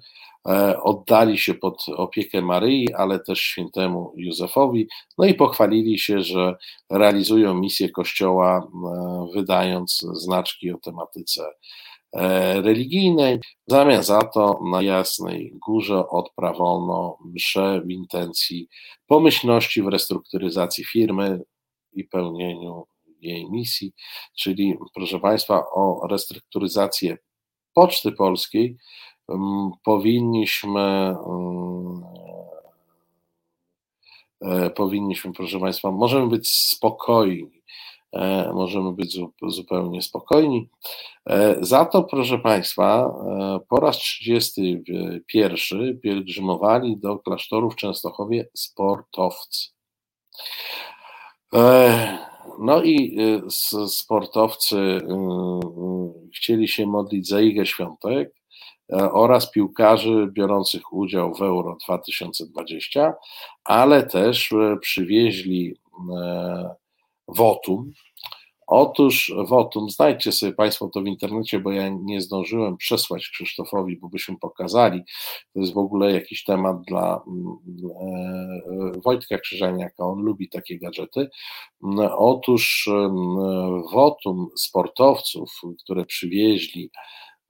oddali 0.82 1.39
się 1.39 1.55
pod 1.55 1.86
opiekę 1.97 2.43
Maryi, 2.43 2.94
ale 2.94 3.20
też 3.20 3.40
świętemu 3.40 4.12
Józefowi, 4.16 4.89
no 5.19 5.24
i 5.24 5.35
pochwalili 5.35 5.98
się, 5.98 6.20
że 6.20 6.56
realizują 6.90 7.55
misję 7.55 7.90
Kościoła, 7.90 8.59
e, 8.59 9.27
wydając 9.35 10.06
znaczki 10.12 10.73
o 10.73 10.78
tematyce 10.78 11.43
e, 12.12 12.62
religijnej. 12.62 13.39
W 13.39 13.70
zamian 13.70 14.02
za 14.02 14.20
to 14.20 14.60
na 14.73 14.82
Jasnej 14.82 15.52
Górze 15.66 16.09
odprawiono 16.09 17.19
mszę 17.24 17.81
w 17.85 17.90
intencji 17.90 18.69
pomyślności 19.06 19.82
w 19.82 19.89
restrukturyzacji 19.89 20.85
firmy 20.85 21.40
i 21.93 22.05
pełnieniu 22.05 22.86
jej 23.20 23.51
misji, 23.51 23.93
czyli 24.39 24.78
proszę 24.94 25.20
Państwa 25.20 25.65
o 25.73 26.06
restrukturyzację 26.10 27.16
Poczty 27.74 28.12
Polskiej 28.12 28.77
powinniśmy 29.85 31.17
e, 34.41 34.71
powinniśmy, 34.71 35.33
proszę 35.33 35.61
Państwa, 35.61 35.91
możemy 35.91 36.29
być 36.29 36.49
spokojni, 36.49 37.63
e, 38.13 38.53
możemy 38.55 38.93
być 38.93 39.19
zupełnie 39.43 40.03
spokojni. 40.03 40.69
E, 41.27 41.57
za 41.61 41.85
to, 41.85 42.05
proszę 42.05 42.39
Państwa, 42.39 43.15
po 43.69 43.81
raz 43.81 43.97
31 43.97 46.01
pielgrzymowali 46.01 46.97
do 46.97 47.19
klasztoru 47.19 47.71
w 47.71 47.77
Częstochowie 47.77 48.49
sportowcy. 48.55 49.69
No 52.59 52.83
i 52.83 53.17
sportowcy 53.89 55.01
chcieli 56.35 56.69
się 56.69 56.87
modlić 56.87 57.29
za 57.29 57.41
Igę 57.41 57.67
Świątek, 57.67 58.38
oraz 58.93 59.51
piłkarzy 59.51 60.28
biorących 60.32 60.93
udział 60.93 61.35
w 61.35 61.43
Euro 61.43 61.77
2020, 61.85 63.15
ale 63.65 64.02
też 64.02 64.52
e, 64.52 64.77
przywieźli 64.81 65.74
e, 66.16 66.74
wotum 67.28 67.93
Otóż 68.70 69.32
wotum, 69.48 69.90
znajdźcie 69.90 70.32
sobie 70.32 70.52
Państwo 70.52 70.89
to 70.89 71.01
w 71.01 71.06
internecie, 71.06 71.60
bo 71.60 71.73
ja 71.73 71.89
nie 71.89 72.20
zdążyłem 72.20 72.77
przesłać 72.77 73.28
Krzysztofowi, 73.28 73.97
bo 73.97 74.09
byśmy 74.09 74.36
pokazali. 74.39 75.02
To 75.55 75.60
jest 75.60 75.74
w 75.74 75.78
ogóle 75.78 76.12
jakiś 76.12 76.44
temat 76.44 76.82
dla 76.82 77.23
mm, 77.27 77.59
e, 78.97 79.01
Wojtka 79.05 79.39
Krzyżaniaka, 79.39 80.05
on 80.05 80.19
lubi 80.19 80.48
takie 80.48 80.78
gadżety. 80.78 81.28
Otóż 82.16 82.89
wotum 83.93 84.48
sportowców, 84.56 85.60
które 85.85 86.05
przywieźli 86.05 86.90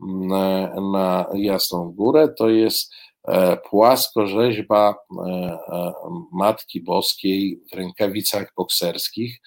na 0.01 1.27
Jasną 1.35 1.93
Górę, 1.93 2.29
to 2.39 2.49
jest 2.49 2.93
e, 3.29 3.57
płaskorzeźba 3.57 4.95
e, 4.95 5.59
Matki 6.33 6.81
Boskiej 6.81 7.61
w 7.73 7.77
rękawicach 7.77 8.53
bokserskich 8.57 9.41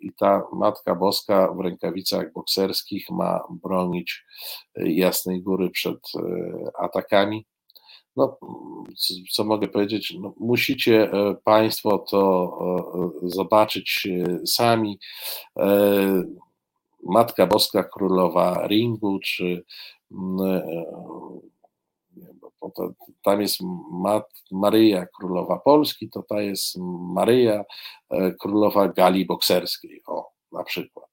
i 0.00 0.12
ta 0.12 0.42
Matka 0.52 0.94
Boska 0.94 1.52
w 1.52 1.60
rękawicach 1.60 2.32
bokserskich 2.32 3.10
ma 3.10 3.40
bronić 3.62 4.24
e, 4.74 4.92
Jasnej 4.92 5.42
Góry 5.42 5.70
przed 5.70 5.96
e, 5.96 6.20
atakami. 6.78 7.46
No, 8.16 8.38
co 9.32 9.44
mogę 9.44 9.68
powiedzieć? 9.68 10.14
No, 10.20 10.34
musicie 10.40 11.12
e, 11.12 11.34
Państwo 11.44 11.98
to 11.98 12.58
zobaczyć 13.22 14.08
sami. 14.46 14.98
Matka 17.08 17.46
Boska 17.46 17.84
Królowa 17.84 18.66
Ringu, 18.66 19.18
czy 19.18 19.64
tam 23.22 23.40
jest 23.40 23.58
Maryja 24.50 25.06
Królowa 25.06 25.58
Polski, 25.58 26.10
to 26.10 26.22
ta 26.22 26.40
jest 26.40 26.76
Maryja 27.14 27.64
e, 28.10 28.32
Królowa 28.32 28.88
Gali 28.88 29.26
Bokserskiej, 29.26 30.02
o, 30.06 30.30
na 30.52 30.64
przykład. 30.64 31.06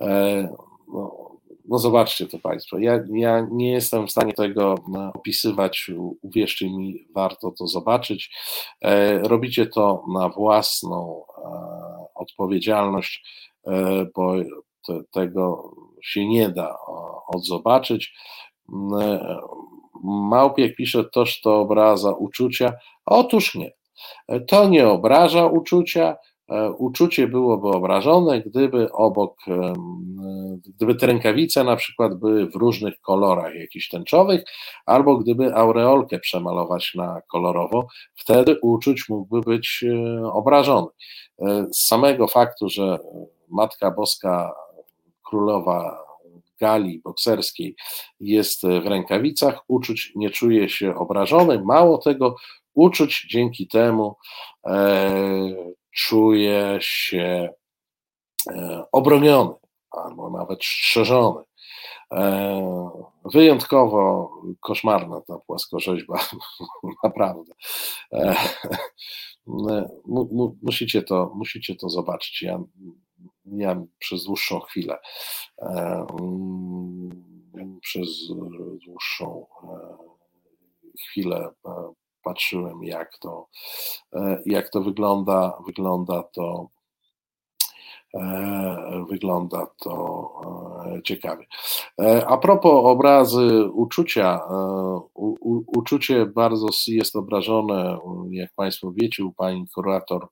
E, 0.00 0.48
no, 0.88 1.30
no 1.64 1.78
zobaczcie 1.78 2.26
to 2.26 2.38
Państwo, 2.38 2.78
ja, 2.78 3.04
ja 3.12 3.46
nie 3.50 3.72
jestem 3.72 4.06
w 4.06 4.10
stanie 4.10 4.32
tego 4.32 4.74
opisywać, 5.14 5.90
uwierzcie 6.22 6.70
mi, 6.70 7.06
warto 7.14 7.52
to 7.58 7.66
zobaczyć. 7.66 8.36
E, 8.82 9.18
robicie 9.18 9.66
to 9.66 10.04
na 10.12 10.28
własną 10.28 11.24
odpowiedzialność, 12.14 13.24
bo 14.14 14.34
tego 15.10 15.72
się 16.02 16.28
nie 16.28 16.48
da 16.48 16.76
odzobaczyć. 17.34 18.14
Małpiek 20.04 20.76
pisze, 20.76 21.04
toż 21.04 21.40
to 21.40 21.60
obraza 21.60 22.12
uczucia. 22.12 22.72
Otóż 23.06 23.54
nie. 23.54 23.72
To 24.46 24.68
nie 24.68 24.88
obraża 24.88 25.46
uczucia. 25.46 26.16
E, 26.50 26.70
uczucie 26.70 27.26
byłoby 27.26 27.68
obrażone, 27.68 28.40
gdyby 28.40 28.92
obok, 28.92 29.36
gdyby 30.66 30.94
te 30.94 31.06
rękawice 31.06 31.64
na 31.64 31.76
przykład 31.76 32.14
były 32.14 32.50
w 32.50 32.54
różnych 32.54 33.00
kolorach 33.00 33.54
jakichś 33.54 33.88
tęczowych, 33.88 34.44
albo 34.86 35.16
gdyby 35.16 35.54
aureolkę 35.54 36.18
przemalować 36.18 36.92
na 36.94 37.20
kolorowo, 37.32 37.86
wtedy 38.14 38.56
uczuć 38.62 39.08
mógłby 39.08 39.40
być 39.40 39.84
e, 39.88 40.22
obrażony. 40.32 40.88
E, 41.38 41.66
z 41.72 41.86
samego 41.86 42.28
faktu, 42.28 42.68
że 42.68 42.98
Matka 43.48 43.90
Boska 43.90 44.52
Królowa 45.28 46.08
gali 46.60 47.00
bokserskiej 47.04 47.76
jest 48.20 48.62
w 48.62 48.86
rękawicach, 48.86 49.60
uczuć 49.68 50.12
nie 50.16 50.30
czuje 50.30 50.68
się 50.68 50.94
obrażony. 50.94 51.62
Mało 51.64 51.98
tego, 51.98 52.36
uczuć 52.74 53.26
dzięki 53.30 53.68
temu 53.68 54.16
e, 54.66 55.14
czuje 55.90 56.78
się 56.80 57.48
e, 58.50 58.84
obroniony 58.92 59.54
albo 59.90 60.30
nawet 60.30 60.64
strzeżony. 60.64 61.44
E, 62.12 62.90
wyjątkowo 63.24 64.30
koszmarna 64.60 65.20
ta 65.20 65.38
płaskorzeźba, 65.38 66.20
naprawdę. 67.04 67.52
E, 68.12 68.36
musicie, 70.62 71.02
to, 71.02 71.32
musicie 71.34 71.76
to 71.76 71.88
zobaczyć. 71.88 72.42
Ja 72.42 72.60
ja 73.44 73.82
przez 73.98 74.24
dłuższą 74.24 74.60
chwilę, 74.60 74.98
e, 75.58 76.06
przez 77.80 78.08
dłuższą 78.86 79.46
e, 79.62 79.96
chwilę 81.08 81.50
e, 81.66 81.92
patrzyłem, 82.22 82.84
jak 82.84 83.18
to, 83.18 83.48
jak 84.46 84.70
to 84.70 84.80
wygląda. 84.80 85.58
Wygląda 85.66 86.22
to 86.22 86.68
wygląda 89.10 89.66
to 89.80 90.32
ciekawie. 91.04 91.46
A 92.26 92.36
propos 92.36 92.84
obrazy 92.84 93.64
uczucia, 93.72 94.40
u, 95.14 95.64
uczucie 95.78 96.26
bardzo 96.26 96.66
jest 96.86 97.16
obrażone, 97.16 97.98
jak 98.30 98.54
Państwo 98.54 98.92
wiecie, 98.96 99.24
u 99.24 99.32
pani 99.32 99.66
kurator 99.74 100.28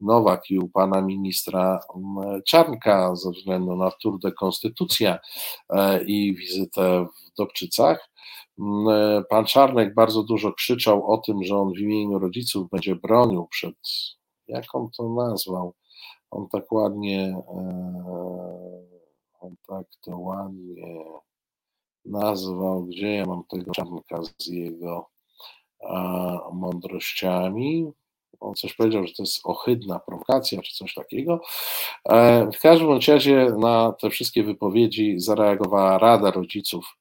Nowak 0.00 0.50
i 0.50 0.58
u 0.58 0.68
pana 0.68 1.02
ministra 1.02 1.80
mm, 1.96 2.42
Czarnka 2.42 3.16
ze 3.16 3.30
względu 3.30 3.76
na 3.76 3.90
Tour 4.02 4.18
de 4.18 4.32
Konstytucja 4.32 5.18
e, 5.70 6.04
i 6.04 6.36
wizytę 6.36 7.06
w 7.06 7.36
Dobczycach. 7.38 8.10
Mm, 8.58 8.88
e, 8.88 9.24
pan 9.30 9.44
Czarnek 9.44 9.94
bardzo 9.94 10.22
dużo 10.22 10.52
krzyczał 10.52 11.12
o 11.12 11.18
tym, 11.18 11.42
że 11.42 11.56
on 11.56 11.72
w 11.72 11.78
imieniu 11.78 12.18
rodziców 12.18 12.70
będzie 12.70 12.96
bronił 12.96 13.46
przed, 13.50 13.74
jak 14.48 14.64
on 14.74 14.88
to 14.96 15.08
nazwał, 15.08 15.74
on 16.30 16.48
tak 16.48 16.72
ładnie, 16.72 17.42
e, 17.48 17.62
on 19.40 19.54
tak 19.68 19.86
to 20.00 20.18
ładnie 20.18 21.04
nazwał, 22.04 22.84
gdzie 22.84 23.14
ja 23.14 23.26
mam 23.26 23.44
tego 23.44 23.72
Czarnka 23.72 24.20
z 24.38 24.46
jego 24.46 25.10
mądrościami, 26.52 27.92
on 28.40 28.54
coś 28.54 28.74
powiedział, 28.74 29.06
że 29.06 29.14
to 29.14 29.22
jest 29.22 29.40
ohydna 29.44 29.98
prowokacja, 29.98 30.62
czy 30.62 30.74
coś 30.74 30.94
takiego. 30.94 31.40
E, 32.08 32.50
w 32.52 32.60
każdym 32.60 32.98
razie 33.08 33.46
na 33.58 33.92
te 33.92 34.10
wszystkie 34.10 34.44
wypowiedzi 34.44 35.20
zareagowała 35.20 35.98
Rada 35.98 36.30
Rodziców 36.30 36.96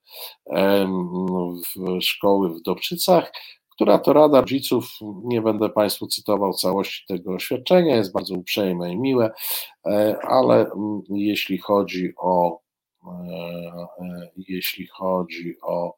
w 1.76 2.02
szkoły 2.02 2.49
w 2.49 2.62
Dobczycach, 2.62 3.32
która 3.78 3.99
to 3.99 4.14
Rada 4.14 4.41
Rodziców, 4.41 4.90
nie 5.24 5.41
będę 5.41 5.70
Państwu 5.70 6.08
cytował 6.08 6.54
całości 6.54 7.06
tego 7.08 7.34
oświadczenia, 7.34 7.95
jest 7.95 8.14
bardzo 8.14 8.36
uprzejme 8.36 8.91
i 8.91 8.98
miłe, 8.98 9.32
e, 9.86 10.18
ale 10.22 10.70
jeśli 11.10 11.58
chodzi 11.58 12.14
o 12.18 12.60
e, 13.06 14.30
jeśli 14.38 14.88
chodzi 14.88 15.56
o 15.62 15.95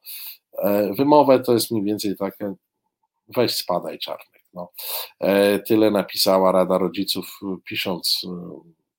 wymowę, 0.98 1.40
to 1.40 1.52
jest 1.52 1.70
mniej 1.70 1.84
więcej 1.84 2.16
takie 2.16 2.54
weź 3.28 3.56
spadaj 3.56 3.98
czarny. 3.98 4.40
No, 4.54 4.72
e, 5.20 5.58
tyle 5.58 5.90
napisała 5.90 6.52
Rada 6.52 6.78
Rodziców, 6.78 7.40
pisząc 7.64 8.20
e, 8.24 8.30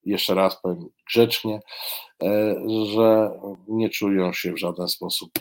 jeszcze 0.05 0.33
raz 0.35 0.61
powiem 0.61 0.89
grzecznie, 1.07 1.55
e, 1.55 1.61
że 2.93 3.39
nie 3.67 3.89
czują 3.89 4.33
się 4.33 4.53
w 4.53 4.59
żaden 4.59 4.87
sposób 4.87 5.31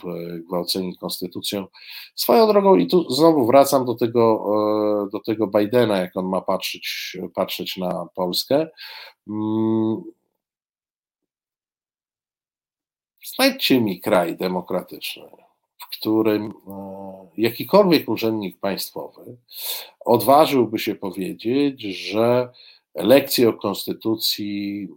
gwałceni 0.48 0.97
konstytucją. 0.97 1.66
Swoją 2.15 2.47
drogą, 2.47 2.77
i 2.77 2.86
tu 2.86 3.11
znowu 3.11 3.47
wracam 3.47 3.85
do 3.85 3.94
tego, 3.94 4.44
do 5.12 5.20
tego 5.20 5.47
Bidena, 5.47 5.98
jak 5.98 6.16
on 6.16 6.28
ma 6.28 6.40
patrzeć, 6.40 7.16
patrzeć 7.35 7.77
na 7.77 8.07
Polskę. 8.15 8.69
Mm, 9.28 10.02
znajdźcie 13.35 13.81
mi 13.81 14.01
kraj 14.01 14.36
demokratyczny, 14.36 15.31
w 15.78 15.98
którym 15.98 16.47
e, 16.47 16.52
jakikolwiek 17.36 18.09
urzędnik 18.09 18.61
państwowy 18.61 19.36
odważyłby 20.01 20.78
się 20.78 20.94
powiedzieć, 20.94 21.82
że 21.82 22.52
lekcje 22.94 23.48
o 23.48 23.52
konstytucji, 23.52 24.89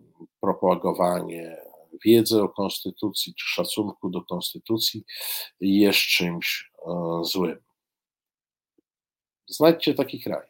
propagowanie 0.41 1.57
wiedzy 2.05 2.41
o 2.41 2.49
konstytucji 2.49 3.33
czy 3.35 3.45
szacunku 3.47 4.09
do 4.09 4.21
konstytucji 4.21 5.03
jest 5.59 5.99
czymś 5.99 6.71
e, 6.87 7.21
złym. 7.23 7.57
Znajdźcie 9.47 9.93
taki 9.93 10.21
kraj. 10.21 10.47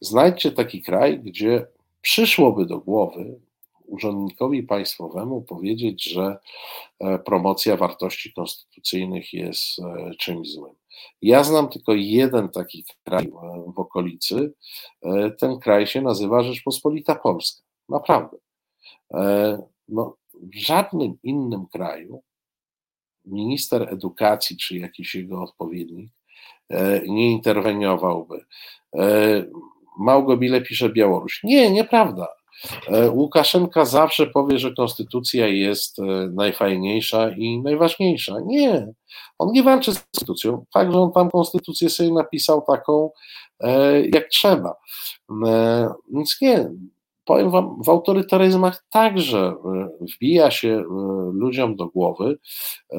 Znajdźcie 0.00 0.52
taki 0.52 0.82
kraj, 0.82 1.20
gdzie 1.20 1.66
przyszłoby 2.00 2.66
do 2.66 2.78
głowy 2.78 3.40
urzędnikowi 3.86 4.62
państwowemu 4.62 5.42
powiedzieć, 5.42 6.04
że 6.04 6.38
e, 7.00 7.18
promocja 7.18 7.76
wartości 7.76 8.32
konstytucyjnych 8.32 9.32
jest 9.32 9.78
e, 9.78 10.10
czymś 10.18 10.50
złym. 10.52 10.74
Ja 11.22 11.44
znam 11.44 11.68
tylko 11.68 11.94
jeden 11.94 12.48
taki 12.48 12.84
kraj 13.04 13.32
w 13.74 13.78
okolicy. 13.78 14.52
Ten 15.38 15.58
kraj 15.58 15.86
się 15.86 16.02
nazywa 16.02 16.42
Rzeczpospolita 16.42 17.14
Polska. 17.14 17.62
Naprawdę. 17.88 18.36
No, 19.88 20.16
w 20.42 20.58
żadnym 20.58 21.18
innym 21.22 21.66
kraju 21.66 22.22
minister 23.24 23.88
edukacji 23.92 24.56
czy 24.56 24.76
jakiś 24.76 25.14
jego 25.14 25.42
odpowiednik 25.42 26.10
nie 27.06 27.32
interweniowałby. 27.32 28.44
Małgobile 29.98 30.60
pisze 30.60 30.88
Białoruś. 30.88 31.40
Nie, 31.44 31.70
nieprawda. 31.70 32.28
Łukaszenka 33.10 33.84
zawsze 33.84 34.26
powie, 34.26 34.58
że 34.58 34.74
konstytucja 34.74 35.46
jest 35.46 35.96
najfajniejsza 36.32 37.30
i 37.30 37.62
najważniejsza. 37.62 38.34
Nie, 38.46 38.92
on 39.38 39.52
nie 39.52 39.62
walczy 39.62 39.94
z 39.94 40.00
konstytucją. 40.00 40.64
Fakt, 40.74 40.92
że 40.92 40.98
on 40.98 41.12
tam 41.12 41.30
konstytucję 41.30 41.90
sobie 41.90 42.12
napisał 42.12 42.62
taką, 42.62 43.10
jak 44.12 44.28
trzeba. 44.28 44.74
Więc 46.14 46.38
nie, 46.40 46.70
powiem 47.26 47.50
wam, 47.50 47.82
w 47.82 47.88
autorytaryzmach 47.88 48.84
także 48.90 49.38
e, 49.38 49.88
wbija 50.00 50.50
się 50.50 50.68
e, 50.68 50.84
ludziom 51.32 51.76
do 51.76 51.86
głowy, 51.86 52.38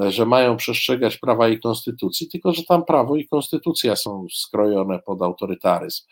e, 0.04 0.12
że 0.12 0.26
mają 0.26 0.58
przestrzegać 0.58 1.18
prawa 1.18 1.50
i 1.50 1.60
konstytucji, 1.60 2.28
tylko 2.28 2.54
że 2.54 2.64
tam 2.64 2.86
prawo 2.86 3.16
i 3.16 3.28
konstytucja 3.28 3.96
są 3.96 4.26
skrojone 4.34 5.00
pod 5.00 5.22
autorytaryzm. 5.22 6.04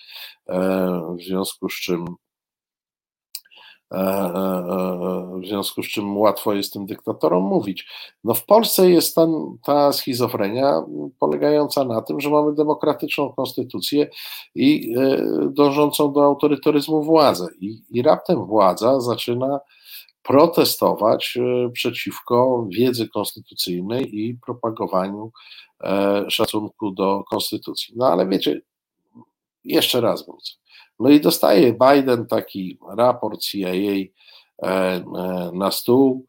W 1.19 1.23
związku 1.23 1.69
z 1.69 1.73
czym 1.73 2.05
w 5.41 5.47
związku 5.47 5.83
z 5.83 5.87
czym 5.87 6.17
łatwo 6.17 6.53
jest 6.53 6.73
tym 6.73 6.85
dyktatorom 6.85 7.43
mówić. 7.43 7.87
No 8.23 8.33
w 8.33 8.45
Polsce 8.45 8.89
jest 8.89 9.15
ta, 9.15 9.27
ta 9.63 9.93
schizofrenia 9.93 10.83
polegająca 11.19 11.83
na 11.83 12.01
tym, 12.01 12.19
że 12.19 12.29
mamy 12.29 12.53
demokratyczną 12.53 13.33
konstytucję 13.33 14.09
i 14.55 14.95
dążącą 15.49 16.13
do 16.13 16.23
autorytaryzmu 16.23 17.03
władzę. 17.03 17.47
I, 17.59 17.81
i 17.91 18.01
raptem 18.01 18.45
władza 18.45 18.99
zaczyna 18.99 19.59
protestować 20.23 21.37
przeciwko 21.73 22.67
wiedzy 22.69 23.09
konstytucyjnej 23.09 24.19
i 24.19 24.37
propagowaniu 24.45 25.31
szacunku 26.27 26.91
do 26.91 27.23
konstytucji. 27.29 27.93
No 27.97 28.07
ale 28.07 28.27
wiecie, 28.27 28.61
jeszcze 29.63 30.01
raz 30.01 30.25
wrócę. 30.25 30.53
No 30.99 31.09
i 31.09 31.21
dostaje 31.21 31.73
Biden 31.73 32.27
taki 32.27 32.79
raport 32.97 33.41
CIA 33.41 33.69
e, 33.69 34.07
e, 34.67 35.01
na 35.53 35.71
stół, 35.71 36.25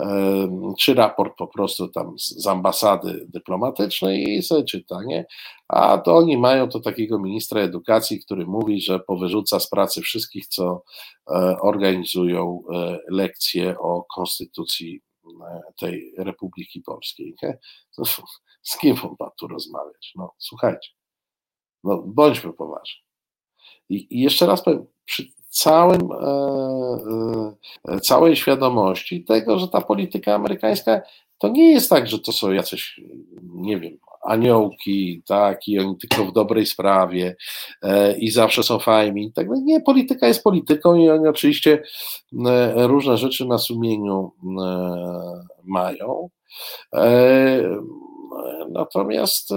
e, 0.00 0.74
czy 0.78 0.94
raport 0.94 1.36
po 1.38 1.46
prostu 1.46 1.88
tam 1.88 2.18
z 2.18 2.46
ambasady 2.46 3.26
dyplomatycznej 3.28 4.22
i 4.22 4.42
sobie 4.42 4.64
czyta, 4.64 5.04
nie? 5.06 5.26
A 5.68 5.98
to 5.98 6.16
oni 6.16 6.36
mają 6.36 6.68
to 6.68 6.80
takiego 6.80 7.18
ministra 7.18 7.60
edukacji, 7.60 8.20
który 8.20 8.46
mówi, 8.46 8.80
że 8.80 9.00
powyrzuca 9.00 9.60
z 9.60 9.70
pracy 9.70 10.00
wszystkich, 10.00 10.46
co 10.46 10.82
organizują 11.60 12.62
lekcje 13.10 13.78
o 13.78 14.04
konstytucji 14.14 15.02
tej 15.78 16.12
Republiki 16.18 16.80
Polskiej. 16.80 17.34
Nie? 17.42 17.58
Z 18.62 18.78
kim 18.78 18.96
on 19.02 19.16
ma 19.20 19.30
tu 19.30 19.48
rozmawiać? 19.48 20.12
No 20.16 20.34
słuchajcie, 20.38 20.90
no 21.84 22.02
bądźmy 22.06 22.52
poważni. 22.52 23.09
I, 23.88 24.20
jeszcze 24.20 24.46
raz 24.46 24.62
powiem, 24.62 24.86
przy 25.04 25.26
całym, 25.50 26.12
e, 26.12 27.52
e, 27.88 28.00
całej 28.00 28.36
świadomości 28.36 29.24
tego, 29.24 29.58
że 29.58 29.68
ta 29.68 29.80
polityka 29.80 30.34
amerykańska 30.34 31.02
to 31.38 31.48
nie 31.48 31.70
jest 31.70 31.90
tak, 31.90 32.06
że 32.06 32.18
to 32.18 32.32
są 32.32 32.52
jacyś, 32.52 33.00
nie 33.42 33.80
wiem, 33.80 33.98
aniołki, 34.22 35.22
tak, 35.26 35.68
i 35.68 35.78
oni 35.78 35.96
tylko 35.96 36.24
w 36.24 36.32
dobrej 36.32 36.66
sprawie 36.66 37.36
e, 37.82 38.18
i 38.18 38.30
zawsze 38.30 38.62
są 38.62 38.78
fajni. 38.78 39.32
Tak, 39.32 39.46
nie, 39.62 39.80
polityka 39.80 40.28
jest 40.28 40.44
polityką 40.44 40.94
i 40.94 41.08
oni 41.08 41.28
oczywiście 41.28 41.82
różne 42.74 43.16
rzeczy 43.16 43.46
na 43.46 43.58
sumieniu 43.58 44.32
mają. 45.64 46.28
Natomiast 48.70 49.50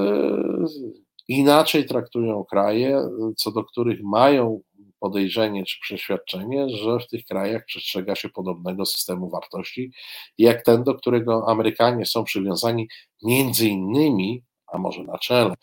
inaczej 1.28 1.86
traktują 1.86 2.44
kraje, 2.44 3.02
co 3.38 3.52
do 3.52 3.64
których 3.64 4.04
mają 4.04 4.62
podejrzenie 5.04 5.66
czy 5.66 5.80
przeświadczenie, 5.82 6.70
że 6.70 7.00
w 7.00 7.08
tych 7.08 7.26
krajach 7.26 7.66
przestrzega 7.66 8.16
się 8.16 8.30
podobnego 8.30 8.86
systemu 8.86 9.30
wartości, 9.30 9.92
jak 10.38 10.62
ten, 10.62 10.84
do 10.84 10.96
którego 10.96 11.50
Amerykanie 11.50 12.06
są 12.06 12.24
przywiązani 12.24 12.88
między 13.24 13.68
innymi, 13.68 14.44
a 14.68 14.78
może 14.78 15.04
na 15.04 15.18
czele, 15.18 15.54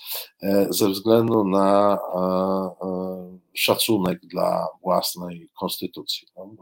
e, 0.42 0.66
ze 0.70 0.88
względu 0.88 1.44
na 1.44 1.98
e, 2.14 2.18
e, 2.18 3.38
szacunek 3.54 4.20
dla 4.20 4.66
własnej 4.82 5.48
konstytucji. 5.60 6.28
No, 6.36 6.54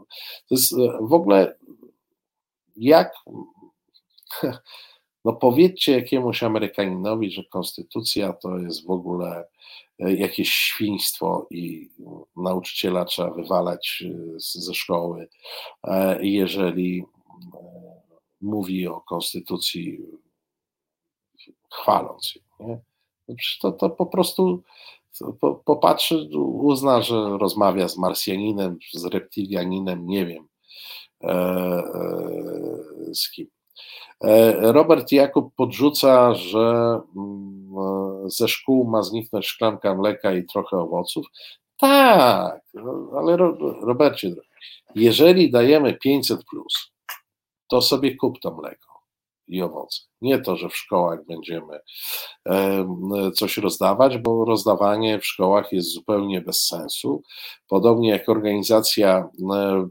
to 0.47 0.55
jest 0.55 0.75
w 1.01 1.13
ogóle 1.13 1.57
jak 2.75 3.13
No 5.29 5.35
powiedzcie 5.35 5.91
jakiemuś 5.91 6.43
Amerykaninowi, 6.43 7.31
że 7.31 7.43
konstytucja 7.43 8.33
to 8.33 8.57
jest 8.57 8.85
w 8.85 8.89
ogóle 8.89 9.47
e, 9.99 10.15
jakieś 10.15 10.49
świństwo 10.49 11.47
i 11.51 11.89
nauczyciela 12.35 13.05
trzeba 13.05 13.29
wywalać 13.29 14.03
e, 14.05 14.33
ze 14.37 14.73
szkoły, 14.73 15.29
e, 15.83 16.25
jeżeli 16.25 17.03
mówi 18.41 18.87
o 18.87 19.01
konstytucji 19.01 19.99
chwaląc 21.71 22.35
ją. 22.35 22.67
Nie? 22.67 22.79
No 23.27 23.35
to, 23.61 23.71
to 23.71 23.89
po 23.89 24.05
prostu 24.05 24.63
popatrzy, 25.65 26.29
uzna, 26.37 27.01
że 27.01 27.37
rozmawia 27.37 27.87
z 27.87 27.97
Marsjaninem, 27.97 28.77
z 28.93 29.05
reptilianinem, 29.05 30.05
nie 30.07 30.25
wiem 30.25 30.47
z 33.13 33.31
kim. 33.31 33.58
E, 34.21 34.71
Robert 34.71 35.11
Jakub 35.11 35.55
podrzuca, 35.55 36.33
że 36.33 36.99
mm, 37.17 37.75
e, 38.25 38.29
ze 38.29 38.47
szkół 38.47 38.89
ma 38.89 39.03
zniknąć 39.03 39.45
szklanka 39.45 39.95
mleka 39.95 40.33
i 40.33 40.43
trochę 40.43 40.77
owoców. 40.77 41.25
Tak, 41.77 42.61
no, 42.73 43.09
ale 43.17 43.37
Robercie, 43.81 44.35
jeżeli 44.95 45.51
dajemy 45.51 45.93
500, 45.93 46.45
plus, 46.45 46.91
to 47.67 47.81
sobie 47.81 48.15
kup 48.15 48.39
to 48.39 48.51
mleko 48.51 48.88
i 49.49 49.61
owoce. 49.61 50.01
Nie 50.21 50.39
to, 50.41 50.55
że 50.55 50.69
w 50.69 50.75
szkołach 50.75 51.19
będziemy 51.25 51.79
coś 53.35 53.57
rozdawać, 53.57 54.17
bo 54.17 54.45
rozdawanie 54.45 55.19
w 55.19 55.25
szkołach 55.25 55.71
jest 55.71 55.93
zupełnie 55.93 56.41
bez 56.41 56.65
sensu. 56.65 57.23
Podobnie 57.67 58.09
jak 58.09 58.29
organizacja 58.29 59.29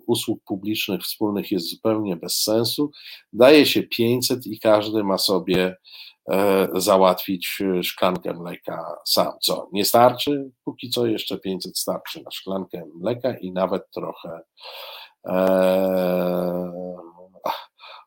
usług 0.06 0.44
publicznych 0.44 1.02
wspólnych 1.02 1.52
jest 1.52 1.70
zupełnie 1.70 2.16
bez 2.16 2.42
sensu. 2.42 2.90
Daje 3.32 3.66
się 3.66 3.82
500 3.82 4.46
i 4.46 4.60
każdy 4.60 5.04
ma 5.04 5.18
sobie 5.18 5.76
e, 6.30 6.68
załatwić 6.74 7.58
szklankę 7.82 8.34
mleka 8.34 8.96
sam. 9.06 9.32
Co, 9.40 9.68
nie 9.72 9.84
starczy? 9.84 10.50
Póki 10.64 10.90
co 10.90 11.06
jeszcze 11.06 11.38
500 11.38 11.78
starczy 11.78 12.22
na 12.22 12.30
szklankę 12.30 12.84
mleka 12.94 13.36
i 13.38 13.52
nawet 13.52 13.90
trochę. 13.90 14.40
E, 15.26 17.08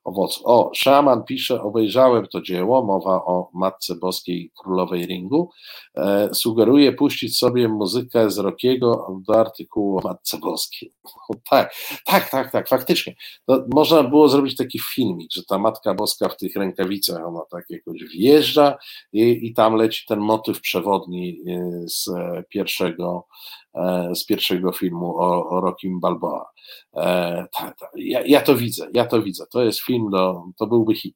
owoc. 0.03 0.41
O, 0.43 0.71
szaman 0.75 1.23
pisze, 1.23 1.61
obejrzałem 1.61 2.27
to 2.27 2.41
dzieło, 2.41 2.85
mowa 2.85 3.25
o 3.25 3.49
Matce 3.53 3.95
Boskiej 3.95 4.51
Królowej 4.61 5.05
Ringu. 5.05 5.49
E, 5.97 6.29
sugeruje 6.33 6.93
puścić 6.93 7.37
sobie 7.37 7.67
muzykę 7.67 8.31
z 8.31 8.37
Rokiego 8.37 9.07
do 9.27 9.39
artykułu 9.39 9.97
o 9.97 10.01
Matce 10.03 10.37
Boskiej. 10.37 10.93
No, 11.05 11.35
tak, 11.49 11.73
tak, 12.05 12.29
tak, 12.29 12.51
tak, 12.51 12.69
faktycznie. 12.69 13.15
To 13.45 13.65
można 13.73 14.03
było 14.03 14.29
zrobić 14.29 14.55
taki 14.55 14.79
filmik, 14.79 15.31
że 15.33 15.43
ta 15.43 15.57
Matka 15.57 15.93
Boska 15.93 16.29
w 16.29 16.37
tych 16.37 16.55
rękawicach, 16.55 17.27
ona 17.27 17.41
tak 17.51 17.65
jakoś 17.69 18.03
wjeżdża 18.03 18.77
i, 19.13 19.47
i 19.47 19.53
tam 19.53 19.75
leci 19.75 20.05
ten 20.07 20.19
motyw 20.19 20.61
przewodni 20.61 21.41
e, 21.47 21.71
z 21.87 22.09
pierwszego 22.49 23.27
E, 23.60 23.60
z 24.13 24.25
pierwszego 24.25 24.71
filmu 24.71 25.17
o, 25.17 25.49
o 25.49 25.61
Rockim 25.61 25.99
Balboa. 25.99 26.45
E, 26.95 27.45
ja, 27.95 28.21
ja, 28.25 28.41
to 28.41 28.55
widzę, 28.55 28.87
ja 28.93 29.05
to 29.05 29.21
widzę. 29.21 29.45
To 29.51 29.63
jest 29.63 29.79
film, 29.79 30.09
do, 30.09 30.43
to 30.57 30.67
byłby 30.67 30.95
hit. 30.95 31.15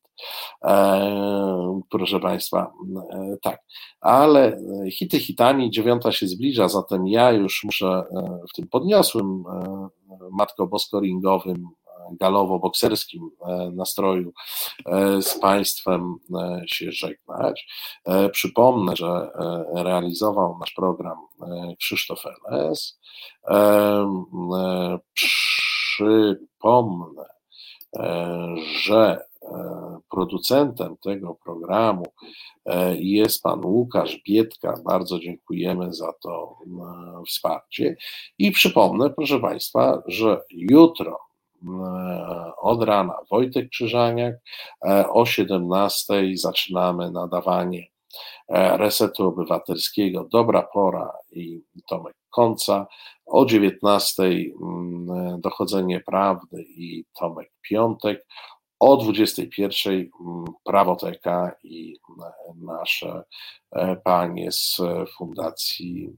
E, 0.64 1.82
proszę 1.90 2.19
Państwa, 2.19 2.72
e, 3.14 3.38
tak. 3.41 3.61
Ale 4.02 4.60
hity 4.91 5.19
hitami, 5.19 5.72
dziewiąta 5.72 6.11
się 6.11 6.27
zbliża, 6.27 6.68
zatem 6.68 7.07
ja 7.07 7.32
już 7.32 7.64
muszę 7.64 7.88
e, 7.88 8.40
w 8.49 8.56
tym 8.56 8.68
podniosłym 8.68 9.44
e, 9.49 9.88
Matko 10.32 10.68
Bosko-ringowym 10.68 11.64
galowo-bokserskim 12.11 13.30
e, 13.41 13.72
nastroju 13.72 14.34
e, 14.86 15.22
z 15.22 15.40
Państwem 15.40 16.15
e, 16.36 16.61
się 16.68 16.91
żegnać. 16.91 17.68
Przypomnę, 18.32 18.95
że 18.95 19.30
realizował 19.76 20.57
nasz 20.60 20.72
program 20.72 21.18
Krzysztof 21.80 22.23
Eles. 22.52 22.99
Przypomnę, 25.14 27.26
że 28.76 29.26
producentem 30.10 30.98
tego 30.98 31.38
programu 31.44 32.06
jest 32.94 33.44
pan 33.44 33.65
Łukasz 33.65 34.22
Bietka. 34.27 34.73
Bardzo 34.86 35.19
dziękujemy 35.19 35.94
za 35.94 36.14
to 36.23 36.57
wsparcie. 37.27 37.95
I 38.38 38.52
przypomnę, 38.52 39.10
proszę 39.10 39.40
Państwa, 39.40 40.03
że 40.07 40.41
jutro 40.52 41.24
od 42.57 42.83
rana 42.83 43.13
Wojtek 43.31 43.69
Krzyżaniak, 43.69 44.35
e, 44.85 45.09
o 45.09 45.25
17 45.25 46.13
zaczynamy 46.35 47.11
nadawanie 47.11 47.87
e, 48.49 48.77
Resetu 48.77 49.27
Obywatelskiego. 49.27 50.27
Dobra 50.31 50.61
Pora 50.73 51.11
i 51.31 51.61
Tomek 51.89 52.15
Konca, 52.29 52.87
o 53.25 53.45
19 53.45 54.23
mm, 54.23 55.41
Dochodzenie 55.41 56.01
Prawdy 56.01 56.61
i 56.61 57.05
Tomek 57.19 57.51
Piątek, 57.61 58.25
o 58.79 58.97
21 58.97 59.93
mm, 59.93 60.45
Prawoteka 60.63 61.55
i 61.63 61.97
nasze 62.61 63.23
e, 63.71 63.95
panie 63.95 64.51
z 64.51 64.81
Fundacji 65.17 66.09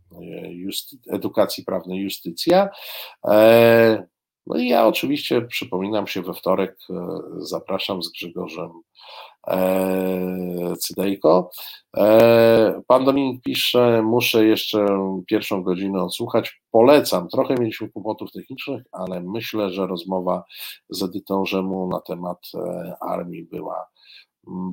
Edukacji 1.12 1.66
Prawnej 1.66 2.00
Justycja. 2.00 2.70
No 4.48 4.58
i 4.58 4.68
ja 4.68 4.88
oczywiście 4.88 5.42
przypominam 5.42 6.08
się 6.08 6.22
we 6.22 6.34
wtorek, 6.34 6.78
zapraszam 7.38 8.04
z 8.04 8.12
Grzegorzem 8.12 8.70
E, 9.48 10.76
Cydejko. 10.80 11.50
E, 11.98 12.82
pan 12.88 13.06
Dominik 13.06 13.44
pisze, 13.44 14.02
muszę 14.02 14.46
jeszcze 14.46 14.88
pierwszą 15.28 15.64
godzinę 15.64 16.04
odsłuchać. 16.04 16.62
Polecam. 16.72 17.28
Trochę 17.28 17.56
mieliśmy 17.60 17.90
kłopotów 17.90 18.32
technicznych, 18.32 18.84
ale 18.92 19.22
myślę, 19.22 19.70
że 19.70 19.88
rozmowa 19.88 20.44
z 20.90 21.04
Edytą 21.04 21.46
Rzemu 21.46 21.88
na 21.88 22.02
temat 22.02 22.40
e, 22.56 22.96
armii 23.02 23.44
była 23.44 23.88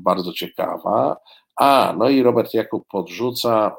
bardzo 0.00 0.32
ciekawa. 0.32 1.16
A, 1.56 1.94
no 1.98 2.08
i 2.08 2.22
Robert 2.22 2.54
Jakub 2.54 2.84
podrzuca 2.88 3.76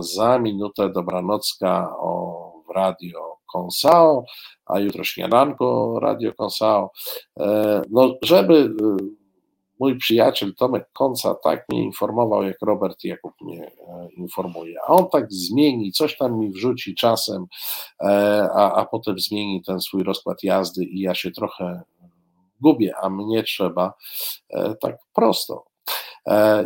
za 0.00 0.38
minutę 0.38 0.90
dobranocka 0.90 1.96
o, 1.98 2.52
w 2.68 2.70
radio 2.70 3.33
Konsao, 3.54 4.24
a 4.66 4.80
jutro 4.80 5.04
śniadanko 5.04 5.98
Radio 6.02 6.34
Konsao. 6.34 6.90
No, 7.90 8.14
żeby 8.22 8.74
mój 9.80 9.98
przyjaciel 9.98 10.54
Tomek 10.54 10.88
Konca 10.92 11.34
tak 11.34 11.64
mnie 11.68 11.82
informował, 11.82 12.42
jak 12.42 12.56
Robert 12.62 13.04
Jakub 13.04 13.32
mnie 13.40 13.66
e, 13.66 14.08
informuje. 14.16 14.76
A 14.86 14.92
on 14.92 15.08
tak 15.10 15.32
zmieni, 15.32 15.92
coś 15.92 16.16
tam 16.16 16.38
mi 16.38 16.50
wrzuci 16.50 16.94
czasem, 16.94 17.46
e, 18.00 18.06
a, 18.54 18.72
a 18.72 18.84
potem 18.84 19.18
zmieni 19.18 19.62
ten 19.62 19.80
swój 19.80 20.02
rozkład 20.02 20.42
jazdy 20.42 20.84
i 20.84 21.00
ja 21.00 21.14
się 21.14 21.30
trochę 21.30 21.82
gubię, 22.60 22.94
a 23.02 23.10
mnie 23.10 23.42
trzeba 23.42 23.94
e, 24.50 24.74
tak 24.74 24.96
prosto. 25.14 25.64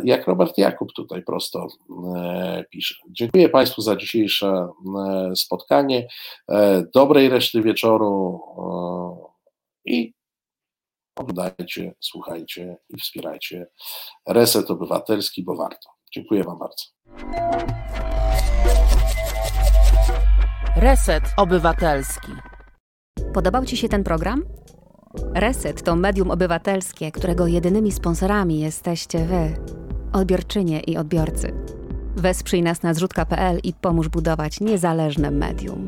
Jak 0.03 0.27
Robert 0.27 0.57
Jakub 0.57 0.93
tutaj 0.93 1.23
prosto 1.23 1.67
pisze. 2.69 2.95
Dziękuję 3.09 3.49
Państwu 3.49 3.81
za 3.81 3.95
dzisiejsze 3.95 4.69
spotkanie. 5.35 6.07
Dobrej 6.93 7.29
reszty 7.29 7.61
wieczoru 7.61 8.41
i 9.85 10.13
oglądajcie, 11.15 11.95
słuchajcie 11.99 12.77
i 12.89 12.97
wspierajcie 12.97 13.67
Reset 14.27 14.71
Obywatelski, 14.71 15.43
bo 15.43 15.55
warto. 15.55 15.89
Dziękuję 16.11 16.43
Wam 16.43 16.57
bardzo. 16.59 16.85
Reset 20.75 21.23
Obywatelski. 21.37 22.31
Podobał 23.33 23.65
Ci 23.65 23.77
się 23.77 23.89
ten 23.89 24.03
program? 24.03 24.43
Reset 25.33 25.81
to 25.83 25.95
medium 25.95 26.31
obywatelskie, 26.31 27.11
którego 27.11 27.47
jedynymi 27.47 27.91
sponsorami 27.91 28.59
jesteście 28.59 29.25
Wy, 29.25 29.57
odbiorczynie 30.13 30.79
i 30.79 30.97
odbiorcy. 30.97 31.53
Wesprzyj 32.15 32.63
nas 32.63 32.83
na 32.83 32.93
zrzutka.pl 32.93 33.59
i 33.63 33.73
pomóż 33.73 34.09
budować 34.09 34.59
niezależne 34.59 35.31
medium. 35.31 35.87